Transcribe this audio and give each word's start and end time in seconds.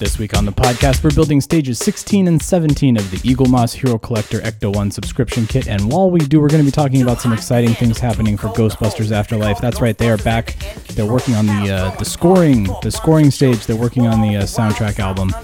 This 0.00 0.18
week 0.18 0.34
on 0.34 0.46
the 0.46 0.52
podcast, 0.52 1.04
we're 1.04 1.14
building 1.14 1.42
stages 1.42 1.78
16 1.78 2.26
and 2.26 2.40
17 2.40 2.96
of 2.96 3.10
the 3.10 3.18
Eaglemoss 3.18 3.74
Hero 3.74 3.98
Collector 3.98 4.40
Ecto 4.40 4.74
1 4.74 4.90
subscription 4.90 5.46
kit. 5.46 5.68
And 5.68 5.92
while 5.92 6.10
we 6.10 6.20
do, 6.20 6.40
we're 6.40 6.48
going 6.48 6.62
to 6.62 6.64
be 6.64 6.72
talking 6.72 7.02
about 7.02 7.20
some 7.20 7.34
exciting 7.34 7.74
things 7.74 7.98
happening 7.98 8.38
for 8.38 8.48
Ghostbusters 8.48 9.12
Afterlife. 9.12 9.60
That's 9.60 9.82
right, 9.82 9.98
they 9.98 10.08
are 10.08 10.16
back. 10.16 10.56
They're 10.94 11.04
working 11.04 11.34
on 11.34 11.44
the 11.44 11.70
uh, 11.70 11.94
the 11.96 12.06
scoring, 12.06 12.64
the 12.80 12.90
scoring 12.90 13.30
stage. 13.30 13.66
They're 13.66 13.76
working 13.76 14.06
on 14.06 14.22
the 14.22 14.38
uh, 14.38 14.42
soundtrack 14.44 14.98
album. 15.00 15.34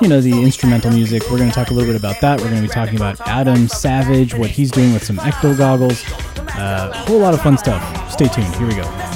You 0.00 0.08
know, 0.08 0.22
the 0.22 0.42
instrumental 0.42 0.92
music. 0.92 1.22
We're 1.30 1.36
going 1.36 1.50
to 1.50 1.54
talk 1.54 1.68
a 1.68 1.74
little 1.74 1.92
bit 1.92 2.00
about 2.00 2.18
that. 2.22 2.40
We're 2.40 2.48
going 2.48 2.62
to 2.62 2.68
be 2.68 2.72
talking 2.72 2.96
about 2.96 3.20
Adam 3.28 3.68
Savage, 3.68 4.32
what 4.32 4.48
he's 4.48 4.70
doing 4.70 4.94
with 4.94 5.04
some 5.04 5.18
Ecto 5.18 5.58
goggles. 5.58 6.02
Uh, 6.56 6.90
a 6.90 6.96
whole 7.00 7.18
lot 7.18 7.34
of 7.34 7.42
fun 7.42 7.58
stuff. 7.58 8.10
Stay 8.10 8.28
tuned. 8.28 8.54
Here 8.54 8.66
we 8.66 8.76
go. 8.76 9.15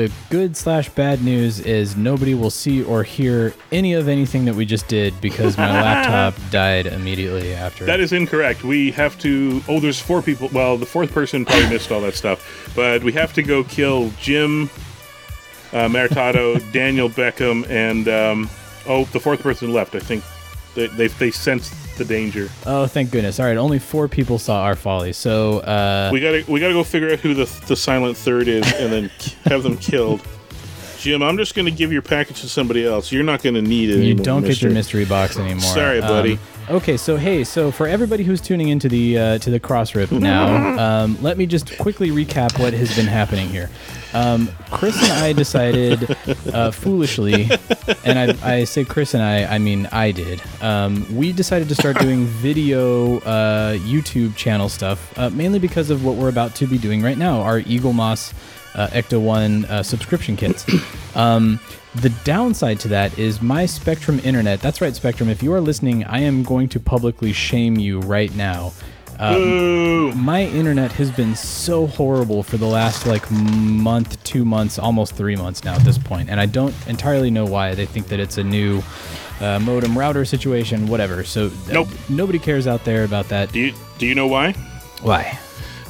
the 0.00 0.10
good 0.30 0.56
slash 0.56 0.88
bad 0.88 1.22
news 1.22 1.60
is 1.60 1.94
nobody 1.94 2.32
will 2.32 2.48
see 2.48 2.82
or 2.82 3.02
hear 3.02 3.52
any 3.70 3.92
of 3.92 4.08
anything 4.08 4.46
that 4.46 4.54
we 4.54 4.64
just 4.64 4.88
did 4.88 5.18
because 5.20 5.58
my 5.58 5.70
laptop 5.70 6.34
died 6.50 6.86
immediately 6.86 7.52
after. 7.52 7.84
That 7.84 8.00
is 8.00 8.14
incorrect. 8.14 8.64
We 8.64 8.92
have 8.92 9.18
to. 9.18 9.62
Oh, 9.68 9.78
there's 9.78 10.00
four 10.00 10.22
people. 10.22 10.48
Well, 10.54 10.78
the 10.78 10.86
fourth 10.86 11.12
person 11.12 11.44
probably 11.44 11.68
missed 11.68 11.92
all 11.92 12.00
that 12.00 12.14
stuff. 12.14 12.72
But 12.74 13.04
we 13.04 13.12
have 13.12 13.34
to 13.34 13.42
go 13.42 13.62
kill 13.64 14.10
Jim 14.18 14.70
uh, 15.72 15.88
Maritato, 15.88 16.58
Daniel 16.72 17.10
Beckham, 17.10 17.68
and 17.68 18.08
um, 18.08 18.48
oh, 18.86 19.04
the 19.04 19.20
fourth 19.20 19.42
person 19.42 19.70
left. 19.70 19.94
I 19.94 20.00
think 20.00 20.24
they 20.74 20.86
they, 20.86 21.08
they 21.08 21.30
sensed 21.30 21.74
the 22.00 22.04
danger. 22.06 22.48
Oh, 22.66 22.86
thank 22.86 23.10
goodness! 23.10 23.38
All 23.38 23.46
right, 23.46 23.56
only 23.56 23.78
four 23.78 24.08
people 24.08 24.38
saw 24.38 24.62
our 24.64 24.74
folly. 24.74 25.12
So 25.12 25.58
uh, 25.60 26.10
We 26.12 26.20
gotta 26.20 26.44
we 26.48 26.58
gotta 26.58 26.72
go 26.72 26.82
figure 26.82 27.12
out 27.12 27.20
who 27.20 27.34
the 27.34 27.44
the 27.66 27.76
silent 27.76 28.16
third 28.16 28.48
is, 28.48 28.64
and 28.72 28.92
then 28.92 29.10
have 29.44 29.62
them 29.62 29.76
killed. 29.76 30.20
Jim, 30.98 31.22
I'm 31.22 31.36
just 31.36 31.54
gonna 31.54 31.70
give 31.70 31.92
your 31.92 32.02
package 32.02 32.40
to 32.40 32.48
somebody 32.48 32.84
else. 32.84 33.12
You're 33.12 33.22
not 33.24 33.42
gonna 33.42 33.62
need 33.62 33.90
it. 33.90 33.96
you 33.96 34.02
anymore, 34.02 34.24
don't 34.24 34.44
get 34.44 34.60
your 34.60 34.72
mystery 34.72 35.04
box 35.04 35.38
anymore. 35.38 35.60
Sorry, 35.60 36.00
buddy. 36.00 36.32
Um, 36.34 36.38
okay, 36.70 36.96
so 36.96 37.16
hey, 37.16 37.44
so 37.44 37.70
for 37.70 37.86
everybody 37.86 38.24
who's 38.24 38.40
tuning 38.40 38.68
into 38.68 38.88
the 38.88 39.18
uh, 39.18 39.38
to 39.38 39.50
the 39.50 39.60
crossrip 39.60 40.10
now, 40.20 40.78
um, 40.78 41.18
let 41.20 41.36
me 41.36 41.46
just 41.46 41.78
quickly 41.78 42.10
recap 42.10 42.58
what 42.58 42.72
has 42.72 42.94
been 42.94 43.06
happening 43.06 43.48
here. 43.48 43.68
Um, 44.12 44.48
Chris 44.70 45.00
and 45.02 45.12
I 45.12 45.32
decided 45.32 46.16
uh, 46.52 46.70
foolishly, 46.70 47.48
and 48.04 48.18
I, 48.18 48.56
I 48.56 48.64
say 48.64 48.84
Chris 48.84 49.14
and 49.14 49.22
I, 49.22 49.44
I 49.44 49.58
mean 49.58 49.86
I 49.92 50.10
did. 50.12 50.42
Um, 50.60 51.06
we 51.14 51.32
decided 51.32 51.68
to 51.68 51.74
start 51.74 51.98
doing 51.98 52.24
video 52.26 53.18
uh, 53.20 53.74
YouTube 53.78 54.36
channel 54.36 54.68
stuff, 54.68 55.16
uh, 55.18 55.30
mainly 55.30 55.58
because 55.58 55.90
of 55.90 56.04
what 56.04 56.16
we're 56.16 56.28
about 56.28 56.54
to 56.56 56.66
be 56.66 56.78
doing 56.78 57.02
right 57.02 57.18
now, 57.18 57.40
our 57.42 57.60
Eaglemoss 57.60 58.32
uh, 58.74 58.88
Ecto 58.88 59.20
One 59.20 59.64
uh, 59.66 59.82
subscription 59.82 60.36
kits. 60.36 60.64
Um, 61.16 61.58
the 61.96 62.10
downside 62.22 62.78
to 62.80 62.88
that 62.88 63.18
is 63.18 63.42
my 63.42 63.66
Spectrum 63.66 64.20
internet. 64.20 64.60
That's 64.60 64.80
right, 64.80 64.94
Spectrum. 64.94 65.28
If 65.28 65.42
you 65.42 65.52
are 65.52 65.60
listening, 65.60 66.04
I 66.04 66.20
am 66.20 66.44
going 66.44 66.68
to 66.68 66.78
publicly 66.78 67.32
shame 67.32 67.76
you 67.78 67.98
right 67.98 68.32
now. 68.36 68.72
Um, 69.18 70.16
my 70.16 70.44
internet 70.44 70.92
has 70.92 71.10
been 71.10 71.34
so 71.34 71.86
horrible 71.86 72.42
for 72.42 72.56
the 72.56 72.66
last 72.66 73.06
like 73.06 73.30
month, 73.30 74.22
two 74.24 74.46
months, 74.46 74.78
almost 74.78 75.14
three 75.14 75.36
months 75.36 75.62
now 75.62 75.74
at 75.74 75.82
this 75.82 75.98
point, 75.98 76.30
and 76.30 76.40
I 76.40 76.46
don't 76.46 76.74
entirely 76.86 77.30
know 77.30 77.44
why. 77.44 77.74
They 77.74 77.84
think 77.86 78.08
that 78.08 78.18
it's 78.18 78.38
a 78.38 78.44
new 78.44 78.82
uh, 79.40 79.58
modem 79.58 79.98
router 79.98 80.24
situation, 80.24 80.86
whatever. 80.86 81.22
So 81.22 81.50
uh, 81.70 81.84
nobody 82.08 82.38
cares 82.38 82.66
out 82.66 82.84
there 82.84 83.04
about 83.04 83.28
that. 83.28 83.52
Do 83.52 83.60
you 83.60 83.74
do 83.98 84.06
you 84.06 84.14
know 84.14 84.26
why? 84.26 84.52
Why? 85.02 85.38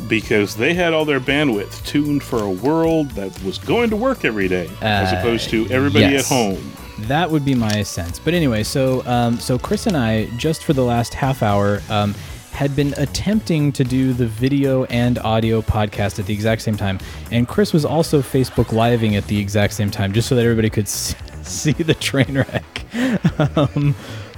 Because 0.08 0.56
they 0.56 0.74
had 0.74 0.92
all 0.92 1.04
their 1.04 1.20
bandwidth 1.20 1.84
tuned 1.86 2.22
for 2.22 2.42
a 2.42 2.50
world 2.50 3.10
that 3.12 3.30
was 3.42 3.58
going 3.58 3.90
to 3.90 3.96
work 3.96 4.24
every 4.24 4.48
day, 4.48 4.68
as 4.80 5.12
Uh, 5.12 5.16
opposed 5.16 5.50
to 5.50 5.68
everybody 5.70 6.06
yes. 6.06 6.30
at 6.30 6.34
home. 6.34 6.72
That 7.08 7.30
would 7.30 7.44
be 7.44 7.54
my 7.54 7.82
sense. 7.82 8.18
But 8.18 8.34
anyway, 8.34 8.62
so 8.62 9.02
um, 9.06 9.38
so 9.38 9.58
Chris 9.58 9.86
and 9.86 9.96
I 9.96 10.26
just 10.36 10.64
for 10.64 10.72
the 10.74 10.84
last 10.84 11.14
half 11.14 11.42
hour 11.42 11.80
um, 11.88 12.14
had 12.52 12.76
been 12.76 12.92
attempting 12.98 13.72
to 13.72 13.84
do 13.84 14.12
the 14.12 14.26
video 14.26 14.84
and 14.84 15.18
audio 15.20 15.62
podcast 15.62 16.18
at 16.18 16.26
the 16.26 16.34
exact 16.34 16.60
same 16.62 16.76
time, 16.76 16.98
and 17.30 17.48
Chris 17.48 17.72
was 17.72 17.84
also 17.86 18.20
Facebook 18.20 18.72
living 18.72 19.16
at 19.16 19.26
the 19.28 19.38
exact 19.38 19.72
same 19.72 19.90
time, 19.90 20.12
just 20.12 20.28
so 20.28 20.34
that 20.34 20.42
everybody 20.44 20.68
could 20.68 20.88
see 21.42 21.72
the 21.72 21.94
train 21.94 22.36
wreck. 22.36 22.84
um, 23.56 23.94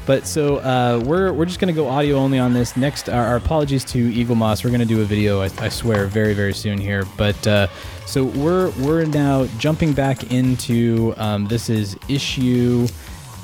but 0.06 0.26
so 0.26 0.56
uh, 0.58 1.02
we're 1.04 1.32
we're 1.32 1.44
just 1.44 1.60
gonna 1.60 1.72
go 1.72 1.88
audio 1.88 2.16
only 2.16 2.38
on 2.38 2.52
this. 2.52 2.76
Next, 2.76 3.08
our, 3.08 3.24
our 3.24 3.36
apologies 3.36 3.84
to 3.86 4.10
Eaglemoss. 4.12 4.64
We're 4.64 4.70
gonna 4.70 4.84
do 4.84 5.00
a 5.00 5.04
video, 5.04 5.40
I, 5.40 5.50
I 5.58 5.68
swear, 5.68 6.06
very 6.06 6.34
very 6.34 6.54
soon 6.54 6.78
here. 6.78 7.04
But 7.16 7.46
uh, 7.46 7.68
so 8.06 8.24
we're 8.24 8.70
we're 8.80 9.04
now 9.04 9.46
jumping 9.58 9.92
back 9.92 10.32
into 10.32 11.14
um, 11.16 11.46
this 11.46 11.70
is 11.70 11.96
issue 12.08 12.86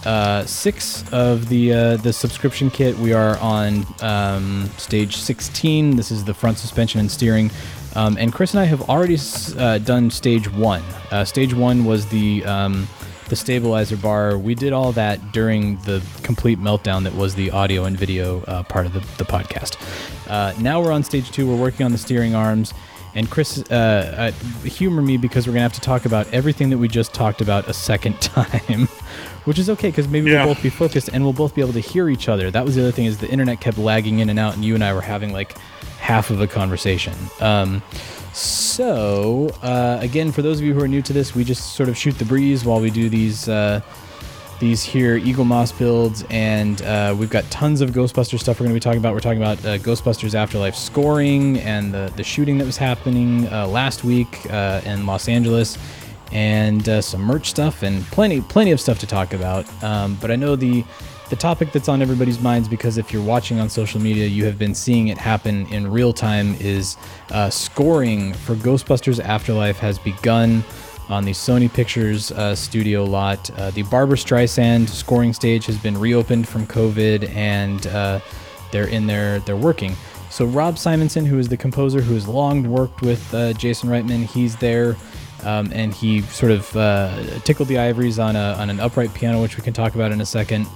uh, 0.04 0.44
six 0.47 1.04
of 1.12 1.48
the 1.48 1.72
uh, 1.72 1.97
the 1.98 2.12
subscription 2.12 2.70
kit. 2.70 2.97
We 2.98 3.12
are 3.12 3.36
on 3.38 3.86
um, 4.00 4.68
stage 4.76 5.16
16. 5.16 5.97
This 5.97 6.10
is 6.10 6.24
the 6.24 6.34
front 6.34 6.58
suspension 6.58 7.00
and 7.00 7.10
steering. 7.10 7.50
Um, 7.94 8.16
and 8.18 8.32
Chris 8.32 8.52
and 8.52 8.60
I 8.60 8.64
have 8.64 8.88
already 8.88 9.18
uh, 9.56 9.78
done 9.78 10.10
stage 10.10 10.50
one. 10.52 10.82
Uh, 11.10 11.24
stage 11.24 11.54
one 11.54 11.84
was 11.84 12.06
the 12.06 12.44
um, 12.44 12.86
the 13.28 13.37
stabilizer 13.37 13.97
bar. 13.97 14.37
We 14.39 14.55
did 14.55 14.72
all 14.72 14.93
that 14.93 15.33
during 15.33 15.77
the 15.83 16.03
complete 16.22 16.59
meltdown 16.59 17.05
that 17.05 17.15
was 17.15 17.34
the 17.34 17.50
audio 17.50 17.84
and 17.84 17.97
video 17.99 18.43
uh, 18.44 18.62
part 18.65 18.87
of 18.87 18.93
the, 18.93 19.00
the 19.22 19.25
podcast. 19.25 19.77
Uh, 20.28 20.53
now 20.61 20.81
we're 20.83 20.93
on 20.93 21.03
stage 21.03 21.31
two. 21.31 21.49
We're 21.49 21.56
working 21.61 21.84
on 21.87 21.93
the 21.93 21.99
steering 21.99 22.34
arms. 22.34 22.72
And 23.15 23.28
Chris, 23.31 23.65
uh, 23.71 24.33
uh, 24.33 24.66
humor 24.69 25.03
me 25.03 25.16
because 25.16 25.47
we're 25.47 25.53
gonna 25.55 25.62
have 25.62 25.72
to 25.72 25.81
talk 25.81 26.05
about 26.05 26.33
everything 26.33 26.71
that 26.71 26.78
we 26.78 26.89
just 26.89 27.15
talked 27.15 27.41
about 27.41 27.66
a 27.69 27.72
second 27.72 28.21
time, 28.21 28.87
which 29.45 29.59
is 29.59 29.69
okay 29.71 29.89
because 29.89 30.06
maybe 30.06 30.31
Yeah. 30.31 30.45
we'll 30.45 30.55
both 30.55 30.62
be 30.62 30.71
focused 30.71 31.09
and 31.12 31.25
we'll 31.25 31.33
both 31.33 31.55
be 31.55 31.60
able 31.62 31.72
to 31.72 31.81
hear 31.81 32.09
each 32.10 32.28
other. 32.28 32.50
That 32.50 32.65
was 32.65 32.77
the 32.77 32.83
other 32.83 32.93
thing 32.93 33.06
is 33.06 33.19
the 33.19 33.28
internet 33.31 33.60
kept 33.60 33.78
lagging 33.78 34.19
in 34.21 34.28
and 34.31 34.39
out, 34.39 34.55
and 34.55 34.65
you 34.65 34.75
and 34.75 34.84
I 34.84 34.93
were 34.93 35.00
having 35.00 35.33
like 35.33 35.56
half 36.08 36.30
of 36.30 36.41
a 36.41 36.46
conversation. 36.46 37.12
Um, 37.38 37.82
so 38.32 39.50
uh, 39.62 39.98
again, 40.00 40.32
for 40.32 40.41
those 40.41 40.58
of 40.58 40.64
you 40.64 40.72
who 40.72 40.80
are 40.80 40.88
new 40.88 41.02
to 41.02 41.12
this, 41.12 41.34
we 41.34 41.44
just 41.44 41.74
sort 41.74 41.91
of 41.91 41.98
shoot 41.98 42.19
the 42.19 42.24
breeze 42.24 42.64
while 42.64 42.80
we 42.80 42.91
do 42.91 43.08
these. 43.10 43.48
Uh, 43.48 43.82
these 44.59 44.83
here 44.83 45.21
Eaglemoss 45.21 45.78
builds, 45.78 46.24
and 46.30 46.83
uh, 46.83 47.15
we've 47.16 47.30
got 47.30 47.48
tons 47.48 47.80
of 47.80 47.91
Ghostbusters 47.91 48.41
stuff 48.41 48.59
we're 48.59 48.66
going 48.66 48.74
to 48.74 48.74
be 48.74 48.80
talking 48.80 48.98
about. 48.98 49.15
We're 49.15 49.21
talking 49.21 49.41
about 49.41 49.59
uh, 49.65 49.78
Ghostbusters 49.78 50.34
Afterlife 50.34 50.74
scoring 50.74 51.59
and 51.59 51.94
the, 51.94 52.12
the 52.16 52.24
shooting 52.24 52.59
that 52.59 52.65
was 52.65 52.77
happening 52.77 53.47
uh, 53.53 53.68
last 53.68 54.03
week 54.03 54.36
uh, 54.50 54.80
in 54.84 55.06
Los 55.06 55.28
Angeles, 55.28 55.78
and 56.33 56.88
uh, 56.88 57.00
some 57.00 57.21
merch 57.21 57.50
stuff 57.50 57.84
and 57.84 58.03
plenty 58.06 58.41
plenty 58.41 58.72
of 58.72 58.80
stuff 58.80 58.98
to 58.98 59.06
talk 59.06 59.33
about. 59.33 59.65
Um, 59.84 60.18
but 60.21 60.33
I 60.33 60.34
know 60.34 60.56
the 60.56 60.84
the 61.30 61.36
topic 61.36 61.72
that's 61.72 61.89
on 61.89 62.01
everybody's 62.03 62.41
minds 62.41 62.69
because 62.69 62.98
if 62.98 63.13
you're 63.13 63.22
watching 63.22 63.60
on 63.60 63.69
social 63.69 64.01
media, 64.01 64.27
you 64.27 64.45
have 64.45 64.59
been 64.59 64.75
seeing 64.75 65.09
it 65.09 65.19
happen 65.19 65.66
in 65.72 65.91
real 65.91 66.13
time. 66.13 66.54
Is 66.60 66.97
uh, 67.30 67.51
scoring 67.51 68.33
for 68.33 68.54
Ghostbusters 68.54 69.21
Afterlife 69.21 69.78
has 69.78 69.98
begun 69.98 70.65
on 71.09 71.25
the 71.25 71.33
Sony 71.33 71.72
Pictures 71.72 72.33
uh, 72.33 72.54
studio 72.54 73.04
lot. 73.04 73.51
Uh, 73.51 73.71
the 73.71 73.83
Barbra 73.84 74.16
Streisand 74.16 74.89
scoring 74.89 75.33
stage 75.33 75.66
has 75.66 75.78
been 75.78 75.97
reopened 75.98 76.47
from 76.47 76.66
COVID, 76.66 77.28
and 77.34 77.86
uh, 77.86 78.21
they're 78.72 78.89
in 78.89 79.07
there. 79.07 79.41
They're 79.41 79.57
working. 79.57 79.95
So 80.31 80.45
Rob 80.45 80.77
Simonsen, 80.77 81.27
who 81.27 81.39
is 81.39 81.48
the 81.48 81.57
composer 81.57 82.03
who 82.03 82.15
has 82.15 82.28
long 82.28 82.69
worked 82.71 83.01
with 83.01 83.33
uh, 83.33 83.54
Jason 83.54 83.89
Reitman, 83.89 84.24
he's 84.24 84.57
there 84.57 84.97
Um, 85.45 85.71
and 85.72 85.95
he 85.95 86.22
sort 86.22 86.51
of 86.51 86.77
uh, 86.77 87.15
tickled 87.45 87.69
the 87.69 87.78
ivories 87.78 88.19
on 88.19 88.34
a 88.34 88.57
on 88.59 88.71
an 88.71 88.81
upright 88.81 89.15
piano, 89.15 89.41
which 89.41 89.57
we 89.57 89.63
can 89.63 89.72
talk 89.72 89.95
about 89.95 90.10
in 90.10 90.21
a 90.21 90.27
second. 90.27 90.66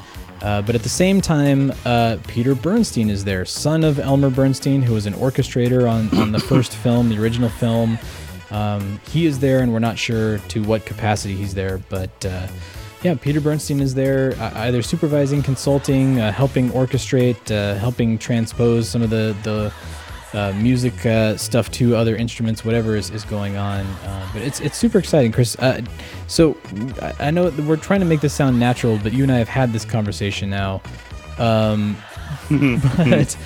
Uh, 0.43 0.61
but 0.61 0.75
at 0.75 0.83
the 0.83 0.89
same 0.89 1.21
time, 1.21 1.73
uh, 1.85 2.17
Peter 2.27 2.57
Bernstein 2.57 3.09
is 3.09 3.25
there, 3.25 3.45
son 3.45 3.85
of 3.85 4.01
Elmer 4.01 4.29
Bernstein, 4.29 4.83
who 4.83 4.95
was 4.95 5.07
an 5.07 5.15
orchestrator 5.15 5.89
on, 5.89 6.13
on 6.19 6.33
the 6.33 6.41
first 6.41 6.75
film, 6.83 7.09
the 7.09 7.19
original 7.19 7.49
film. 7.49 7.97
Um, 8.51 9.01
he 9.09 9.25
is 9.27 9.39
there, 9.39 9.61
and 9.61 9.73
we're 9.73 9.79
not 9.79 9.99
sure 9.99 10.39
to 10.39 10.63
what 10.65 10.85
capacity 10.85 11.37
he's 11.37 11.55
there. 11.55 11.79
But 11.89 12.27
uh, 12.27 12.49
yeah, 13.03 13.15
Peter 13.15 13.41
Bernstein 13.41 13.81
is 13.81 13.95
there, 13.95 14.35
uh, 14.39 14.51
either 14.57 14.83
supervising, 14.83 15.43
consulting, 15.43 16.21
uh, 16.21 16.33
helping 16.33 16.71
orchestrate, 16.71 17.51
uh, 17.51 17.79
helping 17.79 18.19
transpose 18.19 18.89
some 18.89 19.01
of 19.01 19.11
the 19.11 19.37
the 19.45 19.73
uh, 20.35 20.53
music 20.55 21.05
uh, 21.05 21.37
stuff 21.37 21.71
to 21.73 21.95
other 21.95 22.17
instruments, 22.17 22.65
whatever 22.65 22.97
is, 22.97 23.11
is 23.11 23.25
going 23.25 23.57
on. 23.57 23.81
Uh, 23.87 24.29
but 24.33 24.43
it's 24.43 24.61
it's 24.61 24.77
super 24.77 24.99
exciting, 24.99 25.33
Chris. 25.33 25.57
Uh, 25.59 25.83
so 26.27 26.57
I- 27.03 27.15
I 27.27 27.31
know 27.31 27.51
we're 27.67 27.77
trying 27.77 28.01
to 28.01 28.07
make 28.07 28.21
this 28.21 28.33
sound 28.33 28.59
natural, 28.59 28.99
but 29.03 29.13
you 29.13 29.23
and 29.23 29.33
I 29.33 29.39
have 29.39 29.49
had 29.49 29.73
this 29.73 29.85
conversation 29.85 30.49
now. 30.51 30.81
Um, 31.39 31.97
but 32.51 33.37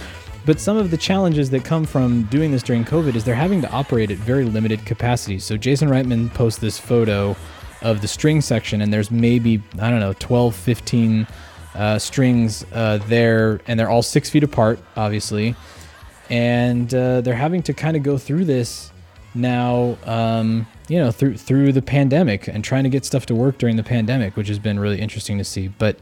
but 0.44 0.60
some 0.60 0.76
of 0.76 0.90
the 0.92 0.96
challenges 0.96 1.50
that 1.50 1.64
come 1.64 1.84
from 1.84 2.22
doing 2.24 2.52
this 2.52 2.62
during 2.62 2.84
COVID 2.84 3.16
is 3.16 3.24
they're 3.24 3.34
having 3.34 3.60
to 3.62 3.70
operate 3.70 4.10
at 4.12 4.18
very 4.18 4.44
limited 4.44 4.84
capacity. 4.86 5.40
So 5.40 5.56
Jason 5.56 5.88
Reitman 5.88 6.32
posts 6.34 6.60
this 6.60 6.78
photo 6.78 7.34
of 7.82 8.00
the 8.00 8.08
string 8.08 8.40
section, 8.40 8.80
and 8.80 8.92
there's 8.92 9.10
maybe 9.10 9.60
I 9.80 9.90
don't 9.90 10.00
know 10.00 10.14
12, 10.20 10.54
15 10.54 11.26
uh, 11.74 11.98
strings 11.98 12.64
uh, 12.72 12.98
there, 13.08 13.60
and 13.66 13.78
they're 13.78 13.90
all 13.90 14.02
six 14.02 14.30
feet 14.30 14.44
apart, 14.44 14.78
obviously 14.96 15.56
and 16.30 16.92
uh, 16.94 17.20
they're 17.20 17.34
having 17.34 17.62
to 17.64 17.72
kind 17.72 17.96
of 17.96 18.02
go 18.02 18.18
through 18.18 18.44
this 18.44 18.90
now 19.34 19.96
um, 20.04 20.66
you 20.88 20.98
know 20.98 21.10
through 21.10 21.36
through 21.36 21.72
the 21.72 21.82
pandemic 21.82 22.48
and 22.48 22.64
trying 22.64 22.84
to 22.84 22.90
get 22.90 23.04
stuff 23.04 23.26
to 23.26 23.34
work 23.34 23.58
during 23.58 23.76
the 23.76 23.82
pandemic 23.82 24.34
which 24.36 24.48
has 24.48 24.58
been 24.58 24.78
really 24.78 25.00
interesting 25.00 25.38
to 25.38 25.44
see. 25.44 25.68
But 25.68 25.98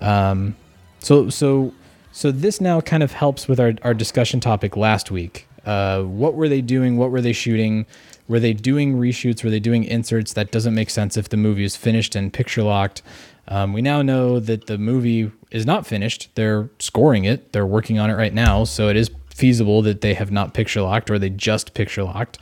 um, 0.00 0.56
so 1.00 1.28
so 1.28 1.74
so 2.12 2.30
this 2.30 2.60
now 2.60 2.80
kind 2.80 3.02
of 3.02 3.12
helps 3.12 3.46
with 3.46 3.60
our, 3.60 3.74
our 3.82 3.94
discussion 3.94 4.40
topic 4.40 4.76
last 4.76 5.10
week. 5.10 5.46
Uh, 5.64 6.02
what 6.02 6.34
were 6.34 6.48
they 6.48 6.60
doing? 6.60 6.96
What 6.96 7.10
were 7.10 7.20
they 7.20 7.32
shooting? 7.32 7.86
Were 8.28 8.40
they 8.40 8.52
doing 8.52 8.96
reshoots? 8.96 9.44
Were 9.44 9.50
they 9.50 9.60
doing 9.60 9.84
inserts? 9.84 10.32
That 10.32 10.50
doesn't 10.50 10.74
make 10.74 10.90
sense 10.90 11.16
if 11.16 11.28
the 11.28 11.36
movie 11.36 11.64
is 11.64 11.76
finished 11.76 12.14
and 12.14 12.32
picture 12.32 12.62
locked. 12.62 13.02
Um, 13.48 13.72
we 13.72 13.82
now 13.82 14.02
know 14.02 14.38
that 14.40 14.66
the 14.66 14.78
movie 14.78 15.32
is 15.50 15.66
not 15.66 15.86
finished. 15.86 16.30
They're 16.36 16.70
scoring 16.78 17.24
it. 17.24 17.52
They're 17.52 17.66
working 17.66 17.98
on 17.98 18.08
it 18.08 18.14
right 18.14 18.32
now. 18.32 18.64
So 18.64 18.88
it 18.88 18.96
is 18.96 19.10
feasible 19.32 19.82
that 19.82 20.00
they 20.00 20.14
have 20.14 20.30
not 20.30 20.54
picture 20.54 20.82
locked 20.82 21.10
or 21.10 21.18
they 21.18 21.30
just 21.30 21.74
picture 21.74 22.04
locked. 22.04 22.38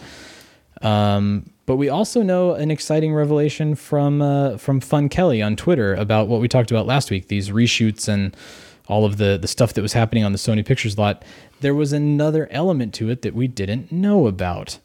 Um, 0.82 1.50
but 1.66 1.76
we 1.76 1.88
also 1.88 2.22
know 2.22 2.54
an 2.54 2.70
exciting 2.70 3.12
revelation 3.12 3.74
from 3.74 4.22
uh, 4.22 4.56
from 4.56 4.80
Fun 4.80 5.08
Kelly 5.08 5.42
on 5.42 5.54
Twitter 5.54 5.94
about 5.94 6.28
what 6.28 6.40
we 6.40 6.48
talked 6.48 6.70
about 6.70 6.86
last 6.86 7.10
week. 7.10 7.28
These 7.28 7.50
reshoots 7.50 8.08
and 8.08 8.34
all 8.86 9.04
of 9.04 9.18
the 9.18 9.38
the 9.40 9.48
stuff 9.48 9.74
that 9.74 9.82
was 9.82 9.92
happening 9.92 10.24
on 10.24 10.32
the 10.32 10.38
Sony 10.38 10.64
Pictures 10.64 10.96
lot. 10.96 11.22
There 11.60 11.74
was 11.74 11.92
another 11.92 12.48
element 12.50 12.94
to 12.94 13.10
it 13.10 13.22
that 13.22 13.34
we 13.34 13.48
didn't 13.48 13.92
know 13.92 14.26
about. 14.26 14.78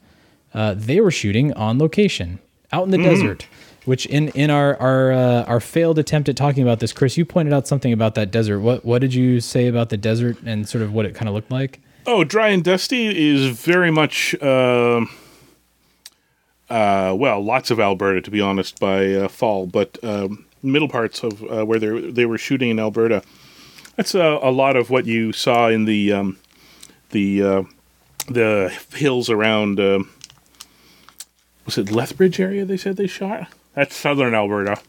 Uh, 0.53 0.73
they 0.75 0.99
were 0.99 1.11
shooting 1.11 1.53
on 1.53 1.79
location 1.79 2.39
out 2.71 2.83
in 2.83 2.91
the 2.91 2.97
desert. 2.97 3.47
Which 3.85 4.05
in 4.05 4.29
in 4.29 4.49
our 4.49 4.77
our 4.77 5.11
uh, 5.11 5.43
our 5.43 5.59
failed 5.59 5.99
attempt 5.99 6.29
at 6.29 6.37
talking 6.37 6.63
about 6.63 6.79
this, 6.79 6.93
Chris, 6.93 7.17
you 7.17 7.25
pointed 7.25 7.53
out 7.53 7.67
something 7.67 7.91
about 7.91 8.15
that 8.15 8.31
desert. 8.31 8.59
What 8.61 8.85
what 8.85 8.99
did 8.99 9.13
you 9.13 9.41
say 9.41 9.67
about 9.67 9.89
the 9.89 9.97
desert 9.97 10.37
and 10.45 10.67
sort 10.67 10.81
of 10.81 10.93
what 10.93 11.05
it 11.05 11.15
kind 11.15 11.27
of 11.27 11.35
looked 11.35 11.51
like? 11.51 11.81
Oh, 12.05 12.23
dry 12.23 12.49
and 12.49 12.63
dusty 12.63 13.07
is 13.07 13.47
very 13.57 13.89
much, 13.91 14.35
uh, 14.41 15.05
uh, 16.69 17.15
well, 17.17 17.41
lots 17.43 17.71
of 17.71 17.79
Alberta 17.79 18.21
to 18.21 18.31
be 18.31 18.41
honest 18.41 18.79
by 18.79 19.13
uh, 19.13 19.27
fall, 19.27 19.65
but 19.67 19.97
um, 20.03 20.45
middle 20.61 20.89
parts 20.89 21.23
of 21.23 21.41
uh, 21.43 21.65
where 21.65 21.79
they 21.79 22.11
they 22.11 22.25
were 22.25 22.37
shooting 22.37 22.69
in 22.69 22.79
Alberta. 22.79 23.21
That's 23.95 24.15
a, 24.15 24.39
a 24.41 24.51
lot 24.51 24.75
of 24.75 24.89
what 24.89 25.05
you 25.05 25.31
saw 25.33 25.67
in 25.69 25.85
the 25.85 26.11
um, 26.13 26.37
the 27.11 27.43
uh, 27.43 27.63
the 28.27 28.77
hills 28.93 29.29
around. 29.29 29.79
um 29.79 30.09
was 31.65 31.77
it 31.77 31.89
Lethbridge 31.91 32.41
area? 32.41 32.65
They 32.65 32.75
said 32.75 32.97
they 32.97 33.07
shot. 33.07 33.47
That's 33.73 33.95
southern 33.95 34.33
Alberta. 34.33 34.81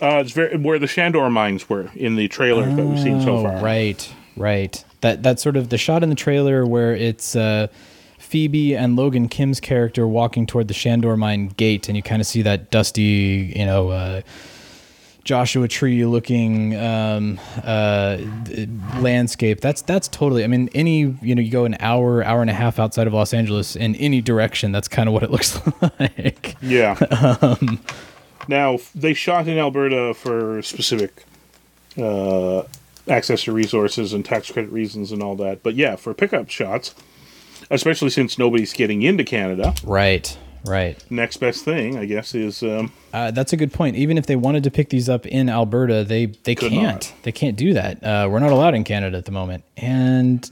Uh, 0.00 0.18
it's 0.18 0.30
very 0.32 0.56
where 0.56 0.78
the 0.78 0.86
Shandor 0.86 1.28
mines 1.30 1.68
were 1.68 1.90
in 1.96 2.14
the 2.16 2.28
trailer 2.28 2.70
that 2.72 2.84
we've 2.86 2.98
seen 3.00 3.20
so 3.20 3.38
Oh, 3.38 3.42
far. 3.42 3.60
right, 3.62 4.12
right. 4.36 4.84
That 5.04 5.22
that 5.22 5.38
sort 5.38 5.58
of 5.58 5.68
the 5.68 5.76
shot 5.76 6.02
in 6.02 6.08
the 6.08 6.14
trailer 6.14 6.64
where 6.64 6.96
it's 6.96 7.36
uh, 7.36 7.66
Phoebe 8.16 8.74
and 8.74 8.96
Logan 8.96 9.28
Kim's 9.28 9.60
character 9.60 10.08
walking 10.08 10.46
toward 10.46 10.66
the 10.68 10.72
Shandor 10.72 11.14
mine 11.14 11.48
gate, 11.48 11.90
and 11.90 11.96
you 11.96 12.02
kind 12.02 12.22
of 12.22 12.26
see 12.26 12.40
that 12.40 12.70
dusty, 12.70 13.52
you 13.54 13.66
know, 13.66 13.90
uh, 13.90 14.22
Joshua 15.22 15.68
Tree 15.68 16.06
looking 16.06 16.74
um, 16.76 17.38
uh, 17.62 18.16
landscape. 18.96 19.60
That's 19.60 19.82
that's 19.82 20.08
totally. 20.08 20.42
I 20.42 20.46
mean, 20.46 20.70
any 20.74 21.00
you 21.20 21.34
know, 21.34 21.42
you 21.42 21.50
go 21.50 21.66
an 21.66 21.76
hour, 21.80 22.24
hour 22.24 22.40
and 22.40 22.48
a 22.48 22.54
half 22.54 22.78
outside 22.78 23.06
of 23.06 23.12
Los 23.12 23.34
Angeles 23.34 23.76
in 23.76 23.96
any 23.96 24.22
direction. 24.22 24.72
That's 24.72 24.88
kind 24.88 25.06
of 25.06 25.12
what 25.12 25.22
it 25.22 25.30
looks 25.34 25.60
like. 26.00 26.56
Yeah. 26.62 26.96
Um, 27.42 27.78
now 28.48 28.78
they 28.94 29.12
shot 29.12 29.48
in 29.48 29.58
Alberta 29.58 30.14
for 30.14 30.62
specific 30.62 31.26
uh, 31.98 32.62
access 33.08 33.44
to 33.44 33.52
resources 33.52 34.12
and 34.12 34.24
tax 34.24 34.50
credit 34.50 34.70
reasons 34.70 35.12
and 35.12 35.22
all 35.22 35.36
that. 35.36 35.62
But 35.62 35.74
yeah, 35.74 35.96
for 35.96 36.14
pickup 36.14 36.48
shots, 36.50 36.94
especially 37.70 38.10
since 38.10 38.38
nobody's 38.38 38.72
getting 38.72 39.02
into 39.02 39.24
Canada, 39.24 39.74
Right, 39.84 40.36
right. 40.64 41.02
next 41.10 41.36
best 41.38 41.64
thing, 41.64 41.98
I 41.98 42.04
guess, 42.06 42.34
is 42.34 42.62
um, 42.62 42.92
Uh, 43.12 43.30
that's 43.30 43.52
a 43.52 43.56
good 43.56 43.72
point. 43.72 43.96
Even 43.96 44.16
if 44.18 44.26
they 44.26 44.36
wanted 44.36 44.64
to 44.64 44.70
pick 44.70 44.88
these 44.90 45.08
up 45.08 45.26
in 45.26 45.48
Alberta, 45.48 46.04
they 46.04 46.26
they 46.26 46.54
can't. 46.54 46.74
not. 46.74 47.12
They 47.22 47.32
can't 47.32 47.56
do 47.56 47.72
that. 47.74 48.02
Uh, 48.02 48.28
we're 48.30 48.40
not 48.40 48.50
allowed 48.52 48.74
in 48.74 48.84
Canada 48.84 49.16
at 49.18 49.24
the 49.26 49.32
moment. 49.32 49.64
And 49.76 50.50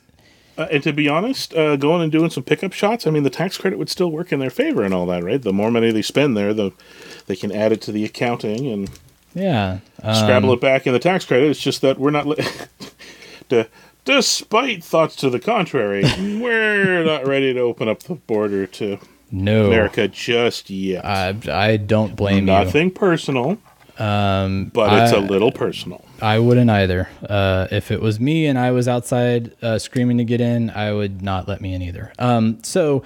uh, 0.59 0.69
and 0.71 0.83
to 0.83 0.93
be 0.93 1.09
honest, 1.09 1.55
uh, 1.55 1.77
going 1.77 2.03
and 2.03 2.13
doing 2.13 2.29
some 2.29 2.43
pickup 2.43 2.75
shots. 2.75 3.07
I 3.07 3.11
mean, 3.11 3.23
the 3.23 3.31
tax 3.31 3.57
credit 3.57 3.79
would 3.79 3.89
still 3.89 4.11
work 4.11 4.33
in 4.33 4.39
their 4.39 4.51
favor 4.51 4.83
and 4.83 4.93
all 4.93 5.07
that, 5.07 5.25
right? 5.25 5.41
The 5.41 5.53
more 5.53 5.71
money 5.71 5.91
they 5.91 6.03
spend 6.03 6.37
there, 6.37 6.53
the 6.53 6.73
they 7.27 7.37
can 7.37 7.51
add 7.51 7.73
it 7.73 7.81
to 7.83 7.93
the 7.93 8.05
accounting 8.05 8.67
and 8.67 8.91
yeah, 9.35 9.79
um, 10.03 10.15
scrabble 10.15 10.53
it 10.53 10.61
back 10.61 10.87
in 10.87 10.93
the 10.93 10.99
tax 10.99 11.25
credit. 11.25 11.51
It's 11.51 11.61
just 11.61 11.83
that 11.83 11.99
we're 11.99 12.11
not. 12.11 12.27
Li- 12.27 12.45
to, 13.49 13.69
despite 14.05 14.83
thoughts 14.85 15.17
to 15.17 15.31
the 15.31 15.41
contrary, 15.41 16.03
we're 16.19 17.05
not 17.05 17.27
ready 17.27 17.53
to 17.55 17.61
open 17.61 17.89
up 17.89 18.03
the 18.05 18.15
border 18.15 18.67
to 18.67 18.99
no, 19.31 19.67
America 19.67 20.09
just 20.09 20.71
yet. 20.71 21.05
I, 21.05 21.35
I 21.51 21.77
don't 21.77 22.15
blame 22.17 22.39
you. 22.39 22.43
Nothing 22.43 22.91
personal. 22.91 23.59
Um, 23.99 24.71
but 24.73 24.93
it's 25.03 25.13
I- 25.13 25.19
a 25.19 25.21
little 25.21 25.53
personal. 25.53 26.05
I 26.21 26.39
wouldn't 26.39 26.71
either. 26.71 27.09
Uh, 27.29 27.67
if 27.71 27.91
it 27.91 28.01
was 28.01 28.21
me 28.21 28.47
and 28.47 28.57
I 28.59 28.71
was 28.71 28.87
outside 28.87 29.57
uh, 29.61 29.79
screaming 29.79 30.19
to 30.19 30.25
get 30.25 30.41
in, 30.41 30.71
I 30.71 30.93
would 30.93 31.21
not 31.21 31.49
let 31.49 31.61
me 31.61 31.75
in 31.75 31.83
either. 31.83 32.13
Um, 32.19 32.63
so, 32.63 33.03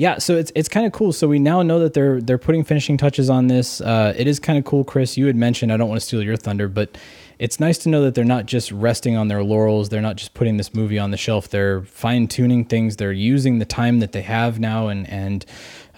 yeah, 0.00 0.16
so 0.16 0.38
it's 0.38 0.50
it's 0.54 0.70
kind 0.70 0.86
of 0.86 0.92
cool. 0.92 1.12
So 1.12 1.28
we 1.28 1.38
now 1.38 1.60
know 1.60 1.78
that 1.80 1.92
they're 1.92 2.22
they're 2.22 2.38
putting 2.38 2.64
finishing 2.64 2.96
touches 2.96 3.28
on 3.28 3.48
this. 3.48 3.82
Uh, 3.82 4.14
it 4.16 4.26
is 4.26 4.40
kind 4.40 4.58
of 4.58 4.64
cool, 4.64 4.82
Chris. 4.82 5.18
You 5.18 5.26
had 5.26 5.36
mentioned 5.36 5.70
I 5.70 5.76
don't 5.76 5.90
want 5.90 6.00
to 6.00 6.06
steal 6.06 6.22
your 6.22 6.38
thunder, 6.38 6.68
but 6.68 6.96
it's 7.38 7.60
nice 7.60 7.76
to 7.80 7.90
know 7.90 8.00
that 8.04 8.14
they're 8.14 8.24
not 8.24 8.46
just 8.46 8.72
resting 8.72 9.14
on 9.14 9.28
their 9.28 9.44
laurels. 9.44 9.90
They're 9.90 10.00
not 10.00 10.16
just 10.16 10.32
putting 10.32 10.56
this 10.56 10.72
movie 10.72 10.98
on 10.98 11.10
the 11.10 11.18
shelf. 11.18 11.50
They're 11.50 11.82
fine 11.82 12.28
tuning 12.28 12.64
things. 12.64 12.96
They're 12.96 13.12
using 13.12 13.58
the 13.58 13.66
time 13.66 14.00
that 14.00 14.12
they 14.12 14.22
have 14.22 14.58
now 14.58 14.88
and 14.88 15.06
and 15.06 15.44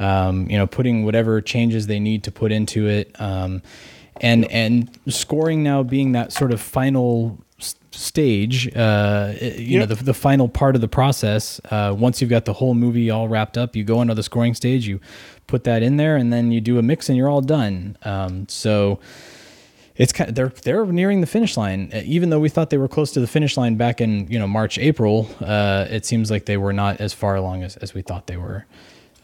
um, 0.00 0.50
you 0.50 0.59
know 0.59 0.66
putting 0.66 1.04
whatever 1.04 1.40
changes 1.40 1.87
they 1.87 2.00
need 2.00 2.25
to 2.25 2.32
put 2.32 2.50
into 2.50 2.88
it. 2.88 3.14
Um, 3.21 3.62
and 4.21 4.47
and 4.47 4.90
scoring 5.06 5.62
now 5.62 5.85
being 5.85 6.11
that 6.11 6.32
sort 6.32 6.50
of 6.50 6.61
final 6.61 7.38
stage, 7.94 8.68
uh, 8.76 9.32
it- 9.40 9.58
you 9.61 9.78
know, 9.78 9.87
the, 9.87 9.94
the 9.96 10.14
final 10.14 10.49
part 10.49 10.75
of 10.75 10.80
the 10.80 10.88
process. 10.88 11.61
Uh, 11.70 11.94
once 11.96 12.20
you've 12.20 12.30
got 12.30 12.44
the 12.44 12.52
whole 12.54 12.75
movie 12.75 13.11
all 13.11 13.28
wrapped 13.28 13.56
up, 13.58 13.75
you 13.76 13.84
go 13.84 14.00
into 14.02 14.14
the 14.14 14.22
scoring 14.22 14.54
stage, 14.54 14.87
you 14.87 15.00
put 15.46 15.64
that 15.64 15.82
in 15.82 15.96
there, 15.96 16.16
and 16.16 16.32
then 16.32 16.52
you 16.52 16.61
do 16.61 16.78
a 16.78 16.82
mix, 16.82 17.08
and 17.08 17.16
you're 17.18 17.28
all 17.28 17.40
done. 17.42 17.96
Um, 18.02 18.46
so 18.49 18.99
it's 19.96 20.12
kind 20.12 20.30
of, 20.30 20.34
they're 20.37 20.49
they're 20.49 20.87
nearing 20.87 21.20
the 21.20 21.26
finish 21.26 21.56
line. 21.56 21.90
Uh, 21.94 22.00
Even 22.04 22.30
though 22.30 22.40
we 22.40 22.49
thought 22.49 22.70
they 22.70 22.78
were 22.78 22.88
close 22.88 23.12
to 23.12 23.20
the 23.20 23.26
finish 23.26 23.56
line 23.56 23.76
back 23.76 24.00
in 24.00 24.26
you 24.28 24.38
know 24.38 24.46
March 24.46 24.78
April, 24.78 25.28
uh, 25.40 25.87
it 25.90 26.06
seems 26.06 26.30
like 26.30 26.46
they 26.46 26.56
were 26.56 26.72
not 26.72 27.00
as 27.00 27.12
far 27.12 27.37
along 27.37 27.62
as, 27.62 27.76
as 27.76 27.92
we 27.94 28.00
thought 28.02 28.26
they 28.26 28.37
were. 28.38 28.64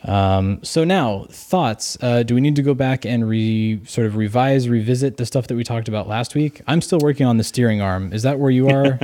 Um, 0.04 0.60
so 0.62 0.84
now 0.84 1.26
thoughts. 1.30 1.98
Uh, 2.00 2.22
do 2.22 2.34
we 2.34 2.40
need 2.40 2.56
to 2.56 2.62
go 2.62 2.72
back 2.74 3.04
and 3.04 3.28
re 3.28 3.80
sort 3.84 4.06
of 4.06 4.16
revise, 4.16 4.68
revisit 4.68 5.16
the 5.16 5.26
stuff 5.26 5.48
that 5.48 5.56
we 5.56 5.64
talked 5.64 5.88
about 5.88 6.06
last 6.08 6.34
week? 6.34 6.60
I'm 6.66 6.80
still 6.80 7.00
working 7.00 7.26
on 7.26 7.36
the 7.36 7.44
steering 7.44 7.80
arm. 7.80 8.12
Is 8.12 8.22
that 8.22 8.38
where 8.38 8.50
you 8.50 8.68
are? 8.74 8.98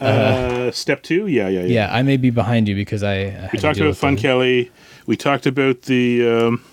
Uh, 0.00 0.70
step 0.72 1.02
two, 1.02 1.26
yeah, 1.28 1.48
yeah, 1.48 1.60
yeah. 1.60 1.66
yeah, 1.66 1.94
I 1.94 2.02
may 2.02 2.16
be 2.16 2.30
behind 2.30 2.68
you 2.68 2.74
because 2.74 3.02
I. 3.02 3.48
We 3.52 3.58
talked 3.58 3.78
about 3.78 3.96
Fun 3.96 4.16
the- 4.16 4.20
Kelly. 4.22 4.70
We 5.06 5.16
talked 5.16 5.46
about 5.46 5.82
the 5.82 6.26
um, 6.28 6.64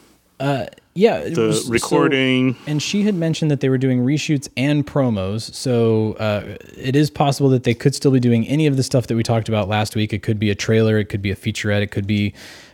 Yeah, 0.96 1.20
the 1.30 1.42
was- 1.42 1.66
so- 1.66 1.72
recording. 1.72 2.58
and 2.66 2.82
she 2.82 3.04
had 3.04 3.14
mentioned 3.16 3.52
that 3.52 3.60
they 3.62 3.70
were 3.70 3.78
doing 3.78 4.00
reshoots 4.04 4.50
and 4.58 4.86
promos. 4.86 5.54
So 5.54 6.14
uh, 6.14 6.58
it 6.76 6.96
is 6.96 7.10
possible 7.12 7.50
that 7.52 7.64
they 7.64 7.76
could 7.76 7.94
still 7.94 8.12
be 8.12 8.20
doing 8.20 8.48
any 8.48 8.66
of 8.68 8.76
the 8.76 8.84
stuff 8.84 9.06
that 9.08 9.16
we 9.16 9.22
talked 9.24 9.48
about 9.48 9.70
last 9.70 9.96
week. 9.96 10.12
It 10.14 10.24
could 10.24 10.40
be 10.40 10.50
a 10.50 10.56
trailer, 10.56 10.98
it 10.98 11.06
could 11.06 11.22
be 11.22 11.30
a 11.32 11.36
featurette, 11.36 11.82
it 11.84 11.92
could 11.92 12.08
be 12.08 12.34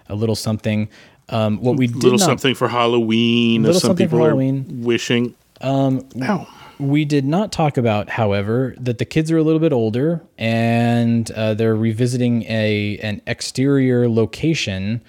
a 0.09 0.15
little 0.15 0.35
something. 0.35 0.89
Um, 1.29 1.59
what 1.61 1.77
we 1.77 1.87
did 1.87 1.97
little 1.97 2.17
not, 2.17 2.25
something 2.25 2.55
for 2.55 2.67
Halloween, 2.67 3.61
Little 3.63 3.79
some 3.79 3.89
something 3.89 4.07
for 4.07 4.15
people 4.15 4.25
are 4.25 4.29
Halloween. 4.29 4.81
wishing. 4.83 5.35
Um, 5.61 6.07
Ow. 6.23 6.47
we 6.79 7.05
did 7.05 7.25
not 7.25 7.51
talk 7.51 7.77
about, 7.77 8.09
however, 8.09 8.73
that 8.79 8.97
the 8.97 9.05
kids 9.05 9.29
are 9.31 9.37
a 9.37 9.43
little 9.43 9.59
bit 9.59 9.71
older 9.73 10.21
and 10.37 11.29
uh, 11.31 11.53
they're 11.53 11.75
revisiting 11.75 12.43
a 12.43 12.97
an 13.03 13.21
exterior 13.27 14.09
location. 14.09 15.01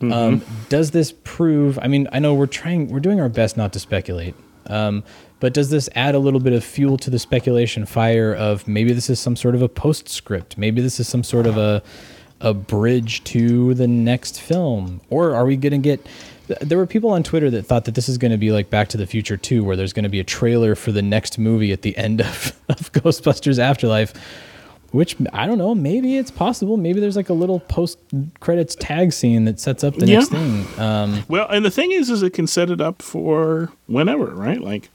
Um, 0.00 0.42
does 0.68 0.92
this 0.92 1.12
prove? 1.24 1.78
I 1.82 1.88
mean, 1.88 2.08
I 2.12 2.20
know 2.20 2.32
we're 2.32 2.46
trying, 2.46 2.88
we're 2.88 3.00
doing 3.00 3.20
our 3.20 3.28
best 3.28 3.56
not 3.56 3.72
to 3.72 3.80
speculate. 3.80 4.34
Um, 4.66 5.02
but 5.40 5.54
does 5.54 5.70
this 5.70 5.88
add 5.94 6.14
a 6.14 6.18
little 6.18 6.40
bit 6.40 6.52
of 6.52 6.62
fuel 6.64 6.96
to 6.98 7.10
the 7.10 7.18
speculation 7.18 7.86
fire 7.86 8.34
of 8.34 8.66
maybe 8.68 8.92
this 8.92 9.08
is 9.10 9.18
some 9.18 9.34
sort 9.36 9.54
of 9.54 9.62
a 9.62 9.68
postscript? 9.68 10.56
Maybe 10.58 10.80
this 10.80 11.00
is 11.00 11.08
some 11.08 11.22
sort 11.24 11.46
of 11.46 11.56
a 11.56 11.82
a 12.40 12.54
bridge 12.54 13.24
to 13.24 13.74
the 13.74 13.86
next 13.88 14.40
film, 14.40 15.00
or 15.10 15.34
are 15.34 15.44
we 15.44 15.56
going 15.56 15.72
to 15.72 15.78
get? 15.78 16.06
There 16.62 16.78
were 16.78 16.86
people 16.86 17.10
on 17.10 17.22
Twitter 17.22 17.50
that 17.50 17.64
thought 17.66 17.84
that 17.84 17.94
this 17.94 18.08
is 18.08 18.16
going 18.16 18.30
to 18.30 18.38
be 18.38 18.52
like 18.52 18.70
Back 18.70 18.88
to 18.88 18.96
the 18.96 19.06
Future 19.06 19.36
2, 19.36 19.62
where 19.64 19.76
there's 19.76 19.92
going 19.92 20.04
to 20.04 20.08
be 20.08 20.20
a 20.20 20.24
trailer 20.24 20.74
for 20.74 20.92
the 20.92 21.02
next 21.02 21.38
movie 21.38 21.72
at 21.72 21.82
the 21.82 21.96
end 21.98 22.20
of, 22.22 22.58
of 22.70 22.90
Ghostbusters 22.92 23.58
Afterlife. 23.58 24.12
Which 24.90 25.16
I 25.34 25.46
don't 25.46 25.58
know. 25.58 25.74
Maybe 25.74 26.16
it's 26.16 26.30
possible. 26.30 26.78
Maybe 26.78 26.98
there's 26.98 27.16
like 27.16 27.28
a 27.28 27.34
little 27.34 27.60
post 27.60 27.98
credits 28.40 28.74
tag 28.74 29.12
scene 29.12 29.44
that 29.44 29.60
sets 29.60 29.84
up 29.84 29.96
the 29.96 30.06
Yeah. 30.06 30.20
next 30.20 30.30
thing. 30.30 30.66
Um, 30.80 31.24
Well, 31.28 31.46
and 31.50 31.62
the 31.62 31.70
thing 31.70 31.92
is, 31.92 32.08
is 32.08 32.22
it 32.22 32.30
can 32.32 32.46
set 32.46 32.70
it 32.70 32.80
up 32.80 33.02
for 33.02 33.70
whenever, 33.86 34.28
right? 34.34 34.58
Like, 34.62 34.88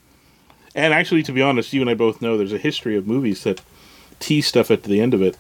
and 0.74 0.96
actually, 0.96 1.22
to 1.22 1.32
be 1.32 1.44
honest, 1.44 1.74
you 1.74 1.82
and 1.82 1.92
I 1.92 1.94
both 1.94 2.24
know 2.24 2.40
there's 2.40 2.54
a 2.54 2.58
history 2.58 2.98
of 2.98 3.06
movies 3.06 3.44
that 3.44 3.62
tease 4.24 4.48
stuff 4.48 4.72
at 4.72 4.84
the 4.84 5.02
end 5.02 5.14
of 5.14 5.22
it 5.22 5.38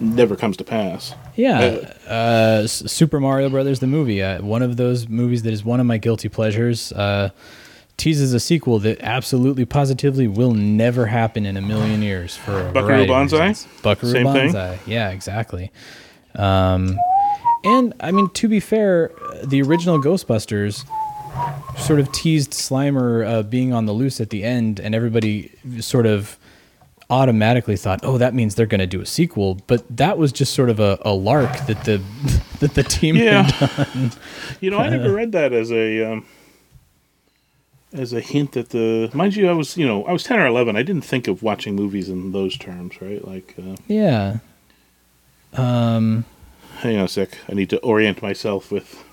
never 0.00 0.36
comes 0.36 0.56
to 0.56 0.64
pass. 0.64 1.14
Yeah, 1.36 1.92
uh, 2.08 2.62
S- 2.64 2.90
Super 2.90 3.20
Mario 3.20 3.50
Brothers 3.50 3.80
the 3.80 3.86
movie, 3.86 4.22
uh, 4.22 4.40
one 4.42 4.62
of 4.62 4.76
those 4.78 5.06
movies 5.06 5.42
that 5.42 5.52
is 5.52 5.62
one 5.64 5.80
of 5.80 5.86
my 5.86 5.98
guilty 5.98 6.28
pleasures, 6.30 6.92
uh, 6.92 7.28
teases 7.98 8.32
a 8.32 8.40
sequel 8.40 8.78
that 8.80 8.98
absolutely 9.00 9.66
positively 9.66 10.26
will 10.26 10.54
never 10.54 11.06
happen 11.06 11.44
in 11.44 11.58
a 11.58 11.60
million 11.60 12.00
years 12.00 12.34
for 12.34 12.68
a 12.68 12.72
Buckaroo 12.72 13.06
Banzai? 13.06 13.54
Buckaroo 13.82 14.12
Same 14.12 14.32
thing? 14.32 14.78
Yeah, 14.86 15.10
exactly. 15.10 15.70
Um, 16.34 16.98
and 17.64 17.92
I 18.00 18.12
mean, 18.12 18.30
to 18.30 18.48
be 18.48 18.60
fair, 18.60 19.12
uh, 19.22 19.44
the 19.44 19.60
original 19.62 20.00
Ghostbusters 20.02 20.84
sort 21.78 22.00
of 22.00 22.10
teased 22.12 22.52
Slimer 22.52 23.26
uh, 23.26 23.42
being 23.42 23.72
on 23.72 23.84
the 23.86 23.92
loose 23.92 24.20
at 24.20 24.30
the 24.30 24.42
end, 24.42 24.80
and 24.80 24.94
everybody 24.94 25.52
sort 25.80 26.06
of 26.06 26.38
automatically 27.12 27.76
thought, 27.76 28.00
"Oh, 28.02 28.16
that 28.18 28.32
means 28.34 28.54
they're 28.54 28.66
going 28.66 28.80
to 28.80 28.86
do 28.86 29.00
a 29.02 29.06
sequel." 29.06 29.60
But 29.66 29.84
that 29.96 30.16
was 30.18 30.32
just 30.32 30.54
sort 30.54 30.70
of 30.70 30.80
a, 30.80 30.98
a 31.02 31.12
lark 31.12 31.52
that 31.66 31.84
the 31.84 32.00
that 32.60 32.74
the 32.74 32.82
team 32.82 33.14
Yeah. 33.16 33.42
had 33.42 33.92
done. 33.92 34.12
You 34.60 34.70
know, 34.70 34.78
I 34.78 34.88
never 34.88 35.12
read 35.12 35.32
that 35.32 35.52
as 35.52 35.70
a 35.70 36.12
um, 36.12 36.24
as 37.92 38.12
a 38.14 38.20
hint 38.20 38.52
that 38.52 38.70
the 38.70 39.10
mind 39.12 39.36
you, 39.36 39.48
I 39.50 39.52
was 39.52 39.76
you 39.76 39.86
know 39.86 40.04
I 40.06 40.12
was 40.12 40.24
ten 40.24 40.38
or 40.40 40.46
eleven. 40.46 40.74
I 40.76 40.82
didn't 40.82 41.04
think 41.04 41.28
of 41.28 41.42
watching 41.42 41.76
movies 41.76 42.08
in 42.08 42.32
those 42.32 42.56
terms, 42.56 43.00
right? 43.02 43.22
Like, 43.26 43.54
uh, 43.58 43.76
Yeah. 43.86 44.38
Um. 45.54 46.24
hang 46.78 46.96
on 46.96 47.04
a 47.04 47.08
sec, 47.08 47.36
I 47.48 47.52
need 47.52 47.68
to 47.70 47.78
orient 47.80 48.22
myself 48.22 48.72
with 48.72 49.04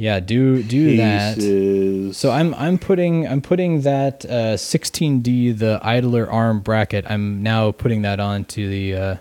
Yeah. 0.00 0.18
Do 0.20 0.62
do 0.62 0.96
that. 0.96 2.14
So 2.14 2.30
I'm 2.30 2.54
I'm 2.54 2.78
putting 2.78 3.28
I'm 3.28 3.42
putting 3.42 3.82
that 3.82 4.24
uh, 4.24 4.56
16D 4.56 5.58
the 5.58 5.78
idler 5.82 6.30
arm 6.30 6.60
bracket. 6.60 7.04
I'm 7.06 7.42
now 7.42 7.70
putting 7.72 8.00
that 8.02 8.18
onto 8.18 8.66
the 8.70 8.94
uh, 8.94 9.16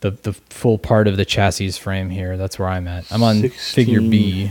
the 0.00 0.10
the 0.10 0.32
full 0.32 0.78
part 0.78 1.06
of 1.06 1.16
the 1.16 1.24
chassis 1.24 1.70
frame 1.72 2.10
here. 2.10 2.36
That's 2.36 2.58
where 2.58 2.68
I'm 2.68 2.88
at. 2.88 3.10
I'm 3.12 3.22
on 3.22 3.48
figure 3.50 4.00
B 4.00 4.50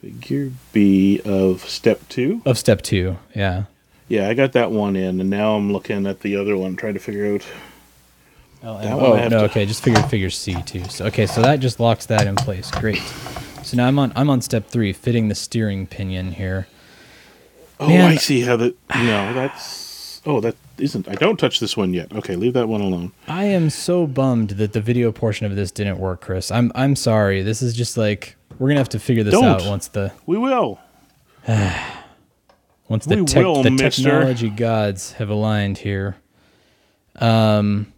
figure 0.00 0.50
B 0.72 1.20
of 1.24 1.60
step 1.68 2.00
two. 2.08 2.42
of 2.44 2.58
step 2.58 2.82
two. 2.82 3.16
Yeah. 3.34 3.64
Yeah, 4.08 4.28
I 4.28 4.34
got 4.34 4.52
that 4.52 4.70
one 4.70 4.94
in, 4.94 5.20
and 5.20 5.30
now 5.30 5.54
I'm 5.56 5.72
looking 5.72 6.06
at 6.06 6.20
the 6.20 6.36
other 6.36 6.56
one, 6.56 6.76
trying 6.76 6.94
to 6.94 7.00
figure 7.00 7.34
out. 7.34 7.46
Oh, 8.62 8.78
That 8.80 8.96
one 8.96 9.04
I 9.04 9.06
oh 9.08 9.14
have 9.14 9.30
no, 9.30 9.38
to- 9.40 9.44
okay, 9.46 9.66
just 9.66 9.82
figure 9.84 10.02
figure 10.04 10.30
C 10.30 10.60
too. 10.62 10.84
So 10.88 11.06
okay, 11.06 11.26
so 11.26 11.42
that 11.42 11.60
just 11.60 11.78
locks 11.78 12.06
that 12.06 12.26
in 12.26 12.34
place. 12.36 12.70
Great. 12.72 13.02
So 13.66 13.76
now 13.76 13.88
I'm 13.88 13.98
on 13.98 14.12
I'm 14.14 14.30
on 14.30 14.40
step 14.42 14.68
three, 14.68 14.92
fitting 14.92 15.26
the 15.26 15.34
steering 15.34 15.88
pinion 15.88 16.30
here. 16.30 16.68
Oh, 17.80 17.88
Man. 17.88 18.12
I 18.12 18.14
see 18.14 18.42
how 18.42 18.56
that. 18.58 18.76
No, 18.94 19.34
that's. 19.34 20.22
Oh, 20.24 20.40
that 20.40 20.54
isn't. 20.78 21.08
I 21.08 21.14
don't 21.16 21.36
touch 21.36 21.58
this 21.58 21.76
one 21.76 21.92
yet. 21.92 22.12
Okay, 22.12 22.36
leave 22.36 22.52
that 22.52 22.68
one 22.68 22.80
alone. 22.80 23.10
I 23.26 23.46
am 23.46 23.70
so 23.70 24.06
bummed 24.06 24.50
that 24.50 24.72
the 24.72 24.80
video 24.80 25.10
portion 25.10 25.46
of 25.46 25.56
this 25.56 25.72
didn't 25.72 25.98
work, 25.98 26.20
Chris. 26.20 26.52
I'm 26.52 26.70
I'm 26.76 26.94
sorry. 26.94 27.42
This 27.42 27.60
is 27.60 27.74
just 27.74 27.96
like 27.96 28.36
we're 28.56 28.68
gonna 28.68 28.78
have 28.78 28.88
to 28.90 29.00
figure 29.00 29.24
this 29.24 29.34
Don't. 29.34 29.44
out 29.44 29.66
once 29.66 29.88
the 29.88 30.12
We 30.26 30.38
will. 30.38 30.78
once 32.88 33.04
the 33.04 33.16
We 33.16 33.24
tech, 33.24 33.44
will, 33.44 33.64
the 33.64 33.70
mister. 33.72 34.02
technology 34.02 34.48
gods 34.48 35.12
have 35.14 35.28
aligned 35.28 35.78
here. 35.78 36.18
Um, 37.16 37.92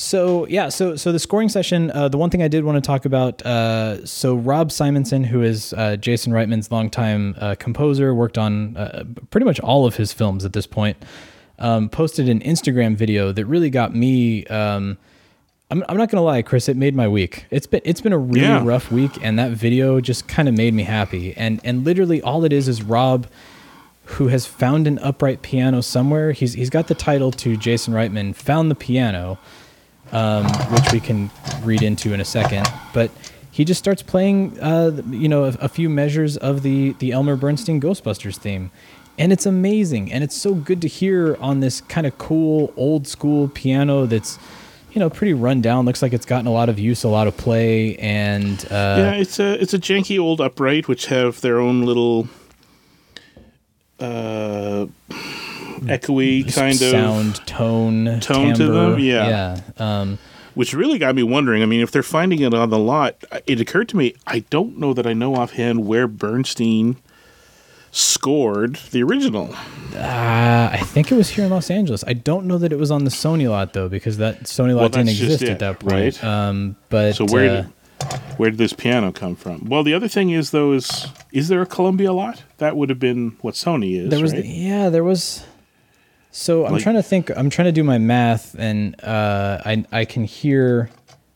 so 0.00 0.46
yeah, 0.46 0.70
so 0.70 0.96
so 0.96 1.12
the 1.12 1.18
scoring 1.18 1.50
session. 1.50 1.90
Uh, 1.90 2.08
the 2.08 2.16
one 2.16 2.30
thing 2.30 2.42
I 2.42 2.48
did 2.48 2.64
want 2.64 2.82
to 2.82 2.86
talk 2.86 3.04
about. 3.04 3.44
Uh, 3.44 4.04
so 4.06 4.34
Rob 4.34 4.70
Simonsen, 4.70 5.26
who 5.26 5.42
is 5.42 5.74
uh, 5.74 5.96
Jason 5.96 6.32
Reitman's 6.32 6.72
longtime 6.72 7.34
uh, 7.38 7.54
composer, 7.58 8.14
worked 8.14 8.38
on 8.38 8.76
uh, 8.78 9.04
pretty 9.30 9.44
much 9.44 9.60
all 9.60 9.84
of 9.84 9.96
his 9.96 10.12
films 10.12 10.44
at 10.46 10.54
this 10.54 10.66
point. 10.66 10.96
Um, 11.58 11.90
posted 11.90 12.30
an 12.30 12.40
Instagram 12.40 12.96
video 12.96 13.30
that 13.32 13.44
really 13.44 13.68
got 13.68 13.94
me. 13.94 14.46
Um, 14.46 14.96
I'm, 15.70 15.84
I'm 15.86 15.98
not 15.98 16.08
gonna 16.10 16.24
lie, 16.24 16.40
Chris. 16.40 16.68
It 16.70 16.78
made 16.78 16.96
my 16.96 17.06
week. 17.06 17.44
It's 17.50 17.66
been 17.66 17.82
it's 17.84 18.00
been 18.00 18.14
a 18.14 18.18
really 18.18 18.40
Yeah. 18.40 18.64
rough 18.64 18.90
week, 18.90 19.12
and 19.20 19.38
that 19.38 19.50
video 19.50 20.00
just 20.00 20.26
kind 20.28 20.48
of 20.48 20.54
made 20.56 20.72
me 20.72 20.84
happy. 20.84 21.34
And 21.36 21.60
and 21.62 21.84
literally 21.84 22.22
all 22.22 22.44
it 22.46 22.54
is 22.54 22.68
is 22.68 22.82
Rob, 22.82 23.26
who 24.04 24.28
has 24.28 24.46
found 24.46 24.86
an 24.86 24.98
upright 25.00 25.42
piano 25.42 25.82
somewhere. 25.82 26.32
He's 26.32 26.54
he's 26.54 26.70
got 26.70 26.88
the 26.88 26.94
title 26.94 27.30
to 27.32 27.58
Jason 27.58 27.92
Reitman 27.92 28.34
found 28.34 28.70
the 28.70 28.74
piano, 28.74 29.38
um, 30.12 30.46
which 30.72 30.92
we 30.92 31.00
can 31.00 31.30
read 31.62 31.82
into 31.82 32.12
in 32.12 32.20
a 32.20 32.24
second. 32.24 32.66
But 32.92 33.10
he 33.50 33.64
just 33.64 33.78
starts 33.78 34.02
playing, 34.02 34.58
uh, 34.60 35.02
you 35.10 35.28
know, 35.28 35.44
a, 35.44 35.48
a 35.60 35.68
few 35.68 35.88
measures 35.88 36.36
of 36.36 36.62
the 36.62 36.92
the 36.98 37.12
Elmer 37.12 37.36
Bernstein 37.36 37.80
Ghostbusters 37.80 38.36
theme, 38.36 38.70
and 39.18 39.32
it's 39.32 39.46
amazing. 39.46 40.12
And 40.12 40.22
it's 40.24 40.36
so 40.36 40.54
good 40.54 40.80
to 40.82 40.88
hear 40.88 41.36
on 41.40 41.60
this 41.60 41.80
kind 41.82 42.06
of 42.06 42.16
cool 42.18 42.72
old 42.76 43.06
school 43.06 43.48
piano 43.48 44.06
that's. 44.06 44.38
You 44.92 44.98
know, 44.98 45.08
pretty 45.08 45.34
run 45.34 45.60
down. 45.60 45.84
Looks 45.84 46.02
like 46.02 46.12
it's 46.12 46.26
gotten 46.26 46.48
a 46.48 46.50
lot 46.50 46.68
of 46.68 46.76
use, 46.80 47.04
a 47.04 47.08
lot 47.08 47.28
of 47.28 47.36
play, 47.36 47.94
and 47.98 48.58
uh, 48.72 48.96
yeah, 48.98 49.12
it's 49.12 49.38
a 49.38 49.52
it's 49.62 49.72
a 49.72 49.78
janky 49.78 50.18
old 50.18 50.40
upright 50.40 50.88
which 50.88 51.06
have 51.06 51.40
their 51.42 51.60
own 51.60 51.82
little 51.82 52.26
uh 54.00 54.86
echoey 55.82 56.54
kind 56.54 56.74
of 56.74 56.90
sound, 56.90 57.36
tone, 57.46 58.20
Tone 58.20 58.54
to 58.54 58.66
them, 58.66 58.98
yeah. 58.98 59.60
yeah. 59.78 60.00
Um, 60.00 60.18
which 60.54 60.74
really 60.74 60.98
got 60.98 61.14
me 61.14 61.22
wondering. 61.22 61.62
I 61.62 61.66
mean, 61.66 61.80
if 61.80 61.90
they're 61.90 62.02
finding 62.02 62.40
it 62.40 62.52
on 62.52 62.70
the 62.70 62.78
lot, 62.78 63.22
it 63.46 63.60
occurred 63.60 63.88
to 63.90 63.96
me 63.96 64.14
I 64.26 64.40
don't 64.50 64.78
know 64.78 64.92
that 64.94 65.06
I 65.06 65.12
know 65.12 65.36
offhand 65.36 65.86
where 65.86 66.06
Bernstein 66.08 66.96
scored 67.92 68.76
the 68.92 69.02
original. 69.02 69.54
Uh, 69.94 70.70
I 70.72 70.80
think 70.84 71.10
it 71.10 71.16
was 71.16 71.30
here 71.30 71.44
in 71.44 71.50
Los 71.50 71.70
Angeles. 71.70 72.04
I 72.06 72.12
don't 72.12 72.46
know 72.46 72.58
that 72.58 72.72
it 72.72 72.78
was 72.78 72.90
on 72.90 73.04
the 73.04 73.10
Sony 73.10 73.48
lot 73.48 73.72
though, 73.72 73.88
because 73.88 74.18
that 74.18 74.44
Sony 74.44 74.74
lot 74.74 74.80
Well, 74.80 74.88
didn't 74.90 75.08
exist 75.08 75.42
it, 75.42 75.48
at 75.50 75.58
that 75.60 75.80
point. 75.80 75.92
right? 76.22 76.24
Um, 76.24 76.76
but 76.88 77.14
So 77.14 77.26
where 77.26 77.50
uh, 77.50 77.62
did 77.62 77.72
where 78.38 78.50
did 78.50 78.58
this 78.58 78.72
piano 78.72 79.12
come 79.12 79.36
from? 79.36 79.66
Well, 79.66 79.82
the 79.82 79.92
other 79.94 80.08
thing 80.08 80.30
is 80.30 80.50
though 80.50 80.72
is 80.72 81.08
is 81.32 81.48
there 81.48 81.62
a 81.62 81.66
Columbia 81.66 82.12
lot? 82.12 82.42
That 82.58 82.76
would 82.76 82.88
have 82.88 82.98
been 82.98 83.36
what 83.40 83.54
Sony 83.54 83.98
is. 83.98 84.10
there 84.10 84.20
was 84.20 84.32
right? 84.32 84.42
the, 84.42 84.48
yeah, 84.48 84.88
there 84.88 85.04
was. 85.04 85.44
So 86.32 86.64
I'm 86.66 86.72
Like- 86.74 86.82
trying 86.82 86.94
to 86.96 87.02
think. 87.02 87.30
I'm 87.36 87.50
trying 87.50 87.66
to 87.66 87.72
do 87.72 87.82
my 87.84 87.98
math, 87.98 88.54
and 88.58 88.94
uh, 89.02 89.58
I 89.64 89.84
I 89.92 90.04
can 90.04 90.24
hear. 90.24 90.90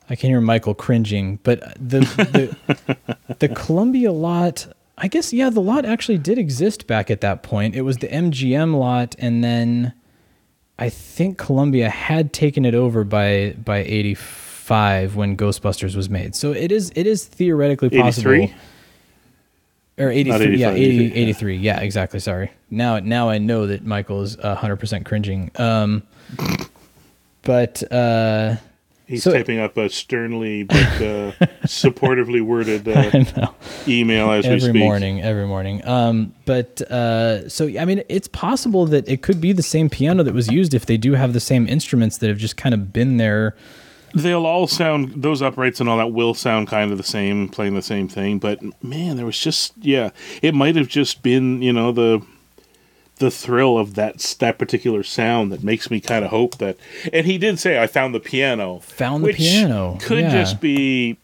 I 0.09 0.17
can 0.17 0.29
hear 0.29 0.41
Michael 0.43 0.75
cringing, 0.75 1.39
but 1.43 1.61
the 1.81 2.01
the, 2.01 3.07
the 3.39 3.49
Columbia 3.49 4.13
lot, 4.13 4.67
I 4.99 5.09
guess, 5.09 5.33
yeah, 5.33 5.49
the 5.49 5.63
lot 5.63 5.87
actually 5.87 6.19
did 6.19 6.37
exist 6.37 6.87
back 6.87 7.11
at 7.11 7.23
that 7.23 7.43
point. 7.43 7.75
It 7.75 7.83
was 7.83 7.97
the 7.97 8.09
MGM 8.09 8.75
lot, 8.79 9.17
and 9.19 9.43
then 9.43 9.95
I 10.79 10.91
think 10.91 11.39
Columbia 11.39 11.89
had 11.89 12.35
taken 12.35 12.65
it 12.67 12.75
over 12.75 13.03
by 13.03 13.55
by 13.65 13.79
'85 13.79 15.17
when 15.17 15.37
Ghostbusters 15.37 15.97
was 15.97 16.11
made. 16.11 16.35
So 16.35 16.53
it 16.53 16.71
is 16.71 16.93
it 16.95 17.07
is 17.07 17.25
theoretically 17.25 17.91
possible. 17.91 18.33
83? 18.33 18.55
Or 19.97 20.11
83, 20.11 20.57
yeah, 20.57 20.71
85, 20.71 20.77
80, 20.77 21.05
83, 21.05 21.23
83, 21.23 21.57
yeah, 21.59 21.81
exactly. 21.81 22.19
Sorry. 22.21 22.51
Now, 22.71 22.99
now 22.99 23.29
I 23.29 23.39
know 23.39 23.67
that 23.69 23.85
Michael 23.87 24.23
is 24.23 24.35
hundred 24.37 24.77
percent 24.77 25.07
cringing. 25.07 25.51
Um, 25.57 26.03
but 27.43 27.83
uh, 27.93 28.57
He's 29.07 29.23
So- 29.23 29.33
typing 29.33 29.59
up 29.59 29.77
a 29.77 29.91
sternly 29.91 30.63
but 30.63 30.77
uh, 30.79 31.33
supportively 31.67 32.41
worded 32.41 32.89
uh, 32.89 33.51
email 33.87 34.31
as 34.31 34.47
we 34.47 34.51
every 34.53 34.71
speak. 34.71 34.77
morning, 34.83 35.21
every 35.21 35.47
morning. 35.47 35.87
Um, 35.87 36.35
but 36.47 36.81
uh, 36.91 37.47
so 37.51 37.69
I 37.79 37.85
mean, 37.85 38.03
it's 38.09 38.29
possible 38.29 38.87
that 38.87 39.07
it 39.09 39.21
could 39.23 39.41
be 39.43 39.53
the 39.53 39.63
same 39.63 39.91
piano 39.91 40.23
that 40.23 40.33
was 40.35 40.49
used 40.51 40.73
if 40.73 40.87
they 40.87 40.97
do 40.97 41.13
have 41.13 41.35
the 41.35 41.41
same 41.41 41.69
instruments 41.69 42.17
that 42.19 42.29
have 42.29 42.39
just 42.39 42.57
kind 42.57 42.75
of 42.75 42.93
been 42.95 43.19
there 43.19 43.55
they'll 44.15 44.47
all 44.47 44.67
sound 44.67 45.23
those 45.23 45.43
uprights 45.43 45.81
and 45.81 45.89
all 45.89 45.99
that 45.99 46.13
will 46.13 46.35
sound 46.35 46.69
kind 46.69 46.93
of 46.93 46.99
the 46.99 47.05
same, 47.05 47.49
playing 47.49 47.75
the 47.75 47.83
same 47.83 48.09
thing. 48.09 48.39
But 48.39 48.61
man, 48.83 49.17
there 49.17 49.27
was 49.27 49.39
just 49.39 49.73
yeah, 49.81 50.11
it 50.43 50.55
might 50.55 50.77
have 50.77 50.89
just 50.89 51.23
been 51.23 51.61
you 51.63 51.73
know 51.73 51.93
the 51.93 52.25
the 53.17 53.31
thrill 53.31 53.79
of 53.79 53.95
that 53.95 54.37
that 54.41 54.59
particular 54.59 55.03
sound 55.03 55.53
that 55.53 55.63
makes 55.63 55.91
me 55.91 56.01
kind 56.01 56.25
of 56.25 56.31
hope 56.31 56.59
that. 56.59 56.77
And 57.13 57.27
he 57.27 57.39
did 57.39 57.59
say, 57.59 57.81
"I 57.83 57.87
found 57.87 58.15
the 58.15 58.21
piano." 58.21 58.81
Found 58.81 59.25
the 59.25 59.33
piano, 59.33 59.99
Could 60.01 60.21
yeah. 60.21 60.31
just 60.31 60.61
be. 60.61 61.19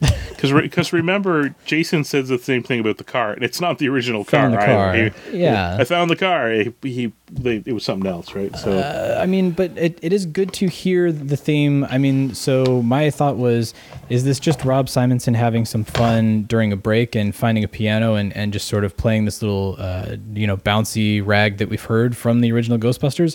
Because 0.38 0.52
because 0.52 0.92
remember, 0.92 1.52
Jason 1.64 2.04
says 2.04 2.28
the 2.28 2.38
same 2.38 2.62
thing 2.62 2.78
about 2.78 2.98
the 2.98 3.02
car, 3.02 3.32
and 3.32 3.42
it's 3.42 3.60
not 3.60 3.78
the 3.78 3.88
original 3.88 4.24
car. 4.24 4.48
the 4.48 4.56
car. 4.56 4.94
either. 4.94 5.12
He- 5.32 5.38
Yeah. 5.40 5.76
I 5.80 5.82
found 5.82 6.10
the 6.10 6.14
car. 6.14 6.48
He, 6.52 6.72
he 6.82 7.12
they, 7.28 7.56
it 7.66 7.72
was 7.72 7.82
something 7.82 8.08
else, 8.08 8.32
right? 8.36 8.54
So 8.56 9.18
I 9.20 9.26
mean, 9.26 9.50
but 9.50 9.76
it, 9.76 9.98
it 10.00 10.12
is 10.12 10.26
good 10.26 10.52
to 10.52 10.68
hear 10.68 11.10
the 11.10 11.36
theme. 11.36 11.82
I 11.90 11.98
mean, 11.98 12.36
so 12.36 12.82
my 12.82 13.10
thought 13.10 13.36
was, 13.36 13.74
is 14.10 14.22
this 14.22 14.38
just 14.38 14.64
Rob 14.64 14.86
Simonsen 14.86 15.34
having 15.34 15.64
some 15.64 15.82
fun 15.82 16.44
during 16.44 16.72
a 16.72 16.76
break 16.76 17.16
and 17.16 17.34
finding 17.34 17.64
a 17.64 17.68
piano 17.68 18.14
and, 18.14 18.32
and 18.36 18.52
just 18.52 18.68
sort 18.68 18.84
of 18.84 18.96
playing 18.96 19.24
this 19.24 19.42
little, 19.42 19.74
uh, 19.80 20.14
you 20.34 20.46
know, 20.46 20.56
bouncy 20.56 21.20
rag 21.26 21.56
that 21.58 21.68
we've 21.68 21.82
heard 21.82 22.16
from 22.16 22.42
the 22.42 22.52
original 22.52 22.78
Ghostbusters? 22.78 23.34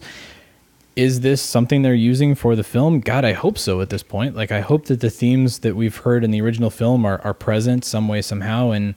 Is 0.95 1.21
this 1.21 1.41
something 1.41 1.81
they're 1.81 1.95
using 1.95 2.35
for 2.35 2.55
the 2.55 2.63
film? 2.63 2.99
God, 2.99 3.25
I 3.25 3.33
hope 3.33 3.57
so 3.57 3.81
at 3.81 3.89
this 3.89 4.03
point. 4.03 4.35
Like, 4.35 4.51
I 4.51 4.61
hope 4.61 4.85
that 4.85 4.99
the 4.99 5.09
themes 5.09 5.59
that 5.59 5.75
we've 5.75 5.97
heard 5.97 6.23
in 6.23 6.31
the 6.31 6.41
original 6.41 6.69
film 6.69 7.05
are, 7.05 7.19
are 7.23 7.33
present 7.33 7.83
some 7.83 8.07
way, 8.07 8.21
somehow. 8.21 8.71
And 8.71 8.95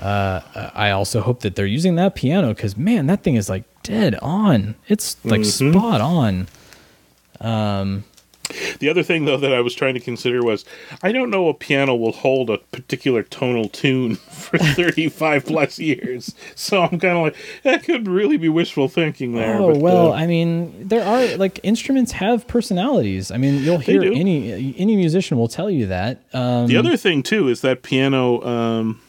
uh, 0.00 0.40
I 0.74 0.90
also 0.90 1.20
hope 1.20 1.40
that 1.40 1.54
they're 1.54 1.66
using 1.66 1.94
that 1.96 2.14
piano 2.14 2.48
because, 2.48 2.76
man, 2.76 3.06
that 3.06 3.22
thing 3.22 3.36
is 3.36 3.48
like 3.48 3.64
dead 3.82 4.16
on. 4.20 4.74
It's 4.88 5.16
like 5.24 5.44
spot 5.44 6.00
on. 6.00 6.48
The 8.78 8.88
other 8.88 9.02
thing, 9.02 9.24
though, 9.24 9.36
that 9.36 9.52
I 9.52 9.60
was 9.60 9.74
trying 9.74 9.94
to 9.94 10.00
consider 10.00 10.42
was 10.42 10.64
I 11.02 11.12
don't 11.12 11.30
know 11.30 11.48
a 11.48 11.54
piano 11.54 11.94
will 11.94 12.12
hold 12.12 12.50
a 12.50 12.58
particular 12.58 13.22
tonal 13.22 13.68
tune 13.68 14.14
for 14.16 14.58
35 14.58 15.46
plus 15.46 15.78
years. 15.78 16.34
So 16.54 16.82
I'm 16.82 16.98
kind 16.98 17.16
of 17.16 17.22
like, 17.22 17.36
that 17.62 17.84
could 17.84 18.08
really 18.08 18.36
be 18.36 18.48
wishful 18.48 18.88
thinking 18.88 19.34
there. 19.34 19.56
Oh 19.56 19.72
but, 19.72 19.80
well, 19.80 20.12
uh, 20.12 20.16
I 20.16 20.26
mean, 20.26 20.88
there 20.88 21.04
are 21.04 21.36
like 21.36 21.60
instruments 21.62 22.12
have 22.12 22.46
personalities. 22.46 23.30
I 23.30 23.36
mean, 23.36 23.62
you'll 23.62 23.78
hear 23.78 24.02
any 24.02 24.74
any 24.76 24.96
musician 24.96 25.38
will 25.38 25.48
tell 25.48 25.70
you 25.70 25.86
that. 25.86 26.22
Um, 26.32 26.66
the 26.66 26.76
other 26.76 26.96
thing, 26.96 27.22
too, 27.22 27.48
is 27.48 27.60
that 27.62 27.82
piano. 27.82 28.42
Um, 28.42 29.00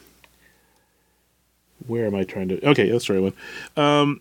where 1.86 2.06
am 2.06 2.14
I 2.14 2.24
trying 2.24 2.48
to? 2.48 2.68
Okay, 2.68 2.90
that's 2.90 3.06
the 3.06 3.14
right 3.14 3.22
one. 3.22 3.84
Um, 3.84 4.20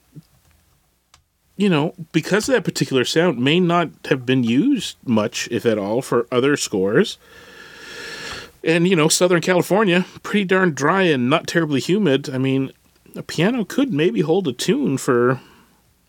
you 1.62 1.70
know, 1.70 1.94
because 2.12 2.48
that 2.48 2.64
particular 2.64 3.06
sound 3.06 3.38
may 3.38 3.60
not 3.60 3.90
have 4.06 4.26
been 4.26 4.44
used 4.44 4.98
much, 5.06 5.48
if 5.52 5.64
at 5.64 5.78
all, 5.78 6.02
for 6.02 6.26
other 6.32 6.58
scores. 6.58 7.20
And, 8.64 8.88
you 8.88 8.96
know, 8.96 9.08
Southern 9.08 9.42
California, 9.42 10.06
pretty 10.24 10.46
darn 10.46 10.74
dry 10.74 11.04
and 11.04 11.30
not 11.30 11.46
terribly 11.46 11.80
humid. 11.80 12.32
I 12.32 12.40
mean, 12.40 12.72
a 13.16 13.22
piano 13.22 13.64
could 13.64 13.94
maybe 13.94 14.22
hold 14.22 14.48
a 14.48 14.54
tune 14.54 14.98
for. 14.98 15.40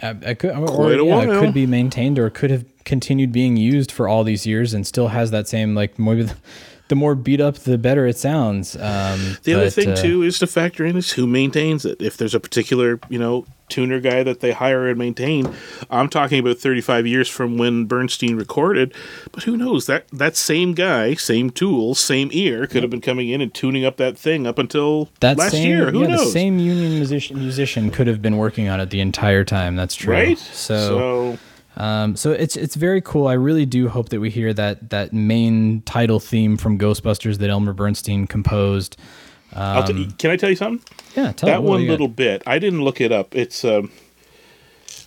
Uh, 0.03 0.15
I, 0.25 0.31
I 0.31 0.35
could, 0.35 0.53
or, 0.53 0.67
Quite 0.67 0.99
a 0.99 1.05
yeah, 1.05 1.23
it 1.23 1.29
while. 1.29 1.41
could 1.41 1.53
be 1.53 1.67
maintained 1.67 2.19
or 2.19 2.31
could 2.31 2.51
have 2.51 2.65
continued 2.85 3.31
being 3.31 3.59
used 3.59 3.93
for 3.93 4.09
all 4.09 4.25
these 4.25 4.47
years 4.47 4.73
and 4.73 4.87
still 4.87 5.09
has 5.09 5.31
that 5.33 5.49
same 5.49 5.75
like 5.75 5.99
maybe 5.99 6.31
the, 6.93 6.97
more 6.97 7.15
beat 7.15 7.41
up, 7.41 7.57
the 7.57 7.79
better 7.79 8.07
it 8.07 8.19
sounds. 8.19 8.77
Um, 8.77 9.39
The 9.45 9.55
other 9.55 9.71
thing, 9.71 9.91
uh, 9.91 9.97
too, 9.97 10.23
is 10.23 10.39
to 10.41 10.47
factor 10.47 10.85
in 10.85 10.97
is 10.97 11.13
who 11.13 11.27
maintains 11.27 11.85
it. 11.85 12.01
If 12.03 12.17
there's 12.17 12.35
a 12.35 12.41
particular, 12.41 13.01
you 13.09 13.19
know, 13.19 13.47
tuner 13.69 14.01
guy 14.01 14.23
that 14.23 14.41
they 14.41 14.53
hire 14.53 14.87
and 14.89 14.99
maintain, 14.99 15.51
I'm 15.91 16.09
talking 16.09 16.39
about 16.39 16.59
35 16.59 17.07
years 17.07 17.29
from 17.29 17.57
when 17.57 17.87
Bernstein 17.87 18.37
recorded, 18.37 18.95
but 19.33 19.45
who 19.45 19.57
knows? 19.57 19.87
That 19.87 20.07
that 20.13 20.37
same 20.37 20.75
guy, 20.75 21.15
same 21.15 21.49
tools, 21.49 21.99
same 21.99 22.29
ear 22.33 22.67
could 22.67 22.83
have 22.83 22.91
been 22.91 23.01
coming 23.01 23.31
in 23.31 23.41
and 23.41 23.53
tuning 23.55 23.85
up 23.87 23.97
that 23.97 24.19
thing 24.19 24.47
up 24.47 24.59
until 24.59 25.09
that 25.21 25.39
last 25.39 25.53
same, 25.53 25.67
year. 25.67 25.91
Who 25.91 26.03
yeah, 26.03 26.09
knows? 26.09 26.27
the 26.27 26.31
same 26.33 26.59
union 26.59 26.93
musician 26.93 27.39
musician 27.39 27.91
could 27.91 28.07
have 28.07 28.21
been 28.21 28.37
working 28.37 28.69
on 28.69 28.79
it 28.81 28.91
the 28.91 29.01
entire 29.01 29.45
time. 29.45 29.77
That's 29.77 29.95
true. 29.95 30.13
right? 30.13 30.39
So, 30.39 31.39
Um, 31.77 32.17
so 32.17 32.33
it's 32.33 32.57
it's 32.57 32.75
very 32.75 33.01
cool. 33.01 33.27
I 33.27 33.33
really 33.33 33.65
do 33.65 33.89
hope 33.89 34.11
that 34.11 34.21
we 34.21 34.31
hear 34.31 34.53
that 34.55 34.91
that 34.91 35.13
main 35.13 35.83
title 35.83 36.21
theme 36.21 36.57
from 36.57 36.79
Ghostbusters 36.79 37.39
that 37.39 37.49
Elmer 37.51 37.73
Bernstein 37.73 38.27
composed. 38.27 38.97
I'll 39.55 39.85
t- 39.85 40.09
can 40.19 40.31
I 40.31 40.37
tell 40.37 40.51
you 40.51 40.57
something? 40.57 40.85
Yeah, 41.17 41.33
tell 41.33 41.49
that 41.49 41.63
one 41.63 41.81
you 41.81 41.87
got. 41.87 41.93
little 41.93 42.09
bit, 42.09 42.43
I 42.47 42.59
didn't 42.59 42.83
look 42.83 43.01
it 43.01 43.13
up. 43.13 43.35
It's 43.35 43.65
um, 43.65 43.91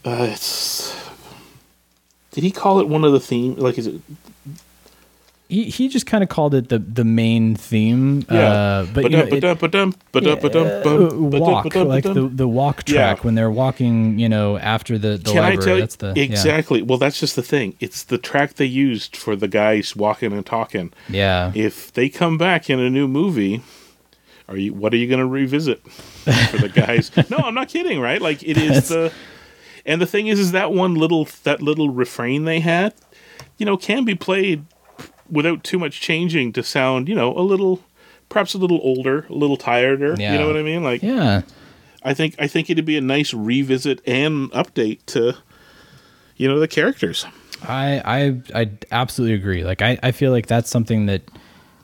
uh, 0.04 0.28
it's. 0.32 0.96
Did 2.32 2.44
he 2.44 2.52
call 2.52 2.80
it 2.80 2.88
one 2.88 3.04
of 3.04 3.14
the 3.14 3.20
theme? 3.20 3.56
Like, 3.56 3.78
is 3.78 3.88
it 3.88 4.02
He, 5.48 5.66
he 5.66 5.90
just 5.90 6.08
kind 6.08 6.24
of 6.24 6.30
called 6.30 6.56
it 6.56 6.70
the 6.70 6.80
the 6.80 7.04
main 7.04 7.56
theme. 7.56 8.26
Uh, 8.28 8.86
but 8.94 9.04
you 9.04 9.10
know, 9.12 9.24
it- 9.26 9.60
ba-dum, 9.60 9.94
walk 10.14 11.76
like 11.76 12.04
the, 12.04 12.30
the 12.34 12.48
walk 12.48 12.88
Yeah. 12.90 12.96
track 13.14 13.24
when 13.24 13.36
they're 13.36 13.52
walking. 13.52 14.18
You 14.18 14.28
know, 14.28 14.58
after 14.58 14.98
the 14.98 15.18
the 15.18 15.32
Can 15.34 15.38
I 15.44 15.50
library. 15.50 15.64
tell 15.66 15.76
you 15.76 15.82
That's 15.82 15.96
the 15.98 16.14
yeah. 16.16 16.24
exactly? 16.24 16.82
Well, 16.82 16.98
that's 16.98 17.20
just 17.20 17.36
the 17.36 17.44
thing. 17.44 17.76
It's 17.80 18.04
the 18.04 18.18
track 18.18 18.56
they 18.56 18.66
used 18.66 19.16
for 19.16 19.36
the 19.36 19.48
guys 19.48 19.96
walking 19.96 20.34
and 20.34 20.44
talking. 20.46 20.92
Yeah. 21.10 21.52
If 21.54 21.94
they 21.94 22.10
come 22.10 22.38
back 22.40 22.68
in 22.70 22.80
a 22.80 22.90
new 22.90 23.08
movie, 23.08 23.62
are 24.50 24.58
you? 24.58 24.74
What 24.74 24.94
are 24.94 24.98
you 24.98 25.08
going 25.08 25.20
to 25.20 25.28
revisit 25.28 25.80
for 25.92 26.58
the 26.58 26.70
guys? 26.74 27.12
no, 27.30 27.38
I'm 27.38 27.54
not 27.54 27.70
kidding. 27.70 28.00
Right? 28.00 28.22
Like 28.22 28.42
it 28.42 28.58
is 28.58 28.90
the. 28.90 29.14
And 29.86 30.02
the 30.02 30.08
thing 30.08 30.26
is, 30.26 30.40
is 30.40 30.54
that 30.54 30.72
one 30.72 30.96
little 30.96 31.28
that 31.44 31.62
little 31.62 31.92
refrain 31.92 32.46
they 32.46 32.62
had, 32.62 32.96
you 33.60 33.66
know, 33.68 33.78
can 33.78 34.06
be 34.06 34.16
played 34.16 34.66
without 35.30 35.64
too 35.64 35.80
much 35.80 36.02
changing 36.02 36.54
to 36.54 36.64
sound, 36.64 37.10
you 37.10 37.16
know, 37.16 37.36
a 37.38 37.42
little, 37.42 37.82
perhaps 38.30 38.54
a 38.54 38.58
little 38.58 38.80
older, 38.84 39.26
a 39.30 39.34
little 39.34 39.58
tireder. 39.58 40.16
Yeah. 40.18 40.34
You 40.34 40.40
know 40.40 40.48
what 40.48 40.58
I 40.58 40.64
mean? 40.64 40.84
Like 40.84 41.02
Yeah. 41.02 41.42
I 42.04 42.14
think 42.14 42.36
I 42.38 42.48
think 42.48 42.70
it'd 42.70 42.86
be 42.86 42.98
a 42.98 43.02
nice 43.02 43.34
revisit 43.34 44.00
and 44.06 44.52
update 44.52 45.00
to, 45.08 45.34
you 46.38 46.48
know, 46.48 46.60
the 46.60 46.68
characters. 46.68 47.26
I 47.64 48.02
I 48.54 48.62
I 48.62 48.72
absolutely 48.92 49.36
agree. 49.36 49.64
Like 49.64 49.82
I, 49.82 49.98
I 50.04 50.12
feel 50.12 50.32
like 50.32 50.46
that's 50.46 50.70
something 50.70 51.08
that 51.08 51.24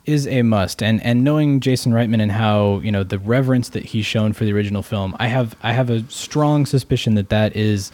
is 0.06 0.28
a 0.28 0.44
must. 0.44 0.84
And 0.84 1.04
and 1.04 1.24
knowing 1.24 1.60
Jason 1.60 1.92
Reitman 1.92 2.22
and 2.22 2.32
how 2.32 2.80
you 2.80 2.92
know 2.92 3.04
the 3.04 3.18
reverence 3.20 3.70
that 3.70 3.86
he's 3.86 4.06
shown 4.06 4.34
for 4.34 4.46
the 4.46 4.54
original 4.54 4.84
film, 4.84 5.16
I 5.20 5.28
have 5.28 5.56
I 5.64 5.74
have 5.74 5.90
a 5.90 6.04
strong 6.10 6.68
suspicion 6.68 7.16
that 7.16 7.30
that 7.30 7.56
is 7.56 7.92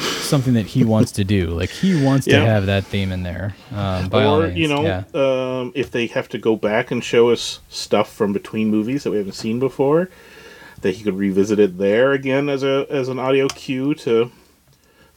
something 0.00 0.54
that 0.54 0.66
he 0.66 0.84
wants 0.84 1.12
to 1.12 1.24
do. 1.24 1.48
Like 1.48 1.70
he 1.70 2.02
wants 2.02 2.26
to 2.26 2.40
have 2.40 2.66
that 2.66 2.84
theme 2.84 3.12
in 3.12 3.22
there. 3.22 3.54
Um, 3.72 4.12
or 4.12 4.46
you 4.46 4.68
know, 4.68 4.82
yeah. 4.82 5.04
um, 5.14 5.72
if 5.74 5.90
they 5.90 6.06
have 6.08 6.28
to 6.30 6.38
go 6.38 6.56
back 6.56 6.90
and 6.90 7.02
show 7.02 7.30
us 7.30 7.60
stuff 7.68 8.12
from 8.12 8.32
between 8.32 8.70
movies 8.70 9.04
that 9.04 9.10
we 9.10 9.18
haven't 9.18 9.32
seen 9.32 9.58
before, 9.58 10.08
that 10.80 10.94
he 10.94 11.04
could 11.04 11.16
revisit 11.16 11.58
it 11.58 11.78
there 11.78 12.12
again 12.12 12.48
as 12.48 12.62
a 12.62 12.86
as 12.90 13.08
an 13.08 13.18
audio 13.18 13.48
cue 13.48 13.94
to 13.94 14.30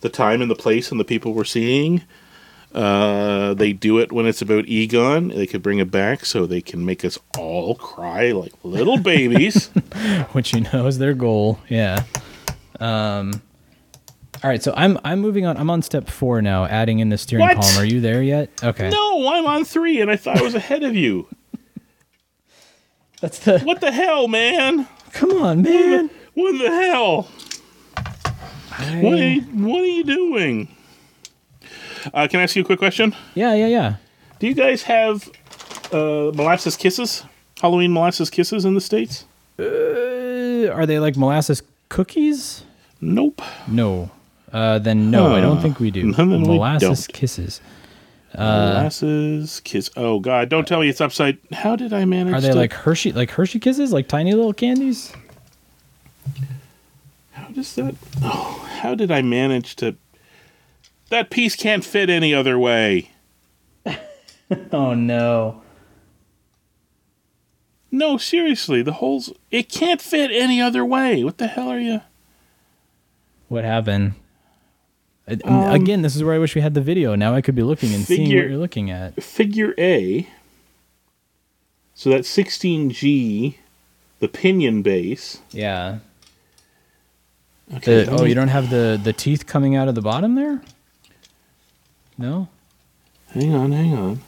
the 0.02 0.10
time 0.10 0.42
and 0.42 0.52
the 0.52 0.56
place 0.56 0.92
and 0.92 1.00
the 1.00 1.06
people 1.06 1.34
we're 1.34 1.44
seeing. 1.44 2.02
Uh, 2.74 3.54
they 3.54 3.72
do 3.72 4.00
it 4.00 4.12
when 4.12 4.26
it's 4.26 4.42
about 4.42 4.66
Egon. 4.66 5.28
They 5.28 5.46
could 5.46 5.62
bring 5.62 5.78
it 5.78 5.92
back 5.92 6.26
so 6.26 6.48
they 6.48 6.62
can 6.62 6.84
make 6.84 7.06
us 7.06 7.20
all 7.38 7.76
cry 7.76 8.32
like 8.32 8.54
little 8.64 8.98
babies. 9.02 9.68
which 10.32 10.54
you 10.54 10.62
know 10.62 10.88
is 10.88 10.98
their 10.98 11.14
goal. 11.14 11.60
Yeah. 11.70 12.04
Um. 12.80 13.42
All 14.44 14.50
right, 14.50 14.62
so 14.62 14.74
I'm 14.76 14.98
I'm 15.06 15.22
moving 15.22 15.46
on. 15.46 15.56
I'm 15.56 15.70
on 15.70 15.82
step 15.82 16.10
four 16.10 16.42
now, 16.42 16.66
adding 16.66 17.00
in 17.00 17.08
the 17.08 17.18
steering 17.18 17.46
What? 17.46 17.56
column. 17.58 17.78
Are 17.78 17.86
you 17.86 18.02
there 18.02 18.22
yet? 18.22 18.50
Okay. 18.62 18.90
no, 18.90 19.34
I'm 19.34 19.46
on 19.48 19.64
three, 19.64 20.02
and 20.02 20.12
I 20.12 20.18
thought 20.18 20.38
I 20.38 20.42
was 20.42 20.54
ahead 20.54 20.84
of 20.84 20.96
you. 20.96 21.28
That's 23.22 23.40
the. 23.40 23.60
What 23.60 23.80
the 23.80 23.92
hell, 23.92 24.28
man? 24.28 24.86
Come 25.14 25.32
on, 25.42 25.62
man. 25.62 26.10
What 26.34 26.52
the 26.58 26.70
hell? 26.70 27.30
What 29.02 29.14
are 29.14 29.28
you, 29.28 29.42
what 29.44 29.82
are 29.82 29.86
you 29.86 30.04
doing? 30.04 30.76
Uh, 32.14 32.28
can 32.28 32.40
I 32.42 32.44
ask 32.44 32.56
you 32.56 32.64
a 32.64 32.66
quick 32.66 32.80
question? 32.80 33.16
Yeah, 33.36 33.54
yeah, 33.54 33.68
yeah. 33.68 33.96
Do 34.40 34.48
you 34.48 34.54
guys 34.56 34.82
have 34.84 35.30
uh, 35.94 36.32
molasses 36.34 36.76
kisses? 36.76 37.24
Halloween 37.62 37.94
molasses 37.94 38.30
kisses 38.30 38.66
in 38.66 38.74
the 38.74 38.82
states? 38.82 39.26
Uh, 39.58 40.70
are 40.74 40.86
they 40.86 41.00
like 41.00 41.16
molasses 41.16 41.62
cookies? 41.88 42.66
Nope. 43.00 43.42
No. 43.68 44.12
Uh, 44.54 44.78
then 44.78 45.10
no, 45.10 45.36
I 45.36 45.42
don't 45.42 45.62
think 45.62 45.80
we 45.80 45.90
do. 45.90 46.06
Molasses 46.18 47.08
kisses. 47.08 47.60
molasses 48.36 49.60
kiss. 49.62 49.90
Oh 49.98 50.20
God! 50.20 50.48
Don't 50.48 50.68
tell 50.68 50.80
me 50.80 50.90
it's 50.90 51.02
upside. 51.02 51.40
How 51.52 51.76
did 51.76 51.92
I 51.92 52.06
manage? 52.06 52.36
Are 52.36 52.42
they 52.42 52.50
to, 52.50 52.56
like 52.56 52.72
Hershey, 52.72 53.12
like 53.12 53.32
Hershey 53.32 53.60
kisses, 53.60 53.92
like 53.92 54.08
tiny 54.08 54.34
little 54.34 54.54
candies? 54.54 55.12
How 57.32 57.48
does 57.48 57.74
that? 57.76 57.96
Oh, 58.22 58.70
how 58.82 58.94
did 58.94 59.12
I 59.12 59.24
manage 59.24 59.76
to? 59.78 59.96
That 61.10 61.32
piece 61.32 61.56
can't 61.56 61.84
fit 61.84 62.10
any 62.10 62.34
other 62.34 62.58
way. 62.60 63.10
Oh 64.72 64.94
no. 64.94 65.62
No, 67.90 68.18
seriously, 68.18 68.84
the 68.84 68.94
holes. 68.94 69.32
It 69.50 69.70
can't 69.70 70.02
fit 70.02 70.30
any 70.32 70.62
other 70.62 70.86
way. 70.86 71.24
What 71.24 71.40
the 71.40 71.48
hell 71.48 71.70
are 71.70 71.80
you? 71.80 72.02
What 73.48 73.64
happened? 73.64 74.14
And 75.26 75.42
um, 75.46 75.72
Again, 75.72 76.02
this 76.02 76.16
is 76.16 76.24
where 76.24 76.36
I 76.36 76.38
wish 76.40 76.56
we 76.56 76.62
had 76.62 76.74
the 76.74 76.82
video. 76.82 77.16
Now 77.16 77.34
I 77.34 77.42
could 77.42 77.56
be 77.56 77.64
looking 77.64 77.94
and 77.94 78.04
seeing 78.04 78.28
what 78.28 78.50
you're 78.50 78.58
looking 78.58 78.92
at. 78.92 79.22
Figure 79.24 79.74
A. 79.78 80.28
So 81.96 82.10
that's 82.10 82.36
16G, 82.36 83.56
the 84.20 84.28
pinion 84.28 84.82
base. 84.82 85.40
Yeah. 85.52 86.00
Okay. 87.76 88.04
The, 88.04 88.12
oh, 88.12 88.26
you 88.26 88.36
don't 88.36 88.50
have 88.50 88.70
the 88.70 89.00
the 89.02 89.14
teeth 89.14 89.46
coming 89.48 89.76
out 89.76 89.88
of 89.88 89.96
the 89.96 90.02
bottom 90.02 90.36
there? 90.36 90.62
No. 92.18 92.50
Hang 93.30 93.54
on, 93.54 93.72
hang 93.72 93.94
on. 93.94 94.22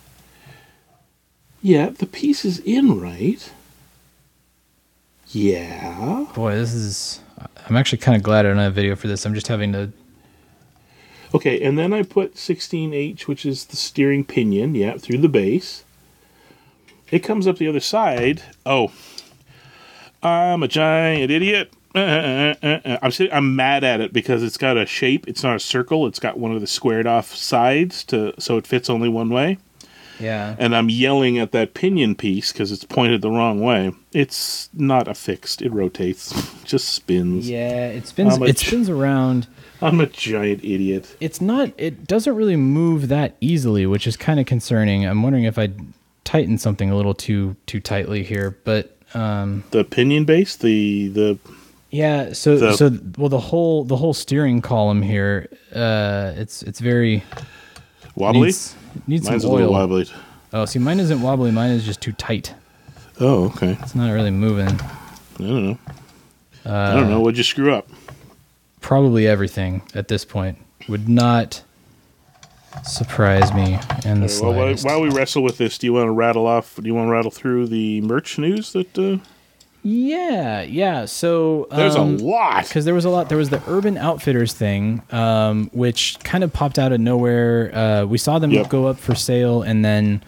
Yeah, 1.62 1.90
the 1.90 2.06
piece 2.06 2.46
is 2.46 2.60
in 2.60 3.00
right. 3.00 3.52
Yeah. 5.30 6.26
Boy, 6.34 6.56
this 6.56 6.74
is. 6.74 7.20
I'm 7.68 7.76
actually 7.76 7.98
kind 7.98 8.16
of 8.16 8.24
glad 8.24 8.46
I 8.46 8.50
don't 8.50 8.58
have 8.60 8.74
video 8.74 8.96
for 8.96 9.08
this. 9.08 9.26
I'm 9.26 9.34
just 9.34 9.48
having 9.48 9.74
to. 9.74 9.92
Okay, 11.36 11.60
and 11.62 11.78
then 11.78 11.92
I 11.92 12.04
put 12.04 12.36
16H, 12.36 13.28
which 13.28 13.46
is 13.46 13.66
the 13.66 13.76
steering 13.76 14.24
pinion, 14.24 14.74
yeah, 14.74 14.98
through 14.98 15.18
the 15.18 15.28
base. 15.28 15.84
It 17.12 17.20
comes 17.20 17.46
up 17.46 17.58
the 17.58 17.68
other 17.68 17.82
side. 17.82 18.42
Oh, 18.66 18.94
I'm 20.24 20.64
a 20.64 20.70
giant 20.70 21.30
idiot. 21.30 21.74
I'm 21.94 23.12
sitting, 23.12 23.34
I'm 23.34 23.54
mad 23.54 23.84
at 23.84 24.00
it 24.00 24.14
because 24.14 24.44
it's 24.44 24.56
got 24.56 24.78
a 24.78 24.86
shape. 24.86 25.28
It's 25.28 25.44
not 25.44 25.58
a 25.58 25.60
circle. 25.60 26.08
It's 26.08 26.20
got 26.20 26.40
one 26.40 26.54
of 26.54 26.62
the 26.62 26.68
squared 26.68 27.06
off 27.06 27.36
sides 27.36 28.06
to 28.06 28.34
so 28.40 28.56
it 28.56 28.66
fits 28.66 28.90
only 28.90 29.10
one 29.10 29.30
way. 29.30 29.58
Yeah. 30.20 30.56
And 30.60 30.76
I'm 30.76 30.90
yelling 30.90 31.38
at 31.40 31.52
that 31.52 31.74
pinion 31.74 32.16
piece 32.16 32.52
because 32.52 32.72
it's 32.72 32.84
pointed 32.84 33.22
the 33.22 33.30
wrong 33.30 33.60
way. 33.62 33.92
It's 34.14 34.70
not 34.74 35.08
affixed. 35.08 35.62
It 35.62 35.72
rotates, 35.72 36.34
just 36.64 36.90
spins. 36.90 37.50
Yeah, 37.50 37.88
it 37.88 38.08
spins. 38.08 38.36
It 38.36 38.40
much- 38.40 38.58
spins 38.66 38.90
around. 38.90 39.48
I'm 39.82 40.00
a 40.00 40.06
giant 40.06 40.64
idiot. 40.64 41.16
It's 41.20 41.42
not. 41.42 41.72
It 41.78 42.08
doesn't 42.08 42.34
really 42.36 42.56
move 42.56 43.10
that 43.10 43.36
easily, 43.42 43.86
which 43.86 44.08
is 44.08 44.16
kind 44.16 44.40
of 44.40 44.46
concerning. 44.46 45.06
I'm 45.06 45.22
wondering 45.22 45.44
if 45.44 45.60
I 45.60 45.70
tighten 46.24 46.58
something 46.58 46.90
a 46.90 46.96
little 46.96 47.14
too 47.14 47.56
too 47.66 47.82
tightly 47.82 48.24
here, 48.24 48.58
but 48.64 48.98
um, 49.14 49.64
The 49.72 49.84
pinion 49.84 50.24
base, 50.24 50.56
the 50.56 51.10
the 51.10 51.38
yeah. 51.92 52.32
So 52.32 52.58
The- 52.58 52.78
so 52.78 52.98
well, 53.18 53.28
the 53.30 53.40
whole 53.40 53.84
the 53.84 53.98
whole 53.98 54.14
steering 54.14 54.62
column 54.62 55.02
here, 55.02 55.50
uh, 55.74 56.32
it's 56.38 56.64
it's 56.64 56.80
very 56.80 57.24
wobbly. 58.16 58.44
needs, 58.48 58.76
needs 59.08 59.26
Mine's 59.30 59.44
a 59.44 59.48
some 59.48 59.56
little 59.56 59.70
oil. 59.76 59.82
wobbly. 59.82 60.10
Oh, 60.54 60.66
see, 60.66 60.80
mine 60.80 61.00
isn't 61.00 61.22
wobbly. 61.22 61.52
Mine 61.52 61.72
is 61.72 61.84
just 61.86 62.02
too 62.02 62.12
tight. 62.14 62.54
Oh, 63.20 63.46
okay. 63.46 63.78
It's 63.82 63.96
not 63.96 64.12
really 64.12 64.32
moving. 64.32 64.68
I 64.70 65.38
don't 65.40 65.66
know. 65.66 65.78
I 66.66 66.70
Uh, 66.70 66.96
don't 66.96 67.10
know. 67.10 67.20
What'd 67.22 67.38
you 67.38 67.44
screw 67.44 67.74
up? 67.74 67.88
Probably 68.82 69.28
everything 69.28 69.82
at 69.94 70.08
this 70.08 70.26
point 70.26 70.58
would 70.88 71.08
not 71.10 71.64
surprise 72.84 73.54
me 73.54 73.80
in 74.06 74.20
the 74.22 74.40
Well, 74.42 74.52
while, 74.52 74.62
slightest. 74.76 74.86
while 74.86 75.02
we 75.02 75.10
wrestle 75.10 75.44
with 75.44 75.58
this, 75.58 75.78
do 75.78 75.88
you 75.88 75.94
want 75.94 76.08
to 76.08 76.12
rattle 76.12 76.46
off? 76.46 76.76
Do 76.76 76.86
you 76.88 76.94
want 76.94 77.08
to 77.08 77.12
rattle 77.12 77.32
through 77.32 77.68
the 77.68 78.02
merch 78.02 78.38
news 78.38 78.74
that? 78.74 78.98
Uh, 78.98 79.18
Yeah, 79.88 80.64
yeah. 80.64 81.06
So 81.06 81.68
there's 81.70 81.96
um, 81.96 82.16
a 82.16 82.24
lot. 82.24 82.64
because 82.68 82.86
there 82.86 82.96
was 82.96 83.06
a 83.06 83.10
lot. 83.12 83.30
There 83.30 83.38
was 83.38 83.52
the 83.52 83.62
Urban 83.68 84.00
Outfitters 84.00 84.52
thing, 84.52 85.04
um, 85.12 85.70
which 85.74 86.18
kind 86.24 86.44
of 86.44 86.52
popped 86.52 86.80
out 86.80 86.92
of 86.92 87.00
nowhere. 87.00 87.70
Uh, 87.72 88.06
we 88.06 88.18
saw 88.18 88.40
them 88.40 88.50
Yep. 88.50 88.70
go 88.70 88.88
up 88.88 88.98
for 88.98 89.14
sale, 89.14 89.62
and 89.62 89.86
then 89.86 90.24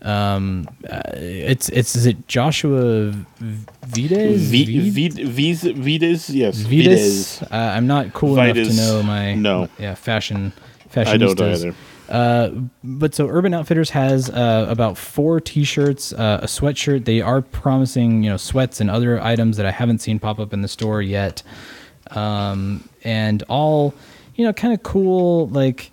um, 0.00 0.66
uh, 0.88 1.02
it's 1.14 1.68
it's 1.68 1.96
is 1.96 2.06
it 2.06 2.26
Joshua 2.28 3.10
Vides? 3.40 4.42
V- 4.44 4.88
Vid- 4.90 5.18
Viz- 5.28 5.64
Vides, 5.64 6.30
yes, 6.30 6.56
Vides. 6.60 7.42
Uh, 7.42 7.56
I'm 7.56 7.86
not 7.86 8.14
cool 8.14 8.38
enough 8.40 8.56
to 8.56 8.72
know 8.74 9.02
my 9.02 9.34
No. 9.34 9.68
yeah 9.78 9.94
fashion 9.96 10.54
I 10.96 11.04
don't 11.18 11.36
fashionistas. 11.36 11.54
either. 11.66 11.74
Uh, 12.08 12.50
but 12.82 13.14
so 13.14 13.28
Urban 13.28 13.52
Outfitters 13.52 13.90
has 13.90 14.30
uh, 14.30 14.66
about 14.68 14.96
four 14.96 15.40
T-shirts, 15.40 16.12
uh, 16.12 16.40
a 16.42 16.46
sweatshirt. 16.46 17.04
They 17.04 17.20
are 17.20 17.42
promising, 17.42 18.22
you 18.22 18.30
know, 18.30 18.36
sweats 18.38 18.80
and 18.80 18.90
other 18.90 19.20
items 19.20 19.56
that 19.58 19.66
I 19.66 19.70
haven't 19.70 19.98
seen 19.98 20.18
pop 20.18 20.38
up 20.38 20.52
in 20.54 20.62
the 20.62 20.68
store 20.68 21.02
yet, 21.02 21.42
um, 22.12 22.88
and 23.04 23.42
all, 23.48 23.94
you 24.36 24.44
know, 24.44 24.52
kind 24.52 24.72
of 24.72 24.82
cool. 24.82 25.48
Like, 25.48 25.90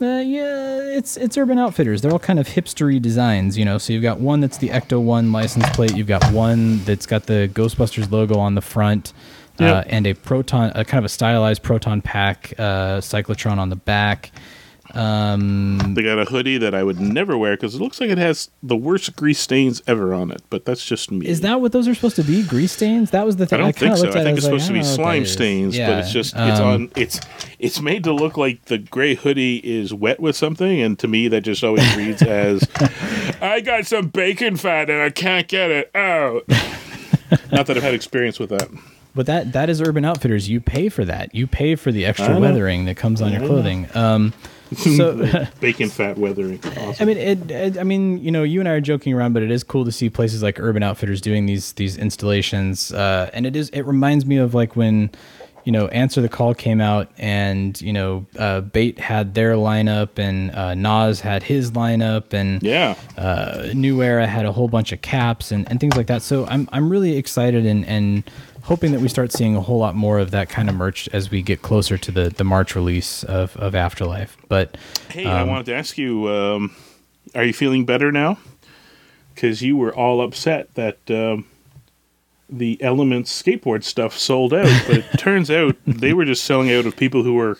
uh, 0.00 0.04
yeah, 0.04 0.78
it's 0.96 1.16
it's 1.16 1.38
Urban 1.38 1.58
Outfitters. 1.58 2.02
They're 2.02 2.12
all 2.12 2.18
kind 2.18 2.38
of 2.38 2.46
hipstery 2.48 3.00
designs, 3.00 3.56
you 3.56 3.64
know. 3.64 3.78
So 3.78 3.92
you've 3.94 4.02
got 4.02 4.20
one 4.20 4.40
that's 4.40 4.58
the 4.58 4.68
Ecto 4.68 5.00
One 5.02 5.32
license 5.32 5.68
plate. 5.70 5.96
You've 5.96 6.06
got 6.06 6.30
one 6.32 6.84
that's 6.84 7.06
got 7.06 7.24
the 7.26 7.50
Ghostbusters 7.52 8.10
logo 8.10 8.38
on 8.38 8.54
the 8.54 8.60
front. 8.62 9.12
Uh, 9.58 9.64
Yep. 9.64 9.86
and 9.88 10.06
a 10.06 10.12
proton, 10.12 10.70
a 10.74 10.84
kind 10.84 10.98
of 10.98 11.06
a 11.06 11.08
stylized 11.08 11.62
proton 11.62 12.02
pack 12.02 12.52
uh, 12.58 12.98
cyclotron 13.00 13.56
on 13.56 13.70
the 13.70 13.76
back. 13.76 14.30
Um, 14.96 15.94
They 15.94 16.02
got 16.02 16.18
a 16.18 16.24
hoodie 16.24 16.58
that 16.58 16.74
I 16.74 16.82
would 16.82 16.98
never 16.98 17.36
wear 17.36 17.54
because 17.56 17.74
it 17.74 17.80
looks 17.80 18.00
like 18.00 18.10
it 18.10 18.18
has 18.18 18.50
the 18.62 18.76
worst 18.76 19.14
grease 19.16 19.38
stains 19.38 19.82
ever 19.86 20.14
on 20.14 20.30
it. 20.30 20.42
But 20.48 20.64
that's 20.64 20.84
just 20.84 21.10
me. 21.10 21.26
Is 21.26 21.42
that 21.42 21.60
what 21.60 21.72
those 21.72 21.86
are 21.86 21.94
supposed 21.94 22.16
to 22.16 22.22
be? 22.22 22.42
Grease 22.42 22.72
stains? 22.72 23.10
That 23.10 23.26
was 23.26 23.36
the 23.36 23.46
thing. 23.46 23.60
I 23.60 23.64
don't 23.64 23.76
kinda 23.76 23.96
think 23.96 24.12
so. 24.12 24.18
I 24.18 24.20
it, 24.20 24.24
think 24.24 24.38
it's 24.38 24.46
like, 24.46 24.52
supposed 24.60 24.66
to 24.68 24.72
be 24.72 24.78
I 24.80 24.82
what 24.82 24.94
slime 24.94 25.26
stains, 25.26 25.76
Yeah, 25.76 25.90
but 25.90 25.98
it's 25.98 26.12
just 26.12 26.34
it's 26.34 26.60
um, 26.60 26.66
on 26.66 26.90
it's 26.96 27.20
it's 27.58 27.80
made 27.80 28.04
to 28.04 28.12
look 28.12 28.36
like 28.36 28.64
the 28.66 28.78
gray 28.78 29.14
hoodie 29.14 29.58
is 29.58 29.92
wet 29.92 30.20
with 30.20 30.36
something, 30.36 30.80
and 30.80 30.98
to 30.98 31.08
me 31.08 31.28
that 31.28 31.42
just 31.42 31.62
always 31.62 31.94
reads 31.96 32.22
as 32.22 32.66
I 33.40 33.60
got 33.60 33.86
some 33.86 34.08
bacon 34.08 34.56
fat 34.56 34.88
and 34.90 35.02
I 35.02 35.10
can't 35.10 35.46
get 35.48 35.70
it 35.70 35.94
out. 35.94 36.44
Not 37.50 37.66
that 37.66 37.76
I've 37.76 37.82
had 37.82 37.94
experience 37.94 38.38
with 38.38 38.50
that. 38.50 38.68
But 39.14 39.26
that 39.26 39.52
that 39.52 39.70
is 39.70 39.80
Urban 39.80 40.04
Outfitters. 40.04 40.48
You 40.48 40.60
pay 40.60 40.88
for 40.90 41.04
that. 41.04 41.34
You 41.34 41.46
pay 41.46 41.74
for 41.74 41.90
the 41.90 42.04
extra 42.04 42.38
weathering 42.38 42.84
that 42.84 42.96
comes 42.96 43.22
on 43.22 43.32
your 43.32 43.40
clothing. 43.40 43.88
Um, 43.94 44.34
so 44.74 45.46
Bacon 45.60 45.88
fat 45.88 46.18
weathering. 46.18 46.60
Awesome. 46.64 46.96
I 46.98 47.04
mean, 47.04 47.16
it, 47.16 47.50
it. 47.50 47.78
I 47.78 47.84
mean, 47.84 48.18
you 48.18 48.30
know, 48.30 48.42
you 48.42 48.60
and 48.60 48.68
I 48.68 48.72
are 48.72 48.80
joking 48.80 49.14
around, 49.14 49.32
but 49.32 49.42
it 49.42 49.50
is 49.50 49.62
cool 49.62 49.84
to 49.84 49.92
see 49.92 50.10
places 50.10 50.42
like 50.42 50.58
Urban 50.58 50.82
Outfitters 50.82 51.20
doing 51.20 51.46
these 51.46 51.72
these 51.74 51.96
installations. 51.96 52.92
Uh, 52.92 53.30
and 53.32 53.46
it 53.46 53.56
is. 53.56 53.70
It 53.70 53.82
reminds 53.82 54.26
me 54.26 54.38
of 54.38 54.54
like 54.54 54.76
when, 54.76 55.10
you 55.64 55.72
know, 55.72 55.86
Answer 55.88 56.20
the 56.20 56.28
Call 56.28 56.54
came 56.54 56.80
out, 56.80 57.10
and 57.18 57.80
you 57.80 57.92
know, 57.92 58.26
uh, 58.38 58.60
Bait 58.62 58.98
had 58.98 59.34
their 59.34 59.54
lineup, 59.54 60.18
and 60.18 60.50
uh, 60.52 60.74
Nas 60.74 61.20
had 61.20 61.42
his 61.42 61.70
lineup, 61.72 62.32
and 62.32 62.62
yeah. 62.62 62.96
uh, 63.16 63.68
New 63.74 64.02
Era 64.02 64.26
had 64.26 64.46
a 64.46 64.52
whole 64.52 64.68
bunch 64.68 64.92
of 64.92 65.00
caps 65.02 65.52
and, 65.52 65.68
and 65.70 65.80
things 65.80 65.96
like 65.96 66.08
that. 66.08 66.22
So 66.22 66.46
I'm 66.46 66.68
I'm 66.72 66.90
really 66.90 67.16
excited 67.16 67.66
and, 67.66 67.84
and 67.86 68.24
hoping 68.66 68.90
that 68.90 69.00
we 69.00 69.08
start 69.08 69.30
seeing 69.32 69.54
a 69.54 69.60
whole 69.60 69.78
lot 69.78 69.94
more 69.94 70.18
of 70.18 70.32
that 70.32 70.48
kind 70.48 70.68
of 70.68 70.74
merch 70.74 71.08
as 71.12 71.30
we 71.30 71.40
get 71.40 71.62
closer 71.62 71.96
to 71.96 72.10
the, 72.10 72.28
the 72.30 72.42
March 72.42 72.74
release 72.74 73.22
of, 73.22 73.56
of 73.56 73.76
Afterlife. 73.76 74.36
But 74.48 74.76
Hey, 75.08 75.24
I 75.26 75.44
wanted 75.44 75.66
to 75.66 75.74
ask 75.74 75.96
you, 75.96 76.28
um, 76.28 76.74
are 77.34 77.44
you 77.44 77.52
feeling 77.52 77.84
better 77.84 78.10
now? 78.10 78.38
Because 79.34 79.62
you 79.62 79.76
were 79.76 79.94
all 79.94 80.20
upset 80.20 80.74
that 80.74 80.98
um, 81.10 81.46
the 82.50 82.82
Elements 82.82 83.42
skateboard 83.42 83.84
stuff 83.84 84.18
sold 84.18 84.52
out, 84.52 84.82
but 84.88 84.98
it 84.98 85.18
turns 85.18 85.48
out 85.48 85.76
they 85.86 86.12
were 86.12 86.24
just 86.24 86.42
selling 86.42 86.72
out 86.72 86.86
of 86.86 86.96
people 86.96 87.22
who 87.22 87.34
were, 87.34 87.58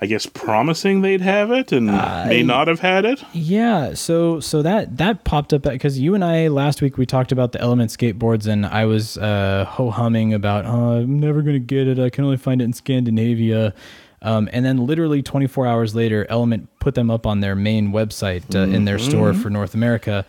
I 0.00 0.06
guess, 0.06 0.26
promising 0.26 1.00
they'd 1.02 1.20
have 1.20 1.50
it 1.50 1.72
and 1.72 1.86
may 1.86 2.42
not 2.42 2.68
have 2.68 2.80
had 2.80 3.04
it. 3.04 3.22
yeah, 3.32 3.94
so 3.94 4.38
so 4.38 4.62
that 4.62 4.96
that 4.98 5.24
popped 5.24 5.52
up 5.52 5.62
because 5.62 5.98
you 5.98 6.14
and 6.14 6.24
I 6.24 6.48
last 6.48 6.80
week 6.80 6.96
we 6.98 7.04
talked 7.04 7.32
about 7.32 7.52
the 7.52 7.60
Element 7.60 7.90
skateboards 7.90 8.46
and 8.46 8.64
I 8.64 8.84
was 8.84 9.18
uh, 9.18 9.64
ho 9.68 9.90
humming 9.90 10.32
about 10.34 10.66
oh, 10.66 10.98
I'm 11.00 11.18
never 11.18 11.42
gonna 11.42 11.58
get 11.58 11.88
it. 11.88 11.98
I 11.98 12.10
can 12.10 12.24
only 12.24 12.36
find 12.36 12.60
it 12.60 12.64
in 12.64 12.72
Scandinavia. 12.72 13.74
Um, 14.20 14.48
and 14.52 14.64
then 14.64 14.84
literally 14.84 15.22
24 15.22 15.66
hours 15.66 15.94
later, 15.94 16.26
Element 16.28 16.68
put 16.80 16.96
them 16.96 17.08
up 17.10 17.24
on 17.26 17.40
their 17.40 17.54
main 17.54 17.92
website 17.92 18.52
uh, 18.54 18.60
in 18.60 18.84
their 18.84 18.98
store 18.98 19.32
for 19.32 19.48
North 19.48 19.74
America. 19.74 20.26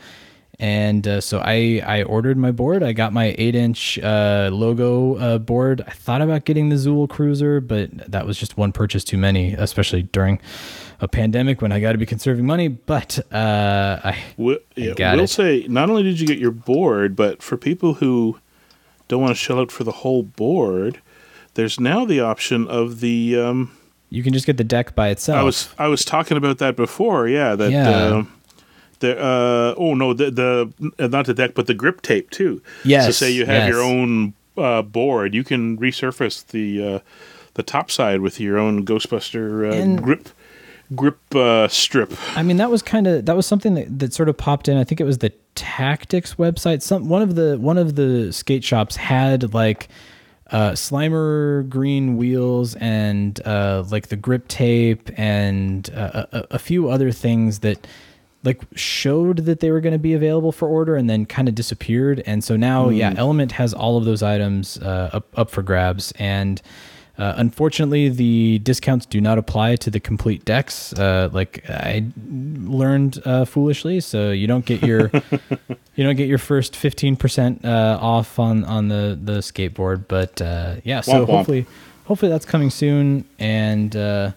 And 0.59 1.07
uh, 1.07 1.21
so 1.21 1.39
I, 1.39 1.81
I 1.85 2.03
ordered 2.03 2.37
my 2.37 2.51
board. 2.51 2.83
I 2.83 2.91
got 2.91 3.13
my 3.13 3.33
eight 3.37 3.55
inch 3.55 3.97
uh, 3.99 4.49
logo 4.51 5.15
uh, 5.15 5.37
board. 5.37 5.81
I 5.87 5.91
thought 5.91 6.21
about 6.21 6.43
getting 6.43 6.67
the 6.67 6.75
Zool 6.75 7.07
Cruiser, 7.09 7.61
but 7.61 8.11
that 8.11 8.25
was 8.27 8.37
just 8.37 8.57
one 8.57 8.73
purchase 8.73 9.05
too 9.05 9.17
many, 9.17 9.53
especially 9.53 10.03
during 10.03 10.41
a 10.99 11.07
pandemic 11.07 11.61
when 11.61 11.71
I 11.71 11.79
got 11.79 11.93
to 11.93 11.97
be 11.97 12.05
conserving 12.05 12.45
money. 12.45 12.67
But 12.67 13.19
uh, 13.31 14.01
I 14.03 14.17
Wi- 14.37 14.59
yeah, 14.75 15.15
we'll 15.15 15.23
it. 15.23 15.29
say 15.29 15.65
not 15.69 15.89
only 15.89 16.03
did 16.03 16.19
you 16.19 16.27
get 16.27 16.39
your 16.39 16.51
board, 16.51 17.15
but 17.15 17.41
for 17.41 17.55
people 17.55 17.95
who 17.95 18.37
don't 19.07 19.21
want 19.21 19.31
to 19.31 19.35
shell 19.41 19.59
out 19.59 19.71
for 19.71 19.85
the 19.85 19.91
whole 19.93 20.23
board, 20.23 20.99
there's 21.53 21.79
now 21.79 22.03
the 22.03 22.19
option 22.19 22.67
of 22.67 22.99
the. 22.99 23.39
Um, 23.39 23.77
you 24.09 24.23
can 24.23 24.33
just 24.33 24.45
get 24.45 24.57
the 24.57 24.63
deck 24.65 24.93
by 24.93 25.07
itself. 25.07 25.37
I 25.39 25.43
was 25.43 25.69
I 25.77 25.87
was 25.87 26.03
talking 26.03 26.35
about 26.35 26.57
that 26.57 26.75
before. 26.75 27.29
Yeah, 27.29 27.55
that. 27.55 27.71
Yeah. 27.71 27.89
Uh, 27.89 28.23
the 28.99 29.19
uh, 29.19 29.73
oh 29.77 29.93
no 29.93 30.13
the 30.13 30.31
the 30.31 31.07
not 31.09 31.25
the 31.25 31.33
deck 31.33 31.53
but 31.55 31.67
the 31.67 31.73
grip 31.73 32.01
tape 32.01 32.29
too. 32.29 32.61
Yes, 32.83 33.05
So 33.05 33.11
say 33.11 33.31
you 33.31 33.45
have 33.45 33.67
your 33.67 33.81
own 33.81 34.33
uh, 34.57 34.81
board, 34.81 35.33
you 35.33 35.43
can 35.43 35.77
resurface 35.77 36.45
the 36.47 36.95
uh, 36.95 36.99
the 37.53 37.63
top 37.63 37.89
side 37.91 38.21
with 38.21 38.39
your 38.39 38.57
own 38.57 38.85
Ghostbuster 38.85 39.69
uh, 39.69 39.75
And- 39.75 40.01
grip 40.03 40.29
grip 40.95 41.19
uh, 41.35 41.67
strip. 41.67 42.11
I 42.35 42.41
mean, 42.41 42.57
that 42.57 42.71
was 42.71 42.81
kind 42.81 43.05
of 43.07 43.25
that 43.25 43.35
was 43.35 43.45
something 43.45 43.75
that, 43.75 43.99
that 43.99 44.13
sort 44.13 44.27
of 44.29 44.37
popped 44.37 44.67
in. 44.67 44.77
I 44.77 44.83
think 44.83 44.99
it 44.99 45.05
was 45.05 45.19
the 45.19 45.31
Tactics 45.55 46.35
website. 46.35 46.81
Some 46.81 47.09
one 47.09 47.21
of 47.21 47.35
the 47.35 47.57
one 47.59 47.77
of 47.77 47.95
the 47.95 48.31
skate 48.31 48.63
shops 48.63 48.95
had 48.95 49.53
like 49.53 49.89
uh, 50.51 50.71
Slimer 50.71 51.67
green 51.69 52.17
wheels 52.17 52.75
and 52.75 53.39
uh, 53.45 53.83
like 53.91 54.07
the 54.07 54.15
grip 54.15 54.47
tape 54.47 55.09
and 55.17 55.89
uh, 55.93 56.25
a, 56.31 56.45
a 56.51 56.59
few 56.59 56.89
other 56.89 57.11
things 57.11 57.59
that 57.59 57.85
like 58.43 58.61
showed 58.75 59.39
that 59.39 59.59
they 59.59 59.69
were 59.71 59.81
going 59.81 59.93
to 59.93 59.99
be 59.99 60.13
available 60.13 60.51
for 60.51 60.67
order 60.67 60.95
and 60.95 61.09
then 61.09 61.25
kind 61.25 61.47
of 61.49 61.55
disappeared. 61.55 62.23
And 62.25 62.43
so 62.43 62.55
now, 62.55 62.89
yeah, 62.89 63.13
Element 63.17 63.51
has 63.53 63.73
all 63.73 63.97
of 63.97 64.05
those 64.05 64.23
items 64.23 64.77
uh, 64.77 65.09
up 65.13 65.27
up 65.37 65.49
for 65.49 65.61
grabs 65.61 66.11
and. 66.19 66.61
Uh, 67.17 67.33
unfortunately, 67.35 68.07
the 68.07 68.59
discounts 68.59 69.05
do 69.05 69.19
not 69.19 69.37
apply 69.37 69.75
to 69.75 69.91
the 69.91 69.99
complete 69.99 70.45
decks, 70.45 70.93
uh, 70.93 71.27
like 71.33 71.69
I 71.69 72.05
learned 72.25 73.21
uh, 73.25 73.43
foolishly. 73.43 73.99
So 73.99 74.31
you 74.31 74.47
don't 74.47 74.65
get 74.65 74.81
your 74.83 75.11
you 75.95 76.03
don't 76.05 76.15
get 76.15 76.29
your 76.29 76.37
first 76.37 76.77
fifteen 76.77 77.17
percent 77.17 77.65
uh, 77.65 77.97
off 77.99 78.39
on 78.39 78.63
on 78.63 78.87
the 78.87 79.19
the 79.21 79.39
skateboard. 79.39 80.05
But 80.07 80.41
uh, 80.41 80.75
yeah, 80.85 81.01
so 81.01 81.11
Womp 81.11 81.19
womp. 81.23 81.27
hopefully 81.35 81.65
hopefully 82.05 82.31
that's 82.31 82.45
coming 82.45 82.69
soon. 82.69 83.25
And 83.37 83.93
uh, 83.97 84.31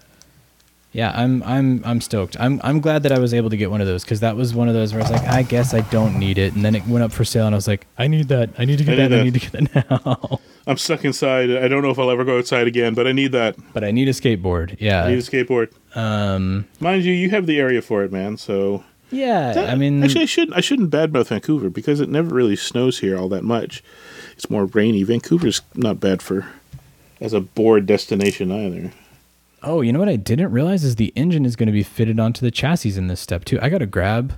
yeah, 0.93 1.13
I'm 1.15 1.43
I'm 1.45 1.83
I'm 1.85 2.01
stoked. 2.01 2.37
I'm 2.39 2.61
I'm 2.63 2.81
glad 2.81 3.03
that 3.05 3.13
I 3.13 3.19
was 3.19 3.33
able 3.33 3.51
to 3.51 3.57
get 3.57 3.71
one 3.71 3.81
of 3.81 3.87
those 3.87 4.05
because 4.05 4.21
that 4.21 4.37
was 4.37 4.55
one 4.55 4.69
of 4.69 4.75
those 4.75 4.93
where 4.93 5.03
I 5.03 5.11
was 5.11 5.11
like, 5.11 5.29
I 5.29 5.43
guess 5.43 5.73
I 5.73 5.81
don't 5.91 6.19
need 6.19 6.39
it, 6.39 6.55
and 6.55 6.65
then 6.65 6.75
it 6.75 6.87
went 6.87 7.03
up 7.03 7.13
for 7.13 7.25
sale, 7.25 7.47
and 7.47 7.55
I 7.55 7.59
was 7.59 7.67
like, 7.67 7.87
I 7.99 8.07
need 8.07 8.29
that. 8.29 8.51
I 8.59 8.67
need 8.67 8.79
to 8.79 8.85
get 8.85 9.01
I 9.01 9.09
that. 9.09 9.21
I 9.21 9.23
need 9.25 9.35
to 9.35 9.41
get 9.41 9.53
that 9.75 9.91
now. 10.05 10.41
I'm 10.67 10.77
stuck 10.77 11.05
inside. 11.05 11.51
I 11.51 11.67
don't 11.67 11.83
know 11.83 11.91
if 11.91 11.99
I'll 11.99 12.11
ever 12.11 12.25
go 12.25 12.39
outside 12.39 12.67
again, 12.69 12.95
but 12.95 13.07
I 13.07 13.13
need 13.13 13.33
that. 13.33 13.57
but 13.73 13.83
I 13.83 13.91
need 13.91 14.07
a 14.09 14.13
skateboard. 14.13 14.77
Yeah. 14.79 15.05
I 15.05 15.11
need 15.11 15.19
a 15.19 15.23
skateboard. 15.23 15.73
um. 15.97 16.67
Mind 16.79 17.05
you, 17.05 17.13
you 17.13 17.31
have 17.31 17.47
the 17.47 17.59
area 17.59 17.83
for 17.83 18.05
it, 18.05 18.13
man. 18.13 18.37
So 18.37 18.85
Yeah. 19.11 19.67
I 19.69 19.75
mean, 19.75 20.05
actually, 20.05 20.23
I 20.23 20.27
shouldn't. 20.27 20.57
I 20.57 20.61
shouldn't 20.61 20.91
badmouth 20.91 21.29
Vancouver 21.29 21.71
because 21.71 22.01
it 22.01 22.09
never 22.11 22.35
really 22.35 22.57
snows 22.57 22.99
here 22.99 23.19
all 23.19 23.29
that 23.31 23.45
much. 23.45 23.83
It's 24.35 24.51
more 24.51 24.67
rainy. 24.67 25.03
Vancouver's 25.05 25.63
not 25.75 26.01
bad 26.01 26.21
for 26.23 26.47
as 27.21 27.33
a 27.33 27.41
board 27.41 27.87
destination 27.87 28.53
either. 28.53 28.93
Oh, 29.63 29.81
you 29.81 29.93
know 29.93 29.99
what 29.99 30.09
I 30.09 30.17
didn't 30.17 30.51
realize 30.51 30.85
is 30.85 30.97
the 30.97 31.13
engine 31.17 31.45
is 31.45 31.57
going 31.57 31.67
to 31.69 31.73
be 31.73 31.83
fitted 31.83 32.19
onto 32.19 32.41
the 32.45 32.51
chassis 32.51 32.97
in 32.97 33.07
this 33.07 33.21
step 33.21 33.45
too. 33.45 33.59
I 33.63 33.69
got 33.69 33.79
to 33.79 33.87
grab 33.87 34.35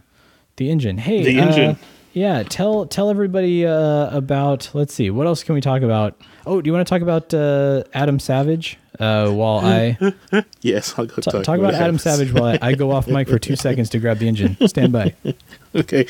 the 0.56 0.70
engine. 0.70 0.98
Hey, 0.98 1.22
The 1.24 1.40
uh, 1.40 1.46
engine. 1.46 1.78
yeah, 2.12 2.42
tell 2.42 2.86
tell 2.86 3.10
everybody 3.10 3.66
uh, 3.66 4.16
about. 4.16 4.70
Let's 4.74 4.94
see, 4.94 5.10
what 5.10 5.26
else 5.26 5.42
can 5.42 5.54
we 5.54 5.60
talk 5.60 5.82
about? 5.82 6.20
Oh, 6.46 6.60
do 6.60 6.68
you 6.68 6.72
want 6.74 6.86
to 6.86 6.90
talk 6.90 7.02
about 7.02 7.32
uh, 7.32 7.84
Adam 7.94 8.18
Savage? 8.18 8.78
Uh, 9.00 9.28
while 9.30 9.58
I 9.58 9.98
Yes, 10.62 10.94
I'll 10.96 11.06
go 11.06 11.16
t- 11.16 11.22
talk, 11.22 11.42
talk 11.42 11.58
about 11.58 11.74
Adam 11.74 11.98
Savage 11.98 12.32
while 12.32 12.44
I, 12.44 12.58
I 12.62 12.74
go 12.74 12.92
off 12.92 13.08
mic 13.08 13.28
for 13.28 13.40
two 13.40 13.56
seconds 13.66 13.90
to 13.90 13.98
grab 13.98 14.18
the 14.18 14.28
engine. 14.28 14.56
Stand 14.68 14.92
by. 14.92 15.14
okay. 15.74 16.06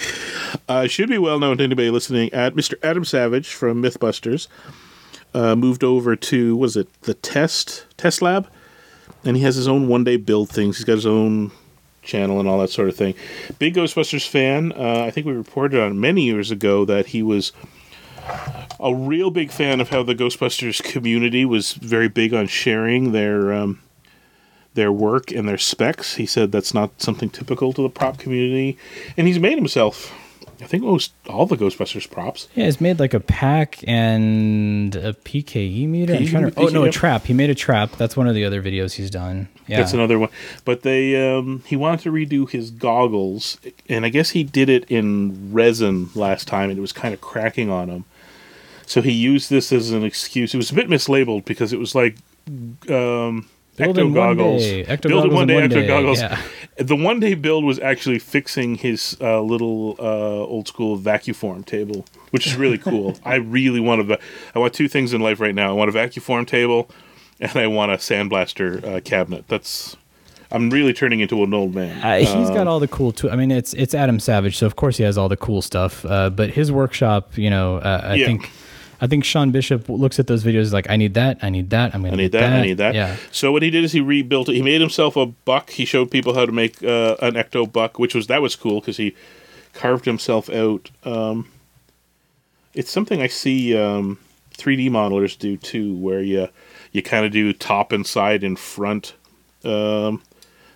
Uh, 0.69 0.87
should 0.87 1.09
be 1.09 1.17
well 1.17 1.39
known 1.39 1.57
to 1.59 1.65
anybody 1.65 1.89
listening. 1.89 2.31
At 2.35 2.55
Mr. 2.55 2.75
Adam 2.83 3.05
Savage 3.07 3.49
from 3.55 3.83
MythBusters 3.83 4.49
uh, 5.33 5.57
moved 5.57 5.83
over 5.83 6.15
to 6.15 6.57
was 6.57 6.77
it 6.77 6.89
the 7.03 7.15
Test 7.15 7.87
Test 7.97 8.21
Lab, 8.21 8.49
and 9.25 9.37
he 9.37 9.43
has 9.43 9.57
his 9.57 9.69
own 9.69 9.89
one 9.89 10.05
day 10.05 10.17
build 10.17 10.51
things. 10.51 10.77
He's 10.77 10.85
got 10.85 10.95
his 10.95 11.07
own 11.07 11.51
channel 12.03 12.39
and 12.39 12.49
all 12.49 12.59
that 12.61 12.71
sort 12.71 12.89
of 12.89 12.97
thing. 12.97 13.15
Big 13.59 13.75
Ghostbusters 13.75 14.29
fan. 14.29 14.73
Uh, 14.73 15.05
I 15.07 15.11
think 15.11 15.27
we 15.27 15.33
reported 15.33 15.81
on 15.81 15.99
many 16.01 16.25
years 16.25 16.51
ago 16.51 16.85
that 16.85 17.07
he 17.07 17.23
was 17.23 17.53
a 18.81 18.95
real 18.95 19.31
big 19.31 19.51
fan 19.51 19.81
of 19.81 19.89
how 19.91 20.03
the 20.03 20.15
Ghostbusters 20.15 20.83
community 20.83 21.45
was 21.45 21.73
very 21.73 22.09
big 22.09 22.35
on 22.35 22.47
sharing 22.47 23.13
their 23.13 23.53
um, 23.53 23.81
their 24.75 24.93
work 24.93 25.31
and 25.31 25.49
their 25.49 25.59
specs. 25.59 26.17
He 26.17 26.27
said 26.27 26.53
that's 26.53 26.75
not 26.75 27.01
something 27.01 27.31
typical 27.31 27.73
to 27.73 27.83
the 27.83 27.89
prop 27.89 28.19
community, 28.19 28.77
and 29.17 29.27
he's 29.27 29.39
made 29.39 29.57
himself. 29.57 30.13
I 30.65 30.67
think 30.67 30.83
most 30.83 31.13
all 31.29 31.45
the 31.45 31.59
Ghostbusters 31.59 32.11
props. 32.11 32.49
Yeah, 32.55 32.65
he's 32.65 32.81
made 32.81 32.99
like 32.99 33.13
a 33.13 33.21
pack 33.21 33.87
and 33.87 34.97
a 34.97 35.13
PKE 35.13 35.87
meter. 35.87 36.15
I'm 36.15 36.23
PKE, 36.23 36.31
trying 36.31 36.51
to, 36.51 36.59
oh 36.59 36.67
no, 36.69 36.85
a 36.85 36.91
trap. 36.91 37.25
He 37.25 37.35
made 37.35 37.51
a 37.51 37.55
trap. 37.55 37.93
That's 37.99 38.17
one 38.17 38.29
of 38.29 38.35
the 38.35 38.47
other 38.47 38.63
videos 38.63 38.95
he's 38.95 39.11
done. 39.11 39.49
Yeah, 39.67 39.81
That's 39.81 39.93
another 39.93 40.19
one. 40.19 40.31
But 40.65 40.81
they 40.81 41.31
um, 41.31 41.63
he 41.67 41.77
wanted 41.77 42.01
to 42.01 42.13
redo 42.13 42.49
his 42.49 42.71
goggles, 42.71 43.59
and 43.91 44.07
I 44.07 44.09
guess 44.09 44.31
he 44.31 44.43
did 44.43 44.71
it 44.71 44.91
in 44.91 45.53
resin 45.53 46.09
last 46.15 46.49
time, 46.49 46.71
and 46.71 46.79
it 46.79 46.83
was 46.83 46.93
kind 46.93 47.13
of 47.13 47.21
cracking 47.21 47.69
on 47.69 47.91
him. 47.91 48.07
So 48.87 49.03
he 49.03 49.13
used 49.13 49.51
this 49.51 49.71
as 49.71 49.91
an 49.91 50.03
excuse. 50.03 50.55
It 50.55 50.57
was 50.57 50.71
a 50.71 50.75
bit 50.75 50.89
mislabeled 50.89 51.45
because 51.45 51.75
it 51.75 51.79
was 51.79 51.95
like 51.95 52.17
um, 52.89 53.51
Build 53.77 53.97
ecto 53.97 54.15
goggles. 54.15 54.63
Ecto 54.63 55.03
build 55.09 55.23
goggles 55.25 55.35
one 55.35 55.47
day 55.49 55.55
one 55.55 55.65
ecto 55.65 55.75
day, 55.75 55.87
goggles. 55.87 56.21
yeah. 56.21 56.41
The 56.77 56.97
one 56.97 57.21
day 57.21 57.35
build 57.35 57.65
was 57.65 57.79
actually 57.81 58.19
fixing 58.19 58.77
his 58.77 59.17
uh, 59.21 59.41
little 59.41 59.97
uh, 59.99 60.03
old 60.47 60.69
school 60.69 60.99
vacuform 60.99 61.65
table, 61.65 62.05
which 62.31 62.47
is 62.47 62.57
really 62.57 62.79
cool. 62.79 63.17
I 63.25 63.37
really 63.37 63.81
want 63.81 64.01
a 64.01 64.05
va- 64.05 64.19
I 64.55 64.59
want 64.59 64.75
two 64.75 64.89
things 64.89 65.13
in 65.13 65.21
life 65.21 65.41
right 65.41 65.55
now. 65.55 65.71
I 65.71 65.73
want 65.73 65.91
a 65.91 65.93
vacuform 65.93 66.47
table, 66.47 66.89
and 67.41 67.57
I 67.57 67.67
want 67.67 67.93
a 67.93 67.97
sandblaster 67.97 68.85
uh, 68.85 69.01
cabinet. 69.01 69.47
That's 69.49 69.97
I'm 70.53 70.71
really 70.71 70.93
turning 70.93 71.19
into 71.21 71.43
an 71.43 71.53
old 71.53 71.75
man. 71.75 72.01
Uh, 72.05 72.19
he's 72.19 72.51
got 72.51 72.69
all 72.69 72.79
the 72.79 72.87
cool 72.89 73.11
too. 73.13 73.29
I 73.31 73.35
mean, 73.37 73.51
it's 73.51 73.75
it's 73.75 73.95
Adam 73.95 74.21
Savage, 74.21 74.57
so 74.57 74.67
of 74.67 74.77
course 74.77 74.97
he 74.97 75.03
has 75.05 75.19
all 75.19 75.29
the 75.29 75.37
cool 75.37 75.63
stuff. 75.63 76.05
Uh, 76.05 76.31
but 76.31 76.51
his 76.51 76.71
workshop, 76.71 77.37
you 77.37 77.51
know, 77.51 77.77
uh, 77.79 78.01
I 78.05 78.15
Yeah. 78.15 78.27
think, 78.27 78.51
I 79.01 79.07
think 79.07 79.25
Sean 79.25 79.51
Bishop 79.51 79.89
looks 79.89 80.19
at 80.19 80.27
those 80.27 80.45
videos 80.45 80.73
like, 80.73 80.89
I 80.89 80.97
need 80.97 81.15
that, 81.15 81.39
I 81.43 81.51
need 81.51 81.71
that, 81.71 81.95
I'm 81.95 82.03
gonna 82.03 82.15
I 82.15 82.17
need 82.17 82.33
get 82.33 82.41
that, 82.41 82.53
I 82.53 82.63
need 82.63 82.79
that. 82.79 82.95
Yeah, 82.95 83.17
So 83.33 83.53
what 83.53 83.63
he 83.63 83.71
did 83.71 83.85
is 83.85 83.93
he 83.93 84.01
rebuilt 84.01 84.49
it. 84.49 84.55
He 84.55 84.63
made 84.63 84.81
himself 84.81 85.17
a 85.17 85.27
buck. 85.27 85.71
He 85.71 85.85
showed 85.85 86.11
people 86.11 86.35
how 86.35 86.47
to 86.47 86.53
make 86.53 86.83
uh, 86.83 87.17
an 87.21 87.35
ecto 87.35 87.71
buck, 87.71 87.99
which 87.99 88.15
was 88.15 88.27
that 88.29 88.43
was 88.43 88.57
cool 88.57 88.81
because 88.81 88.97
he 88.97 89.15
carved 89.73 90.05
himself 90.05 90.49
out. 90.51 90.91
Um, 91.05 91.49
it's 92.75 92.91
something 92.91 93.21
I 93.21 93.29
see 93.29 93.77
um, 93.77 94.19
3D 94.57 94.91
modelers 94.91 95.39
do 95.39 95.57
too, 95.57 95.95
where 95.97 96.23
you 96.23 96.49
you 96.93 97.03
kind 97.03 97.27
of 97.27 97.33
do 97.33 97.53
top 97.53 97.93
and 97.93 98.07
side 98.07 98.45
and 98.45 98.59
front, 98.59 99.15
um, 99.65 100.23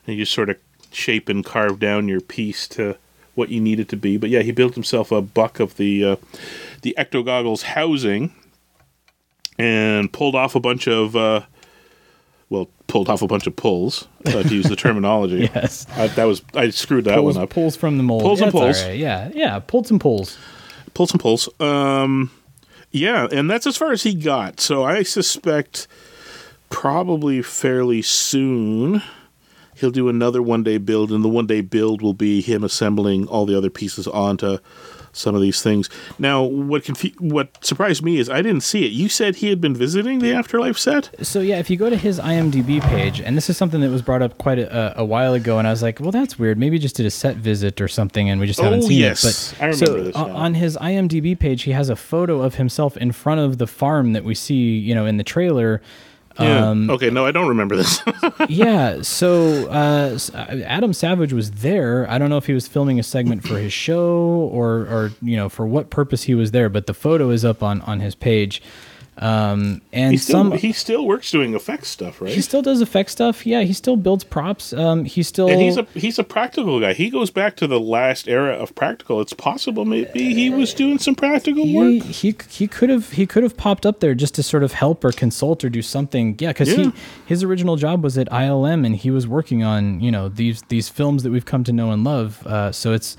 and 0.07 0.17
you 0.17 0.25
sort 0.25 0.51
of 0.51 0.57
shape 0.93 1.29
and 1.29 1.45
carve 1.45 1.79
down 1.79 2.09
your 2.09 2.21
piece 2.21 2.67
to 2.69 2.97
what 3.35 3.51
you 3.51 3.61
need 3.61 3.79
it 3.79 3.89
to 3.89 3.97
be. 3.97 4.17
But 4.17 4.31
yeah, 4.31 4.41
he 4.41 4.51
built 4.51 4.75
himself 4.75 5.13
a 5.13 5.23
buck 5.23 5.61
of 5.61 5.77
the 5.77 6.05
uh, 6.05 6.17
the 6.89 6.95
ecto 6.99 7.25
goggles 7.25 7.63
housing 7.63 8.33
and 9.59 10.13
pulled 10.13 10.35
off 10.35 10.55
a 10.55 10.61
bunch 10.61 10.89
of. 10.89 11.17
Uh, 11.17 11.43
well, 12.51 12.71
pulled 12.87 13.11
off 13.11 13.21
a 13.21 13.27
bunch 13.27 13.47
of 13.47 13.55
pulls, 13.57 14.09
uh, 14.25 14.43
to 14.43 14.55
use 14.55 14.65
the 14.67 14.77
terminology. 14.87 15.51
yes. 15.55 15.87
I, 15.97 16.07
that 16.09 16.25
was 16.25 16.43
I 16.55 16.71
screwed 16.71 17.05
that 17.05 17.17
Pulls, 17.19 17.35
one 17.35 17.45
up. 17.45 17.51
pulls 17.51 17.77
from 17.77 17.99
the 17.99 18.03
mold. 18.03 18.23
Pulls 18.23 18.41
and 18.41 18.47
That's 18.51 18.59
pulls. 18.59 18.83
right. 18.85 18.97
Yeah, 18.97 19.31
yeah, 19.35 19.59
pulled 19.59 19.87
some 19.87 19.99
pulls. 19.99 20.39
Pulled 20.95 21.11
some 21.11 21.19
pulls. 21.19 21.49
Um, 21.61 22.31
yeah, 22.91 23.29
and 23.31 23.51
that's 23.51 23.67
as 23.67 23.77
far 23.77 23.93
as 23.93 24.03
he 24.05 24.15
got. 24.15 24.61
So 24.61 24.83
I 24.83 25.03
suspect 25.03 25.87
probably 26.71 27.43
fairly 27.43 28.01
soon 28.01 29.03
he'll 29.77 29.91
do 29.91 30.09
another 30.09 30.41
one 30.41 30.63
day 30.63 30.79
build, 30.79 31.13
and 31.13 31.23
the 31.23 31.29
one 31.29 31.47
day 31.47 31.61
build 31.61 32.01
will 32.01 32.15
be 32.15 32.41
him 32.41 32.65
assembling 32.65 33.27
all 33.29 33.45
the 33.45 33.59
other 33.59 33.69
pieces 33.71 34.09
onto 34.09 34.57
some 35.13 35.35
of 35.35 35.41
these 35.41 35.63
things. 35.63 35.89
Now, 36.19 36.43
what 36.43 36.85
confu- 36.85 37.13
what 37.19 37.65
surprised 37.65 38.03
me 38.03 38.19
is 38.19 38.29
I 38.29 38.43
didn't 38.43 38.63
see 38.63 38.85
it. 38.87 38.93
You 38.93 39.09
said 39.09 39.37
he 39.37 39.49
had 39.49 39.61
been 39.61 39.75
visiting 39.75 40.19
the 40.21 40.33
Afterlife 40.33 40.79
set. 40.79 41.11
So 41.23 41.41
yeah, 41.41 41.59
if 41.59 41.71
you 41.71 41.77
go 41.77 41.91
to 41.91 41.97
his 41.97 42.19
IMDb 42.21 42.81
page, 42.83 43.21
and 43.21 43.37
this 43.37 43.49
is 43.51 43.57
something 43.57 43.81
that 43.81 43.91
was 43.91 44.03
brought 44.03 44.23
up 44.23 44.39
quite 44.39 44.59
a, 44.59 44.99
a 45.01 45.05
while 45.05 45.35
ago, 45.35 45.59
and 45.59 45.67
I 45.67 45.71
was 45.71 45.83
like, 45.83 46.01
well, 46.01 46.11
that's 46.13 46.39
weird. 46.39 46.59
Maybe 46.59 46.77
he 46.77 46.81
just 46.81 46.97
did 46.97 47.07
a 47.07 47.11
set 47.11 47.37
visit 47.37 47.81
or 47.81 47.89
something, 47.89 48.29
and 48.29 48.41
we 48.41 48.47
just 48.47 48.61
haven't 48.61 48.85
Oh, 48.85 48.89
seen 48.89 49.01
yes. 49.01 49.25
it. 49.25 49.55
But 49.59 49.63
I 49.63 49.67
remember 49.69 49.87
so 49.87 50.05
this 50.05 50.17
o- 50.17 50.27
now. 50.27 50.37
on 50.37 50.55
his 50.55 50.77
IMDb 50.79 51.39
page, 51.39 51.63
he 51.63 51.73
has 51.73 51.89
a 51.89 51.97
photo 51.97 52.43
of 52.43 52.57
himself 52.57 52.97
in 52.97 53.13
front 53.13 53.41
of 53.41 53.59
the 53.59 53.67
farm 53.67 54.13
that 54.13 54.25
we 54.25 54.35
see, 54.35 54.77
you 54.79 54.95
know, 54.95 55.07
in 55.07 55.17
the 55.17 55.25
trailer. 55.25 55.81
Yeah. 56.39 56.71
Um, 56.71 56.91
okay, 56.91 57.11
no, 57.11 57.27
I 57.27 57.33
don't 57.33 57.49
remember 57.49 57.77
this. 57.77 58.01
yeah. 58.49 59.03
So 59.03 59.69
uh, 59.69 60.19
Adam 60.35 60.93
Savage 60.93 61.33
was 61.33 61.51
there. 61.51 62.09
I 62.09 62.19
don't 62.19 62.31
know 62.31 62.37
if 62.37 62.47
he 62.47 62.53
was 62.53 62.69
filming 62.69 62.99
a 63.01 63.03
segment 63.03 63.43
for 63.47 63.59
his 63.59 63.73
show 63.73 64.51
or, 64.53 64.81
or 64.83 65.13
you 65.21 65.37
know, 65.37 65.49
for 65.49 65.67
what 65.67 65.91
purpose 65.91 66.25
he 66.25 66.35
was 66.35 66.53
there. 66.53 66.69
But 66.69 66.87
the 66.87 66.95
photo 66.95 67.31
is 67.31 67.45
up 67.45 67.63
on 67.63 67.81
on 67.83 68.01
his 68.01 68.15
page. 68.15 68.63
Um, 69.21 69.83
and 69.93 70.13
he 70.13 70.19
still 70.19 70.33
some 70.39 70.53
he 70.53 70.73
still 70.73 71.05
works 71.05 71.31
doing 71.33 71.55
effects 71.55 71.89
stuff, 71.89 72.21
right? 72.21 72.33
he 72.33 72.41
still 72.41 72.63
does 72.63 72.81
effect 72.81 73.11
stuff. 73.11 73.45
Yeah, 73.45 73.63
he 73.63 73.73
still 73.73 73.97
builds 73.97 74.23
props. 74.23 74.73
Um, 74.73 75.05
he 75.05 75.25
still 75.25 75.49
And 75.49 75.61
he's 75.61 75.77
a 75.77 75.87
he's 75.95 76.19
a 76.21 76.25
practical 76.25 76.79
guy. 76.81 76.93
He 76.93 77.11
goes 77.11 77.31
back 77.31 77.57
to 77.57 77.67
the 77.67 77.81
last 77.81 78.29
era 78.29 78.55
of 78.55 78.75
practical. 78.77 79.21
It's 79.21 79.33
possible 79.33 79.85
maybe 79.85 80.35
he 80.35 80.51
was 80.51 80.73
doing 80.73 80.99
some 80.99 81.17
practical 81.17 81.65
he, 81.65 81.77
work. 81.77 82.03
he 82.07 82.35
he 82.49 82.69
could 82.69 82.91
have 82.91 83.13
he 83.13 83.27
could 83.27 83.43
have 83.43 83.57
popped 83.57 83.85
up 83.85 83.99
there 83.99 84.15
just 84.15 84.37
to 84.37 84.43
sort 84.43 84.63
of 84.63 84.73
help 84.73 85.05
or 85.05 85.11
consult 85.11 85.65
or 85.65 85.69
do 85.69 85.83
something. 85.83 86.37
Yeah, 86.39 86.51
because 86.51 86.69
Yeah. 86.69 86.85
he 86.85 86.93
his 87.27 87.43
original 87.43 87.75
job 87.77 88.05
was 88.05 88.17
at 88.19 88.29
ILM 88.31 88.87
and 88.87 88.95
he 88.95 89.11
was 89.11 89.27
working 89.27 89.65
on 89.65 90.01
you 90.01 90.13
know 90.13 90.29
these 90.29 90.63
these 90.69 90.89
films 90.89 91.25
that 91.25 91.31
we've 91.31 91.45
come 91.47 91.65
to 91.65 91.73
know 91.73 91.91
and 91.91 92.05
love. 92.05 92.47
Uh, 92.47 92.71
so 92.71 92.93
it's 92.93 93.17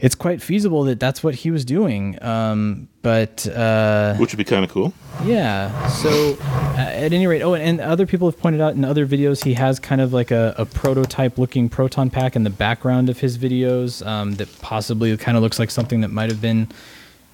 it's 0.00 0.14
quite 0.14 0.40
feasible 0.40 0.84
that 0.84 0.98
that's 0.98 1.22
what 1.22 1.34
he 1.34 1.50
was 1.50 1.64
doing. 1.64 2.20
Um, 2.22 2.88
but 3.02 3.46
uh, 3.46 4.16
Which 4.16 4.32
would 4.32 4.38
be 4.38 4.44
kind 4.44 4.64
of 4.64 4.70
cool. 4.70 4.92
yeah. 5.24 5.88
So, 5.88 6.36
uh, 6.40 6.76
at 6.78 7.12
any 7.12 7.26
rate, 7.26 7.42
oh, 7.42 7.54
and, 7.54 7.62
and 7.62 7.80
other 7.80 8.06
people 8.06 8.28
have 8.30 8.38
pointed 8.38 8.60
out 8.60 8.74
in 8.74 8.84
other 8.84 9.06
videos 9.06 9.44
he 9.44 9.54
has 9.54 9.78
kind 9.78 10.00
of 10.00 10.12
like 10.12 10.30
a, 10.30 10.54
a 10.58 10.64
prototype-looking 10.66 11.68
proton 11.68 12.10
pack 12.10 12.34
in 12.34 12.44
the 12.44 12.50
background 12.50 13.08
of 13.08 13.20
his 13.20 13.38
videos 13.38 14.04
um, 14.06 14.34
that 14.36 14.48
possibly 14.60 15.16
kind 15.16 15.36
of 15.36 15.42
looks 15.42 15.58
like 15.58 15.70
something 15.70 16.00
that 16.00 16.10
might 16.10 16.30
have 16.30 16.40
been 16.40 16.68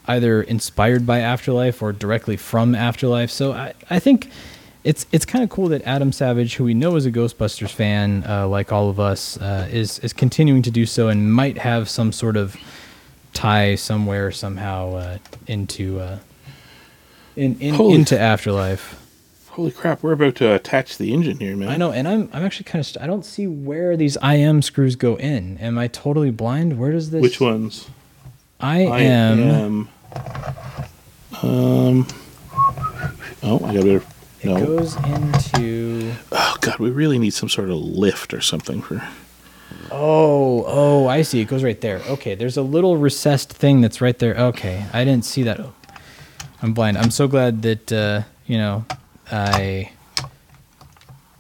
either 0.09 0.43
inspired 0.43 1.07
by 1.07 1.21
Afterlife 1.21 1.83
or 1.83 1.93
directly 1.93 2.37
from 2.37 2.75
Afterlife. 2.75 3.31
So 3.31 3.53
I, 3.53 3.75
I 3.91 3.99
think 3.99 4.31
it's 4.87 5.05
it's 5.11 5.27
kind 5.27 5.43
of 5.43 5.51
cool 5.51 5.69
that 5.69 5.83
Adam 5.83 6.13
Savage, 6.13 6.55
who 6.55 6.65
we 6.65 6.73
know 6.73 6.95
is 6.95 7.07
a 7.07 7.11
Ghostbusters 7.11 7.73
fan, 7.73 8.25
uh, 8.27 8.47
like 8.47 8.71
all 8.71 8.89
of 8.89 9.01
us, 9.01 9.37
uh, 9.39 9.69
is 9.71 9.99
is 9.99 10.13
continuing 10.13 10.63
to 10.63 10.71
do 10.71 10.87
so 10.87 11.09
and 11.09 11.33
might 11.33 11.59
have 11.59 11.89
some 11.91 12.13
sort 12.13 12.37
of 12.37 12.57
tie 13.33 13.75
somewhere 13.75 14.31
somehow 14.31 14.95
uh, 14.95 15.19
into 15.49 15.99
uh, 15.99 16.19
in, 17.35 17.59
in 17.59 17.75
into 17.81 18.19
Afterlife. 18.19 19.03
Holy 19.51 19.73
crap! 19.73 20.05
We're 20.05 20.13
about 20.13 20.37
to 20.37 20.55
attach 20.55 20.99
the 20.99 21.13
engine 21.13 21.39
here, 21.39 21.57
man. 21.57 21.69
I 21.69 21.77
know, 21.77 21.91
and 21.91 22.07
I'm 22.07 22.31
I'm 22.33 22.45
actually 22.45 22.65
kind 22.65 22.81
of 22.81 22.87
st- 22.87 23.03
I 23.03 23.09
don't 23.09 23.25
see 23.25 23.49
where 23.49 23.97
these 23.97 24.17
IM 24.23 24.63
screws 24.63 24.95
go 24.95 25.17
in. 25.17 25.59
Am 25.59 25.79
I 25.79 25.89
totally 25.89 26.31
blind? 26.31 26.79
Where 26.79 26.93
does 26.93 27.11
this? 27.11 27.23
Which 27.23 27.41
ones? 27.41 27.89
I, 28.61 28.87
I 28.87 29.01
am. 29.01 29.41
am. 29.41 29.89
Um. 31.43 32.07
Oh, 33.43 33.61
I 33.65 33.75
got 33.75 33.83
better. 33.85 34.03
It 34.49 34.51
No. 34.53 34.65
goes 34.79 34.97
into. 34.97 36.13
Oh 36.33 36.57
God, 36.61 36.79
we 36.79 36.91
really 36.91 37.19
need 37.19 37.35
some 37.35 37.49
sort 37.49 37.71
of 37.71 37.77
lift 37.77 38.33
or 38.33 38.41
something 38.41 38.81
for. 38.83 39.03
Oh, 39.91 40.65
oh, 40.67 41.07
I 41.07 41.23
see. 41.23 41.41
It 41.41 41.47
goes 41.49 41.63
right 41.63 41.81
there. 41.81 41.99
Okay, 42.09 42.35
there's 42.35 42.57
a 42.57 42.63
little 42.63 42.97
recessed 42.97 43.53
thing 43.53 43.81
that's 43.81 44.01
right 44.01 44.19
there. 44.19 44.35
Okay, 44.37 44.85
I 44.93 45.05
didn't 45.05 45.25
see 45.25 45.43
that. 45.45 45.61
I'm 46.63 46.73
blind. 46.75 46.97
I'm 46.99 47.11
so 47.11 47.29
glad 47.29 47.63
that 47.63 47.93
uh, 47.93 48.23
you 48.47 48.59
know 48.59 48.85
I 49.31 49.91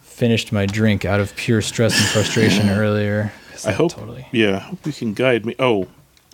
finished 0.02 0.52
my 0.52 0.66
drink 0.66 1.04
out 1.04 1.20
of 1.20 1.34
pure 1.36 1.60
stress 1.62 1.96
and 1.98 2.08
frustration 2.08 2.68
earlier. 2.70 3.32
I 3.64 3.72
hope. 3.72 3.92
totally. 3.92 4.26
Yeah, 4.32 4.56
I 4.56 4.58
hope 4.60 4.86
you 4.86 4.92
can 4.92 5.14
guide 5.14 5.46
me. 5.46 5.54
Oh, 5.58 5.86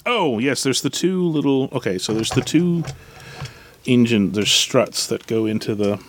oh 0.06 0.38
yes. 0.38 0.62
There's 0.62 0.82
the 0.82 0.90
two 0.90 1.22
little. 1.26 1.68
Okay, 1.72 1.98
so 1.98 2.12
there's 2.14 2.30
the 2.30 2.40
two 2.42 2.84
engine. 3.84 4.32
There's 4.32 4.50
struts 4.50 5.06
that 5.08 5.26
go 5.26 5.46
into 5.46 5.74
the. 5.74 6.02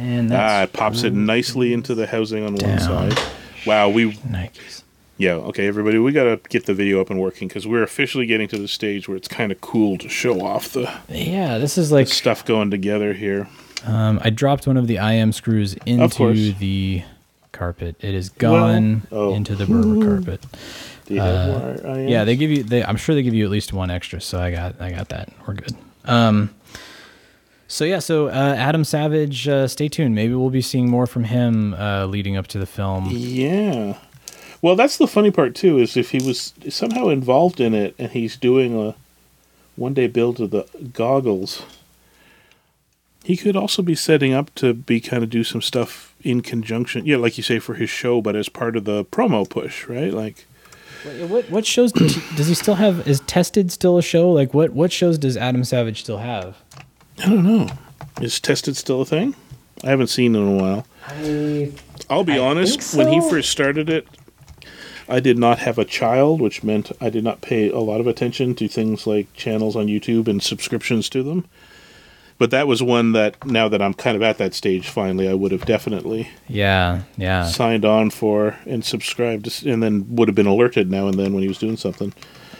And 0.00 0.32
Ah, 0.32 0.62
it 0.62 0.72
pops 0.72 1.02
it 1.02 1.12
nicely 1.12 1.74
into 1.74 1.94
the 1.94 2.06
housing 2.06 2.42
on 2.42 2.54
one 2.54 2.78
side. 2.80 3.18
Wow, 3.66 3.90
we 3.90 4.12
Nikes. 4.12 4.82
Yeah, 5.18 5.32
okay, 5.32 5.66
everybody, 5.66 5.98
we 5.98 6.12
gotta 6.12 6.40
get 6.48 6.64
the 6.64 6.72
video 6.72 7.02
up 7.02 7.10
and 7.10 7.20
working 7.20 7.46
because 7.46 7.66
we're 7.66 7.82
officially 7.82 8.24
getting 8.24 8.48
to 8.48 8.56
the 8.56 8.66
stage 8.66 9.06
where 9.06 9.18
it's 9.18 9.28
kind 9.28 9.52
of 9.52 9.60
cool 9.60 9.98
to 9.98 10.08
show 10.08 10.40
off 10.40 10.72
the 10.72 10.90
Yeah, 11.10 11.58
this 11.58 11.76
is 11.76 11.92
like 11.92 12.08
stuff 12.08 12.46
going 12.46 12.70
together 12.70 13.12
here. 13.12 13.46
Um, 13.84 14.18
I 14.24 14.30
dropped 14.30 14.66
one 14.66 14.78
of 14.78 14.86
the 14.86 14.96
IM 14.96 15.32
screws 15.32 15.74
into 15.84 16.54
the 16.54 17.02
carpet. 17.52 17.96
It 18.00 18.14
is 18.14 18.30
gone 18.30 19.02
oh. 19.12 19.34
into 19.34 19.54
the 19.54 19.66
Berber 19.66 20.02
carpet. 20.02 20.46
Do 21.04 21.14
you 21.14 21.20
have 21.20 21.48
more 21.48 21.74
IMs? 21.74 22.06
Uh, 22.06 22.08
Yeah, 22.08 22.24
they 22.24 22.36
give 22.36 22.50
you. 22.50 22.62
They, 22.62 22.82
I'm 22.82 22.96
sure 22.96 23.14
they 23.14 23.22
give 23.22 23.34
you 23.34 23.44
at 23.44 23.50
least 23.50 23.74
one 23.74 23.90
extra. 23.90 24.22
So 24.22 24.40
I 24.40 24.50
got. 24.50 24.80
I 24.80 24.90
got 24.90 25.10
that. 25.10 25.28
We're 25.46 25.54
good. 25.54 25.76
Um. 26.06 26.54
So 27.70 27.84
yeah. 27.84 28.00
So 28.00 28.26
uh, 28.26 28.54
Adam 28.58 28.82
Savage. 28.82 29.46
Uh, 29.46 29.68
stay 29.68 29.88
tuned. 29.88 30.14
Maybe 30.14 30.34
we'll 30.34 30.50
be 30.50 30.60
seeing 30.60 30.90
more 30.90 31.06
from 31.06 31.24
him 31.24 31.74
uh, 31.74 32.04
leading 32.06 32.36
up 32.36 32.48
to 32.48 32.58
the 32.58 32.66
film. 32.66 33.06
Yeah. 33.10 33.96
Well, 34.60 34.74
that's 34.74 34.96
the 34.98 35.06
funny 35.06 35.30
part 35.30 35.54
too. 35.54 35.78
Is 35.78 35.96
if 35.96 36.10
he 36.10 36.18
was 36.18 36.52
somehow 36.68 37.08
involved 37.08 37.60
in 37.60 37.72
it 37.72 37.94
and 37.96 38.10
he's 38.10 38.36
doing 38.36 38.76
a 38.76 38.96
one 39.76 39.94
day 39.94 40.08
build 40.08 40.40
of 40.40 40.50
the 40.50 40.66
goggles, 40.92 41.62
he 43.22 43.36
could 43.36 43.54
also 43.54 43.82
be 43.82 43.94
setting 43.94 44.34
up 44.34 44.52
to 44.56 44.74
be 44.74 45.00
kind 45.00 45.22
of 45.22 45.30
do 45.30 45.44
some 45.44 45.62
stuff 45.62 46.12
in 46.22 46.40
conjunction. 46.40 47.06
Yeah, 47.06 47.18
like 47.18 47.38
you 47.38 47.44
say 47.44 47.60
for 47.60 47.74
his 47.74 47.88
show, 47.88 48.20
but 48.20 48.34
as 48.34 48.48
part 48.48 48.76
of 48.76 48.84
the 48.84 49.04
promo 49.04 49.48
push, 49.48 49.86
right? 49.86 50.12
Like. 50.12 50.44
What 51.02 51.30
what, 51.30 51.50
what 51.50 51.66
shows 51.66 51.92
does 51.92 52.14
he, 52.14 52.36
does 52.36 52.48
he 52.48 52.54
still 52.54 52.74
have? 52.74 53.08
Is 53.08 53.20
Tested 53.20 53.72
still 53.72 53.96
a 53.96 54.02
show? 54.02 54.30
Like 54.30 54.52
what 54.52 54.70
what 54.72 54.92
shows 54.92 55.16
does 55.16 55.34
Adam 55.34 55.64
Savage 55.64 56.02
still 56.02 56.18
have? 56.18 56.58
I 57.22 57.28
don't 57.28 57.44
know. 57.44 57.68
Is 58.20 58.40
tested 58.40 58.76
still 58.76 59.02
a 59.02 59.04
thing? 59.04 59.34
I 59.84 59.88
haven't 59.90 60.08
seen 60.08 60.34
it 60.34 60.38
in 60.38 60.60
a 60.60 60.62
while. 60.62 60.86
I 61.06 61.72
I'll 62.08 62.24
be 62.24 62.34
I 62.34 62.38
honest, 62.38 62.80
think 62.80 63.04
when 63.04 63.12
he 63.12 63.30
first 63.30 63.50
started 63.50 63.88
it, 63.88 64.06
I 65.08 65.20
did 65.20 65.38
not 65.38 65.58
have 65.58 65.78
a 65.78 65.84
child, 65.84 66.40
which 66.40 66.62
meant 66.62 66.92
I 67.00 67.10
did 67.10 67.24
not 67.24 67.40
pay 67.40 67.70
a 67.70 67.78
lot 67.78 68.00
of 68.00 68.06
attention 68.06 68.54
to 68.56 68.68
things 68.68 69.06
like 69.06 69.32
channels 69.34 69.76
on 69.76 69.86
YouTube 69.86 70.28
and 70.28 70.42
subscriptions 70.42 71.08
to 71.10 71.22
them. 71.22 71.46
But 72.38 72.50
that 72.52 72.66
was 72.66 72.82
one 72.82 73.12
that 73.12 73.44
now 73.44 73.68
that 73.68 73.82
I'm 73.82 73.92
kind 73.92 74.16
of 74.16 74.22
at 74.22 74.38
that 74.38 74.54
stage 74.54 74.88
finally, 74.88 75.28
I 75.28 75.34
would 75.34 75.52
have 75.52 75.66
definitely 75.66 76.30
yeah 76.48 77.02
yeah. 77.16 77.44
signed 77.46 77.84
on 77.84 78.10
for 78.10 78.56
and 78.64 78.84
subscribed 78.84 79.64
and 79.66 79.82
then 79.82 80.06
would 80.16 80.28
have 80.28 80.34
been 80.34 80.46
alerted 80.46 80.90
now 80.90 81.06
and 81.06 81.18
then 81.18 81.34
when 81.34 81.42
he 81.42 81.48
was 81.48 81.58
doing 81.58 81.76
something. 81.76 82.14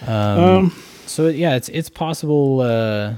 Um. 0.06 0.74
So 1.06 1.28
yeah, 1.28 1.56
it's 1.56 1.68
it's 1.70 1.88
possible. 1.88 2.60
Uh, 2.60 3.14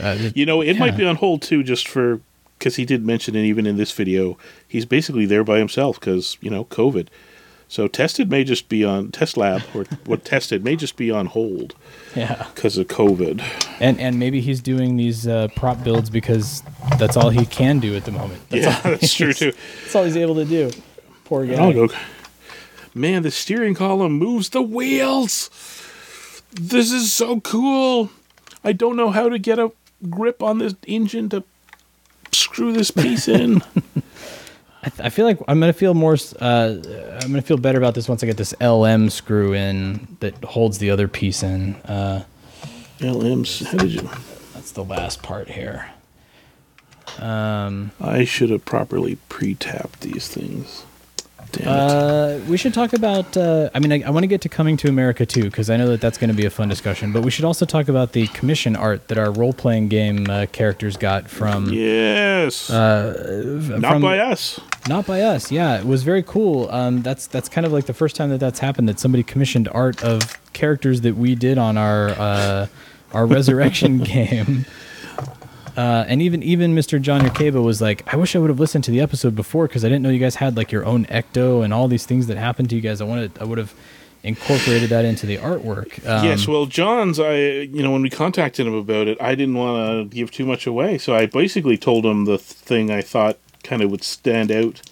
uh, 0.00 0.30
You 0.34 0.46
know, 0.46 0.60
it 0.62 0.78
might 0.78 0.96
be 0.96 1.04
on 1.04 1.16
hold 1.16 1.42
too, 1.42 1.62
just 1.62 1.88
for 1.88 2.20
because 2.58 2.76
he 2.76 2.84
did 2.84 3.04
mention 3.04 3.34
it 3.34 3.44
even 3.44 3.66
in 3.66 3.76
this 3.76 3.90
video. 3.90 4.38
He's 4.66 4.84
basically 4.84 5.26
there 5.26 5.42
by 5.42 5.58
himself 5.58 5.98
because 5.98 6.36
you 6.40 6.50
know 6.50 6.64
COVID. 6.66 7.08
So 7.68 7.88
tested 7.88 8.30
may 8.30 8.44
just 8.44 8.68
be 8.68 8.84
on 8.84 9.10
test 9.12 9.38
lab 9.38 9.62
or 9.74 9.84
what 10.04 10.24
tested 10.26 10.62
may 10.62 10.76
just 10.76 10.94
be 10.94 11.10
on 11.10 11.26
hold 11.26 11.74
yeah, 12.14 12.46
because 12.54 12.76
of 12.76 12.86
COVID. 12.88 13.42
and 13.80 13.98
and 13.98 14.18
maybe 14.18 14.40
he's 14.40 14.60
doing 14.60 14.96
these 14.96 15.26
uh, 15.26 15.48
prop 15.56 15.82
builds 15.82 16.10
because 16.10 16.62
that's 16.98 17.16
all 17.16 17.30
he 17.30 17.46
can 17.46 17.78
do 17.80 17.96
at 17.96 18.04
the 18.04 18.12
moment. 18.12 18.42
That's 18.50 18.64
yeah, 18.64 18.80
that's 18.82 19.14
true 19.14 19.32
too. 19.32 19.52
That's 19.82 19.96
all 19.96 20.04
he's 20.04 20.16
able 20.16 20.34
to 20.34 20.44
do. 20.44 20.70
Poor 21.24 21.46
guy. 21.46 21.72
Go. 21.72 21.88
Man, 22.94 23.22
the 23.22 23.30
steering 23.30 23.74
column 23.74 24.12
moves 24.12 24.50
the 24.50 24.60
wheels. 24.60 25.48
This 26.52 26.92
is 26.92 27.10
so 27.10 27.40
cool. 27.40 28.10
I 28.62 28.72
don't 28.72 28.96
know 28.96 29.10
how 29.10 29.30
to 29.30 29.38
get 29.38 29.58
a 29.58 29.72
grip 30.08 30.42
on 30.42 30.58
this 30.58 30.74
engine 30.86 31.28
to 31.30 31.44
screw 32.32 32.72
this 32.72 32.90
piece 32.90 33.28
in. 33.28 33.62
I, 34.84 34.88
th- 34.88 35.00
I 35.00 35.08
feel 35.10 35.26
like 35.26 35.38
I'm 35.46 35.60
gonna 35.60 35.72
feel 35.72 35.94
more. 35.94 36.16
Uh, 36.40 36.76
I'm 37.22 37.30
gonna 37.30 37.42
feel 37.42 37.56
better 37.56 37.78
about 37.78 37.94
this 37.94 38.08
once 38.08 38.22
I 38.22 38.26
get 38.26 38.36
this 38.36 38.54
LM 38.60 39.10
screw 39.10 39.52
in 39.54 40.16
that 40.20 40.42
holds 40.42 40.78
the 40.78 40.90
other 40.90 41.06
piece 41.06 41.42
in. 41.42 41.76
Uh, 41.76 42.24
LMs. 42.98 43.64
How 43.64 43.78
did 43.78 43.92
you? 43.92 44.08
that's 44.54 44.72
the 44.72 44.84
last 44.84 45.22
part 45.22 45.50
here. 45.50 45.90
Um, 47.18 47.90
I 48.00 48.24
should 48.24 48.50
have 48.50 48.64
properly 48.64 49.16
pre-tapped 49.28 50.00
these 50.00 50.28
things. 50.28 50.84
Damn 51.52 51.62
it. 51.62 51.68
Uh, 51.68 52.38
we 52.48 52.56
should 52.56 52.72
talk 52.74 52.92
about. 52.92 53.36
Uh, 53.36 53.70
I 53.74 53.78
mean, 53.78 53.92
I, 53.92 54.02
I 54.06 54.10
want 54.10 54.24
to 54.24 54.28
get 54.28 54.40
to 54.42 54.48
coming 54.48 54.76
to 54.78 54.88
America 54.88 55.24
too, 55.26 55.44
because 55.44 55.68
I 55.70 55.76
know 55.76 55.88
that 55.88 56.00
that's 56.00 56.18
going 56.18 56.30
to 56.30 56.36
be 56.36 56.44
a 56.46 56.50
fun 56.50 56.68
discussion. 56.68 57.12
But 57.12 57.22
we 57.22 57.30
should 57.30 57.44
also 57.44 57.66
talk 57.66 57.88
about 57.88 58.12
the 58.12 58.26
commission 58.28 58.74
art 58.74 59.08
that 59.08 59.18
our 59.18 59.30
role-playing 59.30 59.88
game 59.88 60.28
uh, 60.30 60.46
characters 60.52 60.96
got 60.96 61.28
from. 61.28 61.70
yes. 61.72 62.70
Uh, 62.70 63.58
Not 63.78 63.92
from- 63.92 64.02
by 64.02 64.18
us. 64.18 64.58
Not 64.88 65.06
by 65.06 65.20
us. 65.20 65.52
Yeah, 65.52 65.78
it 65.78 65.86
was 65.86 66.02
very 66.02 66.24
cool. 66.24 66.68
Um, 66.70 67.02
that's 67.02 67.26
that's 67.28 67.48
kind 67.48 67.64
of 67.66 67.72
like 67.72 67.86
the 67.86 67.94
first 67.94 68.16
time 68.16 68.30
that 68.30 68.38
that's 68.40 68.58
happened. 68.58 68.88
That 68.88 68.98
somebody 68.98 69.22
commissioned 69.22 69.68
art 69.68 70.02
of 70.02 70.38
characters 70.54 71.02
that 71.02 71.16
we 71.16 71.34
did 71.36 71.56
on 71.58 71.76
our 71.78 72.08
uh, 72.10 72.66
our 73.12 73.24
resurrection 73.36 73.98
game. 73.98 74.64
Uh, 75.76 76.04
and 76.06 76.20
even 76.20 76.42
even 76.42 76.74
Mr. 76.74 77.00
John 77.00 77.22
Yakeba 77.22 77.62
was 77.62 77.80
like, 77.80 78.12
I 78.12 78.16
wish 78.16 78.36
I 78.36 78.38
would 78.38 78.50
have 78.50 78.60
listened 78.60 78.84
to 78.84 78.90
the 78.90 79.00
episode 79.00 79.34
before 79.34 79.66
because 79.66 79.84
I 79.84 79.88
didn't 79.88 80.02
know 80.02 80.10
you 80.10 80.18
guys 80.18 80.34
had 80.36 80.56
like 80.56 80.70
your 80.70 80.84
own 80.84 81.06
ecto 81.06 81.64
and 81.64 81.72
all 81.72 81.88
these 81.88 82.04
things 82.04 82.26
that 82.26 82.36
happened 82.36 82.70
to 82.70 82.76
you 82.76 82.82
guys. 82.82 83.00
I 83.00 83.04
wanted 83.04 83.32
I 83.40 83.44
would 83.44 83.58
have 83.58 83.72
incorporated 84.22 84.90
that 84.90 85.04
into 85.04 85.26
the 85.26 85.36
artwork. 85.38 86.06
Um, 86.06 86.24
yes, 86.24 86.46
well, 86.46 86.66
John's. 86.66 87.18
I, 87.18 87.36
you 87.36 87.82
know, 87.82 87.90
when 87.90 88.02
we 88.02 88.10
contacted 88.10 88.66
him 88.66 88.74
about 88.74 89.08
it, 89.08 89.20
I 89.20 89.34
didn't 89.34 89.54
want 89.54 90.10
to 90.10 90.14
give 90.16 90.30
too 90.30 90.46
much 90.46 90.66
away, 90.66 90.98
so 90.98 91.14
I 91.14 91.26
basically 91.26 91.76
told 91.76 92.04
him 92.06 92.24
the 92.24 92.38
thing 92.38 92.90
I 92.90 93.00
thought 93.02 93.38
kind 93.64 93.82
of 93.82 93.90
would 93.90 94.04
stand 94.04 94.50
out 94.50 94.82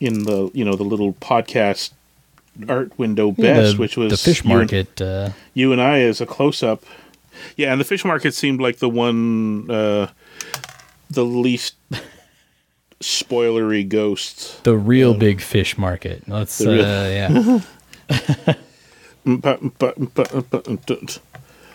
in 0.00 0.24
the, 0.24 0.50
you 0.54 0.64
know, 0.64 0.74
the 0.74 0.84
little 0.84 1.14
podcast 1.14 1.92
art 2.68 2.96
window 2.98 3.30
best, 3.30 3.76
the, 3.76 3.80
which 3.80 3.96
was 3.96 4.10
the 4.10 4.16
fish 4.16 4.44
you 4.44 4.50
and- 4.50 4.58
market. 4.58 5.00
Uh, 5.00 5.30
you 5.54 5.72
and 5.72 5.80
I 5.80 6.00
as 6.00 6.20
a 6.20 6.26
close 6.26 6.62
up. 6.62 6.82
Yeah, 7.56 7.72
and 7.72 7.80
the 7.80 7.84
fish 7.84 8.04
market 8.04 8.34
seemed 8.34 8.60
like 8.60 8.78
the 8.78 8.88
one, 8.88 9.70
uh, 9.70 10.08
the 11.10 11.24
least 11.24 11.74
spoilery 13.00 13.88
ghosts. 13.88 14.58
the 14.60 14.76
real 14.76 15.14
big 15.14 15.40
fish 15.40 15.78
market. 15.78 16.28
Let's 16.28 16.60
uh, 16.60 17.60
yeah. 18.08 18.54
But, 19.24 19.78
but, 19.78 20.14
but, 20.14 20.50
but, 20.50 20.86
but, 20.86 21.18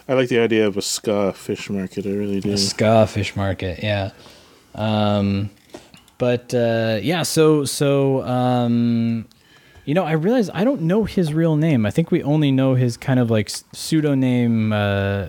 I 0.08 0.14
like 0.14 0.30
the 0.30 0.40
idea 0.40 0.66
of 0.66 0.76
a 0.76 0.82
ska 0.82 1.34
fish 1.34 1.70
market. 1.70 2.06
I 2.08 2.10
really 2.10 2.40
do. 2.40 2.52
The 2.52 2.58
ska 2.58 3.06
fish 3.06 3.36
market, 3.36 3.84
yeah. 3.84 4.10
Um, 4.74 5.52
but 6.18 6.54
uh, 6.54 7.00
yeah, 7.02 7.22
so 7.22 7.64
so 7.64 8.24
um, 8.24 9.28
you 9.86 9.94
know, 9.94 10.04
I 10.04 10.14
realize 10.14 10.50
I 10.52 10.64
don't 10.64 10.82
know 10.82 11.04
his 11.04 11.34
real 11.34 11.56
name. 11.56 11.86
I 11.86 11.92
think 11.92 12.10
we 12.10 12.24
only 12.24 12.52
know 12.52 12.74
his 12.74 12.98
kind 12.98 13.20
of 13.20 13.30
like 13.30 13.52
pseudonym. 13.74 14.74
Uh, 14.74 15.28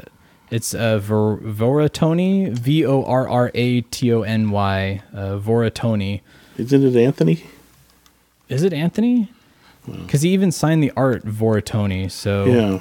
it's 0.55 0.75
uh, 0.75 0.99
Vor- 0.99 1.39
Vorratony, 1.39 2.51
V 2.53 2.85
O 2.87 3.03
R 3.05 3.29
R 3.29 3.51
A 3.55 3.81
T 3.83 4.13
O 4.13 4.23
N 4.23 4.51
Y, 4.51 5.03
uh, 5.13 5.39
Vorratony. 5.39 6.21
Isn't 6.57 6.85
it 6.85 6.97
Anthony? 6.97 7.45
Is 8.49 8.63
it 8.63 8.73
Anthony? 8.73 9.29
because 9.87 10.23
he 10.23 10.31
even 10.31 10.51
signed 10.51 10.83
the 10.83 10.91
art 10.97 11.27
Vorratony. 11.27 12.11
So 12.11 12.45
Yeah. 12.47 12.79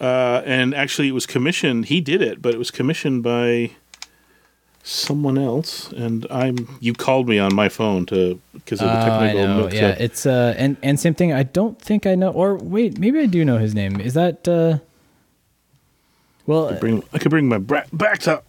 Uh, 0.00 0.42
and 0.44 0.74
actually, 0.74 1.06
it 1.08 1.12
was 1.12 1.24
commissioned. 1.26 1.86
He 1.86 2.00
did 2.00 2.20
it, 2.20 2.42
but 2.42 2.52
it 2.54 2.58
was 2.58 2.70
commissioned 2.72 3.22
by 3.22 3.70
someone 4.82 5.38
else. 5.38 5.92
And 5.92 6.26
I'm. 6.30 6.56
You 6.80 6.94
called 6.94 7.28
me 7.28 7.38
on 7.38 7.54
my 7.54 7.68
phone 7.68 8.06
to 8.06 8.40
because 8.54 8.80
of 8.80 8.88
the 8.88 8.92
I 8.92 9.08
technical. 9.08 9.46
know. 9.46 9.62
mix 9.64 9.74
Yeah, 9.74 9.88
up. 9.90 10.00
it's 10.00 10.26
uh, 10.26 10.54
and 10.58 10.76
and 10.82 10.98
same 10.98 11.14
thing. 11.14 11.32
I 11.32 11.44
don't 11.44 11.80
think 11.80 12.06
I 12.06 12.14
know. 12.16 12.30
Or 12.32 12.56
wait, 12.56 12.98
maybe 12.98 13.20
I 13.20 13.26
do 13.26 13.44
know 13.44 13.58
his 13.58 13.74
name. 13.74 14.00
Is 14.00 14.14
that 14.14 14.48
uh? 14.48 14.78
Well, 16.46 16.74
bring. 16.80 17.04
I 17.12 17.18
could 17.18 17.30
bring 17.30 17.48
my 17.48 17.58
bra- 17.58 17.84
backstop 17.92 18.44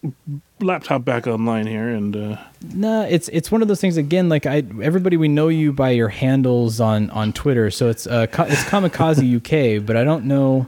laptop 0.60 1.04
back 1.04 1.26
online 1.26 1.66
here, 1.66 1.88
and 1.90 2.16
uh, 2.16 2.36
Nah, 2.72 3.02
it's 3.02 3.28
it's 3.28 3.52
one 3.52 3.62
of 3.62 3.68
those 3.68 3.80
things 3.80 3.96
again. 3.96 4.28
Like 4.28 4.46
I, 4.46 4.64
everybody 4.82 5.16
we 5.16 5.28
know 5.28 5.48
you 5.48 5.72
by 5.72 5.90
your 5.90 6.08
handles 6.08 6.80
on 6.80 7.08
on 7.10 7.32
Twitter. 7.32 7.70
So 7.70 7.88
it's 7.88 8.06
uh, 8.06 8.26
it's 8.30 8.64
Kamikaze 8.64 9.36
UK, 9.78 9.84
but 9.84 9.96
I 9.96 10.02
don't 10.04 10.24
know. 10.24 10.66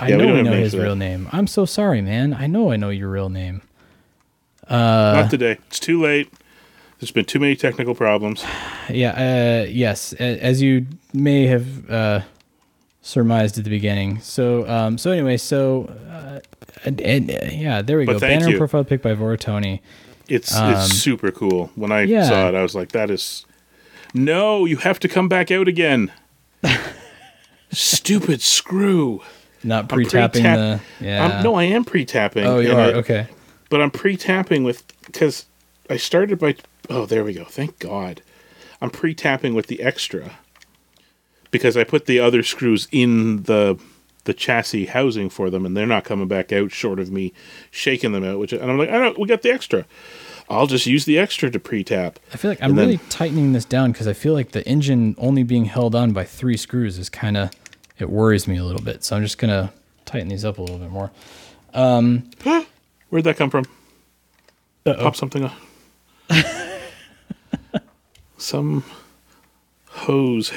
I 0.00 0.08
Yeah, 0.08 0.16
know 0.16 0.34
we 0.34 0.42
know 0.42 0.52
his 0.52 0.74
real 0.76 0.96
name. 0.96 1.28
I'm 1.30 1.46
so 1.46 1.64
sorry, 1.66 2.00
man. 2.00 2.34
I 2.34 2.46
know 2.46 2.72
I 2.72 2.76
know 2.76 2.90
your 2.90 3.08
real 3.10 3.28
name. 3.28 3.62
Uh, 4.66 5.20
not 5.22 5.30
today. 5.30 5.58
It's 5.68 5.78
too 5.80 6.00
late. 6.00 6.32
There's 6.98 7.10
been 7.10 7.24
too 7.24 7.38
many 7.38 7.56
technical 7.56 7.94
problems. 7.94 8.44
Yeah. 8.88 9.62
Uh, 9.64 9.68
yes. 9.70 10.14
As 10.14 10.60
you 10.62 10.84
may 11.12 11.46
have 11.46 11.88
uh, 11.88 12.20
surmised 13.02 13.58
at 13.58 13.64
the 13.64 13.70
beginning. 13.70 14.20
So 14.20 14.68
um, 14.68 14.98
so 14.98 15.10
anyway. 15.10 15.36
So 15.36 15.86
uh, 16.10 16.40
and, 16.84 17.00
and, 17.00 17.28
yeah, 17.52 17.82
there 17.82 17.98
we 17.98 18.06
But 18.06 18.14
go. 18.14 18.18
Banner 18.20 18.48
you. 18.48 18.58
profile 18.58 18.84
pic 18.84 19.02
by 19.02 19.14
Vorratony. 19.14 19.80
It's 20.28 20.54
Um, 20.56 20.74
it's 20.74 20.88
super 20.88 21.30
cool. 21.30 21.70
When 21.74 21.92
I 21.92 22.02
yeah. 22.02 22.24
saw 22.24 22.48
it, 22.48 22.54
I 22.54 22.62
was 22.62 22.74
like, 22.74 22.92
"That 22.92 23.10
is 23.10 23.44
no. 24.14 24.64
You 24.64 24.76
have 24.78 24.98
to 25.00 25.08
come 25.08 25.28
back 25.28 25.50
out 25.50 25.68
again." 25.68 26.12
Stupid 27.72 28.40
screw. 28.42 29.22
Not 29.62 29.88
pre-tapping 29.88 30.42
pre-tap- 30.42 30.80
the. 31.00 31.04
Yeah. 31.04 31.26
I'm, 31.26 31.42
no, 31.44 31.54
I 31.54 31.64
am 31.64 31.84
pre-tapping. 31.84 32.46
oh, 32.46 32.58
you 32.60 32.72
are 32.72 32.80
I- 32.80 32.92
okay. 32.94 33.26
but 33.68 33.80
I'm 33.82 33.90
pre-tapping 33.90 34.64
with 34.64 34.84
because 35.04 35.46
I 35.88 35.96
started 35.96 36.38
by. 36.38 36.56
Oh, 36.88 37.06
there 37.06 37.24
we 37.24 37.34
go. 37.34 37.44
Thank 37.44 37.78
God. 37.78 38.22
I'm 38.80 38.90
pre-tapping 38.90 39.54
with 39.54 39.66
the 39.66 39.82
extra 39.82 40.38
because 41.50 41.76
I 41.76 41.84
put 41.84 42.06
the 42.06 42.20
other 42.20 42.42
screws 42.42 42.88
in 42.92 43.44
the 43.44 43.78
the 44.24 44.34
chassis 44.34 44.86
housing 44.86 45.30
for 45.30 45.48
them, 45.50 45.64
and 45.64 45.76
they're 45.76 45.86
not 45.86 46.04
coming 46.04 46.28
back 46.28 46.52
out 46.52 46.70
short 46.72 46.98
of 46.98 47.10
me 47.10 47.32
shaking 47.70 48.12
them 48.12 48.22
out. 48.24 48.38
Which 48.38 48.52
and 48.52 48.70
I'm 48.70 48.78
like, 48.78 48.90
I 48.90 48.98
don't. 48.98 49.18
We 49.18 49.26
got 49.26 49.42
the 49.42 49.50
extra. 49.50 49.86
I'll 50.48 50.66
just 50.66 50.84
use 50.84 51.04
the 51.04 51.16
extra 51.16 51.48
to 51.48 51.60
pre-tap. 51.60 52.18
I 52.34 52.36
feel 52.36 52.50
like 52.50 52.60
I'm 52.60 52.74
then- 52.74 52.86
really 52.88 53.00
tightening 53.08 53.52
this 53.52 53.64
down 53.64 53.92
because 53.92 54.08
I 54.08 54.12
feel 54.12 54.34
like 54.34 54.50
the 54.50 54.66
engine 54.66 55.14
only 55.16 55.44
being 55.44 55.66
held 55.66 55.94
on 55.94 56.12
by 56.12 56.24
three 56.24 56.56
screws 56.56 56.98
is 56.98 57.08
kind 57.08 57.36
of 57.36 57.50
it 57.98 58.10
worries 58.10 58.48
me 58.48 58.56
a 58.56 58.64
little 58.64 58.82
bit. 58.82 59.04
So 59.04 59.16
I'm 59.16 59.22
just 59.22 59.38
gonna 59.38 59.72
tighten 60.06 60.28
these 60.28 60.44
up 60.44 60.58
a 60.58 60.60
little 60.60 60.78
bit 60.78 60.90
more. 60.90 61.10
Huh? 61.72 61.82
Um, 61.82 62.30
Where'd 63.10 63.24
that 63.24 63.36
come 63.36 63.50
from? 63.50 63.64
Uh-oh. 64.86 65.02
Pop 65.02 65.16
something 65.16 65.44
off. 65.44 65.60
Some 68.38 68.84
hose 69.88 70.52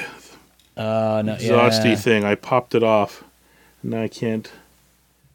Uh, 0.76 1.22
no, 1.24 1.34
exhausty 1.34 1.90
yeah. 1.90 1.94
thing. 1.96 2.24
I 2.24 2.34
popped 2.34 2.74
it 2.74 2.82
off. 2.82 3.24
Now 3.82 4.02
I 4.02 4.08
can't. 4.08 4.50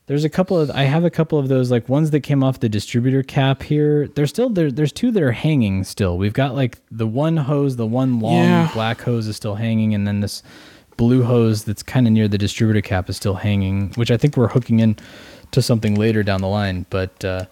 There's 0.07 0.23
a 0.23 0.29
couple 0.29 0.59
of 0.59 0.71
I 0.71 0.83
have 0.83 1.05
a 1.05 1.11
couple 1.11 1.37
of 1.37 1.49
those 1.49 1.69
like 1.69 1.87
ones 1.87 2.09
that 2.11 2.21
came 2.21 2.43
off 2.43 2.59
the 2.59 2.67
distributor 2.67 3.21
cap 3.21 3.61
here. 3.61 4.07
There's 4.07 4.29
still 4.31 4.49
there, 4.49 4.71
there's 4.71 4.91
two 4.91 5.11
that 5.11 5.21
are 5.21 5.33
hanging 5.33 5.83
still. 5.83 6.17
We've 6.17 6.33
got 6.33 6.55
like 6.55 6.79
the 6.89 7.05
one 7.05 7.37
hose, 7.37 7.75
the 7.75 7.85
one 7.85 8.19
long 8.19 8.43
Yeah. 8.43 8.71
black 8.73 9.01
hose 9.01 9.27
is 9.27 9.35
still 9.35 9.55
hanging, 9.55 9.93
and 9.93 10.07
then 10.07 10.21
this 10.21 10.41
blue 10.97 11.23
hose 11.23 11.63
that's 11.63 11.83
kind 11.83 12.07
of 12.07 12.11
near 12.13 12.27
the 12.27 12.39
distributor 12.39 12.81
cap 12.81 13.07
is 13.07 13.17
still 13.17 13.35
hanging, 13.35 13.91
which 13.95 14.09
I 14.09 14.17
think 14.17 14.35
we're 14.35 14.47
hooking 14.47 14.79
in 14.79 14.97
to 15.51 15.61
something 15.61 15.93
later 15.93 16.23
down 16.23 16.41
the 16.41 16.47
line. 16.47 16.87
But 16.89 17.23
uh, 17.23 17.45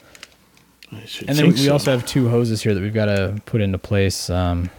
I 0.91 1.07
and 1.27 1.37
then 1.37 1.47
we 1.49 1.57
so. 1.57 1.73
also 1.73 1.91
have 1.91 2.07
two 2.07 2.27
hoses 2.27 2.63
here 2.63 2.73
that 2.73 2.81
we've 2.81 2.93
got 2.93 3.05
to 3.05 3.39
put 3.45 3.61
into 3.61 3.77
place. 3.77 4.31
Um, 4.31 4.71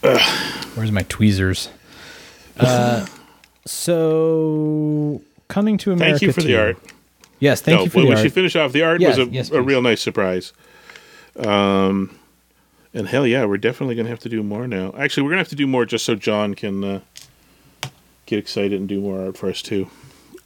where's 0.00 0.92
my 0.92 1.02
tweezers? 1.08 1.68
Uh, 2.58 3.06
so 3.64 5.20
coming 5.48 5.78
to 5.78 5.92
America. 5.92 6.18
Thank 6.18 6.22
you 6.22 6.32
for 6.32 6.42
the 6.42 6.56
art. 6.56 6.78
Yes, 7.38 7.60
thank 7.60 7.78
no, 7.78 7.84
you 7.84 7.90
for 7.90 7.96
but 7.96 8.00
the 8.02 8.06
we 8.08 8.14
art. 8.14 8.22
should 8.22 8.32
finish 8.32 8.56
off. 8.56 8.72
The 8.72 8.82
art 8.82 9.00
Yes, 9.00 9.18
was 9.18 9.28
a, 9.28 9.30
yes, 9.30 9.50
a 9.50 9.60
real 9.60 9.82
nice 9.82 10.00
surprise. 10.00 10.52
Um, 11.38 12.18
and 12.94 13.06
hell 13.06 13.26
yeah, 13.26 13.44
we're 13.44 13.58
definitely 13.58 13.94
gonna 13.94 14.08
have 14.08 14.20
to 14.20 14.28
do 14.30 14.42
more 14.42 14.66
now. 14.66 14.94
Actually, 14.96 15.24
we're 15.24 15.30
gonna 15.30 15.40
have 15.40 15.48
to 15.48 15.56
do 15.56 15.66
more 15.66 15.84
just 15.84 16.04
so 16.06 16.14
John 16.14 16.54
can 16.54 16.82
uh, 16.82 17.00
get 18.24 18.38
excited 18.38 18.72
and 18.78 18.88
do 18.88 19.00
more 19.02 19.20
art 19.26 19.36
for 19.36 19.50
us 19.50 19.60
too. 19.60 19.90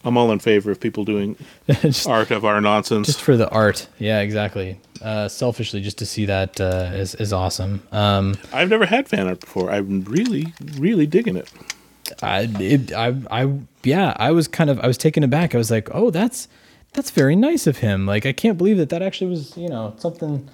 I'm 0.04 0.16
all 0.16 0.32
in 0.32 0.38
favor 0.38 0.70
of 0.70 0.80
people 0.80 1.04
doing 1.04 1.36
just, 1.68 2.06
art 2.06 2.30
of 2.30 2.44
our 2.44 2.60
nonsense. 2.60 3.06
just 3.06 3.20
for 3.20 3.36
the 3.36 3.48
art. 3.50 3.86
Yeah, 3.98 4.20
exactly. 4.20 4.78
Uh, 5.02 5.28
selfishly, 5.28 5.80
just 5.80 5.98
to 5.98 6.06
see 6.06 6.24
that 6.26 6.60
uh, 6.60 6.90
is 6.92 7.14
is 7.16 7.32
awesome. 7.32 7.82
Um, 7.92 8.36
I've 8.52 8.68
never 8.68 8.86
had 8.86 9.08
fan 9.08 9.26
art 9.26 9.40
before. 9.40 9.70
I'm 9.70 10.02
really, 10.04 10.52
really 10.78 11.06
digging 11.06 11.36
it. 11.36 11.50
I, 12.22 12.48
it, 12.58 12.92
I, 12.92 13.14
I, 13.30 13.52
yeah, 13.84 14.14
I 14.16 14.32
was 14.32 14.48
kind 14.48 14.68
of, 14.68 14.80
I 14.80 14.86
was 14.88 14.98
taken 14.98 15.22
aback. 15.22 15.54
I 15.54 15.58
was 15.58 15.70
like, 15.70 15.88
oh, 15.94 16.10
that's, 16.10 16.48
that's 16.92 17.10
very 17.12 17.36
nice 17.36 17.68
of 17.68 17.78
him. 17.78 18.04
Like, 18.04 18.26
I 18.26 18.32
can't 18.32 18.58
believe 18.58 18.78
that 18.78 18.88
that 18.88 19.00
actually 19.00 19.30
was, 19.30 19.56
you 19.56 19.68
know, 19.68 19.94
something. 19.96 20.48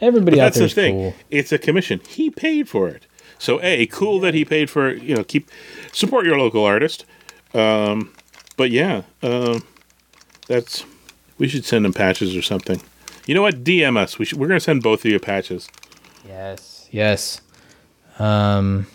Everybody 0.00 0.36
But 0.36 0.42
out 0.42 0.46
that's 0.54 0.58
there 0.58 0.68
the 0.68 0.74
thing. 0.74 0.94
cool. 0.94 1.14
It's 1.30 1.50
a 1.50 1.58
commission. 1.58 2.00
He 2.08 2.30
paid 2.30 2.68
for 2.68 2.88
it. 2.88 3.06
So 3.40 3.60
a 3.60 3.86
cool 3.86 4.20
that 4.20 4.34
he 4.34 4.44
paid 4.44 4.70
for. 4.70 4.92
You 4.92 5.16
know, 5.16 5.24
keep 5.24 5.50
support 5.92 6.24
your 6.24 6.38
local 6.38 6.64
artist. 6.64 7.04
Um, 7.54 8.12
but 8.58 8.70
yeah, 8.70 9.02
um, 9.22 9.62
that's 10.46 10.84
we 11.38 11.48
should 11.48 11.64
send 11.64 11.86
them 11.86 11.94
patches 11.94 12.36
or 12.36 12.42
something. 12.42 12.82
You 13.26 13.34
know 13.34 13.42
what? 13.42 13.64
DM 13.64 13.96
us. 13.96 14.18
We 14.18 14.26
should, 14.26 14.38
we're 14.38 14.48
gonna 14.48 14.60
send 14.60 14.82
both 14.82 15.04
of 15.06 15.10
you 15.10 15.18
patches. 15.18 15.68
Yes, 16.26 16.88
yes. 16.90 17.40
Um, 18.18 18.86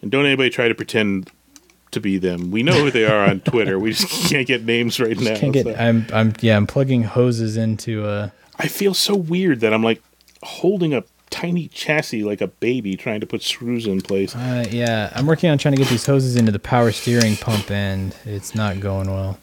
And 0.00 0.10
don't 0.10 0.24
anybody 0.24 0.48
try 0.50 0.68
to 0.68 0.74
pretend 0.74 1.30
to 1.90 2.00
be 2.00 2.16
them. 2.18 2.50
We 2.52 2.62
know 2.62 2.74
who 2.84 2.90
they 2.90 3.04
are 3.04 3.24
on 3.28 3.40
Twitter. 3.40 3.78
We 3.78 3.92
just 3.92 4.08
can't 4.30 4.46
get 4.46 4.64
names 4.64 5.00
right 5.00 5.18
now. 5.18 5.36
can't 5.36 5.52
get. 5.52 5.66
so. 5.66 5.74
I'm, 5.74 6.06
I'm, 6.12 6.32
yeah, 6.40 6.56
I'm 6.56 6.66
plugging 6.66 7.02
hoses 7.02 7.56
into. 7.56 8.06
Uh, 8.06 8.30
I 8.58 8.68
feel 8.68 8.94
so 8.94 9.16
weird 9.16 9.60
that 9.60 9.74
I'm 9.74 9.82
like 9.82 10.00
holding 10.42 10.94
a 10.94 11.02
tiny 11.30 11.68
chassis 11.68 12.24
like 12.24 12.40
a 12.40 12.48
baby 12.48 12.96
trying 12.96 13.20
to 13.20 13.26
put 13.26 13.42
screws 13.42 13.86
in 13.86 14.00
place. 14.00 14.34
uh, 14.34 14.66
yeah, 14.70 15.10
I'm 15.14 15.26
working 15.26 15.50
on 15.50 15.58
trying 15.58 15.74
to 15.74 15.80
get 15.80 15.88
these 15.88 16.06
hoses 16.06 16.36
into 16.36 16.52
the 16.52 16.58
power 16.58 16.92
steering 16.92 17.36
pump, 17.36 17.70
and 17.70 18.14
it's 18.24 18.54
not 18.54 18.80
going 18.80 19.10
well. 19.10 19.38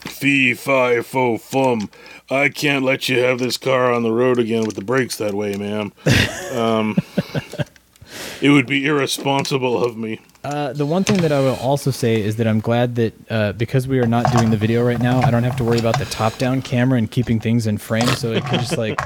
Fee 0.00 0.54
fi 0.54 1.00
fo 1.02 1.36
fum. 1.36 1.90
I 2.30 2.48
can't 2.48 2.84
let 2.84 3.08
you 3.08 3.18
have 3.20 3.38
this 3.38 3.56
car 3.56 3.92
on 3.92 4.02
the 4.02 4.12
road 4.12 4.38
again 4.38 4.64
with 4.64 4.76
the 4.76 4.84
brakes 4.84 5.16
that 5.18 5.34
way, 5.34 5.54
ma'am. 5.56 5.92
um, 6.52 6.96
it 8.40 8.50
would 8.50 8.66
be 8.66 8.86
irresponsible 8.86 9.82
of 9.82 9.96
me. 9.96 10.20
Uh, 10.44 10.72
the 10.72 10.86
one 10.86 11.02
thing 11.02 11.16
that 11.18 11.32
I 11.32 11.40
will 11.40 11.56
also 11.56 11.90
say 11.90 12.22
is 12.22 12.36
that 12.36 12.46
I'm 12.46 12.60
glad 12.60 12.94
that 12.96 13.30
uh, 13.30 13.52
because 13.52 13.88
we 13.88 13.98
are 13.98 14.06
not 14.06 14.30
doing 14.32 14.50
the 14.50 14.56
video 14.56 14.84
right 14.84 15.00
now, 15.00 15.20
I 15.20 15.30
don't 15.30 15.42
have 15.42 15.56
to 15.56 15.64
worry 15.64 15.80
about 15.80 15.98
the 15.98 16.04
top-down 16.04 16.62
camera 16.62 16.98
and 16.98 17.10
keeping 17.10 17.40
things 17.40 17.66
in 17.66 17.78
frame, 17.78 18.06
so 18.08 18.32
it 18.32 18.44
can 18.44 18.60
just 18.60 18.78
like 18.78 19.00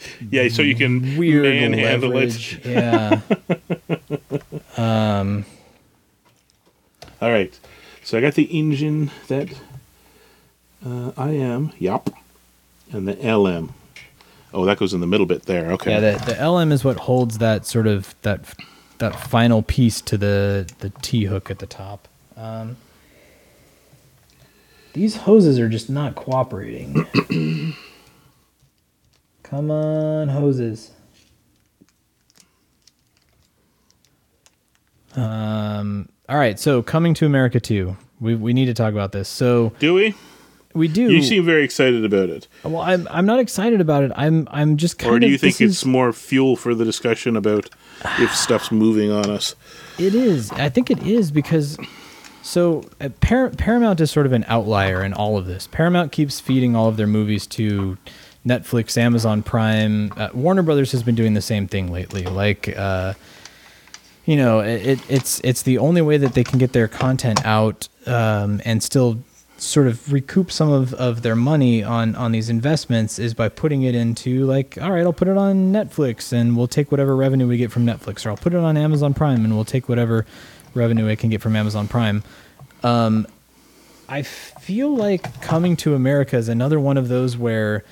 Yeah, 0.30 0.48
so 0.48 0.62
you 0.62 0.74
can 0.74 1.16
weird 1.16 1.44
manhandle 1.44 2.10
leverage. 2.10 2.60
it. 2.62 2.66
Yeah. 2.66 3.20
Um. 4.78 5.44
All 7.20 7.30
right. 7.32 7.58
So 8.04 8.16
I 8.16 8.20
got 8.20 8.34
the 8.34 8.44
engine 8.44 9.10
that 9.26 9.48
uh, 10.86 11.10
I 11.16 11.30
am. 11.30 11.72
Yup. 11.80 12.10
And 12.92 13.08
the 13.08 13.14
LM. 13.14 13.74
Oh, 14.54 14.64
that 14.64 14.78
goes 14.78 14.94
in 14.94 15.00
the 15.00 15.06
middle 15.06 15.26
bit 15.26 15.42
there. 15.46 15.72
Okay. 15.72 15.90
Yeah, 15.90 16.12
the, 16.16 16.34
the 16.34 16.48
LM 16.48 16.70
is 16.70 16.84
what 16.84 16.96
holds 16.96 17.38
that 17.38 17.66
sort 17.66 17.86
of 17.88 18.14
that 18.22 18.54
that 18.98 19.18
final 19.18 19.62
piece 19.62 20.00
to 20.02 20.16
the 20.16 20.70
the 20.78 20.90
T 21.02 21.24
hook 21.24 21.50
at 21.50 21.58
the 21.58 21.66
top. 21.66 22.06
Um, 22.36 22.76
these 24.92 25.16
hoses 25.16 25.58
are 25.58 25.68
just 25.68 25.90
not 25.90 26.14
cooperating. 26.14 27.04
Come 29.50 29.70
on, 29.70 30.28
hoses. 30.28 30.92
Um. 35.16 36.08
All 36.28 36.36
right. 36.36 36.58
So 36.58 36.82
coming 36.82 37.14
to 37.14 37.26
America 37.26 37.60
too. 37.60 37.96
We 38.20 38.34
we 38.34 38.52
need 38.52 38.66
to 38.66 38.74
talk 38.74 38.92
about 38.92 39.12
this. 39.12 39.28
So 39.28 39.72
Do 39.78 39.94
we? 39.94 40.14
we 40.74 40.86
do. 40.86 41.10
You 41.10 41.22
seem 41.22 41.44
very 41.44 41.64
excited 41.64 42.04
about 42.04 42.28
it. 42.28 42.46
well, 42.62 42.82
I'm 42.82 43.08
I'm 43.10 43.24
not 43.26 43.38
excited 43.40 43.80
about 43.80 44.04
it. 44.04 44.12
I'm 44.16 44.46
I'm 44.50 44.76
just 44.76 44.98
kind 44.98 45.12
Or 45.12 45.16
of. 45.16 45.22
do 45.22 45.28
you 45.28 45.38
think 45.38 45.54
this 45.56 45.70
it's 45.70 45.78
is- 45.80 45.86
more 45.86 46.12
fuel 46.12 46.56
for 46.56 46.74
the 46.74 46.84
discussion 46.84 47.36
about 47.36 47.70
if 48.18 48.34
stuff's 48.34 48.70
moving 48.70 49.10
on 49.10 49.30
us? 49.30 49.54
It 49.98 50.14
is. 50.14 50.52
I 50.52 50.68
think 50.68 50.90
it 50.90 51.02
is 51.06 51.30
because 51.30 51.78
so 52.42 52.84
uh, 53.00 53.08
Par- 53.20 53.50
Paramount 53.56 54.00
is 54.00 54.10
sort 54.10 54.26
of 54.26 54.32
an 54.32 54.44
outlier 54.46 55.02
in 55.02 55.14
all 55.14 55.38
of 55.38 55.46
this. 55.46 55.66
Paramount 55.66 56.12
keeps 56.12 56.38
feeding 56.38 56.76
all 56.76 56.88
of 56.88 56.96
their 56.98 57.06
movies 57.06 57.46
to 57.48 57.96
Netflix, 58.48 58.96
Amazon 58.96 59.42
Prime, 59.42 60.12
uh, 60.16 60.30
Warner 60.32 60.62
Brothers 60.62 60.92
has 60.92 61.02
been 61.02 61.14
doing 61.14 61.34
the 61.34 61.42
same 61.42 61.68
thing 61.68 61.92
lately. 61.92 62.24
Like, 62.24 62.76
uh, 62.76 63.14
you 64.24 64.36
know, 64.36 64.60
it, 64.60 65.00
it's 65.08 65.40
it's 65.44 65.62
the 65.62 65.78
only 65.78 66.02
way 66.02 66.16
that 66.16 66.34
they 66.34 66.44
can 66.44 66.58
get 66.58 66.72
their 66.72 66.88
content 66.88 67.44
out 67.44 67.88
um, 68.06 68.60
and 68.64 68.82
still 68.82 69.18
sort 69.58 69.88
of 69.88 70.12
recoup 70.12 70.52
some 70.52 70.70
of, 70.70 70.94
of 70.94 71.22
their 71.22 71.34
money 71.34 71.82
on 71.82 72.14
on 72.14 72.30
these 72.32 72.48
investments 72.48 73.18
is 73.18 73.34
by 73.34 73.48
putting 73.48 73.82
it 73.82 73.94
into 73.94 74.46
like 74.46 74.78
all 74.80 74.92
right 74.92 75.02
i'll 75.02 75.12
put 75.12 75.26
it 75.26 75.36
on 75.36 75.72
netflix 75.72 76.32
and 76.32 76.56
we'll 76.56 76.68
take 76.68 76.92
whatever 76.92 77.16
revenue 77.16 77.46
we 77.46 77.56
get 77.56 77.72
from 77.72 77.84
netflix 77.84 78.24
or 78.24 78.30
i'll 78.30 78.36
put 78.36 78.54
it 78.54 78.58
on 78.58 78.76
amazon 78.76 79.12
prime 79.12 79.44
and 79.44 79.54
we'll 79.54 79.64
take 79.64 79.88
whatever 79.88 80.24
revenue 80.74 81.08
i 81.08 81.16
can 81.16 81.28
get 81.28 81.42
from 81.42 81.56
amazon 81.56 81.88
prime 81.88 82.22
um, 82.84 83.26
i 84.08 84.22
feel 84.22 84.94
like 84.94 85.40
coming 85.42 85.76
to 85.76 85.94
america 85.94 86.36
is 86.36 86.48
another 86.48 86.78
one 86.78 86.96
of 86.96 87.08
those 87.08 87.36
where 87.36 87.84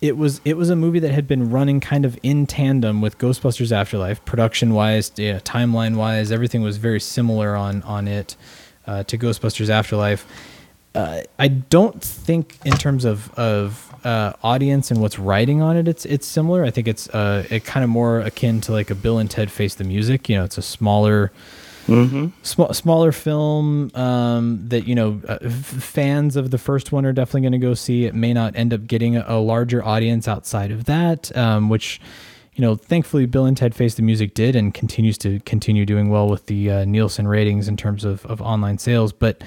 it 0.00 0.16
was 0.16 0.40
it 0.44 0.56
was 0.56 0.70
a 0.70 0.76
movie 0.76 0.98
that 0.98 1.12
had 1.12 1.26
been 1.26 1.50
running 1.50 1.80
kind 1.80 2.04
of 2.04 2.18
in 2.22 2.46
tandem 2.46 3.00
with 3.00 3.18
ghostbusters 3.18 3.72
afterlife 3.72 4.24
production 4.24 4.72
wise 4.74 5.12
yeah, 5.16 5.38
timeline 5.40 5.96
wise 5.96 6.32
everything 6.32 6.62
was 6.62 6.76
very 6.76 7.00
similar 7.00 7.56
on 7.56 7.82
on 7.82 8.08
it 8.08 8.36
uh, 8.86 9.02
to 9.04 9.18
ghostbusters 9.18 9.68
afterlife 9.68 10.26
uh, 10.94 11.22
I 11.38 11.48
don't 11.48 12.02
think 12.02 12.58
in 12.64 12.72
terms 12.72 13.04
of 13.04 13.32
of 13.38 13.94
uh, 14.04 14.32
audience 14.42 14.90
and 14.90 15.00
what's 15.00 15.18
writing 15.18 15.62
on 15.62 15.76
it, 15.76 15.86
it's 15.86 16.04
it's 16.04 16.26
similar. 16.26 16.64
I 16.64 16.70
think 16.70 16.88
it's 16.88 17.08
uh, 17.10 17.46
it 17.50 17.64
kind 17.64 17.84
of 17.84 17.90
more 17.90 18.20
akin 18.20 18.60
to 18.62 18.72
like 18.72 18.90
a 18.90 18.94
Bill 18.94 19.18
and 19.18 19.30
Ted 19.30 19.50
Face 19.50 19.74
the 19.74 19.84
Music. 19.84 20.28
You 20.28 20.38
know, 20.38 20.44
it's 20.44 20.58
a 20.58 20.62
smaller, 20.62 21.30
sm- 22.42 22.72
smaller 22.72 23.12
film 23.12 23.90
um, 23.94 24.68
that 24.68 24.86
you 24.86 24.94
know 24.94 25.20
uh, 25.28 25.38
f- 25.42 25.50
fans 25.52 26.36
of 26.36 26.50
the 26.50 26.58
first 26.58 26.92
one 26.92 27.04
are 27.04 27.12
definitely 27.12 27.42
going 27.42 27.52
to 27.52 27.58
go 27.58 27.74
see. 27.74 28.04
It 28.04 28.14
may 28.14 28.32
not 28.32 28.56
end 28.56 28.72
up 28.72 28.86
getting 28.86 29.16
a, 29.16 29.24
a 29.26 29.38
larger 29.38 29.84
audience 29.84 30.28
outside 30.28 30.70
of 30.70 30.84
that, 30.84 31.34
um, 31.36 31.68
which. 31.68 32.00
You 32.56 32.62
know, 32.62 32.74
thankfully, 32.74 33.24
Bill 33.24 33.46
and 33.46 33.56
Ted 33.56 33.74
Face 33.74 33.94
the 33.94 34.02
Music 34.02 34.34
did 34.34 34.54
and 34.54 34.74
continues 34.74 35.16
to 35.18 35.40
continue 35.46 35.86
doing 35.86 36.10
well 36.10 36.28
with 36.28 36.44
the 36.44 36.70
uh, 36.70 36.84
Nielsen 36.84 37.26
ratings 37.26 37.68
in 37.68 37.76
terms 37.76 38.04
of, 38.04 38.26
of 38.26 38.42
online 38.42 38.76
sales. 38.76 39.12
But 39.14 39.42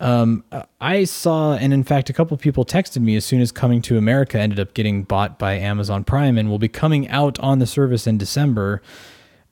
um, 0.00 0.44
I 0.80 1.04
saw, 1.04 1.54
and 1.54 1.72
in 1.72 1.82
fact, 1.82 2.10
a 2.10 2.12
couple 2.12 2.36
people 2.36 2.64
texted 2.64 3.00
me 3.00 3.16
as 3.16 3.24
soon 3.24 3.40
as 3.40 3.50
Coming 3.50 3.80
to 3.82 3.96
America 3.96 4.38
ended 4.38 4.60
up 4.60 4.74
getting 4.74 5.02
bought 5.02 5.38
by 5.38 5.54
Amazon 5.54 6.04
Prime 6.04 6.36
and 6.36 6.50
will 6.50 6.58
be 6.58 6.68
coming 6.68 7.08
out 7.08 7.38
on 7.40 7.58
the 7.58 7.66
service 7.66 8.06
in 8.06 8.18
December. 8.18 8.82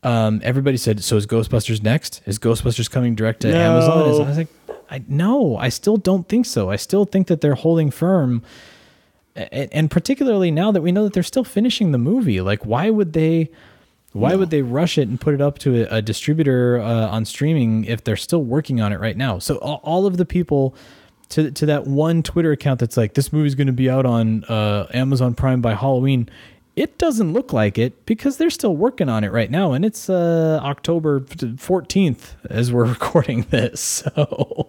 Um, 0.05 0.41
everybody 0.45 0.77
said, 0.77 1.03
"So 1.03 1.17
is 1.17 1.27
Ghostbusters 1.27 1.83
next? 1.83 2.21
Is 2.27 2.39
Ghostbusters 2.39 2.91
coming 2.91 3.15
direct 3.15 3.41
to 3.41 3.51
No. 3.51 3.59
Amazon?" 3.59 4.09
Is- 4.11 4.21
I 4.21 4.29
was 4.29 4.37
like, 4.37 4.49
I, 4.91 5.03
"No, 5.09 5.57
I 5.57 5.71
still 5.71 5.97
don't 5.97 6.29
think 6.29 6.47
so. 6.47 6.71
I 6.71 6.77
still 6.77 7.05
think 7.05 7.27
that 7.29 7.41
they're 7.41 7.55
holding 7.55 7.91
firm." 7.91 8.43
and, 9.37 9.69
and 9.73 9.91
particularly 9.91 10.51
now 10.51 10.71
that 10.71 10.81
we 10.81 10.93
know 10.93 11.03
that 11.05 11.13
they're 11.13 11.23
still 11.25 11.43
finishing 11.43 11.91
the 11.91 11.99
movie 11.99 12.41
like 12.41 12.65
why 12.65 12.89
would 12.89 13.15
they 13.15 13.51
why 14.13 14.37
would 14.37 14.51
they 14.51 14.63
rush 14.63 14.97
it 14.97 15.09
and 15.09 15.21
put 15.21 15.35
it 15.35 15.41
up 15.41 15.59
to 15.59 15.83
a, 15.91 15.97
a 15.97 16.01
distributor 16.03 16.79
uh, 16.81 17.09
on 17.09 17.25
streaming 17.25 17.85
if 17.87 18.05
they're 18.05 18.15
still 18.15 18.45
working 18.45 18.81
on 18.81 18.93
it 18.93 19.01
right 19.01 19.17
now 19.17 19.41
so 19.41 19.57
all, 19.57 19.81
all 19.83 20.07
of 20.07 20.19
the 20.19 20.25
people 20.25 20.77
to, 21.31 21.51
to 21.51 21.67
that 21.67 21.85
one 21.85 22.23
twitter 22.23 22.53
account 22.53 22.79
that's 22.79 22.97
like 22.97 23.15
this 23.15 23.33
movie's 23.33 23.57
going 23.57 23.67
to 23.67 23.73
be 23.73 23.91
out 23.91 24.07
on 24.07 24.45
uh, 24.45 24.87
amazon 24.95 25.35
prime 25.35 25.61
by 25.61 25.75
halloween 25.75 26.29
it 26.77 26.99
doesn't 26.99 27.33
look 27.33 27.53
like 27.53 27.79
it 27.79 28.05
because 28.07 28.37
they're 28.37 28.51
still 28.51 28.77
working 28.77 29.09
on 29.09 29.23
it 29.25 29.31
right 29.31 29.51
now 29.51 29.73
and 29.73 29.85
it's 29.85 30.11
uh, 30.11 30.59
october 30.63 31.21
14th 31.21 32.33
as 32.51 32.73
we're 32.73 32.85
recording 32.97 33.43
this 33.51 33.81
so 34.15 34.69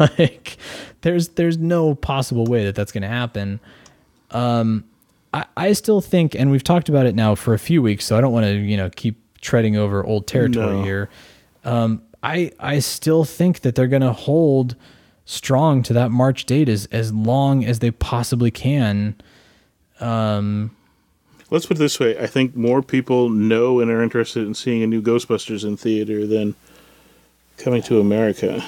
like 0.00 0.56
there's 1.02 1.28
there's 1.28 1.58
no 1.58 1.94
possible 1.94 2.44
way 2.46 2.64
that 2.64 2.74
that's 2.74 2.92
going 2.92 3.02
to 3.02 3.08
happen 3.08 3.60
um, 4.32 4.84
I, 5.32 5.44
I 5.56 5.72
still 5.74 6.00
think, 6.00 6.34
and 6.34 6.50
we've 6.50 6.64
talked 6.64 6.88
about 6.88 7.06
it 7.06 7.14
now 7.14 7.34
for 7.36 7.54
a 7.54 7.58
few 7.58 7.80
weeks, 7.80 8.04
so 8.04 8.16
I 8.18 8.20
don't 8.20 8.32
want 8.32 8.44
to, 8.46 8.54
you 8.54 8.76
know, 8.76 8.90
keep 8.90 9.16
treading 9.40 9.76
over 9.76 10.04
old 10.04 10.26
territory 10.26 10.76
No. 10.78 10.82
here. 10.82 11.10
Um, 11.64 12.02
I 12.22 12.50
I 12.58 12.80
still 12.80 13.24
think 13.24 13.60
that 13.60 13.74
they're 13.76 13.86
going 13.86 14.02
to 14.02 14.12
hold 14.12 14.74
strong 15.26 15.82
to 15.84 15.92
that 15.92 16.10
March 16.10 16.44
date 16.46 16.68
as 16.68 16.86
as 16.86 17.12
long 17.12 17.64
as 17.64 17.78
they 17.78 17.90
possibly 17.92 18.50
can. 18.50 19.14
Um, 20.00 20.74
Let's 21.50 21.66
put 21.66 21.76
it 21.76 21.80
this 21.80 22.00
way: 22.00 22.18
I 22.18 22.26
think 22.26 22.56
more 22.56 22.82
people 22.82 23.28
know 23.28 23.80
and 23.80 23.90
are 23.90 24.02
interested 24.02 24.46
in 24.46 24.54
seeing 24.54 24.82
a 24.82 24.86
new 24.86 25.00
Ghostbusters 25.00 25.64
in 25.64 25.76
theater 25.76 26.26
than 26.26 26.54
coming 27.58 27.82
to 27.82 28.00
America. 28.00 28.64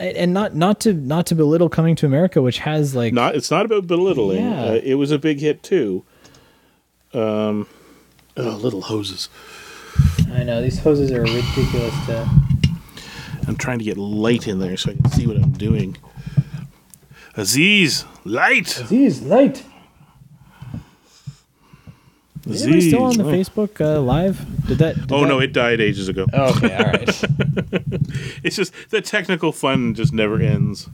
and 0.00 0.16
and 0.16 0.32
not 0.32 0.54
not 0.54 0.80
to 0.80 0.92
not 0.92 1.26
to 1.26 1.34
belittle 1.34 1.68
coming 1.68 1.96
to 1.96 2.06
America, 2.06 2.40
which 2.40 2.58
has 2.58 2.94
like 2.94 3.12
Not, 3.12 3.34
it's 3.34 3.50
not 3.50 3.66
about 3.66 3.86
belittling. 3.86 4.44
Yeah. 4.44 4.62
Uh, 4.64 4.80
it 4.82 4.94
was 4.94 5.10
a 5.10 5.18
big 5.18 5.40
hit 5.40 5.62
too. 5.62 6.04
Um, 7.12 7.66
oh, 8.36 8.56
little 8.56 8.82
hoses. 8.82 9.28
I 10.32 10.44
know 10.44 10.62
these 10.62 10.78
hoses 10.78 11.10
are 11.12 11.22
ridiculous 11.22 12.06
to. 12.06 12.28
I'm 13.46 13.56
trying 13.56 13.78
to 13.80 13.84
get 13.84 13.98
light 13.98 14.46
in 14.46 14.60
there 14.60 14.76
so 14.76 14.92
I 14.92 14.94
can 14.94 15.10
see 15.10 15.26
what 15.26 15.36
I'm 15.36 15.50
doing. 15.52 15.96
Aziz, 17.36 18.04
light. 18.24 18.82
These 18.88 19.22
light. 19.22 19.64
Is 22.46 22.62
anybody 22.62 22.88
still 22.88 23.04
on 23.04 23.16
the 23.16 23.24
light. 23.24 23.34
Facebook 23.46 23.80
uh, 23.80 24.00
live? 24.00 24.66
Did 24.66 24.78
that? 24.78 24.96
did 24.96 25.12
Oh 25.12 25.20
that- 25.22 25.28
no, 25.28 25.38
it 25.40 25.52
died 25.52 25.80
ages 25.80 26.08
ago. 26.08 26.26
Oh, 26.32 26.56
okay, 26.56 26.74
all 26.76 26.84
right. 26.84 27.08
It's 28.44 28.56
just 28.56 28.72
the 28.90 29.00
technical 29.00 29.52
fun 29.52 29.94
just 29.94 30.12
never 30.12 30.40
ends. 30.40 30.88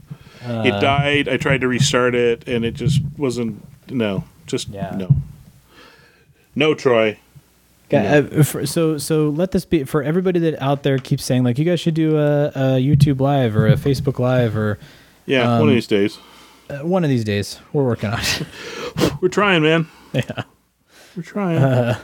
Uh. 0.45 0.63
it 0.65 0.79
died. 0.79 1.27
I 1.27 1.37
tried 1.37 1.61
to 1.61 1.67
restart 1.67 2.13
it, 2.15 2.47
and 2.47 2.63
it 2.63 2.75
just 2.75 3.01
wasn't. 3.17 3.65
No, 3.89 4.23
just 4.45 4.69
Yeah. 4.69 4.95
no. 4.95 5.15
No, 6.55 6.73
Troy. 6.75 7.17
Yeah, 7.89 8.21
uh, 8.31 8.43
for, 8.43 8.65
so 8.67 8.99
so 8.99 9.29
let 9.29 9.49
this 9.51 9.65
be 9.65 9.83
for 9.83 10.03
everybody 10.03 10.39
that 10.41 10.61
out 10.61 10.83
there 10.83 10.99
keeps 10.99 11.23
saying 11.25 11.43
like 11.43 11.57
you 11.57 11.65
guys 11.65 11.79
should 11.79 11.95
do 11.95 12.17
a, 12.17 12.45
a 12.49 12.61
YouTube 12.79 13.19
live 13.19 13.55
or 13.55 13.67
a 13.67 13.75
Facebook 13.75 14.19
live 14.19 14.55
or 14.55 14.77
Yeah, 15.25 15.51
Um, 15.53 15.59
one 15.61 15.69
of 15.69 15.73
these 15.75 15.87
days. 15.87 16.19
uh, 16.69 16.77
one 16.79 17.03
of 17.03 17.09
these 17.09 17.23
days 17.23 17.59
we're 17.73 17.83
working 17.85 18.11
on 18.11 18.19
it. 18.19 18.43
We're 19.21 19.29
trying, 19.29 19.63
man. 19.63 19.87
yeah, 20.13 20.43
We're 21.15 21.23
trying. 21.23 21.57
Uh, 21.57 21.99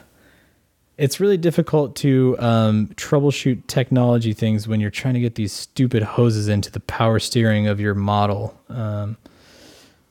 it's 0.97 1.19
really 1.19 1.37
difficult 1.37 1.95
to 1.97 2.35
um, 2.39 2.87
troubleshoot 2.95 3.67
technology 3.67 4.33
things 4.33 4.67
when 4.67 4.79
you're 4.79 4.89
trying 4.89 5.13
to 5.15 5.19
get 5.19 5.35
these 5.35 5.51
stupid 5.51 6.03
hoses 6.03 6.47
into 6.47 6.71
the 6.71 6.79
power 6.79 7.19
steering 7.19 7.67
of 7.67 7.79
your 7.79 7.93
model. 7.93 8.57
Um, 8.69 9.17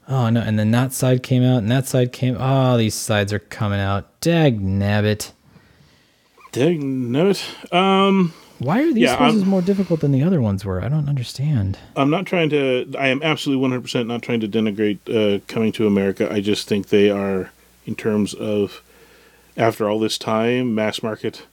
oh 0.09 0.29
no! 0.31 0.41
And 0.41 0.59
then 0.59 0.71
that 0.73 0.93
side 0.93 1.23
came 1.23 1.43
out, 1.43 1.59
and 1.59 1.71
that 1.71 1.87
side 1.87 2.13
came. 2.13 2.37
Oh, 2.39 2.77
these 2.77 2.95
sides 2.95 3.33
are 3.33 3.39
coming 3.39 3.81
out. 3.81 4.21
Dag 4.21 4.61
nabbit. 4.61 5.33
Dag 6.53 6.83
no 6.83 7.31
it. 7.31 7.45
Um, 7.73 8.33
Why 8.61 8.83
are 8.83 8.93
these 8.93 9.05
Yeah, 9.05 9.15
I'm- 9.15 9.33
hoses 9.33 9.45
more 9.45 9.61
difficult 9.63 10.01
than 10.01 10.13
the 10.13 10.23
other 10.23 10.41
ones 10.41 10.65
were? 10.65 10.81
I 10.85 10.89
don't 10.89 11.09
understand. 11.09 11.79
I'm 11.97 12.11
not 12.11 12.27
trying 12.27 12.51
to. 12.51 12.93
I 12.99 13.09
am 13.09 13.23
absolutely 13.23 13.67
100% 13.69 14.07
not 14.07 14.23
trying 14.23 14.39
to 14.41 14.49
denigrate 14.49 14.99
uh, 15.09 15.41
coming 15.49 15.73
to 15.73 15.87
America. 15.87 16.31
I 16.33 16.41
just 16.41 16.69
think 16.69 16.89
they 16.91 17.11
are, 17.11 17.51
in 17.87 17.95
terms 17.95 18.35
of, 18.35 18.82
after 19.57 19.89
all 19.89 19.99
this 20.01 20.18
time, 20.18 20.74
mass 20.74 21.03
market. 21.03 21.47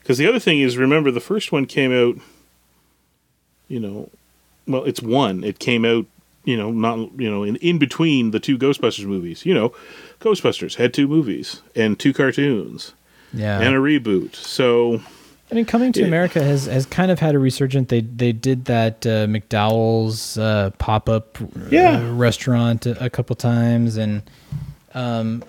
Because 0.00 0.18
the 0.18 0.26
other 0.28 0.38
thing 0.38 0.60
is, 0.60 0.76
remember, 0.76 1.10
the 1.10 1.20
first 1.20 1.52
one 1.52 1.66
came 1.66 1.92
out, 1.92 2.16
you 3.68 3.80
know, 3.80 4.08
well, 4.66 4.84
it's 4.84 5.02
one. 5.02 5.44
It 5.44 5.58
came 5.58 5.84
out, 5.84 6.06
you 6.44 6.56
know, 6.56 6.70
not, 6.70 6.96
you 7.18 7.30
know, 7.30 7.42
in, 7.44 7.56
in 7.56 7.78
between 7.78 8.30
the 8.30 8.40
two 8.40 8.58
Ghostbusters 8.58 9.04
movies. 9.06 9.44
You 9.46 9.54
know, 9.54 9.72
Ghostbusters 10.20 10.76
had 10.76 10.92
two 10.94 11.06
movies 11.08 11.62
and 11.76 11.98
two 11.98 12.12
cartoons 12.12 12.92
Yeah. 13.32 13.60
and 13.60 13.74
a 13.74 13.78
reboot. 13.78 14.34
So, 14.34 15.00
I 15.50 15.54
mean, 15.54 15.64
coming 15.64 15.92
to. 15.94 16.02
America 16.04 16.42
has, 16.42 16.66
has 16.66 16.86
kind 16.86 17.10
of 17.10 17.18
had 17.18 17.34
a 17.34 17.38
resurgence. 17.38 17.88
They 17.90 18.02
they 18.02 18.30
did 18.32 18.66
that 18.66 19.04
uh, 19.04 19.26
McDowell's 19.26 20.38
uh, 20.38 20.70
pop 20.78 21.08
up 21.08 21.38
Yeah. 21.70 21.98
uh, 21.98 22.12
restaurant 22.12 22.86
a, 22.86 23.04
a 23.06 23.10
couple 23.10 23.34
times, 23.34 23.96
and 23.96 24.22
um, 24.94 25.42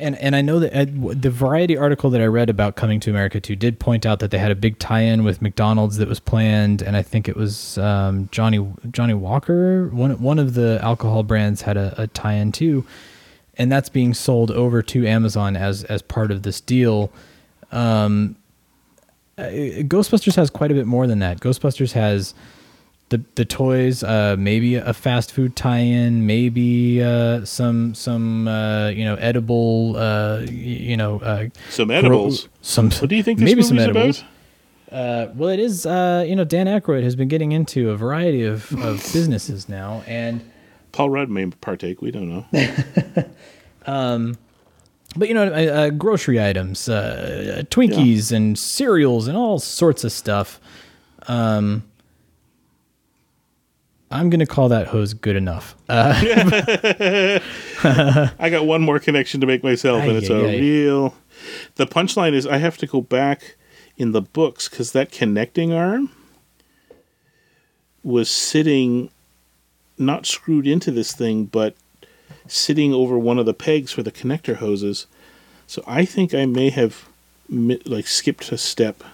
and 0.00 0.16
and 0.18 0.34
I 0.34 0.42
know 0.42 0.58
that 0.58 0.74
uh, 0.74 0.86
the 1.14 1.30
Variety 1.30 1.76
article 1.76 2.10
that 2.10 2.20
I 2.20 2.26
read 2.26 2.50
about 2.50 2.76
coming 2.76 3.00
to 3.00 3.10
America 3.10 3.40
too 3.40 3.56
did 3.56 3.78
point 3.78 4.04
out 4.04 4.18
that 4.20 4.30
they 4.30 4.38
had 4.38 4.50
a 4.50 4.54
big 4.54 4.78
tie-in 4.78 5.24
with 5.24 5.40
McDonald's 5.40 5.98
that 5.98 6.08
was 6.08 6.20
planned, 6.20 6.82
and 6.82 6.96
I 6.96 7.02
think 7.02 7.28
it 7.28 7.36
was 7.36 7.78
um, 7.78 8.28
Johnnie 8.32 8.66
Johnnie 8.90 9.14
Walker. 9.14 9.88
One 9.88 10.20
one 10.20 10.38
of 10.38 10.54
the 10.54 10.78
alcohol 10.82 11.22
brands 11.22 11.62
had 11.62 11.76
a, 11.76 11.94
a 11.96 12.06
tie-in 12.08 12.52
too, 12.52 12.84
and 13.56 13.70
that's 13.70 13.88
being 13.88 14.14
sold 14.14 14.50
over 14.50 14.82
to 14.82 15.06
Amazon 15.06 15.56
as 15.56 15.84
as 15.84 16.02
part 16.02 16.30
of 16.30 16.42
this 16.42 16.60
deal. 16.60 17.12
Um, 17.70 18.36
uh, 19.38 19.42
Ghostbusters 19.42 20.36
has 20.36 20.50
quite 20.50 20.70
a 20.70 20.74
bit 20.74 20.86
more 20.86 21.06
than 21.06 21.20
that. 21.20 21.40
Ghostbusters 21.40 21.92
has 21.92 22.34
the 23.10 23.22
the 23.34 23.44
toys, 23.44 24.02
uh, 24.02 24.36
maybe 24.38 24.74
a 24.76 24.92
fast 24.94 25.32
food 25.32 25.54
tie-in, 25.56 26.26
maybe 26.26 27.02
uh, 27.02 27.44
some 27.44 27.94
some 27.94 28.48
uh, 28.48 28.88
you 28.88 29.04
know 29.04 29.14
edible, 29.16 29.96
uh, 29.96 30.40
you 30.48 30.96
know, 30.96 31.20
uh, 31.20 31.48
some 31.68 31.88
gro- 31.88 31.96
edibles. 31.96 32.48
some 32.62 32.90
What 32.90 33.10
do 33.10 33.16
you 33.16 33.22
think 33.22 33.38
this 33.38 33.44
maybe 33.44 33.62
some 33.62 33.78
edibles. 33.78 34.20
about? 34.20 34.30
Uh, 34.92 35.30
well, 35.36 35.50
it 35.50 35.60
is. 35.60 35.86
Uh, 35.86 36.24
you 36.26 36.34
know, 36.34 36.44
Dan 36.44 36.66
Aykroyd 36.66 37.02
has 37.04 37.14
been 37.14 37.28
getting 37.28 37.52
into 37.52 37.90
a 37.90 37.96
variety 37.96 38.42
of, 38.44 38.72
of 38.80 38.96
businesses 39.12 39.68
now, 39.68 40.02
and 40.06 40.40
Paul 40.92 41.10
Rudd 41.10 41.28
may 41.30 41.46
partake. 41.46 42.00
We 42.02 42.10
don't 42.10 42.28
know. 42.28 42.46
Um, 43.86 44.36
but 45.16 45.28
you 45.28 45.34
know, 45.34 45.44
uh, 45.44 45.88
grocery 45.90 46.40
items, 46.40 46.86
uh, 46.88 47.62
Twinkies 47.70 48.30
and 48.30 48.58
cereals 48.58 49.26
and 49.26 49.36
all 49.36 49.58
sorts 49.58 50.04
of 50.04 50.12
stuff. 50.12 50.60
Um, 51.26 51.84
I'm 54.10 54.28
gonna 54.30 54.46
call 54.46 54.68
that 54.70 54.88
hose 54.88 55.14
good 55.14 55.36
enough. 55.36 55.76
Uh, 55.88 56.14
I 58.38 58.50
got 58.50 58.66
one 58.66 58.82
more 58.82 58.98
connection 58.98 59.40
to 59.40 59.46
make 59.46 59.62
myself, 59.62 60.02
and 60.02 60.16
it's 60.16 60.28
a 60.28 60.42
real. 60.42 61.14
The 61.76 61.86
punchline 61.86 62.32
is 62.32 62.46
I 62.46 62.58
have 62.58 62.76
to 62.78 62.86
go 62.86 63.00
back 63.00 63.56
in 63.96 64.12
the 64.12 64.20
books 64.22 64.68
because 64.68 64.92
that 64.92 65.12
connecting 65.12 65.72
arm 65.72 66.10
was 68.02 68.30
sitting, 68.30 69.10
not 69.98 70.26
screwed 70.26 70.66
into 70.66 70.90
this 70.90 71.12
thing, 71.12 71.44
but 71.44 71.74
sitting 72.46 72.92
over 72.92 73.18
one 73.18 73.38
of 73.38 73.46
the 73.46 73.54
pegs 73.54 73.92
for 73.92 74.02
the 74.02 74.10
connector 74.12 74.56
hoses. 74.56 75.06
So 75.66 75.84
I 75.86 76.04
think 76.04 76.34
I 76.34 76.46
may 76.46 76.70
have 76.70 77.06
like 77.48 78.06
skipped 78.06 78.50
a 78.52 78.58
step 78.58 79.04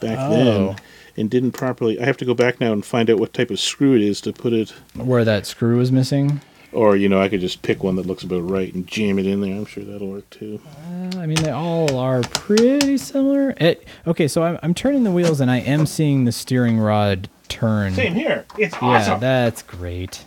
back 0.00 0.18
Oh. 0.18 0.30
then 0.30 0.76
and 1.16 1.30
didn't 1.30 1.52
properly. 1.52 2.00
I 2.00 2.04
have 2.04 2.16
to 2.18 2.24
go 2.24 2.34
back 2.34 2.60
now 2.60 2.72
and 2.72 2.84
find 2.84 3.08
out 3.10 3.18
what 3.18 3.32
type 3.32 3.50
of 3.50 3.58
screw 3.58 3.94
it 3.94 4.02
is 4.02 4.20
to 4.22 4.32
put 4.32 4.52
it. 4.52 4.70
where 4.94 5.24
that 5.24 5.46
screw 5.46 5.78
was 5.78 5.90
missing. 5.92 6.40
Or 6.72 6.94
you 6.96 7.08
know, 7.08 7.20
I 7.22 7.28
could 7.28 7.40
just 7.40 7.62
pick 7.62 7.82
one 7.82 7.96
that 7.96 8.06
looks 8.06 8.22
about 8.22 8.48
right 8.48 8.72
and 8.74 8.86
jam 8.86 9.18
it 9.18 9.26
in 9.26 9.40
there. 9.40 9.54
I'm 9.54 9.64
sure 9.64 9.82
that'll 9.84 10.08
work 10.08 10.28
too. 10.30 10.60
Uh, 10.66 11.18
I 11.18 11.26
mean, 11.26 11.42
they 11.42 11.50
all 11.50 11.96
are 11.96 12.20
pretty 12.22 12.98
similar. 12.98 13.54
It, 13.58 13.86
okay, 14.06 14.28
so 14.28 14.42
I'm, 14.42 14.58
I'm 14.62 14.74
turning 14.74 15.04
the 15.04 15.10
wheels 15.10 15.40
and 15.40 15.50
I 15.50 15.58
am 15.58 15.86
seeing 15.86 16.24
the 16.24 16.32
steering 16.32 16.78
rod 16.78 17.30
turn. 17.48 17.94
Same 17.94 18.14
here. 18.14 18.44
It's 18.58 18.74
Yeah, 18.82 19.16
that's 19.18 19.62
great. 19.62 20.24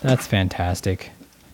That's 0.00 0.26
fantastic. 0.26 1.10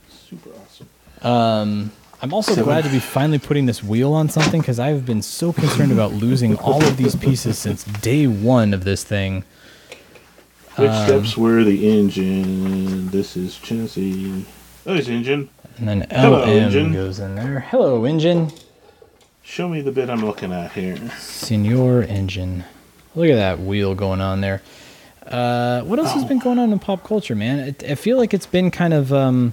Super 0.09 0.51
awesome. 0.51 0.89
Um, 1.23 1.93
I'm 2.23 2.35
also 2.35 2.63
glad 2.63 2.85
to 2.85 2.91
be 2.91 2.99
finally 2.99 3.39
putting 3.39 3.65
this 3.67 3.83
wheel 3.83 4.13
on 4.13 4.29
something 4.29 4.61
because 4.61 4.79
I've 4.79 5.07
been 5.07 5.23
so 5.23 5.53
concerned 5.53 5.91
about 5.91 6.13
losing 6.13 6.57
all 6.59 6.83
of 6.85 6.97
these 6.97 7.17
pieces 7.17 7.59
since 7.59 7.85
day 7.85 8.27
one 8.27 8.75
of 8.75 8.85
this 8.85 9.03
thing. 9.05 9.45
Which 10.77 10.91
Um, 10.91 11.07
steps 11.07 11.37
were 11.37 11.65
the 11.65 11.91
engine? 11.99 13.09
This 13.09 13.37
is 13.37 13.57
chassis. 13.59 14.45
Oh, 14.87 14.95
there's 14.95 15.09
engine. 15.09 15.49
And 15.79 15.89
then 15.89 16.07
Hello, 16.11 16.43
LM 16.43 16.49
engine. 16.49 16.93
goes 16.93 17.19
in 17.19 17.35
there. 17.37 17.61
Hello, 17.61 18.05
engine. 18.05 18.51
Show 19.43 19.69
me 19.69 19.81
the 19.81 19.91
bit 19.93 20.11
I'm 20.11 20.25
looking 20.25 20.53
at 20.53 20.73
here. 20.73 20.97
Senor 21.19 22.03
engine. 22.03 22.65
Look 23.15 23.29
at 23.31 23.37
that 23.37 23.61
wheel 23.61 23.95
going 23.95 24.21
on 24.21 24.43
there. 24.43 24.63
Uh, 25.27 25.83
what 25.83 25.99
else 25.99 26.13
has 26.13 26.25
been 26.25 26.39
going 26.39 26.59
on 26.59 26.73
in 26.73 26.79
pop 26.79 27.03
culture, 27.03 27.35
man? 27.35 27.59
It, 27.61 27.83
I 27.85 27.95
feel 27.95 28.17
like 28.19 28.35
it's 28.35 28.47
been 28.47 28.71
kind 28.71 28.93
of 28.93 29.13
um, 29.13 29.53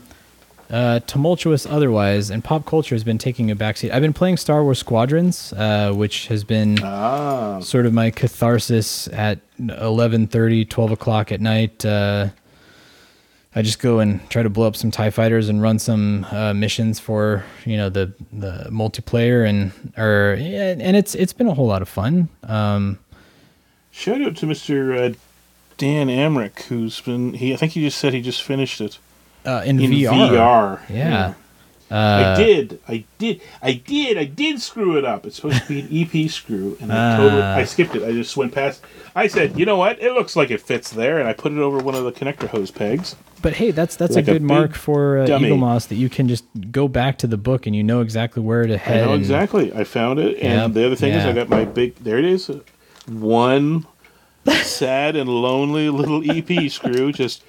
uh, 0.70 1.00
tumultuous 1.02 1.66
otherwise, 1.66 2.30
and 2.30 2.44
pop 2.44 2.66
culture 2.66 2.94
has 2.96 3.04
been 3.04 3.18
taking 3.18 3.50
a 3.50 3.56
backseat. 3.56 3.92
I've 3.92 4.02
been 4.02 4.14
playing 4.14 4.38
Star 4.38 4.64
Wars 4.64 4.80
Squadrons, 4.80 5.54
uh, 5.54 5.94
which 5.94 6.28
has 6.28 6.44
been 6.44 6.80
Ah, 6.84 7.60
sort 7.62 7.86
of 7.86 7.94
my 7.94 8.12
catharsis 8.12 9.08
at 9.10 9.40
11.30 9.60 10.70
12 10.70 10.92
o'clock 10.92 11.32
at 11.32 11.42
night 11.42 11.84
uh, 11.84 12.28
i 13.56 13.62
just 13.64 13.80
go 13.80 13.98
and 14.00 14.30
try 14.30 14.44
to 14.44 14.50
blow 14.52 14.68
up 14.68 14.76
some 14.76 14.92
tie 14.92 15.10
fighters 15.10 15.50
and 15.50 15.64
run 15.64 15.80
some 15.80 16.26
uh, 16.30 16.54
missions 16.54 17.00
for 17.00 17.44
you 17.66 17.76
know 17.76 17.90
the 17.90 18.14
the 18.32 18.68
multiplayer 18.70 19.48
and 19.50 19.72
or 19.98 20.34
and 20.40 20.96
it's 20.96 21.16
it's 21.16 21.34
been 21.34 21.48
a 21.48 21.54
whole 21.56 21.66
lot 21.66 21.82
of 21.82 21.90
fun 21.90 22.30
um, 22.44 23.00
shout 23.90 24.22
out 24.22 24.36
to 24.36 24.46
Mr. 24.46 24.96
Uh, 24.96 25.16
Dan 25.78 26.08
Amrich, 26.08 26.64
who's 26.64 27.02
been. 27.02 27.34
He, 27.34 27.54
I 27.54 27.58
think 27.58 27.74
he 27.74 27.82
just 27.82 27.98
said 28.00 28.14
he 28.14 28.22
just 28.22 28.42
finished 28.44 28.82
it 28.82 28.98
uh, 29.48 29.64
in, 29.66 29.80
in 29.80 29.92
VR. 29.92 30.30
VR. 30.30 30.80
Yeah. 30.90 31.34
I 31.90 31.96
Uh, 31.96 32.36
did. 32.36 32.80
I 32.88 33.06
did. 33.18 33.40
I 33.64 33.72
did. 33.74 34.18
I 34.18 34.26
did 34.26 34.62
screw 34.62 34.98
it 34.98 35.06
up. 35.06 35.26
It's 35.26 35.38
supposed 35.38 35.62
to 35.62 35.68
be 35.70 35.80
an 35.80 35.88
EP 36.26 36.30
screw, 36.30 36.76
and 36.82 36.92
I 36.92 37.16
totally. 37.16 37.42
Ah. 37.42 37.56
I 37.56 37.64
skipped 37.64 37.96
it. 37.96 38.04
I 38.04 38.12
just 38.12 38.36
went 38.36 38.54
past. 38.54 38.82
I 39.16 39.28
said, 39.28 39.58
you 39.58 39.66
know 39.66 39.78
what? 39.78 40.02
It 40.02 40.12
looks 40.12 40.36
like 40.36 40.52
it 40.52 40.60
fits 40.60 40.90
there, 40.92 41.18
and 41.18 41.30
I 41.30 41.34
put 41.34 41.54
it 41.54 41.60
over 41.60 41.78
one 41.78 41.96
of 41.96 42.04
the 42.04 42.12
connector 42.12 42.50
hose 42.50 42.72
pegs. 42.72 43.16
But 43.42 43.54
hey, 43.54 43.72
that's 43.72 43.96
that's 43.96 44.16
Like 44.16 44.28
a 44.28 44.32
a 44.32 44.34
good 44.34 44.42
big 44.42 44.50
mark 44.50 44.74
for 44.76 45.20
uh, 45.20 45.28
dummy. 45.28 45.46
Eagle 45.46 45.60
Moss 45.60 45.86
that 45.86 45.96
you 45.96 46.10
can 46.10 46.28
just 46.28 46.44
go 46.72 46.90
back 46.90 47.18
to 47.20 47.28
the 47.28 47.38
book 47.38 47.68
and 47.68 47.74
you 47.74 47.84
know 47.86 48.02
exactly 48.02 48.44
where 48.44 48.68
to 48.68 48.74
I 48.74 48.78
head. 48.78 49.06
know 49.06 49.14
and- 49.14 49.22
exactly. 49.22 49.72
I 49.74 49.86
found 49.86 50.20
it, 50.20 50.36
and 50.42 50.62
Yep, 50.64 50.74
the 50.74 50.86
other 50.88 50.96
thing 50.98 51.14
is. 51.14 51.24
I 51.24 51.32
got 51.32 51.48
my 51.48 51.64
big. 51.64 51.96
There 52.04 52.18
it 52.18 52.26
is, 52.26 52.52
one 53.08 53.86
sad 54.64 55.16
and 55.16 55.30
lonely 55.30 55.90
little 55.90 56.22
EP 56.30 56.70
screw. 56.70 57.14
Just, 57.14 57.44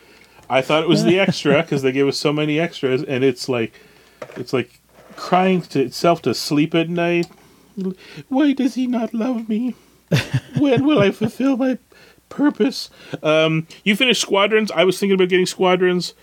I 0.50 0.60
thought 0.62 0.82
it 0.82 0.88
was 0.88 1.04
the 1.04 1.18
extra 1.20 1.62
because 1.62 1.82
they 1.82 1.92
gave 1.92 2.06
us 2.08 2.16
so 2.18 2.32
many 2.32 2.58
extras, 2.58 3.02
and 3.02 3.22
it's 3.24 3.48
like, 3.48 3.72
it's 4.36 4.52
like 4.52 4.80
crying 5.16 5.62
to 5.62 5.80
itself 5.82 6.22
to 6.22 6.34
sleep 6.34 6.74
at 6.74 6.88
night. 6.88 7.26
Why 8.28 8.52
does 8.52 8.74
he 8.74 8.86
not 8.86 9.12
love 9.14 9.48
me? 9.48 9.74
when 10.58 10.84
will 10.86 10.98
I 11.00 11.10
fulfill 11.10 11.56
my 11.56 11.78
purpose? 12.28 12.90
Um, 13.22 13.66
you 13.84 13.94
finished 13.94 14.20
Squadrons. 14.22 14.70
I 14.72 14.84
was 14.84 14.98
thinking 14.98 15.14
about 15.14 15.28
getting 15.28 15.46
Squadrons. 15.46 16.14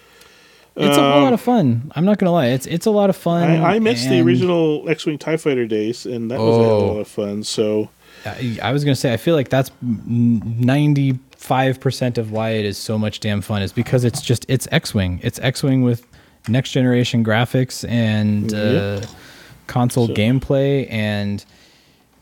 It's 0.77 0.97
a 0.97 1.11
whole 1.11 1.21
lot 1.21 1.31
of 1.31 1.39
fun. 1.39 1.89
I'm 1.95 2.03
not 2.03 2.17
gonna 2.17 2.33
lie. 2.33 2.47
It's 2.47 2.65
it's 2.65 2.85
a 2.85 2.91
lot 2.91 3.09
of 3.09 3.15
fun. 3.15 3.49
I, 3.61 3.75
I 3.75 3.79
missed 3.79 4.09
the 4.09 4.19
original 4.19 4.89
X-wing 4.89 5.17
Tie 5.17 5.37
Fighter 5.37 5.65
days, 5.65 6.05
and 6.05 6.29
that 6.31 6.39
was 6.39 6.57
a 6.57 6.59
a 6.59 6.63
Oh. 6.63 6.87
lot 6.95 6.99
of 6.99 7.07
fun. 7.07 7.43
So. 7.43 7.89
I, 8.25 8.57
I 8.61 8.71
was 8.73 8.83
gonna 8.83 8.95
say 8.95 9.13
I 9.13 9.17
feel 9.17 9.35
like 9.35 9.47
that's 9.49 9.69
ninety 9.81 11.17
five 11.45 11.79
percent 11.79 12.17
of 12.17 12.31
why 12.31 12.51
it 12.51 12.65
is 12.65 12.77
so 12.77 12.97
much 12.97 13.19
damn 13.19 13.41
fun 13.41 13.61
is 13.61 13.71
because 13.73 14.03
it's 14.03 14.21
just 14.21 14.45
it's 14.49 14.67
X-wing. 14.71 15.19
It's 15.23 15.39
X-wing 15.39 15.81
with 15.83 16.05
next 16.47 16.71
generation 16.71 17.23
graphics 17.23 17.87
and 17.89 18.53
uh, 18.53 19.01
console 19.67 20.07
So- 20.07 20.13
gameplay 20.13 20.87
and. 20.91 21.43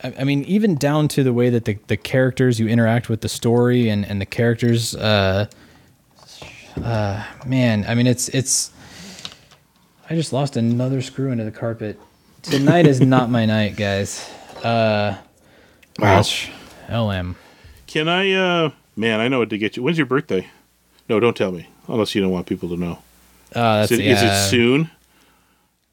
I 0.03 0.13
I 0.19 0.23
mean, 0.25 0.43
even 0.43 0.75
down 0.75 1.07
to 1.09 1.23
the 1.23 1.31
way 1.31 1.49
that 1.49 1.63
the, 1.63 1.77
the 1.87 1.95
characters 1.95 2.59
you 2.59 2.67
interact 2.67 3.07
with 3.07 3.21
the 3.21 3.29
story 3.29 3.87
and, 3.87 4.05
and 4.05 4.19
the 4.19 4.25
characters, 4.25 4.93
uh, 4.95 5.45
uh, 6.83 7.23
man, 7.45 7.85
I 7.87 7.95
mean, 7.95 8.07
it's 8.07 8.27
it's. 8.29 8.71
I 10.09 10.15
just 10.15 10.33
lost 10.33 10.57
another 10.57 11.01
screw 11.01 11.31
into 11.31 11.45
the 11.45 11.51
carpet. 11.51 11.97
Tonight 12.41 12.85
is 12.85 12.99
not 12.99 13.29
my 13.29 13.45
night, 13.45 13.77
guys. 13.77 14.29
Uh, 14.63 15.15
Wow. 15.99 16.17
gosh, 16.17 16.49
LM. 16.89 17.35
Can 17.87 18.09
I, 18.09 18.31
uh, 18.33 18.69
man, 18.95 19.19
I 19.19 19.27
know 19.27 19.39
what 19.39 19.49
to 19.51 19.57
get 19.57 19.75
you. 19.77 19.83
When's 19.83 19.97
your 19.97 20.07
birthday? 20.07 20.47
No, 21.09 21.19
don't 21.19 21.35
tell 21.35 21.51
me, 21.51 21.67
unless 21.87 22.15
you 22.15 22.21
don't 22.21 22.31
want 22.31 22.47
people 22.47 22.69
to 22.69 22.77
know. 22.77 22.99
Uh, 23.53 23.81
Is 23.83 23.91
it, 23.91 23.99
is 23.99 24.21
yeah, 24.21 24.45
it 24.45 24.49
soon? 24.49 24.89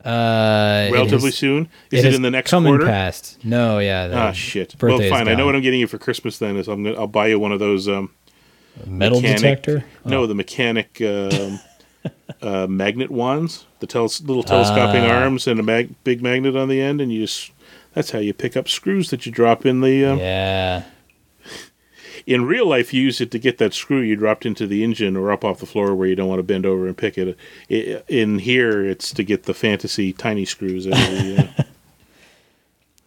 Uh, 0.04 0.86
it 0.88 0.92
Relatively 0.94 1.28
is- 1.28 1.36
soon? 1.36 1.68
Is 1.90 2.04
it, 2.04 2.14
in 2.14 2.22
the 2.22 2.30
next 2.30 2.50
come 2.50 2.64
quarter? 2.64 2.86
past. 2.86 3.38
No, 3.44 3.78
yeah. 3.80 4.10
Ah, 4.14 4.32
shit. 4.32 4.74
Well, 4.80 4.98
fine. 5.10 5.28
I 5.28 5.34
know 5.34 5.44
what 5.44 5.54
I'm 5.54 5.60
getting 5.60 5.80
you 5.80 5.86
for 5.86 5.98
Christmas 5.98 6.38
then. 6.38 6.56
Is 6.56 6.68
I'm 6.68 6.82
gonna, 6.84 6.96
I'll 6.98 7.06
buy 7.06 7.26
you 7.26 7.38
one 7.38 7.52
of 7.52 7.58
those 7.58 7.86
um, 7.86 8.10
Metal 8.86 9.20
mechanic- 9.20 9.40
detector. 9.62 9.84
No, 10.06 10.26
the 10.26 10.34
mechanic 10.34 11.02
um, 11.02 11.60
uh, 12.42 12.66
magnet 12.66 13.10
wands, 13.10 13.66
the 13.80 13.86
teles- 13.86 14.26
little 14.26 14.42
telescoping 14.42 15.02
Ah. 15.04 15.20
arms 15.22 15.46
and 15.46 15.60
a 15.60 15.62
mag- 15.62 15.94
big 16.02 16.22
magnet 16.22 16.56
on 16.56 16.68
the 16.68 16.80
end, 16.80 17.00
and 17.00 17.12
you 17.12 17.20
just. 17.26 17.50
That's 17.92 18.12
how 18.12 18.20
you 18.20 18.32
pick 18.32 18.56
up 18.56 18.68
screws 18.68 19.10
that 19.10 19.26
you 19.26 19.32
drop 19.32 19.66
in 19.66 19.80
the. 19.82 20.04
Um, 20.06 20.18
Yeah. 20.18 20.84
In 22.30 22.44
real 22.44 22.68
life, 22.68 22.94
you 22.94 23.02
use 23.02 23.20
it 23.20 23.32
to 23.32 23.40
get 23.40 23.58
that 23.58 23.74
screw 23.74 23.98
you 23.98 24.14
dropped 24.14 24.46
into 24.46 24.64
the 24.64 24.84
engine 24.84 25.16
or 25.16 25.32
up 25.32 25.44
off 25.44 25.58
the 25.58 25.66
floor 25.66 25.96
where 25.96 26.06
you 26.06 26.14
don't 26.14 26.28
want 26.28 26.38
to 26.38 26.44
bend 26.44 26.64
over 26.64 26.86
and 26.86 26.96
pick 26.96 27.18
it. 27.18 27.36
In 28.08 28.38
here, 28.38 28.86
it's 28.86 29.12
to 29.14 29.24
get 29.24 29.42
the 29.42 29.52
fantasy 29.52 30.12
tiny 30.12 30.44
screws 30.44 30.84
the. 30.84 31.52
Uh, 31.58 31.62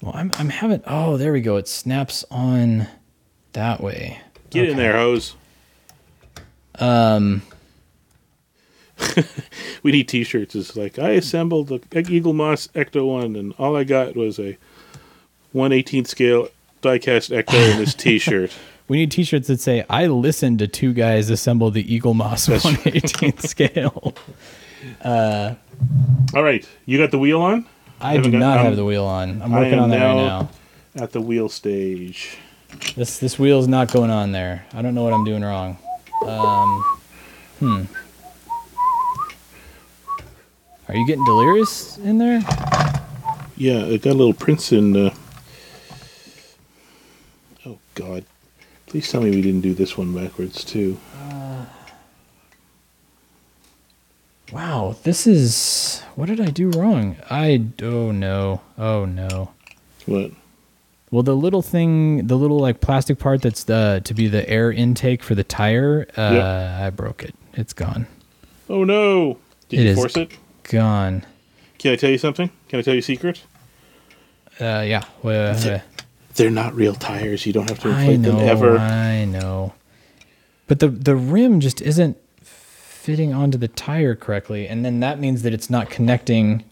Well, 0.01 0.11
I'm 0.13 0.33
I'm 0.37 0.49
having. 0.49 0.83
Oh, 0.85 1.15
there 1.15 1.31
we 1.31 1.39
go. 1.39 1.55
It 1.55 1.69
snaps 1.69 2.25
on 2.29 2.87
that 3.53 3.79
way. 3.79 4.19
get 4.49 4.67
in 4.67 4.75
there, 4.75 4.97
hose. 4.97 5.35
Um. 6.77 7.43
We 9.83 9.91
need 9.91 10.07
T-shirts. 10.07 10.55
It's 10.55 10.75
like 10.77 10.97
I 10.99 11.11
assembled 11.11 11.67
the 11.67 11.79
Eaglemoss 11.79 12.69
Ecto 12.71 13.05
One, 13.07 13.35
and 13.35 13.53
all 13.57 13.75
I 13.75 13.83
got 13.85 14.15
was 14.15 14.39
a 14.39 14.57
one 15.53 15.71
eighteenth 15.71 16.07
scale 16.07 16.49
diecast 16.81 17.33
Ecto 17.33 17.71
in 17.71 17.79
this 17.79 17.93
T-shirt. 17.93 18.51
We 18.93 18.99
need 18.99 19.09
T-shirts 19.11 19.47
that 19.47 19.59
say 19.59 19.83
"I 19.89 20.05
listened 20.05 20.59
to 20.59 20.67
two 20.67 20.93
guys 20.93 21.31
assemble 21.31 21.71
the 21.71 21.83
Eaglemoss 21.83 22.47
118th 22.47 23.41
scale." 23.49 24.13
all 26.35 26.43
right, 26.43 26.63
you 26.85 26.99
got 26.99 27.09
the 27.09 27.17
wheel 27.17 27.41
on. 27.41 27.65
I 27.99 28.11
Haven't 28.13 28.29
do 28.29 28.31
got- 28.33 28.45
not 28.45 28.57
I'm- 28.57 28.65
have 28.67 28.75
the 28.75 28.85
wheel 28.85 29.05
on. 29.05 29.41
I'm 29.41 29.51
working 29.51 29.79
on 29.79 29.89
that 29.89 30.05
right 30.05 30.15
now-. 30.15 30.49
At 30.95 31.11
the 31.11 31.21
wheel 31.21 31.49
stage. 31.49 32.37
This 32.95 33.17
this 33.17 33.39
wheel's 33.39 33.67
not 33.67 33.91
going 33.91 34.11
on 34.11 34.31
there. 34.31 34.63
I 34.75 34.83
don't 34.83 34.93
know 34.93 35.03
what 35.03 35.13
I'm 35.13 35.23
doing 35.25 35.43
wrong. 35.43 35.79
Um, 36.27 36.83
hmm. 37.57 37.83
Are 40.87 40.95
you 40.95 41.07
getting 41.07 41.25
delirious 41.25 41.97
in 41.97 42.19
there? 42.19 42.41
Yeah, 43.57 43.79
it 43.85 44.03
got 44.03 44.11
a 44.11 44.19
little 44.21 44.35
Prince 44.35 44.71
in. 44.71 44.95
Uh... 44.95 45.15
Oh 47.65 47.79
God! 47.95 48.23
Please 48.93 49.11
tell 49.11 49.21
me 49.21 49.31
we 49.31 49.41
didn't 49.41 49.61
do 49.61 49.73
this 49.73 49.97
one 49.97 50.13
backwards 50.13 50.63
too. 50.63 50.99
Wow, 54.51 54.95
This 55.01 55.25
is 55.25 56.03
what 56.13 56.27
did 56.27 56.39
I 56.39 56.51
do 56.51 56.69
wrong? 56.69 57.15
I 57.27 57.63
oh 57.81 58.11
no. 58.11 58.61
Oh 58.77 59.05
no. 59.05 59.49
What? 60.05 60.29
Well, 61.09 61.23
the 61.23 61.35
little 61.35 61.63
thing, 61.63 62.27
the 62.27 62.37
little 62.37 62.59
like 62.59 62.81
plastic 62.81 63.17
part 63.17 63.41
that's 63.41 63.63
the 63.63 64.01
to 64.03 64.13
be 64.13 64.27
the 64.27 64.47
air 64.47 64.71
intake 64.71 65.23
for 65.23 65.33
the 65.33 65.43
tire, 65.43 66.05
uh, 66.15 66.31
Yep. 66.31 66.81
I 66.83 66.89
broke 66.91 67.23
it. 67.23 67.33
It's 67.53 67.73
gone. 67.73 68.05
Oh 68.69 68.83
no! 68.83 69.39
Did 69.69 69.79
It 69.79 69.83
you 69.89 69.95
force 69.95 70.17
it? 70.17 70.37
Gone. 70.69 71.25
Can 71.79 71.93
I 71.93 71.95
tell 71.95 72.11
you 72.11 72.19
something? 72.19 72.51
Can 72.69 72.77
I 72.77 72.83
tell 72.83 72.93
you 72.93 72.99
a 72.99 73.01
secret? 73.01 73.41
Uh, 74.61 74.83
yeah. 74.85 75.03
Well, 75.23 75.55
uh, 75.67 75.79
They're 76.35 76.49
not 76.49 76.73
real 76.75 76.95
tires. 76.95 77.45
You 77.45 77.53
don't 77.53 77.69
have 77.69 77.79
to 77.79 77.89
inflate 77.89 78.19
know. 78.19 78.31
them 78.37 78.47
ever. 78.47 78.77
I 78.77 79.25
know. 79.25 79.73
But 80.67 80.79
the 80.79 80.87
the 80.87 81.15
rim 81.15 81.59
just 81.59 81.81
isn't 81.81 82.17
fitting 82.41 83.33
onto 83.33 83.57
the 83.57 83.67
tire 83.67 84.15
correctly, 84.15 84.67
and 84.67 84.83
then 84.83 84.99
that 85.01 85.19
means 85.19 85.43
that 85.43 85.53
it's 85.53 85.69
not 85.69 85.89
connecting 85.89 86.63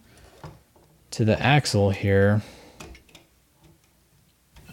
to 1.11 1.25
the 1.25 1.39
axle 1.41 1.91
here. 1.91 2.41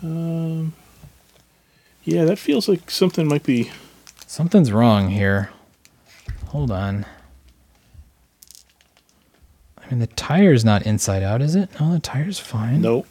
Um 0.02 0.72
Yeah, 2.04 2.24
that 2.24 2.38
feels 2.38 2.68
like 2.68 2.90
something 2.90 3.26
might 3.26 3.42
be. 3.42 3.70
Something's 4.26 4.70
wrong 4.72 5.08
here. 5.10 5.50
Hold 6.46 6.70
on. 6.70 7.04
I 9.78 9.90
mean, 9.90 10.00
the 10.00 10.06
tire's 10.06 10.64
not 10.64 10.82
inside 10.82 11.22
out, 11.22 11.40
is 11.42 11.54
it? 11.54 11.68
No, 11.80 11.92
the 11.92 11.98
tire's 11.98 12.38
fine. 12.38 12.82
Nope. 12.82 13.06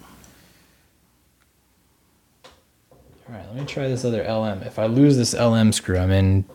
All 3.29 3.35
right, 3.35 3.45
let 3.47 3.55
me 3.55 3.65
try 3.65 3.87
this 3.87 4.05
other 4.05 4.23
LM. 4.23 4.63
If 4.63 4.79
I 4.79 4.85
lose 4.85 5.17
this 5.17 5.33
LM 5.33 5.71
screw, 5.73 5.97
I'm 5.97 6.11
in 6.11 6.45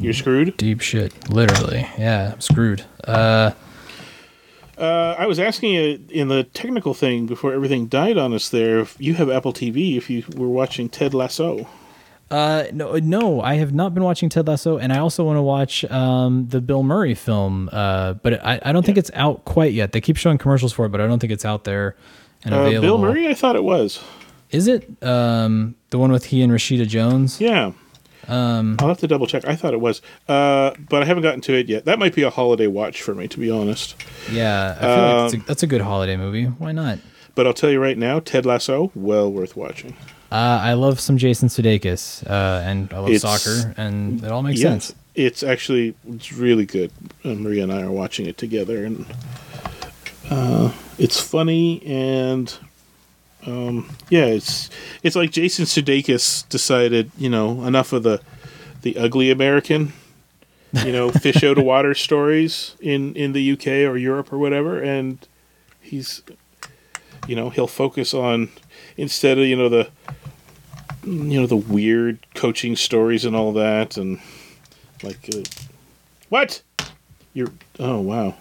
You're 0.00 0.12
screwed. 0.12 0.56
deep 0.56 0.80
shit. 0.80 1.28
Literally. 1.30 1.88
Yeah, 1.98 2.32
I'm 2.34 2.40
screwed. 2.40 2.84
Uh, 3.04 3.52
Uh, 4.76 5.16
I 5.18 5.26
was 5.26 5.40
asking 5.40 5.72
you 5.74 6.00
in 6.08 6.28
the 6.28 6.44
technical 6.44 6.94
thing 6.94 7.26
before 7.26 7.52
everything 7.52 7.88
died 7.88 8.16
on 8.16 8.32
us. 8.32 8.48
There, 8.48 8.78
if 8.78 8.94
you 9.00 9.14
have 9.14 9.28
Apple 9.28 9.52
TV. 9.52 9.96
If 9.96 10.08
you 10.08 10.22
were 10.36 10.46
watching 10.48 10.88
Ted 10.88 11.14
Lasso, 11.14 11.66
uh, 12.30 12.64
no, 12.72 12.92
no, 12.98 13.40
I 13.40 13.54
have 13.54 13.74
not 13.74 13.92
been 13.92 14.04
watching 14.04 14.28
Ted 14.28 14.46
Lasso, 14.46 14.78
and 14.78 14.92
I 14.92 14.98
also 14.98 15.24
want 15.24 15.36
to 15.36 15.42
watch 15.42 15.84
um, 15.86 16.46
the 16.50 16.60
Bill 16.60 16.84
Murray 16.84 17.14
film, 17.14 17.68
uh, 17.72 18.12
but 18.14 18.34
I, 18.44 18.60
I 18.62 18.70
don't 18.70 18.84
think 18.86 18.98
it's 18.98 19.10
out 19.14 19.44
quite 19.46 19.72
yet. 19.72 19.90
They 19.90 20.00
keep 20.00 20.16
showing 20.16 20.38
commercials 20.38 20.72
for 20.72 20.86
it, 20.86 20.90
but 20.90 21.00
I 21.00 21.08
don't 21.08 21.18
think 21.18 21.32
it's 21.32 21.44
out 21.46 21.64
there 21.64 21.96
and 22.44 22.54
uh, 22.54 22.58
available. 22.58 22.82
Bill 22.82 22.98
Murray. 22.98 23.26
I 23.28 23.34
thought 23.34 23.56
it 23.56 23.64
was. 23.64 24.00
Is 24.50 24.66
it 24.66 24.88
um, 25.02 25.74
the 25.90 25.98
one 25.98 26.10
with 26.12 26.26
he 26.26 26.42
and 26.42 26.52
Rashida 26.52 26.86
Jones? 26.88 27.40
Yeah. 27.40 27.72
Um, 28.26 28.76
I'll 28.78 28.88
have 28.88 28.98
to 28.98 29.06
double 29.06 29.26
check. 29.26 29.46
I 29.46 29.56
thought 29.56 29.72
it 29.72 29.80
was, 29.80 30.02
uh, 30.28 30.72
but 30.90 31.02
I 31.02 31.06
haven't 31.06 31.22
gotten 31.22 31.40
to 31.42 31.54
it 31.54 31.66
yet. 31.68 31.86
That 31.86 31.98
might 31.98 32.14
be 32.14 32.22
a 32.24 32.30
holiday 32.30 32.66
watch 32.66 33.00
for 33.00 33.14
me, 33.14 33.26
to 33.28 33.38
be 33.38 33.50
honest. 33.50 33.94
Yeah, 34.30 34.76
I 34.76 34.80
feel 34.80 34.90
like 34.90 34.98
Um, 34.98 35.16
that's 35.30 35.34
a, 35.34 35.46
that's 35.46 35.62
a 35.62 35.66
good 35.66 35.80
holiday 35.80 36.16
movie. 36.16 36.44
Why 36.44 36.72
not? 36.72 36.98
But 37.34 37.46
I'll 37.46 37.54
tell 37.54 37.70
you 37.70 37.80
right 37.80 37.96
now, 37.96 38.20
Ted 38.20 38.44
Lasso, 38.44 38.90
well 38.94 39.32
worth 39.32 39.56
watching. 39.56 39.96
Uh, 40.30 40.60
I 40.62 40.74
love 40.74 41.00
some 41.00 41.16
Jason 41.16 41.48
Sudeikis, 41.48 42.26
uh, 42.28 42.62
and 42.66 42.92
I 42.92 42.98
love 42.98 43.08
It's- 43.10 43.22
soccer, 43.22 43.72
and 43.78 44.22
it 44.22 44.30
all 44.30 44.42
makes 44.42 44.60
sense. 44.60 44.94
it's 45.14 45.42
actually 45.42 45.94
it's 46.06 46.30
really 46.32 46.66
good. 46.66 46.90
Uh, 47.24 47.28
Maria 47.34 47.62
and 47.62 47.72
I 47.72 47.80
are 47.80 47.90
watching 47.90 48.26
it 48.26 48.36
together, 48.36 48.84
and 48.84 49.06
uh, 50.30 50.72
it's 50.98 51.18
funny 51.18 51.82
and 51.86 52.54
um, 53.48 53.88
yeah, 54.10 54.26
it's 54.26 54.68
it's 55.02 55.16
like 55.16 55.30
Jason 55.30 55.64
Sudeikis 55.64 56.46
decided, 56.48 57.10
you 57.16 57.30
know, 57.30 57.64
enough 57.64 57.92
of 57.92 58.02
the 58.02 58.20
the 58.82 58.96
ugly 58.98 59.30
American, 59.30 59.94
you 60.84 60.92
know, 60.92 61.10
fish 61.24 61.42
out 61.42 61.56
of 61.56 61.64
water 61.64 61.94
stories 61.94 62.74
in 62.80 63.14
in 63.16 63.32
the 63.32 63.52
UK 63.52 63.88
or 63.90 63.96
Europe 63.96 64.32
or 64.32 64.38
whatever, 64.38 64.82
and 64.82 65.26
he's, 65.80 66.22
you 67.26 67.34
know, 67.34 67.48
he'll 67.48 67.66
focus 67.66 68.12
on 68.12 68.50
instead 68.98 69.38
of 69.38 69.46
you 69.46 69.56
know 69.56 69.70
the 69.70 69.88
you 71.04 71.40
know 71.40 71.46
the 71.46 71.56
weird 71.56 72.18
coaching 72.34 72.76
stories 72.76 73.24
and 73.24 73.34
all 73.34 73.52
that 73.52 73.96
and 73.96 74.20
like 75.02 75.30
uh, 75.34 75.42
what? 76.28 76.60
You're 77.32 77.52
oh 77.78 78.00
wow. 78.00 78.34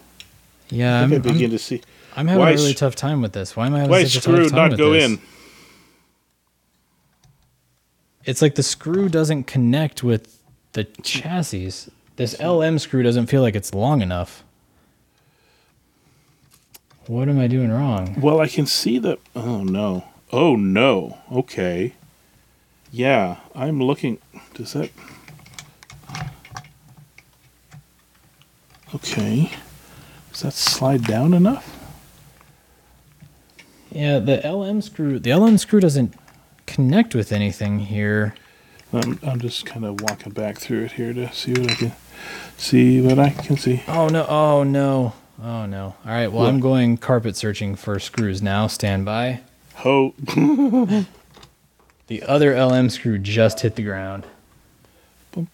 Yeah, 0.69 0.99
I 0.99 1.03
I 1.03 1.07
begin 1.07 1.45
I'm, 1.45 1.51
to 1.51 1.59
see 1.59 1.81
I'm 2.17 2.27
having 2.27 2.39
why 2.41 2.51
a 2.51 2.55
really 2.55 2.71
s- 2.71 2.79
tough 2.79 2.95
time 2.95 3.21
with 3.21 3.31
this. 3.33 3.55
Why 3.55 3.67
am 3.67 3.75
I 3.75 3.79
having 3.79 3.91
why 3.91 4.03
such 4.03 4.17
a 4.17 4.25
tough 4.25 4.33
screw 4.35 4.49
time 4.49 4.55
not 4.57 4.69
with 4.71 4.79
go 4.79 4.91
this? 4.91 5.05
in 5.05 5.19
It's 8.25 8.41
like 8.41 8.55
the 8.55 8.63
screw 8.63 9.07
doesn't 9.07 9.45
connect 9.45 10.03
with 10.03 10.41
the 10.73 10.83
chassis. 11.03 11.71
This 12.17 12.37
LM 12.41 12.79
screw 12.79 13.03
doesn't 13.03 13.27
feel 13.27 13.41
like 13.41 13.55
it's 13.55 13.73
long 13.73 14.01
enough. 14.01 14.43
What 17.05 17.29
am 17.29 17.39
I 17.39 17.47
doing 17.47 17.71
wrong? 17.71 18.19
well 18.19 18.41
I 18.41 18.47
can 18.47 18.65
see 18.65 18.97
that 18.99 19.19
oh 19.35 19.63
no 19.63 20.03
oh 20.33 20.57
no 20.57 21.19
okay 21.31 21.93
yeah 22.91 23.37
I'm 23.55 23.81
looking 23.81 24.17
does 24.53 24.73
that 24.73 24.89
okay 28.93 29.51
does 30.31 30.41
that 30.41 30.53
slide 30.53 31.03
down 31.03 31.33
enough 31.33 31.76
Yeah, 33.91 34.19
the 34.19 34.37
LM 34.49 34.81
screw. 34.81 35.19
The 35.19 35.33
LM 35.33 35.57
screw 35.57 35.79
doesn't 35.79 36.13
connect 36.65 37.15
with 37.15 37.31
anything 37.31 37.79
here. 37.79 38.35
I'm, 38.93 39.19
I'm 39.23 39.39
just 39.39 39.65
kind 39.65 39.85
of 39.85 40.01
walking 40.01 40.31
back 40.33 40.57
through 40.57 40.83
it 40.85 40.91
here 40.93 41.13
to 41.13 41.31
see 41.33 41.53
what 41.53 41.71
I 41.71 41.75
can 41.75 41.91
see 42.57 43.01
what 43.01 43.19
I 43.19 43.29
can 43.31 43.57
see 43.57 43.83
Oh 43.87 44.07
no! 44.07 44.25
Oh 44.27 44.63
no! 44.63 45.13
Oh 45.43 45.65
no! 45.65 45.95
All 46.05 46.11
right. 46.11 46.27
Well, 46.27 46.43
What? 46.43 46.49
I'm 46.49 46.59
going 46.59 46.97
carpet 46.97 47.35
searching 47.35 47.75
for 47.75 47.99
screws 47.99 48.41
now. 48.41 48.67
Stand 48.67 49.05
by. 49.05 49.41
ho 49.75 50.13
The 52.07 52.23
other 52.23 52.55
LM 52.55 52.89
screw 52.89 53.17
just 53.19 53.59
hit 53.59 53.75
the 53.75 53.83
ground. 53.83 54.23
Bum, 55.33 55.47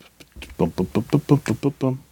bum, 0.58 0.70
bum, 0.70 0.88
bum, 0.94 1.06
bum, 1.10 1.42
bum, 1.62 1.74
bum. 1.80 2.04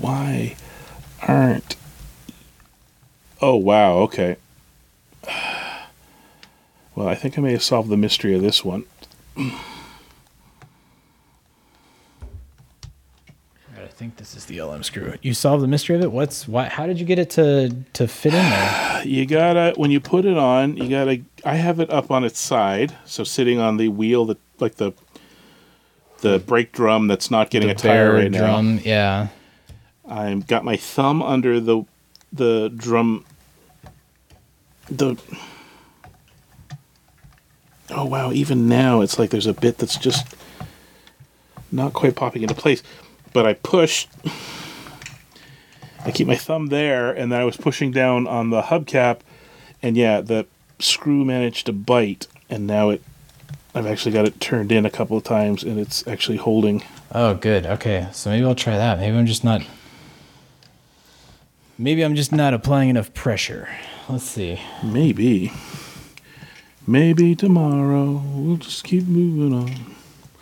Why 0.00 0.56
aren't? 1.26 1.76
Oh 3.40 3.56
wow. 3.56 3.98
Okay. 3.98 4.36
Well, 6.94 7.06
I 7.06 7.14
think 7.14 7.38
I 7.38 7.40
may 7.40 7.52
have 7.52 7.62
solved 7.62 7.90
the 7.90 7.96
mystery 7.96 8.34
of 8.34 8.42
this 8.42 8.64
one. 8.64 8.84
I 9.36 9.52
think 13.86 14.16
this 14.16 14.34
is 14.34 14.46
the 14.46 14.60
LM 14.60 14.82
screw. 14.82 15.14
You 15.22 15.32
solved 15.32 15.62
the 15.62 15.68
mystery 15.68 15.94
of 15.94 16.02
it. 16.02 16.10
What's 16.10 16.48
why? 16.48 16.64
How 16.64 16.88
did 16.88 16.98
you 16.98 17.06
get 17.06 17.20
it 17.20 17.30
to 17.30 17.72
to 17.92 18.08
fit 18.08 18.34
in 18.34 18.42
there? 18.42 19.00
You 19.04 19.26
gotta 19.26 19.74
when 19.76 19.92
you 19.92 20.00
put 20.00 20.24
it 20.24 20.36
on, 20.36 20.76
you 20.76 20.88
gotta. 20.88 21.20
I 21.44 21.54
have 21.54 21.78
it 21.78 21.88
up 21.88 22.10
on 22.10 22.24
its 22.24 22.40
side, 22.40 22.96
so 23.04 23.22
sitting 23.22 23.60
on 23.60 23.76
the 23.76 23.86
wheel 23.86 24.24
that 24.24 24.38
like 24.58 24.74
the 24.74 24.92
the 26.22 26.40
hmm. 26.40 26.46
brake 26.46 26.72
drum 26.72 27.06
that's 27.06 27.30
not 27.30 27.50
getting 27.50 27.68
the 27.68 27.74
a 27.74 27.78
tire 27.78 28.12
right 28.12 28.28
now. 28.28 28.38
drum. 28.38 28.80
Yeah. 28.82 29.28
I've 30.08 30.46
got 30.46 30.64
my 30.64 30.76
thumb 30.76 31.22
under 31.22 31.60
the 31.60 31.84
the 32.32 32.72
drum. 32.74 33.24
The 34.90 35.16
oh 37.90 38.04
wow! 38.04 38.32
Even 38.32 38.68
now, 38.68 39.00
it's 39.00 39.18
like 39.18 39.30
there's 39.30 39.46
a 39.46 39.52
bit 39.52 39.78
that's 39.78 39.96
just 39.98 40.34
not 41.70 41.92
quite 41.92 42.16
popping 42.16 42.42
into 42.42 42.54
place. 42.54 42.82
But 43.32 43.46
I 43.46 43.54
pushed. 43.54 44.08
I 46.04 46.10
keep 46.10 46.26
my 46.26 46.36
thumb 46.36 46.68
there, 46.68 47.10
and 47.10 47.30
then 47.30 47.40
I 47.40 47.44
was 47.44 47.56
pushing 47.56 47.90
down 47.90 48.26
on 48.26 48.50
the 48.50 48.62
hubcap, 48.62 49.20
and 49.82 49.96
yeah, 49.96 50.20
the 50.20 50.46
screw 50.78 51.24
managed 51.24 51.66
to 51.66 51.72
bite, 51.72 52.26
and 52.48 52.66
now 52.66 52.90
it. 52.90 53.02
I've 53.74 53.86
actually 53.86 54.12
got 54.12 54.24
it 54.24 54.40
turned 54.40 54.72
in 54.72 54.86
a 54.86 54.90
couple 54.90 55.16
of 55.16 55.24
times, 55.24 55.62
and 55.62 55.78
it's 55.78 56.06
actually 56.08 56.38
holding. 56.38 56.82
Oh, 57.12 57.34
good. 57.34 57.66
Okay, 57.66 58.08
so 58.12 58.30
maybe 58.30 58.44
I'll 58.46 58.54
try 58.54 58.76
that. 58.76 58.98
Maybe 58.98 59.16
I'm 59.16 59.26
just 59.26 59.44
not. 59.44 59.62
Maybe 61.78 62.02
I'm 62.02 62.14
just 62.16 62.32
not 62.32 62.54
applying 62.54 62.88
enough 62.90 63.14
pressure. 63.14 63.68
Let's 64.08 64.24
see. 64.24 64.60
Maybe. 64.82 65.52
Maybe 66.86 67.36
tomorrow 67.36 68.22
we'll 68.34 68.56
just 68.56 68.82
keep 68.84 69.04
moving 69.06 69.52
on. 69.56 69.94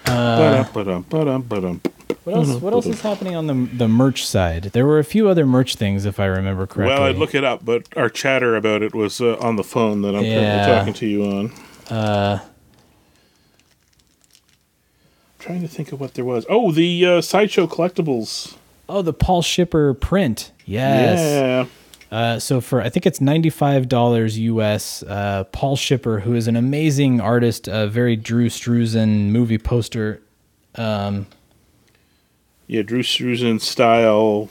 Uh, 0.07 0.65
Ba-dum, 0.73 1.03
ba-dum, 1.09 1.43
ba-dum. 1.43 1.81
what 2.25 2.37
else? 2.37 2.49
What 2.61 2.73
else 2.73 2.87
is 2.87 3.01
happening 3.01 3.35
on 3.35 3.49
the 3.49 3.55
the 3.77 3.89
merch 3.89 4.25
side? 4.25 4.65
There 4.73 4.87
were 4.87 5.01
a 5.01 5.05
few 5.05 5.29
other 5.29 5.45
merch 5.45 5.75
things, 5.75 6.05
if 6.05 6.21
I 6.21 6.27
remember 6.27 6.65
correctly. 6.67 6.95
Well, 6.95 7.03
I'd 7.03 7.17
look 7.17 7.35
it 7.35 7.43
up, 7.43 7.65
but 7.65 7.89
our 7.97 8.09
chatter 8.09 8.55
about 8.55 8.83
it 8.83 8.95
was 8.95 9.21
uh, 9.21 9.37
on 9.41 9.57
the 9.57 9.65
phone 9.65 10.03
that 10.03 10.15
I'm 10.15 10.25
Yeah. 10.25 10.65
currently 10.65 10.75
talking 10.75 10.95
to 10.95 11.07
you 11.07 11.25
on. 11.25 11.53
Uh, 11.91 12.39
trying 15.41 15.63
to 15.63 15.69
think 15.69 15.91
of 15.91 16.01
what 16.01 16.15
there 16.15 16.25
was. 16.25 16.47
Oh, 16.49 16.71
the 16.71 17.05
uh, 17.05 17.21
sideshow 17.21 17.67
collectibles. 17.67 18.55
Oh, 18.89 19.03
the 19.03 19.13
Paul 19.13 19.43
Shipper 19.43 19.95
print. 19.95 20.53
Yes. 20.65 21.21
Yeah. 21.21 21.67
Uh, 22.17 22.39
so 22.39 22.61
for 22.61 22.81
I 22.81 22.89
think 22.89 23.05
it's 23.05 23.21
ninety 23.21 23.51
five 23.51 23.89
dollars 23.89 24.39
US. 24.39 25.03
Uh, 25.03 25.45
Paul 25.51 25.77
Shipper, 25.77 26.21
who 26.21 26.35
is 26.35 26.47
an 26.47 26.57
amazing 26.57 27.21
artist, 27.21 27.67
a 27.69 27.89
very 27.89 28.15
Drew 28.17 28.49
Struzan 28.49 29.31
movie 29.31 29.59
poster. 29.59 30.23
Um, 30.77 31.27
Yeah, 32.69 32.83
Drew 32.83 33.03
Struzan 33.03 33.61
style, 33.61 34.49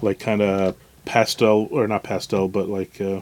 like 0.00 0.20
kind 0.20 0.42
of 0.42 0.76
pastel 1.04 1.66
or 1.70 1.88
not 1.88 2.04
pastel, 2.04 2.46
but 2.46 2.68
like 2.68 3.00
uh, 3.00 3.20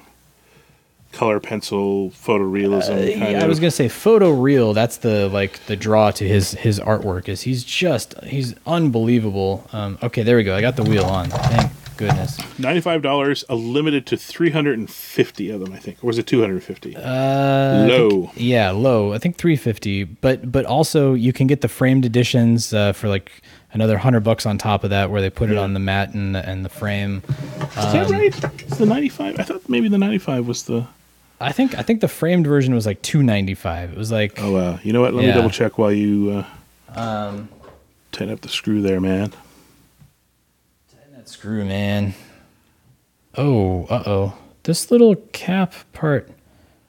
color 1.13 1.41
pencil 1.41 2.11
photorealism. 2.11 3.21
Uh, 3.23 3.27
yeah, 3.31 3.45
I 3.45 3.47
was 3.47 3.59
gonna 3.61 3.71
say 3.71 3.89
photo 3.89 4.31
real. 4.31 4.73
That's 4.75 4.99
the 4.99 5.29
like 5.29 5.65
the 5.67 5.77
draw 5.77 6.11
to 6.13 6.27
his 6.29 6.53
his 6.53 6.79
artwork 6.81 7.29
is 7.29 7.43
he's 7.43 7.65
just 7.65 8.15
he's 8.25 8.55
unbelievable. 8.67 9.67
Um, 9.73 9.99
okay, 10.03 10.23
there 10.23 10.37
we 10.37 10.45
go. 10.45 10.55
I 10.57 10.61
got 10.61 10.77
the 10.77 10.85
wheel 10.85 11.05
on. 11.05 11.31
Thank 11.31 11.73
goodness. 11.97 12.39
Ninety-five 12.59 13.03
dollars, 13.03 13.45
a 13.49 13.55
limited 13.57 14.07
to 14.07 14.17
three 14.17 14.51
hundred 14.51 14.79
and 14.79 14.89
fifty 14.89 15.51
of 15.51 15.61
them, 15.61 15.73
I 15.73 15.79
think, 15.79 16.03
or 16.05 16.07
was 16.09 16.19
it 16.19 16.27
two 16.27 16.41
hundred 16.41 16.55
and 16.55 16.65
fifty? 16.65 16.95
Uh, 16.97 17.01
I 17.85 17.89
think- 17.89 18.13
Low. 18.13 18.31
yeah, 18.37 18.71
low. 18.71 19.13
I 19.13 19.19
think 19.19 19.37
350. 19.37 20.05
But 20.05 20.51
but 20.53 20.65
also 20.67 21.15
you 21.15 21.33
can 21.33 21.47
get 21.47 21.61
the 21.63 21.69
framed 21.69 22.05
editions 22.05 22.73
uh, 22.73 22.93
for 22.93 23.09
like 23.09 23.43
another 23.73 23.99
hundred 23.99 24.21
bucks 24.21 24.47
on 24.47 24.59
top 24.59 24.85
of 24.85 24.91
that, 24.91 25.11
where 25.11 25.21
they 25.21 25.31
put 25.31 25.51
it 25.51 25.59
on 25.59 25.75
the 25.75 25.81
mat 25.81 26.15
and 26.15 26.35
the, 26.35 26.49
and 26.49 26.65
the 26.65 26.69
frame. 26.69 27.23
Is 27.29 27.75
that 27.75 28.09
right? 28.11 28.63
Is 28.71 28.79
the 28.79 28.87
ninety-five? 28.87 29.41
I 29.41 29.43
thought 29.43 29.69
maybe 29.69 29.89
the 29.89 29.99
ninety-five 29.99 30.47
was 30.47 30.63
the. 30.65 30.87
I 31.41 31.53
think 31.53 31.77
I 31.79 31.83
think 31.83 32.01
the 32.01 32.09
framed 32.09 32.47
version 32.47 32.75
was 32.75 32.85
like 32.87 33.01
295. 33.03 33.93
It 33.93 33.99
was 33.99 34.11
like 34.11 34.41
Oh 34.43 34.53
wow! 34.53 34.79
You 34.83 34.93
know 34.93 35.01
what? 35.01 35.15
Let 35.15 35.23
Yeah. 35.25 35.31
me 35.31 35.35
double 35.37 35.51
check 35.51 35.79
while 35.79 35.93
you 35.93 36.45
uh, 36.95 36.99
um 37.01 37.49
tighten 38.13 38.33
up 38.35 38.41
the 38.41 38.49
screw 38.49 38.83
there, 38.83 39.01
man. 39.01 39.31
Tighten 40.93 41.13
that 41.15 41.29
screw 41.29 41.65
man. 41.65 42.15
Oh, 43.37 43.85
uh 43.89 44.03
oh. 44.07 44.39
This 44.65 44.91
little 44.91 45.15
cap 45.33 45.75
part 45.93 46.29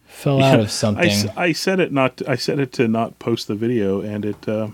fell 0.05 0.41
out 0.43 0.57
Yeah, 0.57 0.63
of 0.63 0.71
something. 0.71 1.29
I, 1.37 1.43
I 1.45 1.51
said 1.51 1.79
it 1.79 1.91
not. 1.91 2.21
I 2.27 2.35
said 2.35 2.59
it 2.59 2.73
to 2.73 2.87
not 2.87 3.19
post 3.19 3.47
the 3.47 3.55
video, 3.55 4.01
and 4.01 4.25
it. 4.25 4.47
Uh, 4.49 4.69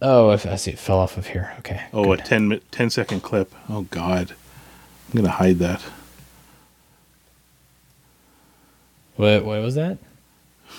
oh, 0.00 0.30
I 0.30 0.32
I 0.34 0.56
see 0.56 0.70
it 0.72 0.78
fell 0.78 0.98
off 0.98 1.18
of 1.18 1.26
here. 1.28 1.52
Okay. 1.58 1.82
oh, 1.92 2.04
good. 2.04 2.20
a 2.20 2.22
10, 2.24 2.48
mi- 2.48 2.60
10 2.70 2.88
second 2.90 3.20
clip. 3.20 3.52
Oh 3.68 3.82
God, 3.90 4.30
I'm 5.10 5.16
gonna 5.20 5.28
hide 5.28 5.58
that. 5.58 5.82
What 9.24 9.44
what 9.46 9.62
was 9.62 9.74
that? 9.76 9.96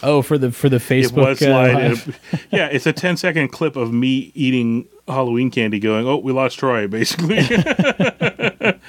Oh, 0.03 0.21
for 0.21 0.37
the 0.37 0.51
for 0.51 0.69
the 0.69 0.77
Facebook. 0.77 1.17
it 1.17 1.25
was 1.29 1.41
uh, 1.41 1.49
live. 1.49 2.07
live. 2.07 2.47
yeah, 2.51 2.67
it's 2.67 2.85
a 2.85 2.93
10 2.93 3.17
second 3.17 3.47
clip 3.47 3.75
of 3.75 3.91
me 3.91 4.31
eating 4.35 4.85
Halloween 5.07 5.49
candy, 5.49 5.79
going, 5.79 6.05
"Oh, 6.07 6.17
we 6.17 6.31
lost 6.31 6.59
Troy." 6.59 6.87
Basically, 6.87 7.39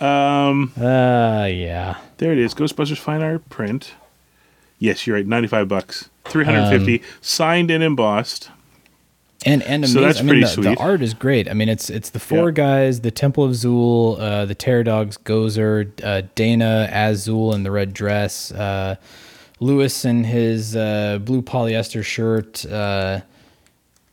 um. 0.00 0.72
Uh, 0.78 1.46
yeah. 1.46 1.96
there 2.18 2.32
it 2.32 2.38
is. 2.38 2.54
Ghostbusters 2.54 2.98
fine 2.98 3.22
art 3.22 3.48
print. 3.48 3.94
Yes, 4.78 5.06
you're 5.06 5.16
right. 5.16 5.26
Ninety-five 5.26 5.68
bucks, 5.68 6.08
three 6.26 6.44
hundred 6.44 6.68
fifty, 6.70 7.00
Um, 7.00 7.06
signed 7.20 7.70
and 7.70 7.82
embossed. 7.82 8.50
And 9.46 9.62
and 9.62 9.88
So 9.88 10.00
amazing. 10.00 10.02
that's 10.02 10.18
I 10.18 10.22
mean, 10.22 10.28
pretty 10.28 10.40
the, 10.42 10.48
sweet. 10.48 10.64
the 10.64 10.76
art 10.78 11.00
is 11.02 11.14
great. 11.14 11.48
I 11.48 11.54
mean, 11.54 11.68
it's 11.68 11.88
it's 11.88 12.10
the 12.10 12.18
four 12.18 12.48
Yeah. 12.48 12.54
guys: 12.54 13.00
the 13.00 13.10
Temple 13.12 13.44
of 13.44 13.52
Zuul, 13.52 14.18
uh, 14.20 14.44
the 14.44 14.54
Terror 14.54 14.82
Dogs, 14.82 15.16
Gozer, 15.18 15.90
uh, 16.04 16.22
Dana 16.34 16.88
as 16.90 17.26
Zuul 17.28 17.54
in 17.54 17.62
the 17.62 17.70
red 17.70 17.94
dress, 17.94 18.50
uh, 18.52 18.96
Louis 19.60 20.04
in 20.04 20.24
his 20.24 20.74
uh, 20.76 21.18
blue 21.22 21.42
polyester 21.42 22.04
shirt. 22.04 22.66
Uh, 22.66 23.20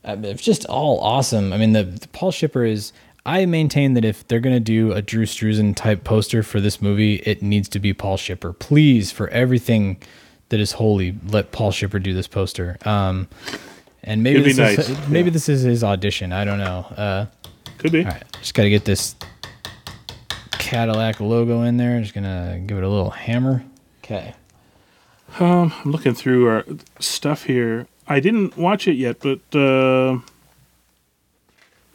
it's 0.06 0.42
just 0.44 0.66
all 0.66 1.00
awesome. 1.00 1.52
I 1.54 1.58
mean, 1.58 1.74
the, 1.74 1.84
the 1.84 2.08
Paul 2.10 2.32
Shipper 2.32 2.64
is. 2.64 2.94
I 3.26 3.46
maintain 3.46 3.94
that 3.94 4.04
if 4.04 4.28
they're 4.28 4.42
gonna 4.42 4.60
do 4.60 4.92
a 4.92 5.02
Drew 5.02 5.26
Struzan 5.26 5.76
type 5.78 6.04
poster 6.04 6.44
for 6.44 6.60
this 6.60 6.82
movie, 6.82 7.16
it 7.26 7.42
needs 7.42 7.70
to 7.70 7.80
be 7.80 7.94
Paul 7.94 8.18
Shipper. 8.18 8.52
Please, 8.52 9.12
for 9.14 9.30
everything 9.30 9.98
that 10.50 10.60
is 10.60 10.74
holy, 10.74 11.16
let 11.30 11.54
Paul 11.54 11.72
Shipper 11.72 12.00
do 12.00 12.14
this 12.14 12.28
poster. 12.28 12.78
Um, 12.84 13.30
and 14.04 14.24
maybe 14.24 14.54
this 14.54 14.80
is 14.80 14.90
maybe 15.10 15.30
yeah. 15.30 15.34
this 15.34 15.50
is 15.50 15.62
his 15.62 15.84
audition. 15.84 16.32
I 16.32 16.46
don't 16.46 16.60
know. 16.60 16.86
Uh, 16.96 17.26
Could 17.78 17.92
be. 17.92 18.04
all 18.04 18.12
right, 18.12 18.24
just 18.40 18.54
got 18.54 18.64
to 18.64 18.70
get 18.70 18.86
this 18.86 19.16
Cadillac 20.52 21.20
logo 21.20 21.62
in 21.62 21.78
there. 21.78 22.00
Just 22.02 22.14
gonna 22.14 22.62
give 22.66 22.78
it 22.78 22.84
a 22.84 22.90
little 22.90 23.12
hammer. 23.12 23.64
Okay. 24.04 24.34
I'm 25.40 25.74
looking 25.84 26.14
through 26.14 26.48
our 26.48 26.66
stuff 27.00 27.46
here. 27.46 27.88
I 28.08 28.20
didn't 28.20 28.58
watch 28.58 28.88
it 28.88 28.94
yet, 28.94 29.20
but 29.20 29.40
uh, 29.56 30.14
uh, 30.14 30.20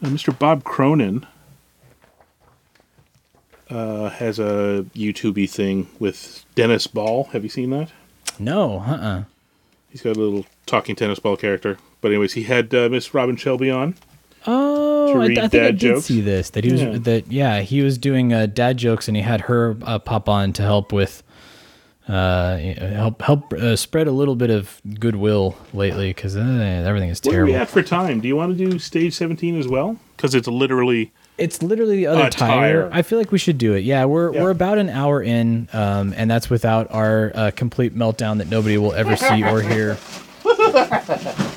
Mr. 0.01 0.37
Bob 0.37 0.63
Cronin 0.63 1.25
uh, 3.69 4.09
has 4.09 4.39
a 4.39 4.85
YouTubey 4.93 5.49
thing 5.49 5.87
with 5.99 6.45
Dennis 6.55 6.87
Ball. 6.87 7.25
Have 7.31 7.43
you 7.43 7.49
seen 7.49 7.69
that? 7.69 7.91
No, 8.37 8.79
uh, 8.79 8.91
uh 8.91 9.23
He's 9.89 10.01
got 10.01 10.15
a 10.15 10.19
little 10.19 10.45
talking 10.65 10.95
tennis 10.95 11.19
ball 11.19 11.35
character. 11.35 11.77
But 12.01 12.11
anyways, 12.11 12.33
he 12.33 12.43
had 12.43 12.73
uh, 12.73 12.89
Miss 12.89 13.13
Robin 13.13 13.35
Shelby 13.35 13.69
on. 13.69 13.95
Oh, 14.47 15.19
I, 15.19 15.27
read 15.27 15.37
I 15.37 15.47
think 15.49 15.53
I 15.63 15.65
dad 15.67 15.77
did 15.77 15.95
jokes? 15.95 16.05
see 16.05 16.21
this. 16.21 16.49
That 16.51 16.63
he 16.63 16.71
was 16.71 16.81
Yeah. 16.81 16.97
that 16.99 17.31
yeah 17.31 17.59
he 17.61 17.81
was 17.81 17.97
doing 17.97 18.31
uh, 18.33 18.45
dad 18.45 18.77
jokes 18.77 19.07
and 19.09 19.17
he 19.17 19.23
had 19.23 19.41
her 19.41 19.77
uh, 19.83 19.99
pop 19.99 20.29
on 20.29 20.53
to 20.53 20.61
help 20.63 20.93
with 20.93 21.23
uh 22.07 22.57
help 22.57 23.21
help 23.21 23.53
uh, 23.53 23.75
spread 23.75 24.07
a 24.07 24.11
little 24.11 24.35
bit 24.37 24.49
of 24.49 24.81
goodwill 24.99 25.55
lately 25.73 26.09
because 26.11 26.35
uh, 26.37 26.39
everything 26.87 27.09
is 27.09 27.19
What 27.23 27.35
are 27.35 27.43
we 27.45 27.51
terrible. 27.51 27.61
at 27.63 27.69
for 27.69 27.83
time? 27.83 28.21
Do 28.21 28.27
you 28.29 28.35
want 28.37 28.57
to 28.57 28.69
do 28.71 28.79
stage 28.79 29.13
17 29.13 29.59
as 29.59 29.67
well? 29.67 29.97
Because 30.15 30.33
it's 30.33 30.47
literally 30.47 31.11
It's 31.37 31.61
literally 31.61 31.97
the 31.97 32.07
other 32.07 32.29
tire. 32.29 32.83
tire. 32.83 32.89
I 32.93 33.01
feel 33.01 33.19
like 33.19 33.31
we 33.33 33.37
should 33.37 33.57
do 33.57 33.73
it. 33.73 33.83
Yeah, 33.83 34.05
we're 34.05 34.33
Yeah. 34.33 34.41
we're 34.43 34.49
about 34.51 34.77
an 34.77 34.89
hour 34.89 35.21
in, 35.21 35.67
um, 35.73 36.13
and 36.15 36.31
that's 36.31 36.49
without 36.49 36.87
our 36.91 37.31
uh, 37.35 37.51
complete 37.55 37.93
meltdown 37.95 38.37
that 38.37 38.47
nobody 38.49 38.77
will 38.77 38.93
ever 38.93 39.17
see 39.17 39.43
or 39.43 39.61
hear. 39.61 39.97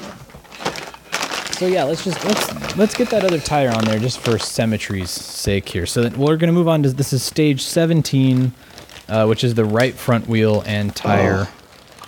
so 1.52 1.66
yeah, 1.66 1.84
let's 1.84 2.04
just 2.04 2.24
let's 2.24 2.76
let's 2.76 2.94
get 2.94 3.10
that 3.10 3.24
other 3.24 3.38
tire 3.38 3.70
on 3.70 3.84
there 3.84 3.98
just 3.98 4.20
for 4.20 4.38
symmetry's 4.38 5.10
sake 5.10 5.68
here. 5.68 5.86
So 5.86 6.08
we're 6.10 6.36
gonna 6.36 6.52
move 6.52 6.68
on 6.68 6.82
to 6.82 6.92
this 6.92 7.12
is 7.12 7.22
stage 7.22 7.62
17, 7.62 8.52
uh, 9.08 9.26
which 9.26 9.44
is 9.44 9.54
the 9.54 9.64
right 9.64 9.94
front 9.94 10.26
wheel 10.28 10.62
and 10.66 10.94
tire. 10.94 11.48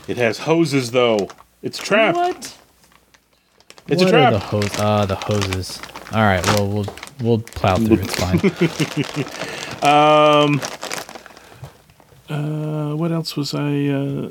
It 0.09 0.16
has 0.16 0.38
hoses 0.38 0.90
though. 0.90 1.28
It's 1.62 1.78
trapped. 1.78 2.16
What? 2.16 2.59
It's 3.88 4.03
what 4.03 4.14
a 4.14 4.24
are 4.24 4.30
the 4.32 4.38
hose? 4.38 4.78
Ah, 4.78 5.05
the 5.07 5.16
hoses. 5.16 5.80
All 6.12 6.22
right. 6.22 6.45
Well, 6.47 6.68
we'll 6.68 6.86
we'll 7.20 7.38
plow 7.40 7.76
through. 7.76 8.01
It's 8.03 8.14
fine. 8.14 8.40
um. 10.49 10.61
Uh, 12.28 12.95
what 12.97 13.12
else 13.12 13.36
was 13.36 13.55
I? 13.55 13.86
Uh, 13.86 14.30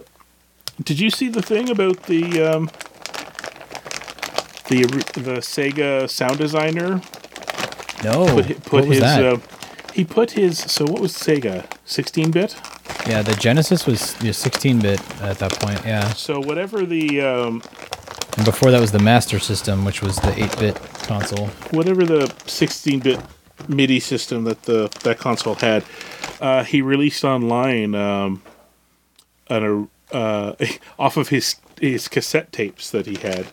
did 0.84 0.99
you 0.99 1.09
see 1.11 1.30
the 1.30 1.41
thing 1.41 1.70
about 1.70 2.03
the 2.03 2.41
um, 2.43 2.72
the 4.74 4.88
the 5.21 5.38
Sega 5.41 6.09
sound 6.09 6.38
designer 6.38 7.01
No. 8.03 8.26
put 8.36 8.47
put 8.63 8.74
what 8.74 8.88
was 8.88 8.97
his 8.97 8.99
that? 8.99 9.26
uh, 9.26 9.38
he 9.93 10.03
put 10.03 10.32
his 10.32 10.57
so 10.59 10.86
what 10.86 10.99
was 10.99 11.13
Sega 11.13 11.65
16 11.86 12.32
bit? 12.32 12.55
Yeah, 13.07 13.21
the 13.21 13.36
Genesis 13.36 13.86
was 13.86 13.99
16-bit 14.21 14.99
at 15.21 15.38
that 15.39 15.51
point. 15.59 15.80
Yeah, 15.86 16.13
So 16.13 16.39
whatever 16.39 16.86
the 16.86 17.21
um, 17.21 17.61
and 18.38 18.45
before 18.45 18.71
that 18.71 18.80
was 18.80 18.91
the 18.91 18.99
Master 18.99 19.39
System, 19.39 19.84
which 19.86 20.01
was 20.01 20.15
the 20.15 20.32
8-bit 20.32 20.76
console. 21.07 21.47
whatever 21.71 22.05
the 22.05 22.34
16 22.47 22.99
bit 23.01 23.19
MIDI 23.67 23.99
system 23.99 24.45
that 24.45 24.63
the 24.63 24.89
that 25.03 25.17
console 25.19 25.55
had, 25.55 25.84
uh, 26.41 26.63
he 26.63 26.82
released 26.82 27.24
online 27.24 27.93
um, 27.93 28.41
an, 29.49 29.89
uh, 30.11 30.53
off 30.99 31.17
of 31.17 31.28
his 31.30 31.55
his 31.80 32.07
cassette 32.07 32.51
tapes 32.51 32.89
that 32.91 33.05
he 33.05 33.15
had. 33.15 33.45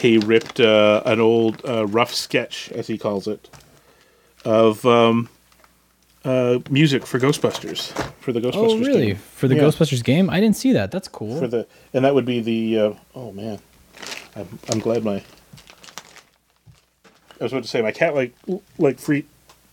He 0.00 0.18
ripped 0.18 0.60
uh, 0.60 1.02
an 1.06 1.20
old 1.20 1.62
uh, 1.66 1.86
rough 1.86 2.12
sketch, 2.14 2.70
as 2.72 2.86
he 2.86 2.98
calls 2.98 3.26
it, 3.26 3.48
of 4.44 4.84
um, 4.84 5.28
uh, 6.24 6.58
music 6.70 7.06
for 7.06 7.18
Ghostbusters 7.18 7.92
for 8.20 8.32
the 8.32 8.40
Ghostbusters. 8.40 8.54
Oh, 8.54 8.78
really? 8.78 9.06
game. 9.08 9.16
For 9.16 9.48
the 9.48 9.54
Yeah. 9.56 9.62
Ghostbusters 9.62 10.04
game? 10.04 10.28
I 10.28 10.40
didn't 10.40 10.56
see 10.56 10.72
that. 10.72 10.90
That's 10.90 11.08
cool. 11.08 11.38
For 11.38 11.46
the 11.46 11.66
and 11.94 12.04
that 12.04 12.14
would 12.14 12.24
be 12.26 12.40
the 12.40 12.78
uh, 12.78 12.92
oh 13.14 13.32
man, 13.32 13.58
I'm, 14.34 14.58
I'm 14.70 14.78
glad 14.80 15.02
my 15.04 15.22
I 17.40 17.44
was 17.44 17.52
about 17.52 17.62
to 17.64 17.68
say 17.68 17.80
my 17.82 17.92
cat 17.92 18.14
like 18.14 18.34
like 18.78 18.98
free 18.98 19.24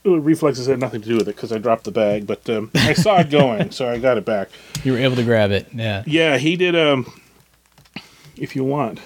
uh, 0.06 0.20
reflexes 0.20 0.68
had 0.68 0.80
nothing 0.80 1.02
to 1.02 1.08
do 1.08 1.16
with 1.18 1.28
it 1.28 1.36
because 1.36 1.52
I 1.52 1.58
dropped 1.58 1.84
the 1.86 1.92
bag, 1.92 2.28
but 2.28 2.50
um, 2.50 2.72
I 2.76 2.94
saw 2.94 3.20
it 3.22 3.30
going, 3.30 3.72
so 3.72 3.90
I 3.90 4.00
got 4.00 4.18
it 4.18 4.26
back. 4.26 4.50
you 4.84 4.92
were 4.94 4.98
able 5.00 5.16
to 5.16 5.24
grab 5.24 5.52
it. 5.52 5.68
Yeah. 5.74 6.04
Yeah, 6.06 6.38
he 6.38 6.56
did. 6.56 6.76
Um, 6.76 7.12
if 8.36 8.56
you 8.56 8.64
want, 8.64 9.00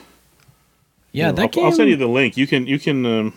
Yeah, 1.12 1.28
I'll, 1.28 1.34
that 1.34 1.52
game. 1.52 1.66
I'll 1.66 1.72
send 1.72 1.90
you 1.90 1.96
the 1.96 2.08
link. 2.08 2.38
You 2.38 2.48
can 2.48 2.68
you 2.68 2.80
can. 2.80 3.06
Um, 3.06 3.34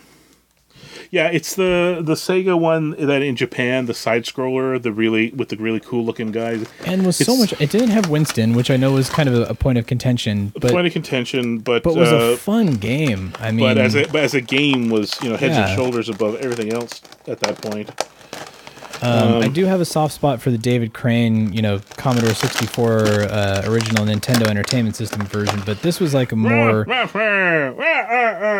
yeah, 1.09 1.27
it's 1.27 1.55
the 1.55 1.99
the 2.01 2.13
Sega 2.13 2.57
one 2.57 2.91
that 2.91 3.21
in 3.21 3.35
Japan, 3.35 3.85
the 3.85 3.93
side 3.93 4.23
scroller, 4.23 4.81
the 4.81 4.93
really 4.93 5.31
with 5.31 5.49
the 5.49 5.57
really 5.57 5.81
cool 5.81 6.05
looking 6.05 6.31
guys. 6.31 6.65
and 6.85 7.05
was 7.05 7.17
so 7.17 7.35
much. 7.35 7.53
It 7.59 7.69
didn't 7.69 7.89
have 7.89 8.09
Winston, 8.09 8.53
which 8.53 8.71
I 8.71 8.77
know 8.77 8.93
was 8.93 9.09
kind 9.09 9.27
of 9.27 9.35
a, 9.35 9.43
a 9.43 9.53
point 9.53 9.77
of 9.77 9.87
contention, 9.87 10.53
but 10.57 10.71
Point 10.71 10.87
of 10.87 10.93
contention, 10.93 11.59
but 11.59 11.83
but 11.83 11.95
was 11.95 12.11
uh, 12.11 12.15
a 12.15 12.37
fun 12.37 12.75
game. 12.75 13.33
I 13.39 13.51
mean, 13.51 13.65
but 13.65 13.77
as 13.77 13.95
a 13.95 14.05
but 14.07 14.23
as 14.23 14.33
a 14.33 14.41
game 14.41 14.89
was 14.89 15.21
you 15.21 15.29
know 15.29 15.35
heads 15.35 15.57
Yeah. 15.57 15.67
and 15.67 15.75
shoulders 15.77 16.07
above 16.07 16.35
everything 16.35 16.71
else 16.71 17.01
at 17.27 17.39
that 17.41 17.61
point. 17.61 17.89
Um, 19.03 19.41
I 19.41 19.47
do 19.47 19.65
have 19.65 19.81
a 19.81 19.85
soft 19.85 20.13
spot 20.13 20.41
for 20.41 20.51
the 20.51 20.57
David 20.59 20.93
Crane, 20.93 21.51
you 21.53 21.61
know, 21.63 21.79
Commodore 21.97 22.33
64 22.35 22.99
uh, 22.99 23.61
original 23.65 24.05
Nintendo 24.05 24.47
Entertainment 24.47 24.95
System 24.95 25.21
version, 25.25 25.59
but 25.65 25.81
this 25.81 25.99
was 25.99 26.13
like 26.13 26.31
a 26.31 26.35
more 26.35 26.85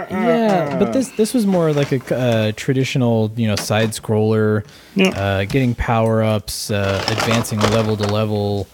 yeah, 0.10 0.78
but 0.80 0.94
this 0.94 1.10
this 1.10 1.34
was 1.34 1.46
more 1.46 1.74
like 1.74 1.92
a 1.92 2.16
uh, 2.16 2.52
traditional, 2.56 3.32
you 3.36 3.48
know, 3.48 3.56
side 3.56 3.89
scroller, 3.92 4.66
Yeah. 4.96 5.10
uh, 5.10 5.46
getting 5.46 5.76
power 5.76 6.24
ups, 6.24 6.72
uh, 6.72 7.04
advancing 7.08 7.60
level 7.60 7.96
to 7.98 8.08
level. 8.08 8.68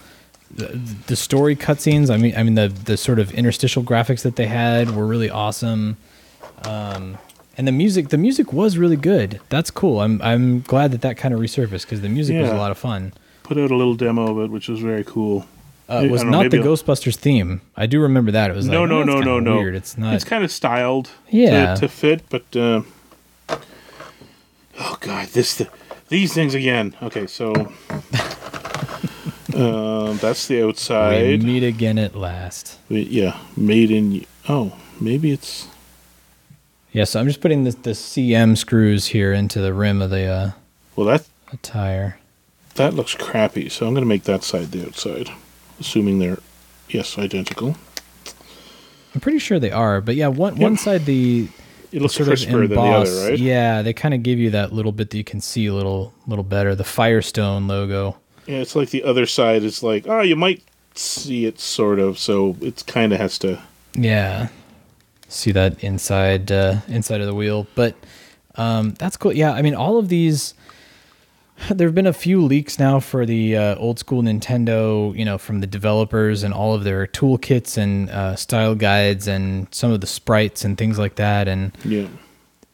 The, 0.50 0.68
the 1.06 1.16
story 1.16 1.54
cutscenes, 1.54 2.10
I 2.10 2.16
mean, 2.16 2.34
I 2.36 2.42
mean 2.42 2.54
the 2.54 2.68
the 2.68 2.96
sort 2.96 3.18
of 3.18 3.30
interstitial 3.32 3.82
graphics 3.82 4.22
that 4.22 4.36
they 4.36 4.46
had 4.46 4.94
were 4.96 5.06
really 5.06 5.28
awesome. 5.30 5.98
Um, 6.64 7.18
and 7.58 7.66
the 7.68 7.72
music, 7.72 8.08
the 8.08 8.16
music 8.18 8.52
was 8.52 8.78
really 8.78 8.96
good. 8.96 9.40
That's 9.50 9.70
cool. 9.70 10.00
I'm 10.00 10.22
I'm 10.22 10.60
glad 10.62 10.92
that 10.92 11.02
that 11.02 11.16
kind 11.18 11.34
of 11.34 11.40
resurfaced 11.40 11.82
because 11.82 12.00
the 12.00 12.08
music 12.08 12.40
was 12.40 12.50
a 12.50 12.54
lot 12.56 12.70
of 12.70 12.78
fun. 12.78 13.12
Put 13.42 13.58
out 13.58 13.70
a 13.70 13.76
little 13.76 13.94
demo 13.94 14.30
of 14.30 14.38
it, 14.44 14.50
which 14.50 14.68
was 14.68 14.80
very 14.80 15.04
cool. 15.04 15.44
Uh, 15.90 16.02
it 16.04 16.10
was 16.10 16.20
don't 16.22 16.30
know, 16.30 16.46
the 16.48 16.58
I'll- 16.58 16.64
Ghostbusters 16.64 17.16
theme. 17.16 17.60
I 17.74 17.86
do 17.86 18.00
remember 18.00 18.30
that. 18.32 18.50
It 18.50 18.54
was 18.54 18.66
No, 18.66 18.82
like, 18.82 18.90
no, 18.90 19.00
oh, 19.00 19.04
no, 19.04 19.20
no, 19.20 19.40
no. 19.40 19.56
Weird. 19.56 19.74
It's 19.74 19.96
not. 19.98 20.14
It's 20.14 20.24
kind 20.24 20.44
of 20.44 20.50
styled 20.52 21.10
Yeah. 21.30 21.74
to, 21.76 21.80
to 21.82 21.88
fit, 21.88 22.22
but 22.28 22.44
uh, 22.54 22.82
oh 24.78 24.96
god, 25.00 25.28
this 25.28 25.54
the, 25.56 25.68
these 26.08 26.32
things 26.34 26.54
again. 26.54 26.94
Okay, 27.02 27.26
so 27.26 27.52
um, 29.54 30.18
that's 30.18 30.46
the 30.46 30.56
we 30.56 30.62
outside. 30.68 31.42
meet 31.42 31.62
again 31.64 31.98
at 31.98 32.14
last. 32.14 32.78
Wait, 32.88 33.08
yeah, 33.08 33.38
made 33.56 33.90
in. 33.90 34.24
Oh, 34.48 34.76
maybe 35.00 35.30
it's 35.32 35.68
Yeah, 36.98 37.04
so 37.04 37.20
I'm 37.20 37.28
just 37.28 37.40
putting 37.40 37.62
the 37.62 37.70
the 37.70 37.90
CM 37.90 38.58
screws 38.58 39.06
here 39.06 39.32
into 39.32 39.60
the 39.60 39.72
rim 39.72 40.02
of 40.02 40.10
the 40.10 40.24
uh, 40.24 40.50
well 40.96 41.06
that 41.06 41.24
the 41.48 41.56
tire. 41.58 42.18
that 42.74 42.92
looks 42.92 43.14
crappy. 43.14 43.68
So 43.68 43.86
I'm 43.86 43.94
gonna 43.94 44.04
make 44.04 44.24
that 44.24 44.42
side 44.42 44.72
the 44.72 44.84
outside, 44.84 45.30
assuming 45.78 46.18
they're 46.18 46.40
yes 46.88 47.16
identical. 47.16 47.76
I'm 49.14 49.20
pretty 49.20 49.38
sure 49.38 49.60
they 49.60 49.70
are, 49.70 50.00
but 50.00 50.16
yeah, 50.16 50.26
one 50.26 50.56
one 50.56 50.76
side 50.76 51.04
the 51.04 51.46
It 51.92 52.02
looks 52.02 52.14
sort 52.14 52.30
crisper 52.30 52.64
of 52.64 52.70
than 52.70 52.78
the 52.78 52.84
other, 52.84 53.30
right? 53.30 53.38
Yeah, 53.38 53.82
they 53.82 53.92
kind 53.92 54.12
of 54.12 54.24
give 54.24 54.40
you 54.40 54.50
that 54.50 54.72
little 54.72 54.90
bit 54.90 55.10
that 55.10 55.18
you 55.18 55.22
can 55.22 55.40
see 55.40 55.66
a 55.66 55.74
little 55.74 56.12
little 56.26 56.42
better. 56.42 56.74
The 56.74 56.82
Firestone 56.82 57.68
logo. 57.68 58.16
Yeah, 58.48 58.58
it's 58.58 58.74
like 58.74 58.90
the 58.90 59.04
other 59.04 59.26
side 59.26 59.62
is 59.62 59.84
like, 59.84 60.08
oh, 60.08 60.22
you 60.22 60.34
might 60.34 60.64
see 60.96 61.46
it 61.46 61.60
sort 61.60 62.00
of, 62.00 62.18
so 62.18 62.56
it 62.60 62.82
kind 62.88 63.12
of 63.12 63.20
has 63.20 63.38
to. 63.38 63.62
Yeah, 63.94 64.48
see 65.28 65.52
that 65.52 65.82
inside 65.84 66.50
uh, 66.50 66.76
inside 66.88 67.20
of 67.20 67.26
the 67.26 67.34
wheel, 67.34 67.66
but 67.74 67.94
um, 68.56 68.94
that's 68.98 69.16
cool. 69.16 69.32
Yeah, 69.32 69.52
I 69.52 69.62
mean, 69.62 69.74
all 69.74 69.98
of 69.98 70.08
these. 70.08 70.54
There 71.74 71.88
have 71.88 71.94
been 71.94 72.06
a 72.06 72.12
few 72.12 72.40
leaks 72.44 72.78
now 72.78 73.00
for 73.00 73.26
the 73.26 73.56
uh, 73.56 73.74
old 73.76 73.98
school 73.98 74.22
Nintendo, 74.22 75.12
you 75.18 75.24
know, 75.24 75.38
from 75.38 75.60
the 75.60 75.66
developers 75.66 76.44
and 76.44 76.54
all 76.54 76.72
of 76.72 76.84
their 76.84 77.04
toolkits 77.08 77.76
and 77.76 78.08
uh, 78.10 78.36
style 78.36 78.76
guides 78.76 79.26
and 79.26 79.66
some 79.72 79.90
of 79.90 80.00
the 80.00 80.06
sprites 80.06 80.64
and 80.64 80.78
things 80.78 81.00
like 81.00 81.16
that. 81.16 81.48
And 81.48 81.76
Yeah. 81.84 82.06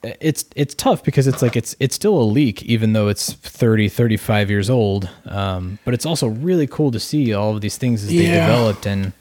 it's 0.02 0.44
it's 0.54 0.74
tough 0.74 1.02
because 1.02 1.26
it's 1.26 1.40
like 1.40 1.56
it's 1.56 1.74
it's 1.80 1.94
still 1.94 2.20
a 2.20 2.24
leak 2.24 2.62
even 2.64 2.92
though 2.92 3.08
it's 3.08 3.32
30 3.32 3.88
35 3.88 4.50
years 4.50 4.68
old 4.68 5.08
um, 5.24 5.78
but 5.86 5.94
it's 5.94 6.04
also 6.04 6.26
really 6.28 6.66
cool 6.66 6.90
to 6.90 7.00
see 7.00 7.32
all 7.32 7.54
of 7.54 7.62
these 7.62 7.78
things 7.78 8.02
as 8.02 8.10
they 8.10 8.26
developed 8.26 8.84
and 8.84 9.14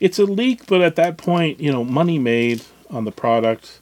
It's 0.00 0.18
a 0.18 0.24
leak, 0.24 0.66
but 0.66 0.80
at 0.80 0.96
that 0.96 1.16
point, 1.16 1.60
you 1.60 1.72
know, 1.72 1.84
money 1.84 2.18
made 2.18 2.62
on 2.90 3.04
the 3.04 3.12
product. 3.12 3.80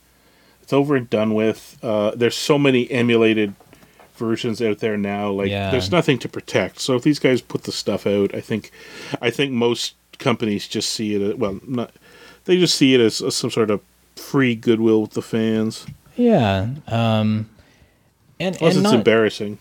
It's 0.63 0.73
over 0.73 0.97
and 0.97 1.09
done 1.11 1.35
with. 1.35 1.79
Uh, 1.83 2.13
there's 2.15 2.37
so 2.37 2.59
many 2.59 2.91
emulated 2.91 3.55
versions 4.17 4.61
out 4.63 4.79
there 4.79 4.97
now. 4.97 5.31
Like, 5.31 5.51
Yeah. 5.51 5.71
there's 5.71 5.91
nothing 5.93 6.19
to 6.21 6.29
protect. 6.29 6.81
So 6.81 6.97
if 6.97 7.03
these 7.03 7.19
guys 7.19 7.41
put 7.43 7.65
the 7.65 7.73
stuff 7.73 8.07
out, 8.07 8.35
I 8.35 8.41
think, 8.41 8.71
I 9.21 9.31
think 9.31 9.53
most 9.53 9.95
companies 10.19 10.67
just 10.67 10.91
see 10.91 11.15
it. 11.15 11.23
As, 11.23 11.35
well, 11.35 11.61
not 11.67 11.91
they 12.47 12.57
just 12.59 12.75
see 12.77 12.95
it 12.95 13.01
as, 13.01 13.21
as 13.21 13.35
some 13.37 13.51
sort 13.51 13.71
of 13.71 13.81
free 14.17 14.55
goodwill 14.55 15.03
with 15.03 15.11
the 15.13 15.21
fans. 15.23 15.85
yeah 16.17 16.69
um 16.89 17.49
and, 18.41 18.57
Plus, 18.57 18.75
and 18.75 18.79
it's 18.79 18.83
not, 18.83 18.95
embarrassing. 18.95 19.59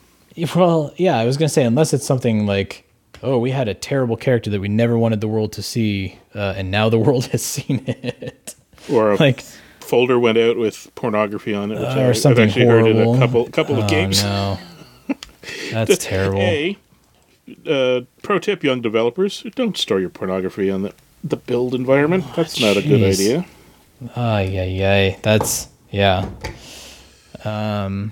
well 0.56 0.94
yeah 0.96 1.18
i 1.18 1.26
was 1.26 1.36
gonna 1.36 1.50
say 1.50 1.64
unless 1.66 1.94
it's 1.94 2.06
something 2.06 2.46
like 2.46 2.85
oh 3.24 3.38
we 3.38 3.52
had 3.52 3.68
a 3.68 3.74
terrible 3.74 4.18
character 4.18 4.50
that 4.50 4.60
we 4.60 4.68
never 4.68 4.98
wanted 4.98 5.22
the 5.22 5.28
world 5.28 5.52
to 5.54 5.62
see 5.62 6.20
uh, 6.34 6.54
and 6.58 6.72
now 6.72 6.90
the 6.90 7.00
world 7.06 7.26
has 7.28 7.44
seen 7.44 7.84
it 7.88 8.56
Or 8.92 9.12
a 9.12 9.16
like 9.16 9.42
folder 9.80 10.20
went 10.20 10.38
out 10.38 10.58
with 10.58 10.94
pornography 10.96 11.54
on 11.54 11.72
it, 11.72 11.76
which 11.76 11.88
uh, 11.88 11.92
I, 11.92 12.04
or 12.04 12.10
I've 12.10 12.40
actually 12.40 12.66
horrible 12.66 12.94
heard 12.94 12.98
in 12.98 13.16
a 13.16 13.20
couple 13.20 13.46
couple 13.50 13.76
oh, 13.76 13.82
of 13.84 13.90
games. 13.90 14.24
no 14.24 14.58
that's 15.72 15.98
terrible 16.00 16.40
A, 16.40 16.78
uh, 17.68 18.02
pro 18.24 18.40
tip, 18.40 18.64
young 18.64 18.82
developers: 18.82 19.44
don't 19.56 19.78
store 19.78 20.00
your 20.00 20.10
pornography 20.10 20.72
on 20.72 20.82
the 20.84 20.94
the 21.24 21.38
build 21.38 21.74
environment. 21.74 22.26
That's 22.36 22.60
not 22.60 22.78
a 22.78 22.82
good 22.82 23.04
idea. 23.04 23.46
Oh 24.16 24.40
yeah, 24.40 24.64
yeah. 24.66 25.18
That's 25.22 25.68
yeah. 25.92 26.30
Um, 27.44 28.12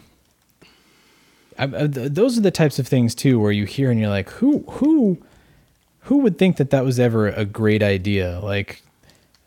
I, 1.58 1.64
I, 1.64 1.88
those 1.88 2.38
are 2.38 2.42
the 2.42 2.52
types 2.52 2.80
of 2.80 2.88
things 2.88 3.14
too, 3.16 3.40
where 3.40 3.52
you 3.52 3.66
hear 3.66 3.92
and 3.92 4.00
you're 4.00 4.10
like, 4.10 4.30
who, 4.30 4.60
who, 4.70 5.18
who 6.02 6.18
would 6.20 6.38
think 6.38 6.58
that 6.58 6.70
that 6.72 6.84
was 6.84 7.00
ever 7.00 7.28
a 7.28 7.46
great 7.46 7.82
idea? 7.84 8.40
Like, 8.42 8.82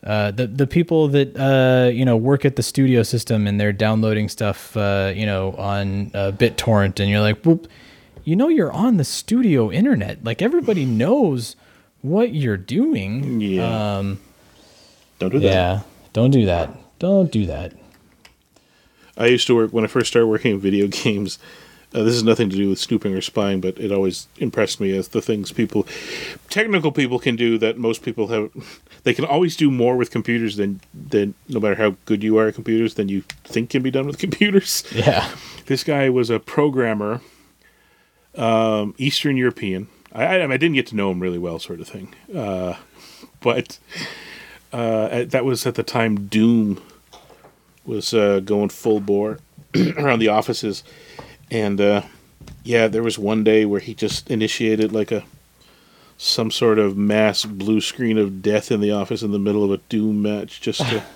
uh, 0.03 0.31
the 0.31 0.47
the 0.47 0.67
people 0.67 1.07
that 1.09 1.35
uh, 1.37 1.89
you 1.89 2.05
know 2.05 2.15
work 2.15 2.45
at 2.45 2.55
the 2.55 2.63
studio 2.63 3.03
system 3.03 3.47
and 3.47 3.59
they're 3.59 3.73
downloading 3.73 4.29
stuff, 4.29 4.77
uh, 4.77 5.11
you 5.13 5.25
know, 5.25 5.53
on 5.53 6.11
uh, 6.13 6.31
BitTorrent, 6.31 6.99
and 6.99 7.09
you're 7.09 7.19
like, 7.19 7.43
well, 7.45 7.59
you 8.23 8.35
know, 8.35 8.47
you're 8.47 8.71
on 8.71 8.97
the 8.97 9.03
studio 9.03 9.71
internet. 9.71 10.23
Like 10.23 10.41
everybody 10.41 10.85
knows 10.85 11.55
what 12.01 12.33
you're 12.33 12.57
doing. 12.57 13.41
Yeah. 13.41 13.97
Um, 13.97 14.19
Don't 15.19 15.31
do 15.31 15.39
that. 15.39 15.47
yeah. 15.47 15.81
Don't 16.13 16.31
do 16.31 16.45
that. 16.45 16.69
Don't 16.99 17.31
do 17.31 17.45
that. 17.47 17.73
I 19.17 19.27
used 19.27 19.47
to 19.47 19.55
work 19.55 19.73
when 19.73 19.83
I 19.83 19.87
first 19.87 20.09
started 20.09 20.27
working 20.27 20.53
in 20.53 20.59
video 20.59 20.87
games. 20.91 21.39
Uh, 21.97 22.03
this 22.03 22.13
has 22.13 22.23
nothing 22.23 22.47
to 22.47 22.55
do 22.55 22.69
with 22.69 22.77
snooping 22.77 23.15
or 23.15 23.21
spying, 23.21 23.59
but 23.59 23.79
it 23.79 23.91
always 23.91 24.27
impressed 24.37 24.79
me 24.79 24.95
as 24.95 25.07
the 25.07 25.21
things 25.21 25.51
people, 25.51 25.87
technical 26.47 26.91
people, 26.91 27.17
can 27.17 27.35
do 27.35 27.57
that 27.57 27.77
most 27.77 28.03
people 28.03 28.27
have. 28.27 28.51
They 29.03 29.13
can 29.13 29.23
always 29.25 29.55
do 29.55 29.71
more 29.71 29.95
with 29.95 30.11
computers 30.11 30.57
than 30.57 30.81
than 30.93 31.33
no 31.47 31.61
matter 31.61 31.75
how 31.75 31.95
good 32.05 32.23
you 32.23 32.37
are 32.37 32.49
at 32.49 32.55
computers 32.55 32.95
than 32.95 33.07
you 33.07 33.23
think 33.45 33.69
can 33.69 33.81
be 33.81 33.89
done 33.89 34.05
with 34.05 34.17
computers. 34.25 34.83
Yeah. 34.93 35.29
This 35.67 35.83
guy 35.85 36.09
was 36.09 36.29
a 36.29 36.39
programmer, 36.39 37.21
um, 38.35 38.93
Eastern 38.97 39.37
European. 39.37 39.87
I, 40.13 40.25
I, 40.25 40.43
I 40.43 40.57
didn't 40.57 40.73
get 40.75 40.87
to 40.87 40.95
know 40.95 41.09
him 41.11 41.21
really 41.21 41.37
well, 41.37 41.57
sort 41.59 41.79
of 41.79 41.87
thing. 41.87 42.13
Uh, 42.35 42.75
but 43.39 43.79
uh, 44.73 45.07
at- 45.09 45.31
that 45.31 45.45
was 45.45 45.65
at 45.65 45.75
the 45.75 45.83
time 45.83 46.27
Doom 46.27 46.81
was 47.85 48.13
uh, 48.13 48.41
going 48.41 48.69
full 48.69 48.99
bore 48.99 49.39
around 49.97 50.19
the 50.19 50.27
offices, 50.27 50.83
and 51.51 51.79
uh, 51.81 52.01
yeah, 52.63 52.87
there 52.87 53.03
was 53.03 53.17
one 53.19 53.43
day 53.43 53.65
where 53.65 53.79
he 53.79 53.93
just 53.93 54.29
initiated 54.29 54.91
like 54.91 55.11
a 55.11 55.23
some 56.17 56.49
sort 56.49 56.79
of 56.79 56.97
mass 56.97 57.45
blue 57.45 57.79
screen 57.79 58.17
of 58.17 58.41
death 58.41 58.71
in 58.71 58.81
the 58.81 58.91
office 58.91 59.21
in 59.21 59.31
the 59.31 59.37
middle 59.39 59.63
of 59.63 59.71
a 59.71 59.77
Doom 59.89 60.21
match, 60.21 60.61
just 60.61 60.81
to. 60.81 61.03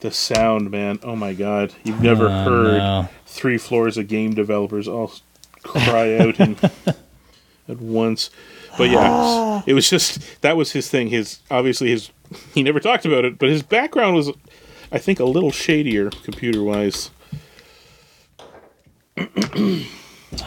The 0.00 0.12
sound, 0.12 0.70
man! 0.70 1.00
Oh 1.02 1.16
my 1.16 1.32
God! 1.34 1.74
You've 1.82 2.00
never 2.00 2.26
Oh, 2.28 2.44
heard 2.44 2.78
no. 2.78 3.08
three 3.26 3.58
floors 3.58 3.98
of 3.98 4.06
game 4.06 4.32
developers 4.32 4.86
all 4.86 5.10
cry 5.64 6.16
out 6.16 6.38
in, 6.38 6.56
at 7.68 7.80
once. 7.80 8.30
But 8.76 8.90
yeah, 8.90 9.60
it 9.66 9.72
was 9.72 9.90
just 9.90 10.40
that 10.42 10.56
was 10.56 10.70
his 10.70 10.88
thing. 10.88 11.08
His 11.08 11.40
obviously 11.50 11.88
his 11.90 12.10
he 12.54 12.62
never 12.62 12.78
talked 12.78 13.06
about 13.06 13.24
it, 13.24 13.40
but 13.40 13.48
his 13.48 13.64
background 13.64 14.14
was, 14.14 14.30
I 14.92 14.98
think, 14.98 15.18
a 15.18 15.24
little 15.24 15.50
shadier 15.50 16.10
computer 16.22 16.62
wise. 16.62 17.10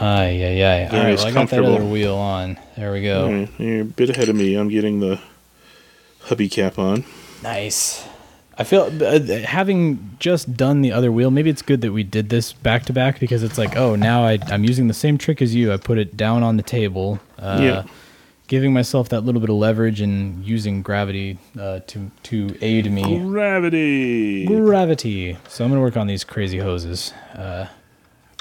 aye, 0.00 0.62
aye. 0.62 0.88
All 0.90 1.04
right, 1.04 1.16
well, 1.16 1.26
I 1.26 1.32
got 1.32 1.50
that 1.50 1.64
other 1.64 1.84
wheel 1.84 2.14
on. 2.16 2.58
There 2.76 2.92
we 2.92 3.02
go. 3.02 3.46
You're 3.58 3.82
a 3.82 3.84
bit 3.84 4.10
ahead 4.10 4.28
of 4.28 4.36
me. 4.36 4.54
I'm 4.54 4.68
getting 4.68 5.00
the 5.00 5.20
hubby 6.20 6.48
cap 6.48 6.78
on. 6.78 7.04
Nice. 7.42 8.06
I 8.56 8.64
feel 8.64 8.90
uh, 9.02 9.18
having 9.44 10.16
just 10.18 10.56
done 10.56 10.82
the 10.82 10.92
other 10.92 11.10
wheel, 11.10 11.30
maybe 11.30 11.50
it's 11.50 11.62
good 11.62 11.80
that 11.80 11.92
we 11.92 12.02
did 12.04 12.28
this 12.28 12.52
back 12.52 12.84
to 12.84 12.92
back 12.92 13.18
because 13.18 13.42
it's 13.42 13.58
like, 13.58 13.76
oh, 13.76 13.96
now 13.96 14.24
I, 14.24 14.38
I'm 14.48 14.62
using 14.64 14.88
the 14.88 14.94
same 14.94 15.18
trick 15.18 15.40
as 15.42 15.54
you. 15.54 15.72
I 15.72 15.78
put 15.78 15.98
it 15.98 16.16
down 16.16 16.42
on 16.42 16.58
the 16.58 16.62
table, 16.62 17.18
uh, 17.38 17.58
Yeah. 17.60 17.82
giving 18.48 18.72
myself 18.72 19.08
that 19.08 19.22
little 19.22 19.40
bit 19.40 19.48
of 19.50 19.56
leverage 19.56 20.00
and 20.00 20.44
using 20.44 20.82
gravity 20.82 21.38
uh, 21.58 21.80
to 21.88 22.10
to 22.24 22.56
aid 22.60 22.92
me. 22.92 23.18
Gravity. 23.20 24.46
Gravity. 24.46 25.38
So 25.48 25.64
I'm 25.64 25.70
gonna 25.70 25.80
work 25.80 25.96
on 25.96 26.06
these 26.06 26.22
crazy 26.22 26.58
hoses. 26.58 27.12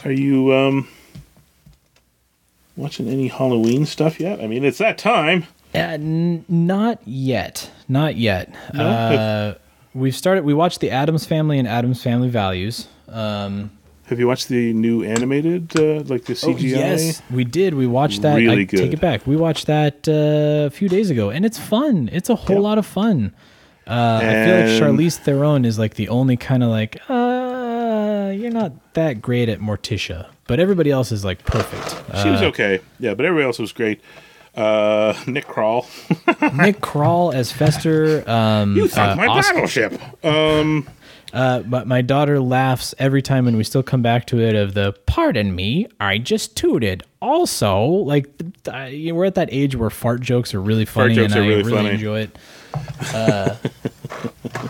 Are 0.05 0.11
you 0.11 0.53
um 0.53 0.87
watching 2.75 3.07
any 3.07 3.27
Halloween 3.27 3.85
stuff 3.85 4.19
yet? 4.19 4.41
I 4.41 4.47
mean, 4.47 4.63
it's 4.63 4.77
that 4.79 4.97
time. 4.97 5.45
Uh, 5.73 5.77
n- 5.79 6.45
not 6.49 6.99
yet. 7.05 7.69
Not 7.87 8.15
yet. 8.17 8.53
No? 8.73 8.87
Uh, 8.87 9.53
we've 9.93 10.15
started. 10.15 10.43
We 10.43 10.53
watched 10.53 10.79
the 10.79 10.91
Addams 10.91 11.25
Family 11.25 11.59
and 11.59 11.67
Addams 11.67 12.01
Family 12.03 12.29
Values. 12.29 12.87
Um, 13.07 13.71
Have 14.07 14.19
you 14.19 14.27
watched 14.27 14.47
the 14.49 14.73
new 14.73 15.03
animated, 15.03 15.77
uh, 15.79 16.01
like 16.05 16.25
the 16.25 16.33
CGI? 16.33 16.53
Oh, 16.53 16.57
yes, 16.57 17.21
we 17.31 17.43
did. 17.43 17.73
We 17.75 17.87
watched 17.87 18.21
that. 18.23 18.35
Really 18.35 18.63
I 18.63 18.65
take 18.65 18.91
it 18.93 18.99
back. 19.01 19.25
We 19.27 19.35
watched 19.37 19.67
that 19.67 20.07
uh, 20.09 20.65
a 20.67 20.69
few 20.71 20.89
days 20.89 21.09
ago, 21.09 21.29
and 21.29 21.45
it's 21.45 21.57
fun. 21.59 22.09
It's 22.11 22.29
a 22.29 22.35
whole 22.35 22.57
Yep. 22.57 22.63
lot 22.63 22.77
of 22.77 22.85
fun. 22.85 23.33
Uh, 23.87 24.19
I 24.21 24.45
feel 24.45 24.55
like 24.55 24.65
Charlize 24.99 25.17
Theron 25.17 25.65
is 25.65 25.77
like 25.79 25.95
the 25.95 26.07
only 26.09 26.37
kind 26.37 26.63
of 26.63 26.69
like, 26.69 26.97
uh, 27.09 27.30
you're 28.51 28.61
not 28.61 28.93
that 28.93 29.21
great 29.21 29.49
at 29.49 29.59
Morticia, 29.59 30.27
but 30.47 30.59
everybody 30.59 30.91
else 30.91 31.11
is 31.11 31.23
like 31.25 31.43
perfect. 31.45 31.89
She 32.21 32.29
was 32.29 32.41
Uh, 32.41 32.45
okay. 32.45 32.79
Yeah, 32.99 33.13
but 33.13 33.25
everybody 33.25 33.45
else 33.45 33.59
was 33.59 33.71
great. 33.71 34.01
Uh, 34.55 35.13
Nick 35.27 35.47
Kroll, 35.47 35.85
Nick 36.53 36.81
Kroll 36.81 37.31
as 37.31 37.51
Fester. 37.53 38.29
Um, 38.29 38.75
You 38.75 38.87
sunk 38.89 39.13
uh, 39.13 39.15
my 39.15 39.27
Oscar- 39.27 39.53
battleship. 39.53 40.25
Um, 40.25 40.89
Uh, 41.33 41.59
but 41.61 41.87
my 41.87 42.01
daughter 42.01 42.41
laughs 42.41 42.93
every 42.99 43.21
time, 43.21 43.47
and 43.47 43.55
we 43.55 43.63
still 43.63 43.81
come 43.83 44.01
back 44.01 44.25
to 44.25 44.41
it. 44.41 44.53
Of 44.53 44.73
the 44.73 44.91
pardon 45.05 45.55
me, 45.55 45.87
I 46.01 46.17
just 46.17 46.57
tooted. 46.57 47.03
Also, 47.21 47.85
like 47.85 48.27
you 48.91 49.13
know, 49.13 49.15
we're 49.15 49.23
at 49.23 49.35
that 49.35 49.47
age 49.53 49.77
where 49.77 49.89
fart 49.89 50.19
jokes 50.19 50.53
are 50.53 50.61
really 50.61 50.83
funny, 50.83 51.15
jokes 51.15 51.31
and 51.31 51.41
are 51.41 51.45
I 51.45 51.47
really 51.47 51.63
really 51.63 51.77
funny. 51.77 51.89
enjoy 51.91 52.19
it. 52.19 52.37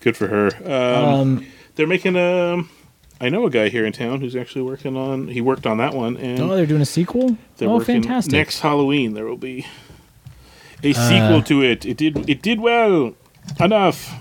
good 0.00 0.16
for 0.16 0.26
her. 0.28 0.50
Um, 0.72 1.46
they're 1.74 1.86
making 1.86 2.16
a. 2.16 2.62
I 3.22 3.28
know 3.28 3.44
a 3.46 3.50
guy 3.50 3.68
here 3.68 3.84
in 3.84 3.92
town 3.92 4.20
who's 4.22 4.34
actually 4.34 4.62
working 4.62 4.96
on. 4.96 5.28
He 5.28 5.40
worked 5.42 5.66
on 5.66 5.76
that 5.78 5.92
one, 5.94 6.16
and 6.16 6.40
Oh, 6.40 6.56
they're 6.56 6.64
doing 6.66 6.80
a 6.80 6.86
sequel. 6.86 7.36
they're 7.58 7.68
oh, 7.68 7.80
fantastic! 7.80 8.32
next 8.32 8.60
Halloween. 8.60 9.12
There 9.14 9.26
will 9.26 9.36
be 9.36 9.66
a 10.82 10.90
Uh, 10.92 11.08
sequel 11.08 11.42
to 11.42 11.62
it. 11.62 11.84
It 11.84 11.96
did. 11.98 12.28
It 12.30 12.40
did 12.42 12.60
well. 12.60 13.14
Enough. 13.58 14.14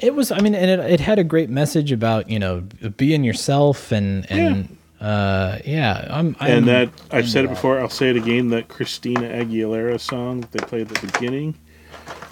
It 0.00 0.14
was. 0.14 0.30
I 0.30 0.40
mean, 0.40 0.54
and 0.54 0.70
it, 0.70 0.78
it 0.92 1.00
had 1.00 1.18
a 1.18 1.24
great 1.24 1.48
message 1.50 1.90
about 1.90 2.28
you 2.28 2.38
know 2.38 2.60
being 2.96 3.24
yourself 3.24 3.90
and 3.92 4.30
and 4.30 4.76
uh 5.00 5.58
yeah. 5.64 6.06
I'm, 6.10 6.36
I'm 6.40 6.50
and 6.50 6.66
that 6.68 6.90
I've 7.10 7.28
said 7.28 7.44
it 7.46 7.48
before. 7.48 7.80
I'll 7.80 7.88
say 7.88 8.10
it 8.10 8.16
again. 8.16 8.48
That 8.50 8.68
Christina 8.68 9.22
Aguilera 9.22 9.98
song 9.98 10.42
that 10.42 10.52
they 10.52 10.58
played 10.60 10.90
at 10.92 10.98
the 10.98 11.06
beginning. 11.06 11.54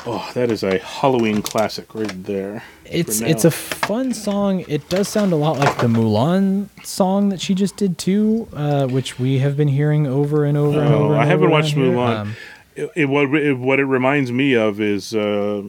Oh, 0.09 0.31
that 0.35 0.51
is 0.53 0.63
a 0.63 0.79
Halloween 0.79 1.43
classic 1.43 1.95
right 1.95 2.25
there. 2.25 2.63
It's 2.85 3.21
it's 3.21 3.45
a 3.45 3.51
fun 3.51 4.15
song. 4.15 4.65
It 4.69 4.89
does 4.89 5.09
sound 5.09 5.33
a 5.33 5.37
lot 5.37 5.59
like 5.59 5.79
the 5.79 5.89
Mulan 5.89 6.69
song 6.85 7.31
that 7.31 7.41
she 7.41 7.55
just 7.55 7.77
did 7.77 7.99
too, 7.99 8.47
uh, 8.53 8.87
which 8.87 9.19
we 9.19 9.39
have 9.41 9.57
been 9.57 9.69
hearing 9.69 10.07
over 10.07 10.45
and 10.45 10.57
over 10.57 10.81
and 10.81 10.95
Oh, 10.95 11.05
over. 11.07 11.15
and 11.15 11.23
I 11.23 11.27
haven't 11.27 11.47
over 11.47 11.53
watched. 11.53 11.75
Mulan. 11.75 12.17
Um, 12.21 12.37
It, 12.77 12.91
it, 12.95 13.05
what 13.07 13.35
it, 13.35 13.59
what 13.59 13.81
it 13.81 13.87
reminds 13.87 14.31
me 14.31 14.55
of 14.55 14.81
is 14.81 15.15
uh, 15.15 15.63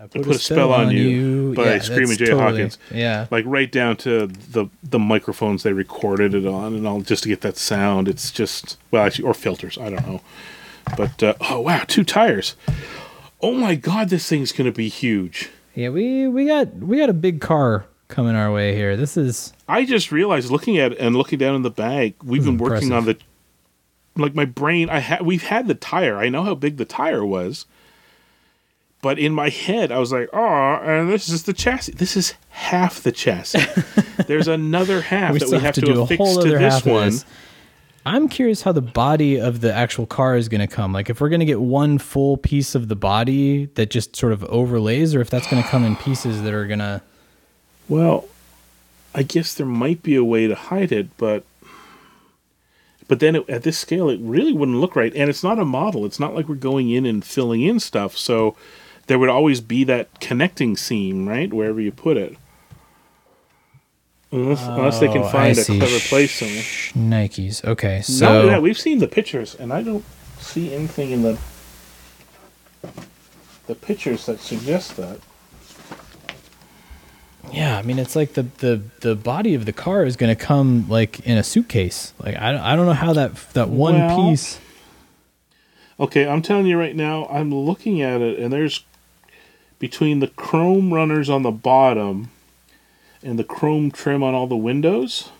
I 0.00 0.06
put, 0.06 0.26
a 0.26 0.34
spell 0.38 0.72
on 0.72 0.90
you 0.90 1.54
by 1.54 1.64
Yeah, 1.64 1.78
Screaming 1.80 2.16
Jay 2.18 2.26
totally- 2.26 2.42
Hawkins. 2.52 2.78
Yeah, 2.92 3.26
like 3.30 3.44
right 3.48 3.70
down 3.72 3.96
to 3.98 4.26
the 4.26 4.66
the 4.82 4.98
microphones 4.98 5.62
they 5.62 5.72
recorded 5.72 6.34
it 6.34 6.46
on, 6.46 6.74
and 6.74 6.86
all 6.86 7.00
just 7.00 7.22
to 7.24 7.28
get 7.28 7.40
that 7.40 7.56
sound. 7.56 8.06
It's 8.08 8.30
just 8.30 8.76
well, 8.90 9.04
actually, 9.06 9.24
or 9.26 9.34
filters. 9.34 9.78
I 9.78 9.90
don't 9.90 10.06
know. 10.06 10.20
But 10.96 11.22
uh, 11.22 11.34
oh 11.40 11.60
wow, 11.60 11.84
two 11.86 12.04
tires. 12.04 12.56
Oh 13.40 13.52
my 13.52 13.74
god, 13.74 14.08
this 14.08 14.28
thing's 14.28 14.52
gonna 14.52 14.72
be 14.72 14.88
huge. 14.88 15.50
yeah. 15.74 15.88
We 15.88 16.28
we 16.28 16.46
got 16.46 16.74
we 16.76 16.98
got 16.98 17.08
a 17.08 17.14
big 17.14 17.40
car 17.40 17.86
coming 18.08 18.36
our 18.36 18.52
way 18.52 18.74
here. 18.74 18.96
This 18.96 19.16
is 19.16 19.52
I 19.68 19.84
just 19.84 20.12
realized 20.12 20.50
looking 20.50 20.78
at 20.78 20.92
it 20.92 20.98
and 20.98 21.16
looking 21.16 21.38
down 21.38 21.54
in 21.54 21.62
the 21.62 21.70
bag, 21.70 22.14
we've 22.22 22.44
been 22.44 22.58
working 22.58 22.92
on 22.92 23.06
the 23.06 23.16
like 24.16 24.34
my 24.34 24.44
brain. 24.44 24.90
I 24.90 24.98
had 24.98 25.22
we've 25.22 25.44
had 25.44 25.66
the 25.66 25.74
tire. 25.74 26.18
I 26.18 26.28
know 26.28 26.42
how 26.44 26.54
big 26.54 26.76
the 26.76 26.84
tire 26.84 27.24
was, 27.24 27.66
but 29.00 29.18
in 29.18 29.32
my 29.32 29.48
head, 29.48 29.90
I 29.90 29.98
was 29.98 30.12
like, 30.12 30.28
oh, 30.32 30.38
and 30.38 31.10
this 31.10 31.28
is 31.28 31.44
the 31.44 31.52
chassis. 31.52 31.92
This 31.92 32.16
is 32.16 32.34
half 32.50 33.02
the 33.02 33.12
chassis. 33.12 33.58
There's 34.26 34.48
another 34.48 35.00
half 35.00 35.32
we 35.32 35.38
that 35.40 35.48
we 35.48 35.58
have 35.58 35.74
to, 35.74 35.80
do 35.80 36.00
a 36.00 36.04
affix 36.04 36.18
whole 36.18 36.34
to 36.34 36.40
other 36.40 36.58
this 36.58 36.74
half 36.74 36.86
one. 36.86 37.08
of 37.08 37.12
this. 37.12 37.24
I'm 38.04 38.28
curious 38.28 38.62
how 38.62 38.72
the 38.72 38.82
body 38.82 39.40
of 39.40 39.60
the 39.60 39.72
actual 39.72 40.06
car 40.06 40.36
is 40.36 40.48
going 40.48 40.60
to 40.60 40.66
come. 40.66 40.92
Like 40.92 41.08
if 41.08 41.20
we're 41.20 41.28
going 41.28 41.40
to 41.40 41.46
get 41.46 41.60
one 41.60 41.98
full 41.98 42.36
piece 42.36 42.74
of 42.74 42.88
the 42.88 42.96
body 42.96 43.66
that 43.74 43.90
just 43.90 44.16
sort 44.16 44.32
of 44.32 44.42
overlays, 44.44 45.14
or 45.14 45.20
if 45.20 45.30
that's 45.30 45.48
going 45.48 45.62
to 45.62 45.68
come 45.68 45.84
in 45.84 45.96
pieces 45.96 46.42
that 46.42 46.52
are 46.52 46.66
going 46.66 46.80
to. 46.80 47.00
Well, 47.88 48.28
I 49.14 49.22
guess 49.22 49.54
there 49.54 49.66
might 49.66 50.02
be 50.02 50.16
a 50.16 50.24
way 50.24 50.48
to 50.48 50.54
hide 50.54 50.90
it, 50.90 51.16
but 51.16 51.44
but 53.08 53.20
then 53.20 53.36
it, 53.36 53.48
at 53.50 53.62
this 53.62 53.78
scale, 53.78 54.08
it 54.08 54.20
really 54.22 54.52
wouldn't 54.52 54.78
look 54.78 54.96
right. 54.96 55.14
And 55.14 55.28
it's 55.28 55.44
not 55.44 55.58
a 55.58 55.64
model. 55.64 56.06
It's 56.06 56.18
not 56.18 56.34
like 56.34 56.48
we're 56.48 56.54
going 56.54 56.90
in 56.90 57.04
and 57.04 57.24
filling 57.24 57.62
in 57.62 57.78
stuff. 57.78 58.16
So 58.16 58.56
there 59.06 59.18
would 59.18 59.28
always 59.28 59.60
be 59.60 59.84
that 59.84 60.20
connecting 60.20 60.76
seam, 60.76 61.28
right, 61.28 61.52
wherever 61.52 61.80
you 61.80 61.92
put 61.92 62.16
it. 62.16 62.36
Unless, 64.32 64.66
unless 64.66 64.98
they 64.98 65.08
can 65.08 65.18
Oh, 65.18 65.28
find 65.28 65.44
I 65.48 65.48
a 65.50 65.54
see. 65.54 65.78
clever 65.78 65.98
place 66.00 66.40
Nikes. 66.96 67.62
Okay, 67.64 67.96
Not 67.98 68.04
so 68.06 68.26
only 68.28 68.48
that, 68.50 68.62
we've 68.62 68.78
seen 68.78 68.98
the 68.98 69.06
pictures, 69.06 69.54
and 69.54 69.72
I 69.72 69.82
don't 69.82 70.04
see 70.40 70.74
anything 70.74 71.10
in 71.10 71.22
the 71.22 71.38
the 73.66 73.74
pictures 73.74 74.24
that 74.26 74.40
suggest 74.40 74.96
that. 74.96 75.20
yeah, 77.52 77.76
I 77.78 77.82
mean 77.82 77.98
it's 77.98 78.16
like 78.16 78.32
the 78.32 78.44
the 78.58 78.82
the 79.00 79.14
body 79.14 79.54
of 79.54 79.66
the 79.66 79.72
car 79.72 80.04
is 80.04 80.16
going 80.16 80.34
to 80.34 80.44
come 80.44 80.88
like 80.88 81.20
in 81.20 81.36
a 81.36 81.42
suitcase. 81.44 82.14
Like 82.18 82.36
I 82.36 82.52
don't- 82.52 82.60
I 82.62 82.74
don't 82.74 82.86
know 82.86 82.92
how 82.94 83.12
that 83.12 83.34
that 83.52 83.68
one 83.68 83.94
Well- 83.94 84.30
piece. 84.30 84.58
Okay, 86.00 86.26
I'm 86.26 86.42
telling 86.42 86.66
you 86.66 86.78
right 86.78 86.96
now, 86.96 87.26
I'm 87.30 87.54
looking 87.54 88.00
at 88.00 88.20
it, 88.22 88.38
and 88.38 88.52
there's 88.52 88.82
between 89.78 90.18
the 90.20 90.26
chrome 90.28 90.92
runners 90.92 91.28
on 91.28 91.42
the 91.42 91.50
bottom 91.52 92.30
and 93.22 93.38
the 93.38 93.44
chrome 93.44 93.90
trim 93.90 94.22
on 94.22 94.34
all 94.34 94.46
the 94.46 94.56
windows, 94.56 95.30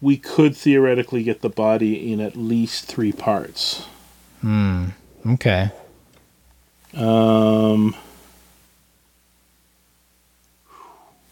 we 0.00 0.16
could 0.16 0.56
theoretically 0.56 1.22
get 1.22 1.40
the 1.42 1.48
body 1.48 2.12
in 2.12 2.20
at 2.20 2.34
least 2.36 2.86
three 2.86 3.12
parts. 3.12 3.86
Hmm. 4.40 4.86
Okay. 5.26 5.70
Um, 6.94 7.94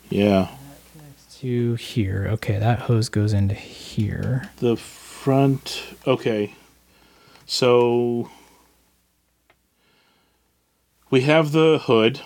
yeah, 0.09 0.49
To 1.41 1.75
here. 1.75 2.27
Okay, 2.33 2.59
that 2.59 2.81
hose 2.81 3.09
goes 3.09 3.33
into 3.33 3.55
here. 3.55 4.51
the 4.59 4.77
front. 4.77 5.83
Okay, 6.07 6.55
so 7.47 8.31
we 11.11 11.23
have 11.23 11.53
the 11.53 11.81
hood. 11.83 12.21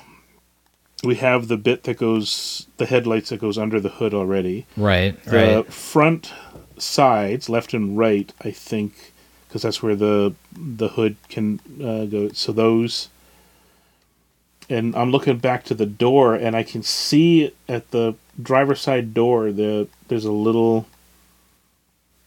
We 1.04 1.16
have 1.16 1.48
the 1.48 1.56
bit 1.56 1.84
that 1.84 1.98
goes, 1.98 2.66
the 2.78 2.86
headlights 2.86 3.28
that 3.30 3.40
goes 3.40 3.58
under 3.58 3.78
the 3.78 3.90
hood 3.90 4.14
already. 4.14 4.66
Right. 4.76 5.22
The 5.24 5.56
right. 5.56 5.72
front 5.72 6.32
sides, 6.78 7.48
left 7.48 7.74
and 7.74 7.96
right, 7.96 8.32
I 8.40 8.50
think, 8.50 9.12
because 9.46 9.62
that's 9.62 9.82
where 9.82 9.94
the 9.94 10.34
the 10.56 10.88
hood 10.88 11.16
can 11.28 11.60
uh, 11.82 12.06
go. 12.06 12.30
So 12.30 12.52
those, 12.52 13.08
and 14.68 14.96
I'm 14.96 15.10
looking 15.10 15.38
back 15.38 15.64
to 15.64 15.74
the 15.74 15.86
door, 15.86 16.34
and 16.34 16.56
I 16.56 16.62
can 16.62 16.82
see 16.82 17.52
at 17.68 17.90
the 17.90 18.14
driver's 18.42 18.80
side 18.80 19.14
door 19.14 19.52
the 19.52 19.86
there's 20.08 20.24
a 20.24 20.32
little, 20.32 20.86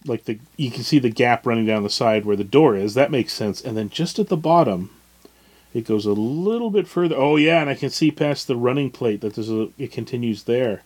like 0.06 0.26
the 0.26 0.40
you 0.56 0.72
can 0.72 0.84
see 0.84 1.00
the 1.00 1.10
gap 1.10 1.46
running 1.46 1.66
down 1.66 1.84
the 1.84 1.90
side 1.90 2.26
where 2.26 2.38
the 2.38 2.44
door 2.44 2.76
is. 2.76 2.94
That 2.94 3.12
makes 3.12 3.34
sense. 3.34 3.62
And 3.62 3.76
then 3.76 3.90
just 3.90 4.20
at 4.20 4.30
the 4.30 4.38
bottom, 4.38 4.92
it 5.78 5.86
goes 5.86 6.06
a 6.06 6.14
little 6.14 6.70
bit 6.72 6.88
further. 6.88 7.16
Oh 7.16 7.36
yeah, 7.36 7.62
and 7.62 7.70
I 7.70 7.76
can 7.76 7.90
see 7.90 8.10
past 8.12 8.48
the 8.48 8.56
running 8.56 8.90
plate 8.90 9.22
that 9.22 9.36
there's 9.36 9.50
a 9.52 9.70
it 9.78 9.92
continues 9.92 10.44
there. 10.44 10.82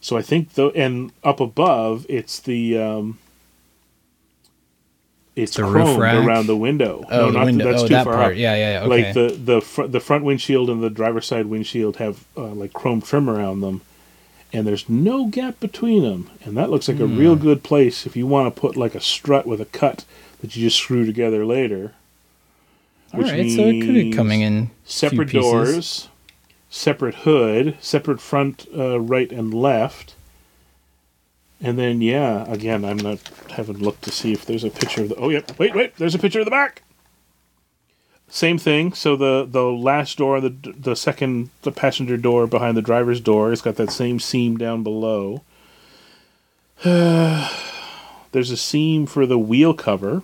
So 0.00 0.16
I 0.16 0.22
think 0.22 0.54
though, 0.54 0.70
and 0.70 1.12
up 1.24 1.40
above, 1.40 2.06
it's 2.08 2.38
the 2.40 2.78
um, 2.78 3.18
it's 5.34 5.56
The 5.56 5.64
roof 5.64 5.88
chromed 5.98 6.24
around 6.26 6.46
the 6.46 6.56
window. 6.56 7.04
Oh, 7.10 7.26
the 7.26 7.32
not 7.38 7.44
window. 7.46 7.70
that's 7.70 7.82
oh, 7.82 7.88
too 7.88 7.94
that 7.94 8.04
far 8.04 8.14
part. 8.14 8.32
up. 8.32 8.38
Yeah, 8.38 8.54
yeah. 8.54 8.72
yeah, 8.72 8.86
Okay. 8.86 9.04
Like 9.04 9.14
the 9.14 9.36
the 9.36 9.60
fr- 9.60 9.86
the 9.86 10.00
front 10.00 10.24
windshield 10.24 10.70
and 10.70 10.82
the 10.82 10.90
driver's 10.90 11.26
side 11.26 11.46
windshield 11.46 11.96
have 11.96 12.24
uh, 12.36 12.46
like 12.48 12.72
chrome 12.72 13.02
trim 13.02 13.28
around 13.28 13.60
them, 13.60 13.82
and 14.52 14.66
there's 14.66 14.88
no 14.88 15.26
gap 15.26 15.60
between 15.60 16.02
them, 16.02 16.30
and 16.44 16.56
that 16.56 16.70
looks 16.70 16.88
like 16.88 17.00
a 17.00 17.06
Hmm. 17.06 17.18
real 17.18 17.36
good 17.36 17.62
place 17.62 18.06
if 18.06 18.16
you 18.16 18.26
want 18.26 18.54
to 18.54 18.60
put 18.60 18.76
like 18.76 18.94
a 18.94 19.00
strut 19.00 19.46
with 19.46 19.60
a 19.60 19.66
cut 19.66 20.04
that 20.40 20.56
you 20.56 20.62
just 20.66 20.78
screw 20.78 21.04
together 21.04 21.44
later. 21.44 21.92
All 23.14 23.20
right. 23.20 23.50
So 23.50 23.62
it 23.62 23.80
could 23.80 23.94
be 23.94 24.12
coming 24.12 24.40
in 24.40 24.70
separate 24.84 25.30
doors, 25.30 26.08
separate 26.68 27.16
hood, 27.16 27.76
separate 27.80 28.20
front, 28.20 28.66
uh, 28.76 29.00
right 29.00 29.30
and 29.30 29.54
left, 29.54 30.14
and 31.60 31.78
then 31.78 32.02
yeah, 32.02 32.44
again, 32.50 32.84
I'm 32.84 32.98
not 32.98 33.18
haven't 33.50 33.80
looked 33.80 34.02
to 34.02 34.10
see 34.10 34.32
if 34.32 34.44
there's 34.44 34.64
a 34.64 34.70
picture 34.70 35.02
of 35.02 35.08
the. 35.10 35.16
Oh 35.16 35.30
yep, 35.30 35.58
wait, 35.58 35.74
wait, 35.74 35.96
there's 35.96 36.14
a 36.14 36.18
picture 36.18 36.40
of 36.40 36.44
the 36.44 36.50
back. 36.50 36.82
Same 38.28 38.58
thing. 38.58 38.92
So 38.92 39.16
the 39.16 39.46
the 39.48 39.64
last 39.64 40.18
door, 40.18 40.40
the 40.40 40.50
the 40.50 40.96
second 40.96 41.50
the 41.62 41.72
passenger 41.72 42.16
door 42.16 42.46
behind 42.46 42.76
the 42.76 42.82
driver's 42.82 43.20
door, 43.20 43.52
it's 43.52 43.62
got 43.62 43.76
that 43.76 43.90
same 43.90 44.20
seam 44.20 44.56
down 44.56 44.82
below. 44.82 45.42
there's 46.82 48.50
a 48.50 48.56
seam 48.56 49.06
for 49.06 49.24
the 49.24 49.38
wheel 49.38 49.72
cover. 49.72 50.22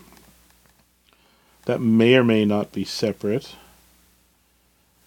That 1.67 1.81
may 1.81 2.17
or 2.17 2.25
may 2.25 2.45
not 2.45 2.73
be 2.73 2.85
separate. 2.85 3.55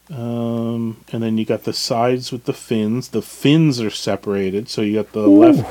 Um, 0.10 1.04
and 1.12 1.24
then 1.24 1.38
you 1.38 1.46
got 1.46 1.64
the 1.64 1.74
sides 1.74 2.32
with 2.32 2.46
the 2.46 2.54
fins. 2.54 3.10
The 3.10 3.22
fins 3.22 3.82
are 3.82 3.90
separated, 3.90 4.70
so 4.70 4.82
you 4.82 4.94
got 4.96 5.14
the 5.14 5.28
left, 5.28 5.66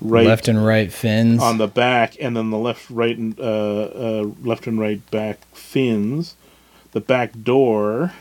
right, 0.00 0.26
Left 0.26 0.48
and 0.48 0.64
right 0.64 0.92
fins. 0.92 1.42
on 1.42 1.58
the 1.58 1.66
back, 1.66 2.16
and 2.20 2.36
then 2.36 2.50
the 2.50 2.58
left, 2.58 2.90
right, 2.90 3.16
and 3.16 3.38
uh, 3.40 3.42
uh, 3.42 4.30
left 4.42 4.66
and 4.66 4.78
right 4.78 5.08
back 5.10 5.38
fins. 5.54 6.36
The 6.92 7.00
back 7.00 7.42
door. 7.42 8.12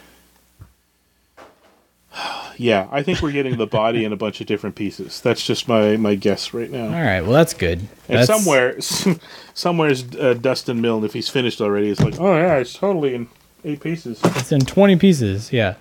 yeah, 2.57 2.87
I 2.91 3.03
think 3.03 3.21
we're 3.21 3.31
getting 3.31 3.57
the 3.57 3.67
body 3.67 4.05
in 4.05 4.13
a 4.13 4.15
bunch 4.15 4.41
of 4.41 4.47
different 4.47 4.75
pieces. 4.75 5.21
That's 5.21 5.45
just 5.45 5.67
my 5.67 5.97
my 5.97 6.15
guess 6.15 6.53
right 6.53 6.69
now. 6.69 6.85
All 6.85 6.91
right. 7.03 7.21
Well, 7.21 7.31
that's 7.33 7.53
good. 7.53 7.79
And 8.07 8.19
That's- 8.19 8.27
somewhere, 8.27 8.79
somewhere's 9.53 10.03
uh, 10.15 10.35
Dustin 10.35 10.81
Milne. 10.81 11.03
If 11.03 11.13
he's 11.13 11.29
finished 11.29 11.61
already, 11.61 11.89
it's 11.89 12.01
like, 12.01 12.19
oh 12.19 12.35
yeah, 12.35 12.57
it's 12.57 12.73
totally 12.73 13.15
in 13.15 13.27
eight 13.65 13.79
pieces, 13.81 14.19
it's 14.23 14.51
in 14.51 14.59
20 14.61 14.97
pieces. 14.97 15.51
Yeah. 15.53 15.75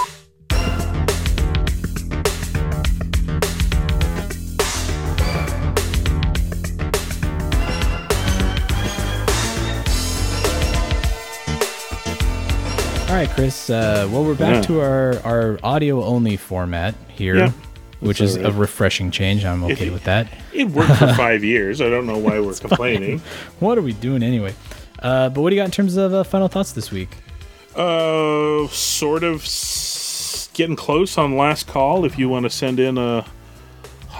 All 13.11 13.17
right, 13.17 13.29
Chris. 13.29 13.69
Uh, 13.69 14.07
well, 14.09 14.23
we're 14.23 14.35
back 14.35 14.55
Yeah. 14.55 14.61
to 14.61 14.79
our, 14.79 15.19
our 15.25 15.59
audio 15.63 16.01
only 16.01 16.37
format 16.37 16.95
here, 17.09 17.35
Yeah, 17.35 17.51
which 17.99 18.21
is 18.21 18.37
a 18.37 18.53
refreshing 18.53 19.11
change. 19.11 19.43
I'm 19.43 19.65
okay 19.65 19.89
with 19.89 20.05
that. 20.05 20.29
It 20.53 20.69
worked 20.69 20.95
for 20.95 21.13
five 21.17 21.43
years. 21.43 21.81
I 21.81 21.89
don't 21.89 22.05
know 22.07 22.17
why 22.17 22.39
we're 22.39 22.53
complaining. 22.53 23.19
What 23.59 23.77
are 23.77 23.81
we 23.81 23.91
doing 23.91 24.23
anyway? 24.23 24.55
Uh, 24.99 25.27
but 25.27 25.41
what 25.41 25.49
do 25.49 25.57
you 25.57 25.61
got 25.61 25.65
in 25.65 25.71
terms 25.71 25.97
of 25.97 26.13
uh, 26.13 26.23
final 26.23 26.47
thoughts 26.47 26.71
this 26.71 26.89
week? 26.89 27.09
Uh, 27.75 28.67
sort 28.67 29.23
of 29.25 29.41
s- 29.43 30.49
getting 30.53 30.77
close 30.77 31.17
on 31.17 31.35
last 31.35 31.67
call. 31.67 32.05
If 32.05 32.17
you 32.17 32.29
want 32.29 32.43
to 32.43 32.49
send 32.49 32.79
in 32.79 32.97
a 32.97 33.25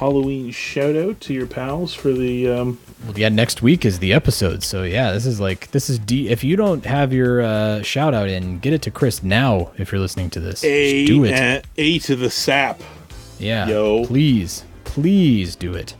Halloween 0.01 0.49
shout 0.49 0.95
out 0.95 1.21
to 1.21 1.31
your 1.31 1.45
pals 1.45 1.93
for 1.93 2.11
the 2.11 2.49
um, 2.49 2.79
Well, 3.05 3.19
yeah, 3.19 3.29
next 3.29 3.61
week 3.61 3.85
is 3.85 3.99
the 3.99 4.13
episode. 4.13 4.63
So 4.63 4.81
yeah, 4.81 5.11
this 5.11 5.27
is 5.27 5.39
like 5.39 5.69
this 5.69 5.91
is 5.91 5.99
D. 5.99 6.27
If 6.29 6.43
you 6.43 6.55
don't 6.55 6.83
have 6.87 7.13
your 7.13 7.43
uh, 7.43 7.83
shout 7.83 8.15
out 8.15 8.27
in, 8.27 8.57
get 8.57 8.73
it 8.73 8.81
to 8.81 8.89
Chris 8.89 9.21
now. 9.21 9.71
If 9.77 9.91
you're 9.91 10.01
listening 10.01 10.31
to 10.31 10.39
this, 10.39 10.63
A 10.63 11.05
do 11.05 11.23
it. 11.23 11.33
and 11.33 11.63
A 11.77 11.99
to 11.99 12.15
the 12.15 12.31
sap. 12.31 12.81
yeah, 13.37 13.67
yo. 13.67 14.03
please, 14.03 14.65
please 14.85 15.55
do 15.55 15.75
it. 15.75 15.93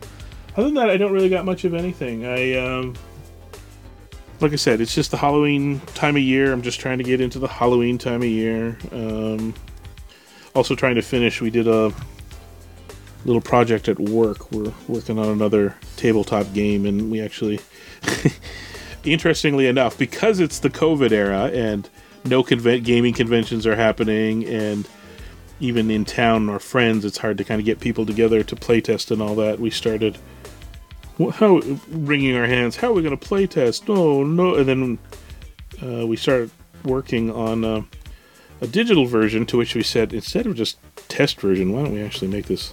Other 0.58 0.64
than 0.64 0.74
that, 0.74 0.90
I 0.90 0.98
don't 0.98 1.14
really 1.14 1.30
got 1.30 1.46
much 1.46 1.64
of 1.64 1.76
anything. 1.76 2.26
I 2.26 2.56
um, 2.56 2.96
like 4.40 4.52
I 4.52 4.56
said, 4.56 4.82
it's 4.82 4.96
just 4.96 5.12
the 5.12 5.18
Halloween 5.18 5.80
time 5.94 6.16
of 6.16 6.24
year. 6.24 6.52
I'm 6.52 6.64
just 6.64 6.80
trying 6.80 6.98
to 6.98 7.04
get 7.04 7.22
into 7.22 7.38
the 7.38 7.48
Halloween 7.48 8.00
time 8.00 8.24
of 8.24 8.30
year. 8.30 8.80
Um, 8.92 9.54
also 10.56 10.74
trying 10.74 10.96
to 10.96 11.04
finish. 11.04 11.40
We 11.40 11.52
did 11.52 11.68
a 11.68 11.94
little 13.26 13.42
project 13.42 13.88
at 13.88 14.00
work. 14.00 14.52
We're 14.52 14.74
working 14.88 15.20
on 15.20 15.28
another 15.28 15.76
tabletop 15.98 16.54
game, 16.54 16.86
and 16.86 17.12
we 17.12 17.22
actually, 17.22 17.60
interestingly 19.04 19.68
enough, 19.68 19.98
because 19.98 20.40
it's 20.40 20.60
the 20.60 20.70
COVID 20.70 21.12
era 21.12 21.52
and 21.54 21.90
no 22.26 22.44
conven- 22.44 22.84
gaming 22.84 23.14
conventions 23.14 23.66
are 23.66 23.76
happening, 23.76 24.46
and 24.46 24.88
even 25.60 25.92
in 25.92 26.06
town, 26.06 26.50
our 26.50 26.60
friends, 26.60 27.06
it's 27.06 27.20
hard 27.20 27.38
to 27.38 27.44
kind 27.44 27.60
of 27.60 27.66
get 27.66 27.80
people 27.80 28.06
together 28.06 28.44
to 28.44 28.56
playtest 28.56 29.12
and 29.12 29.22
all 29.22 29.36
that. 29.36 29.60
We 29.60 29.70
started 29.70 30.18
how 31.30 31.62
wringing 31.90 32.36
our 32.36 32.48
hands. 32.48 32.78
How 32.78 32.90
are 32.90 32.94
we 32.94 33.04
going 33.04 33.18
to 33.18 33.30
playtest? 33.30 33.88
No, 33.88 34.24
no, 34.24 34.56
and 34.56 34.68
then 34.68 35.00
uh, 35.82 36.08
we 36.08 36.16
started 36.16 36.50
working 36.84 37.30
on 37.32 37.64
uh, 37.64 37.84
a 38.60 38.68
digital 38.68 39.06
version. 39.06 39.46
To 39.48 39.58
which 39.58 39.76
we 39.76 39.84
said, 39.84 40.14
instead 40.14 40.48
of 40.48 40.56
just 40.56 40.80
test 41.10 41.40
version, 41.40 41.72
why 41.74 41.84
don't 41.84 41.94
we 41.94 42.02
actually 42.02 42.30
make 42.30 42.48
this 42.48 42.72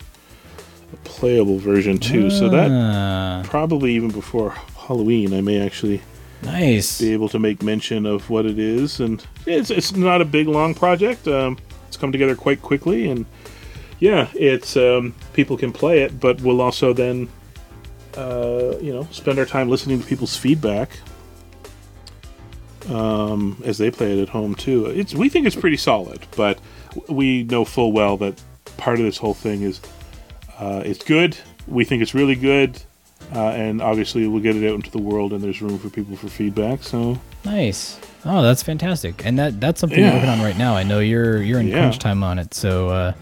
a 0.93 0.97
playable 1.05 1.59
version 1.59 1.99
too? 1.99 2.31
So 2.31 2.49
that 2.49 2.71
Ah, 2.71 3.43
probably 3.45 3.95
even 3.95 4.11
before 4.11 4.51
Halloween, 4.87 5.35
I 5.35 5.41
may 5.41 5.61
actually 5.61 6.01
nice. 6.43 7.01
be 7.01 7.13
able 7.13 7.29
to 7.31 7.39
make 7.39 7.63
mention 7.63 8.07
of 8.07 8.31
what 8.31 8.47
it 8.47 8.59
is. 8.59 9.01
And 9.01 9.25
it's 9.47 9.71
it's 9.71 9.95
not 9.95 10.21
a 10.21 10.25
big 10.25 10.49
long 10.49 10.75
project. 10.75 11.27
Um, 11.29 11.59
it's 11.89 11.97
come 11.97 12.13
together 12.13 12.35
quite 12.37 12.63
quickly, 12.63 13.09
and 13.11 13.27
yeah, 13.99 14.29
it's 14.35 14.77
um, 14.77 15.15
people 15.33 15.57
can 15.57 15.73
play 15.73 16.01
it, 16.03 16.19
but 16.21 16.41
we'll 16.41 16.61
also 16.61 16.93
then 16.93 17.29
uh, 18.17 18.77
you 18.81 18.93
know 18.93 19.07
spend 19.11 19.39
our 19.39 19.47
time 19.47 19.69
listening 19.69 20.01
to 20.01 20.07
people's 20.07 20.37
feedback 20.37 20.91
um, 22.89 23.61
as 23.65 23.79
they 23.79 23.91
play 23.91 24.19
it 24.19 24.23
at 24.23 24.29
home 24.31 24.55
too. 24.55 24.87
It's 24.87 25.15
we 25.15 25.29
think 25.29 25.47
it's 25.47 25.57
pretty 25.57 25.77
solid, 25.77 26.21
but 26.37 26.59
we 27.09 27.43
know 27.45 27.65
full 27.65 27.93
well 27.93 28.17
that 28.19 28.43
part 28.77 28.99
of 28.99 29.05
this 29.05 29.19
whole 29.19 29.35
thing 29.35 29.63
is 29.63 29.81
uh, 30.59 30.83
it's 30.85 31.05
good. 31.05 31.37
We 31.67 31.85
think 31.85 32.03
it's 32.03 32.15
really 32.15 32.35
good. 32.37 32.81
Uh, 33.35 33.49
and 33.51 33.83
obviously, 33.83 34.27
we'll 34.27 34.43
get 34.43 34.57
it 34.57 34.67
out 34.69 34.75
into 34.77 34.91
the 34.91 34.99
world, 35.01 35.33
and 35.33 35.43
there's 35.43 35.61
room 35.61 35.79
for 35.79 35.91
people 35.91 36.17
for 36.17 36.29
feedback. 36.29 36.83
So, 36.83 37.19
Nice. 37.45 37.99
Oh, 38.25 38.43
that's 38.43 38.63
fantastic. 38.63 39.25
And 39.27 39.39
that 39.39 39.61
that's 39.61 39.81
something 39.81 39.99
you're 39.99 40.13
working 40.13 40.29
on 40.29 40.41
right 40.41 40.57
now. 40.59 40.75
I 40.77 40.83
know 40.83 40.99
you're 41.01 41.41
you're 41.43 41.61
in 41.61 41.69
Yeah. 41.69 41.79
crunch 41.79 41.99
time 41.99 42.23
on 42.23 42.39
it. 42.39 42.53
So 42.55 42.89
uh, 42.89 43.13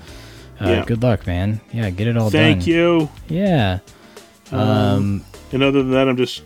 uh, 0.61 0.69
Yeah. 0.69 0.85
good 0.87 1.03
luck, 1.03 1.27
man. 1.27 1.61
Yeah, 1.73 1.91
get 1.91 2.07
it 2.09 2.17
all 2.17 2.31
thank 2.31 2.61
done. 2.61 2.61
Thank 2.61 2.67
you. 2.67 3.09
Yeah. 3.29 3.79
Um, 4.53 5.23
And 5.53 5.63
other 5.63 5.83
than 5.83 5.93
that, 5.93 6.09
I'm 6.09 6.17
just 6.17 6.43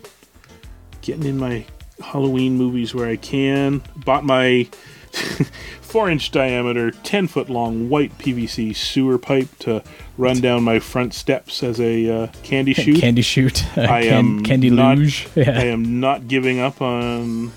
getting 1.03 1.25
in 1.25 1.39
my 1.39 1.65
Halloween 2.03 2.57
movies 2.57 2.95
where 2.95 3.09
I 3.09 3.17
can. 3.17 3.83
Bought 4.05 4.25
my 4.25 4.69
four 5.81 6.09
inch 6.11 6.31
diameter, 6.31 6.91
10 6.91 7.27
foot 7.27 7.51
long 7.51 7.89
white 7.89 8.17
PVC 8.19 8.75
sewer 8.75 9.19
pipe 9.19 9.49
to 9.61 9.83
run 10.17 10.41
down 10.41 10.63
my 10.63 10.79
front 10.79 11.15
steps 11.15 11.63
as 11.63 11.81
a 11.81 12.09
uh, 12.11 12.27
candy 12.43 12.73
chute. 12.75 13.01
candy 13.01 13.23
chute. 13.23 13.65
I 13.77 14.03
Can- 14.03 14.13
am 14.13 14.43
candy 14.43 14.71
not, 14.71 14.99
luge. 14.99 15.29
Yeah. 15.35 15.59
I 15.59 15.65
am 15.65 16.01
not 16.01 16.29
giving 16.29 16.61
up 16.61 16.81
on. 16.81 17.53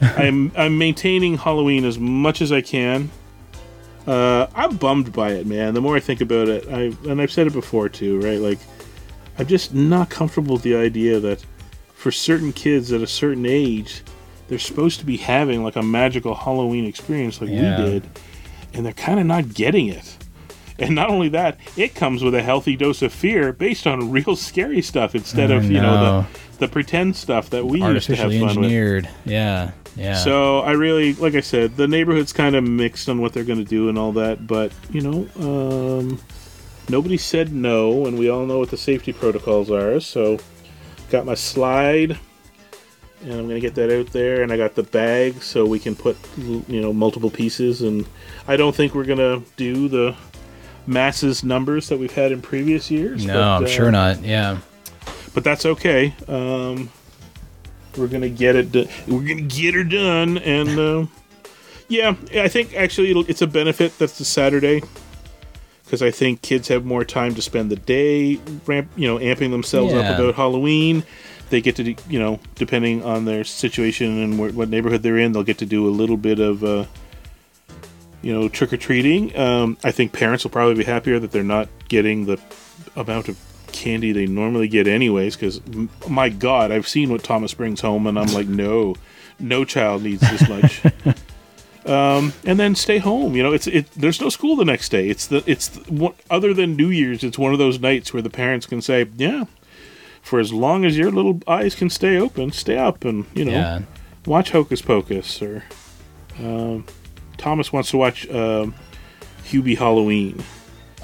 I'm 0.00 0.52
I'm 0.56 0.76
maintaining 0.76 1.38
Halloween 1.38 1.84
as 1.84 1.98
much 1.98 2.42
as 2.42 2.52
I 2.52 2.60
can. 2.60 3.10
Uh, 4.06 4.48
I'm 4.54 4.76
bummed 4.76 5.12
by 5.12 5.30
it, 5.30 5.46
man. 5.46 5.72
The 5.72 5.80
more 5.80 5.96
I 5.96 6.00
think 6.00 6.20
about 6.20 6.48
it, 6.48 6.68
I 6.68 6.92
and 7.10 7.22
I've 7.22 7.32
said 7.32 7.46
it 7.46 7.54
before 7.54 7.88
too, 7.88 8.20
right? 8.20 8.38
Like, 8.38 8.58
I'm 9.38 9.46
just 9.46 9.72
not 9.72 10.10
comfortable 10.10 10.54
with 10.54 10.62
the 10.62 10.76
idea 10.76 11.20
that 11.20 11.42
for 11.94 12.10
certain 12.10 12.52
kids 12.52 12.92
at 12.92 13.00
a 13.00 13.06
certain 13.06 13.46
age, 13.46 14.02
they're 14.54 14.60
supposed 14.60 15.00
to 15.00 15.04
be 15.04 15.16
having 15.16 15.64
like 15.64 15.74
a 15.74 15.82
magical 15.82 16.32
Halloween 16.32 16.84
experience 16.84 17.40
like 17.40 17.50
Yeah. 17.50 17.76
we 17.82 17.90
did, 17.90 18.08
and 18.72 18.86
they're 18.86 18.92
kind 18.92 19.18
of 19.18 19.26
not 19.26 19.52
getting 19.52 19.88
it. 19.88 20.16
And 20.78 20.94
not 20.94 21.10
only 21.10 21.28
that, 21.30 21.58
it 21.76 21.96
comes 21.96 22.22
with 22.22 22.36
a 22.36 22.42
healthy 22.42 22.76
dose 22.76 23.02
of 23.02 23.12
fear 23.12 23.52
based 23.52 23.84
on 23.84 24.12
real 24.12 24.36
scary 24.36 24.80
stuff 24.80 25.16
instead 25.16 25.50
of 25.50 25.64
you 25.64 25.80
know 25.80 25.94
know. 25.96 26.26
the 26.58 26.66
the 26.66 26.68
pretend 26.68 27.16
stuff 27.16 27.50
that 27.50 27.66
we 27.66 27.80
used 27.82 28.06
to 28.06 28.14
have 28.14 28.30
fun 28.30 28.40
with. 28.42 28.48
engineered. 28.58 29.08
Yeah. 29.24 29.72
Yeah. 29.96 30.14
So 30.14 30.60
I 30.60 30.70
really, 30.72 31.14
like 31.14 31.34
I 31.34 31.40
said, 31.40 31.76
the 31.76 31.88
neighborhood's 31.88 32.32
kind 32.32 32.54
of 32.54 32.62
mixed 32.62 33.08
on 33.08 33.20
what 33.20 33.32
they're 33.32 33.42
going 33.42 33.58
to 33.58 33.64
do 33.68 33.88
and 33.88 33.98
all 33.98 34.12
that. 34.12 34.46
But 34.46 34.70
you 34.88 35.00
know, 35.00 35.26
um, 35.40 36.20
nobody 36.88 37.16
said 37.16 37.52
no, 37.52 38.06
and 38.06 38.16
we 38.16 38.28
all 38.30 38.46
know 38.46 38.60
what 38.60 38.70
the 38.70 38.76
safety 38.76 39.12
protocols 39.12 39.68
are. 39.68 39.98
So 39.98 40.38
got 41.10 41.26
my 41.26 41.34
slide 41.34 42.18
and 43.24 43.32
I'm 43.32 43.48
gonna 43.48 43.60
get 43.60 43.74
that 43.74 43.90
out 43.90 44.08
there. 44.12 44.42
And 44.42 44.52
I 44.52 44.56
got 44.56 44.74
the 44.74 44.82
bag 44.82 45.42
so 45.42 45.66
we 45.66 45.78
can 45.78 45.94
put 45.96 46.16
you 46.36 46.62
know 46.68 46.92
multiple 46.92 47.30
pieces. 47.30 47.82
And 47.82 48.06
I 48.46 48.56
don't 48.56 48.74
think 48.74 48.94
we're 48.94 49.04
gonna 49.04 49.42
do 49.56 49.88
the 49.88 50.14
masses 50.86 51.42
numbers 51.42 51.88
that 51.88 51.98
we've 51.98 52.12
had 52.12 52.32
in 52.32 52.42
previous 52.42 52.90
years. 52.90 53.24
No, 53.24 53.34
but, 53.34 53.42
I'm 53.42 53.64
uh, 53.64 53.68
sure 53.68 53.90
not. 53.90 54.22
Yeah. 54.22 54.58
But 55.32 55.44
that's 55.44 55.66
okay. 55.66 56.14
Um, 56.28 56.90
we're 57.96 58.08
gonna 58.08 58.28
get 58.28 58.56
it. 58.56 58.72
Do- 58.72 58.88
we're 59.08 59.26
gonna 59.26 59.42
get 59.42 59.74
her 59.74 59.84
done, 59.84 60.38
and 60.38 60.78
uh, 60.78 61.06
yeah, 61.88 62.14
I 62.34 62.48
think 62.48 62.74
actually 62.74 63.10
it'll, 63.10 63.28
it's 63.28 63.42
a 63.42 63.46
benefit 63.46 63.98
that's 63.98 64.18
the 64.18 64.24
Saturday 64.24 64.82
because 65.84 66.02
I 66.02 66.10
think 66.10 66.42
kids 66.42 66.68
have 66.68 66.84
more 66.84 67.04
time 67.04 67.34
to 67.34 67.42
spend 67.42 67.70
the 67.70 67.76
day, 67.76 68.40
ramp, 68.66 68.90
you 68.96 69.06
know, 69.06 69.18
amping 69.18 69.50
themselves 69.50 69.92
Yeah. 69.92 70.00
up 70.00 70.18
about 70.18 70.34
Halloween. 70.34 71.04
They 71.50 71.60
get 71.60 71.76
to, 71.76 71.94
you 72.08 72.18
know, 72.18 72.40
depending 72.54 73.04
on 73.04 73.24
their 73.24 73.44
situation 73.44 74.22
and 74.22 74.38
where, 74.38 74.50
what 74.50 74.68
neighborhood 74.68 75.02
they're 75.02 75.18
in, 75.18 75.32
they'll 75.32 75.42
get 75.42 75.58
to 75.58 75.66
do 75.66 75.86
a 75.86 75.90
little 75.90 76.16
bit 76.16 76.40
of, 76.40 76.64
uh, 76.64 76.86
you 78.22 78.32
know, 78.32 78.48
trick 78.48 78.72
or 78.72 78.76
treating. 78.76 79.36
Um, 79.36 79.76
I 79.84 79.90
think 79.90 80.12
parents 80.12 80.44
will 80.44 80.50
probably 80.50 80.74
be 80.74 80.84
happier 80.84 81.18
that 81.18 81.32
they're 81.32 81.42
not 81.42 81.68
getting 81.88 82.26
the 82.26 82.40
amount 82.96 83.28
of 83.28 83.38
candy 83.74 84.12
they 84.12 84.26
normally 84.26 84.68
get, 84.68 84.86
anyways. 84.86 85.36
Because 85.36 85.60
my 86.08 86.30
God, 86.30 86.70
I've 86.70 86.88
seen 86.88 87.10
what 87.10 87.22
Thomas 87.22 87.52
brings 87.52 87.80
home, 87.80 88.06
and 88.06 88.18
I'm 88.18 88.32
like, 88.32 88.46
no, 88.46 88.96
no 89.38 89.64
child 89.64 90.02
needs 90.02 90.22
this 90.22 90.48
much. 90.48 90.82
um, 91.86 92.32
and 92.44 92.58
then 92.58 92.74
stay 92.74 92.98
home. 92.98 93.34
You 93.36 93.42
know, 93.42 93.52
it's 93.52 93.66
it. 93.66 93.90
There's 93.92 94.20
no 94.20 94.28
school 94.28 94.56
the 94.56 94.64
next 94.64 94.88
day. 94.88 95.08
It's 95.08 95.26
the 95.26 95.42
it's 95.46 95.68
the, 95.68 95.92
one, 95.92 96.14
other 96.30 96.54
than 96.54 96.76
New 96.76 96.88
Year's. 96.88 97.22
It's 97.22 97.38
one 97.38 97.52
of 97.52 97.58
those 97.58 97.78
nights 97.80 98.12
where 98.12 98.22
the 98.22 98.30
parents 98.30 98.66
can 98.66 98.80
say, 98.80 99.06
yeah, 99.16 99.44
for 100.24 100.40
as 100.40 100.52
long 100.52 100.84
as 100.84 100.96
your 100.98 101.10
little 101.12 101.40
eyes 101.46 101.74
can 101.74 101.88
stay 101.90 102.18
open, 102.18 102.50
stay 102.50 102.76
up, 102.78 103.04
and 103.04 103.26
you 103.34 103.44
know, 103.44 103.52
Yeah. 103.52 103.80
watch 104.26 104.50
Hocus 104.50 104.82
Pocus 104.82 105.40
or. 105.42 105.62
Um, 106.42 106.84
Thomas 107.36 107.72
wants 107.72 107.90
to 107.90 107.96
watch 107.96 108.28
um, 108.30 108.74
Hubie 109.44 109.76
Halloween. 109.78 110.42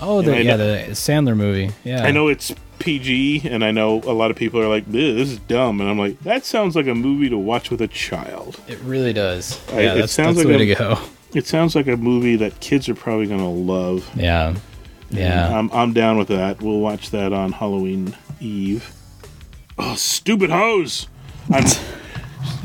Oh, 0.00 0.22
the, 0.22 0.42
yeah, 0.42 0.56
know- 0.56 0.86
the 0.86 0.92
Sandler 0.92 1.36
movie. 1.36 1.70
Yeah. 1.84 2.02
I 2.04 2.10
know 2.10 2.28
it's 2.28 2.52
PG, 2.78 3.42
and 3.48 3.62
I 3.62 3.70
know 3.70 4.00
a 4.06 4.14
lot 4.14 4.30
of 4.30 4.36
people 4.38 4.58
are 4.60 4.66
like, 4.68 4.90
"This 4.90 5.28
is 5.32 5.38
dumb," 5.40 5.80
and 5.80 5.88
I'm 5.90 5.98
like, 5.98 6.18
"That 6.22 6.44
sounds 6.46 6.74
like 6.74 6.86
a 6.86 6.94
movie 6.94 7.28
to 7.28 7.36
watch 7.36 7.70
with 7.70 7.82
a 7.82 7.88
child." 7.88 8.58
It 8.66 8.78
really 8.80 9.12
does. 9.12 9.60
I- 9.70 9.82
Yeah, 9.82 9.94
it 9.94 9.98
that's, 10.00 10.12
sounds 10.12 10.36
like 10.38 10.46
the 10.46 10.52
way 10.56 10.62
a- 10.62 10.66
to 10.66 10.74
go. 10.74 10.98
It 11.34 11.46
sounds 11.46 11.76
like 11.76 11.86
a 11.86 11.96
movie 11.96 12.36
that 12.36 12.58
kids 12.60 12.88
are 12.88 12.94
probably 12.94 13.26
gonna 13.26 13.50
love. 13.52 14.08
Yeah. 14.16 14.48
And 15.10 15.18
Yeah. 15.18 15.56
I'm 15.58 15.70
I'm 15.72 15.92
down 15.92 16.16
with 16.16 16.28
that. 16.28 16.62
We'll 16.62 16.80
watch 16.80 17.10
that 17.10 17.32
on 17.34 17.52
Halloween 17.52 18.16
Eve. 18.40 18.90
Oh, 19.82 19.94
stupid 19.94 20.50
hose! 20.50 21.08
I'm 21.50 21.66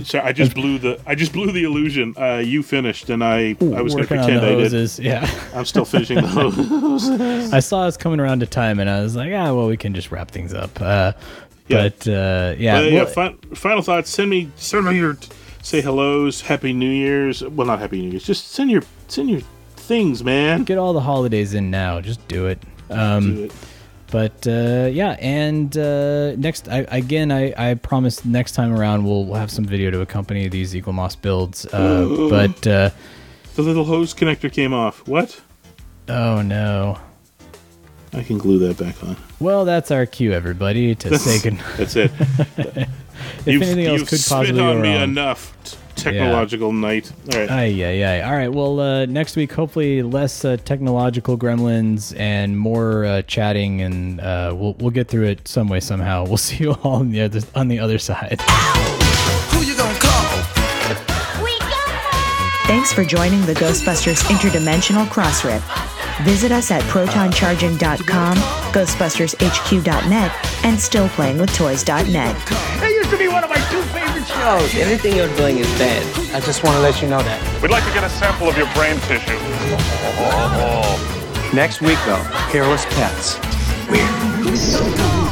sorry. 0.04 0.26
I 0.28 0.32
just 0.34 0.54
blew 0.54 0.78
the 0.78 1.00
I 1.06 1.16
just 1.16 1.32
blew 1.34 1.52
the 1.52 1.64
illusion. 1.64 2.14
Uh, 2.18 2.42
you 2.46 2.62
finished, 2.62 3.10
and 3.10 3.24
I 3.24 3.56
I 3.62 3.82
was 3.82 3.94
gonna 3.94 4.04
Working 4.04 4.20
on 4.20 4.26
pretend 4.26 4.46
I 4.46 4.68
did. 4.70 5.00
Yeah. 5.00 5.30
I'm 5.54 5.66
still 5.66 5.86
finishing 5.86 6.18
the 6.18 6.28
hose. 6.28 7.10
I 7.54 7.60
saw 7.60 7.84
us 7.84 7.96
coming 7.98 8.20
around 8.20 8.42
to 8.42 8.46
time, 8.48 8.80
and 8.80 8.90
I 8.90 9.02
was 9.02 9.16
like, 9.16 9.32
ah, 9.34 9.54
well, 9.54 9.68
we 9.68 9.78
can 9.78 9.94
just 9.94 10.12
wrap 10.12 10.30
things 10.32 10.54
up. 10.54 10.80
Uh, 10.82 11.14
Yeah. 11.68 11.78
But 11.90 12.08
uh, 12.08 12.56
yeah, 12.60 12.82
yeah, 12.82 12.94
well, 13.04 13.06
fin- 13.08 13.38
final 13.56 13.82
thoughts. 13.82 14.10
Send 14.10 14.30
me 14.30 14.52
send 14.56 14.86
me 14.86 14.98
your 14.98 15.18
say 15.64 15.82
hellos, 15.82 16.42
happy 16.42 16.74
New 16.74 16.90
Year's. 16.92 17.42
Well, 17.44 17.66
not 17.66 17.80
happy 17.80 18.02
New 18.02 18.10
Year's. 18.12 18.24
Just 18.26 18.52
send 18.52 18.70
your 18.70 18.84
send 19.08 19.30
your 19.30 19.42
things, 19.78 20.24
man. 20.24 20.64
get 20.64 20.78
all 20.78 20.94
the 20.94 21.02
holidays 21.02 21.54
in 21.54 21.72
now. 21.72 22.02
Just 22.02 22.26
do 22.28 22.46
it. 22.48 22.60
Um, 22.90 23.36
Do 23.36 23.44
it. 23.46 23.52
But 24.12 24.48
uh, 24.48 24.90
yeah, 24.92 25.18
and 25.20 25.76
uh, 25.78 26.36
next 26.36 26.70
I, 26.70 26.86
again, 26.90 27.32
I, 27.32 27.54
I 27.72 27.74
promise 27.74 28.24
next 28.24 28.54
time 28.54 28.72
around 28.74 29.04
we'll, 29.04 29.26
we'll 29.26 29.40
have 29.40 29.52
some 29.52 29.66
video 29.66 29.92
to 29.92 30.02
accompany 30.02 30.48
these 30.48 30.74
Eaglemoss 30.74 31.20
builds. 31.22 31.66
Uh, 31.74 32.28
but 32.30 32.68
uh, 32.68 32.92
The 33.56 33.62
little 33.62 33.84
hose 33.86 34.14
connector 34.14 34.52
came 34.52 34.74
off. 34.74 35.08
What? 35.08 35.42
oh 36.08 36.42
no. 36.42 37.00
I 38.14 38.24
can 38.24 38.38
glue 38.38 38.60
that 38.60 38.78
back 38.78 39.04
on. 39.04 39.18
Well, 39.42 39.66
that's 39.66 39.92
our 39.92 40.06
cue, 40.06 40.32
everybody, 40.32 40.96
to 40.96 41.18
say 41.20 41.40
good. 41.42 41.60
That's 41.76 41.96
it. 41.98 42.12
if 42.58 42.88
you've 43.46 43.62
anything 43.62 43.88
else 43.88 44.08
could 44.08 44.20
spit 44.20 44.30
possibly 44.38 44.62
on 44.62 44.78
go 44.78 44.82
me 44.82 44.94
wrong. 44.94 45.04
enough. 45.04 45.54
T- 45.96 46.04
Technological 46.04 46.72
night. 46.72 47.12
All 47.34 47.40
right. 47.40 47.50
Aye, 47.52 47.84
aye, 47.84 48.04
aye. 48.04 48.22
All 48.22 48.34
right. 48.36 48.52
Well, 48.52 48.80
uh, 48.80 49.06
next 49.06 49.36
week, 49.36 49.52
hopefully, 49.54 50.04
less 50.04 50.44
uh, 50.46 50.58
technological 50.64 51.38
gremlins 51.38 52.18
and 52.20 52.58
more 52.60 53.06
uh, 53.06 53.22
chatting, 53.24 53.82
and 53.82 54.20
uh, 54.22 54.54
we'll 54.56 54.74
we'll 54.76 54.92
get 54.92 55.08
through 55.08 55.26
it 55.26 55.48
some 55.48 55.68
way 55.70 55.80
somehow. 55.80 56.26
We'll 56.26 56.38
see 56.50 56.64
you 56.64 56.74
all 56.84 56.98
on 56.98 57.12
the 57.12 57.22
other 57.22 57.42
on 57.56 57.68
the 57.68 57.80
other 57.80 57.98
side. 58.00 58.42
Who 58.42 59.62
you 59.64 59.76
gonna 59.76 59.98
call? 60.00 60.12
Thanks 62.68 62.92
for 62.92 63.06
joining 63.06 63.46
the 63.46 63.54
Ghostbusters 63.54 64.24
Interdimensional 64.24 65.06
Crossrip. 65.06 65.62
Visit 66.26 66.52
us 66.52 66.72
at 66.72 66.82
protoncharging.com, 66.84 68.38
ghostbustershq.net, 68.38 70.32
and 70.66 70.78
stillplayingwithtoys.net. 70.78 72.36
That 72.80 72.92
used 72.92 73.10
to 73.12 73.18
be 73.18 73.28
one 73.28 73.44
of 73.44 73.50
my 73.52 73.55
two 73.55 73.55
favorite 73.55 73.55
shows. 74.28 74.76
Anything 74.76 75.16
you're 75.16 75.34
doing 75.36 75.58
is 75.58 75.68
bad. 75.78 76.04
I 76.34 76.40
just 76.40 76.64
want 76.64 76.76
to 76.76 76.82
let 76.82 77.02
you 77.02 77.08
know 77.08 77.22
that. 77.22 77.62
We'd 77.62 77.72
like 77.72 77.86
to 77.86 77.94
get 77.94 78.04
a 78.04 78.10
sample 78.10 78.50
of 78.50 78.58
your 78.58 78.72
brain 78.74 78.98
tissue. 79.08 79.40
Next 81.56 81.82
week, 81.82 81.98
though, 82.06 82.24
Careless 82.52 82.86
pets. 82.96 83.40
Weird. 83.90 85.25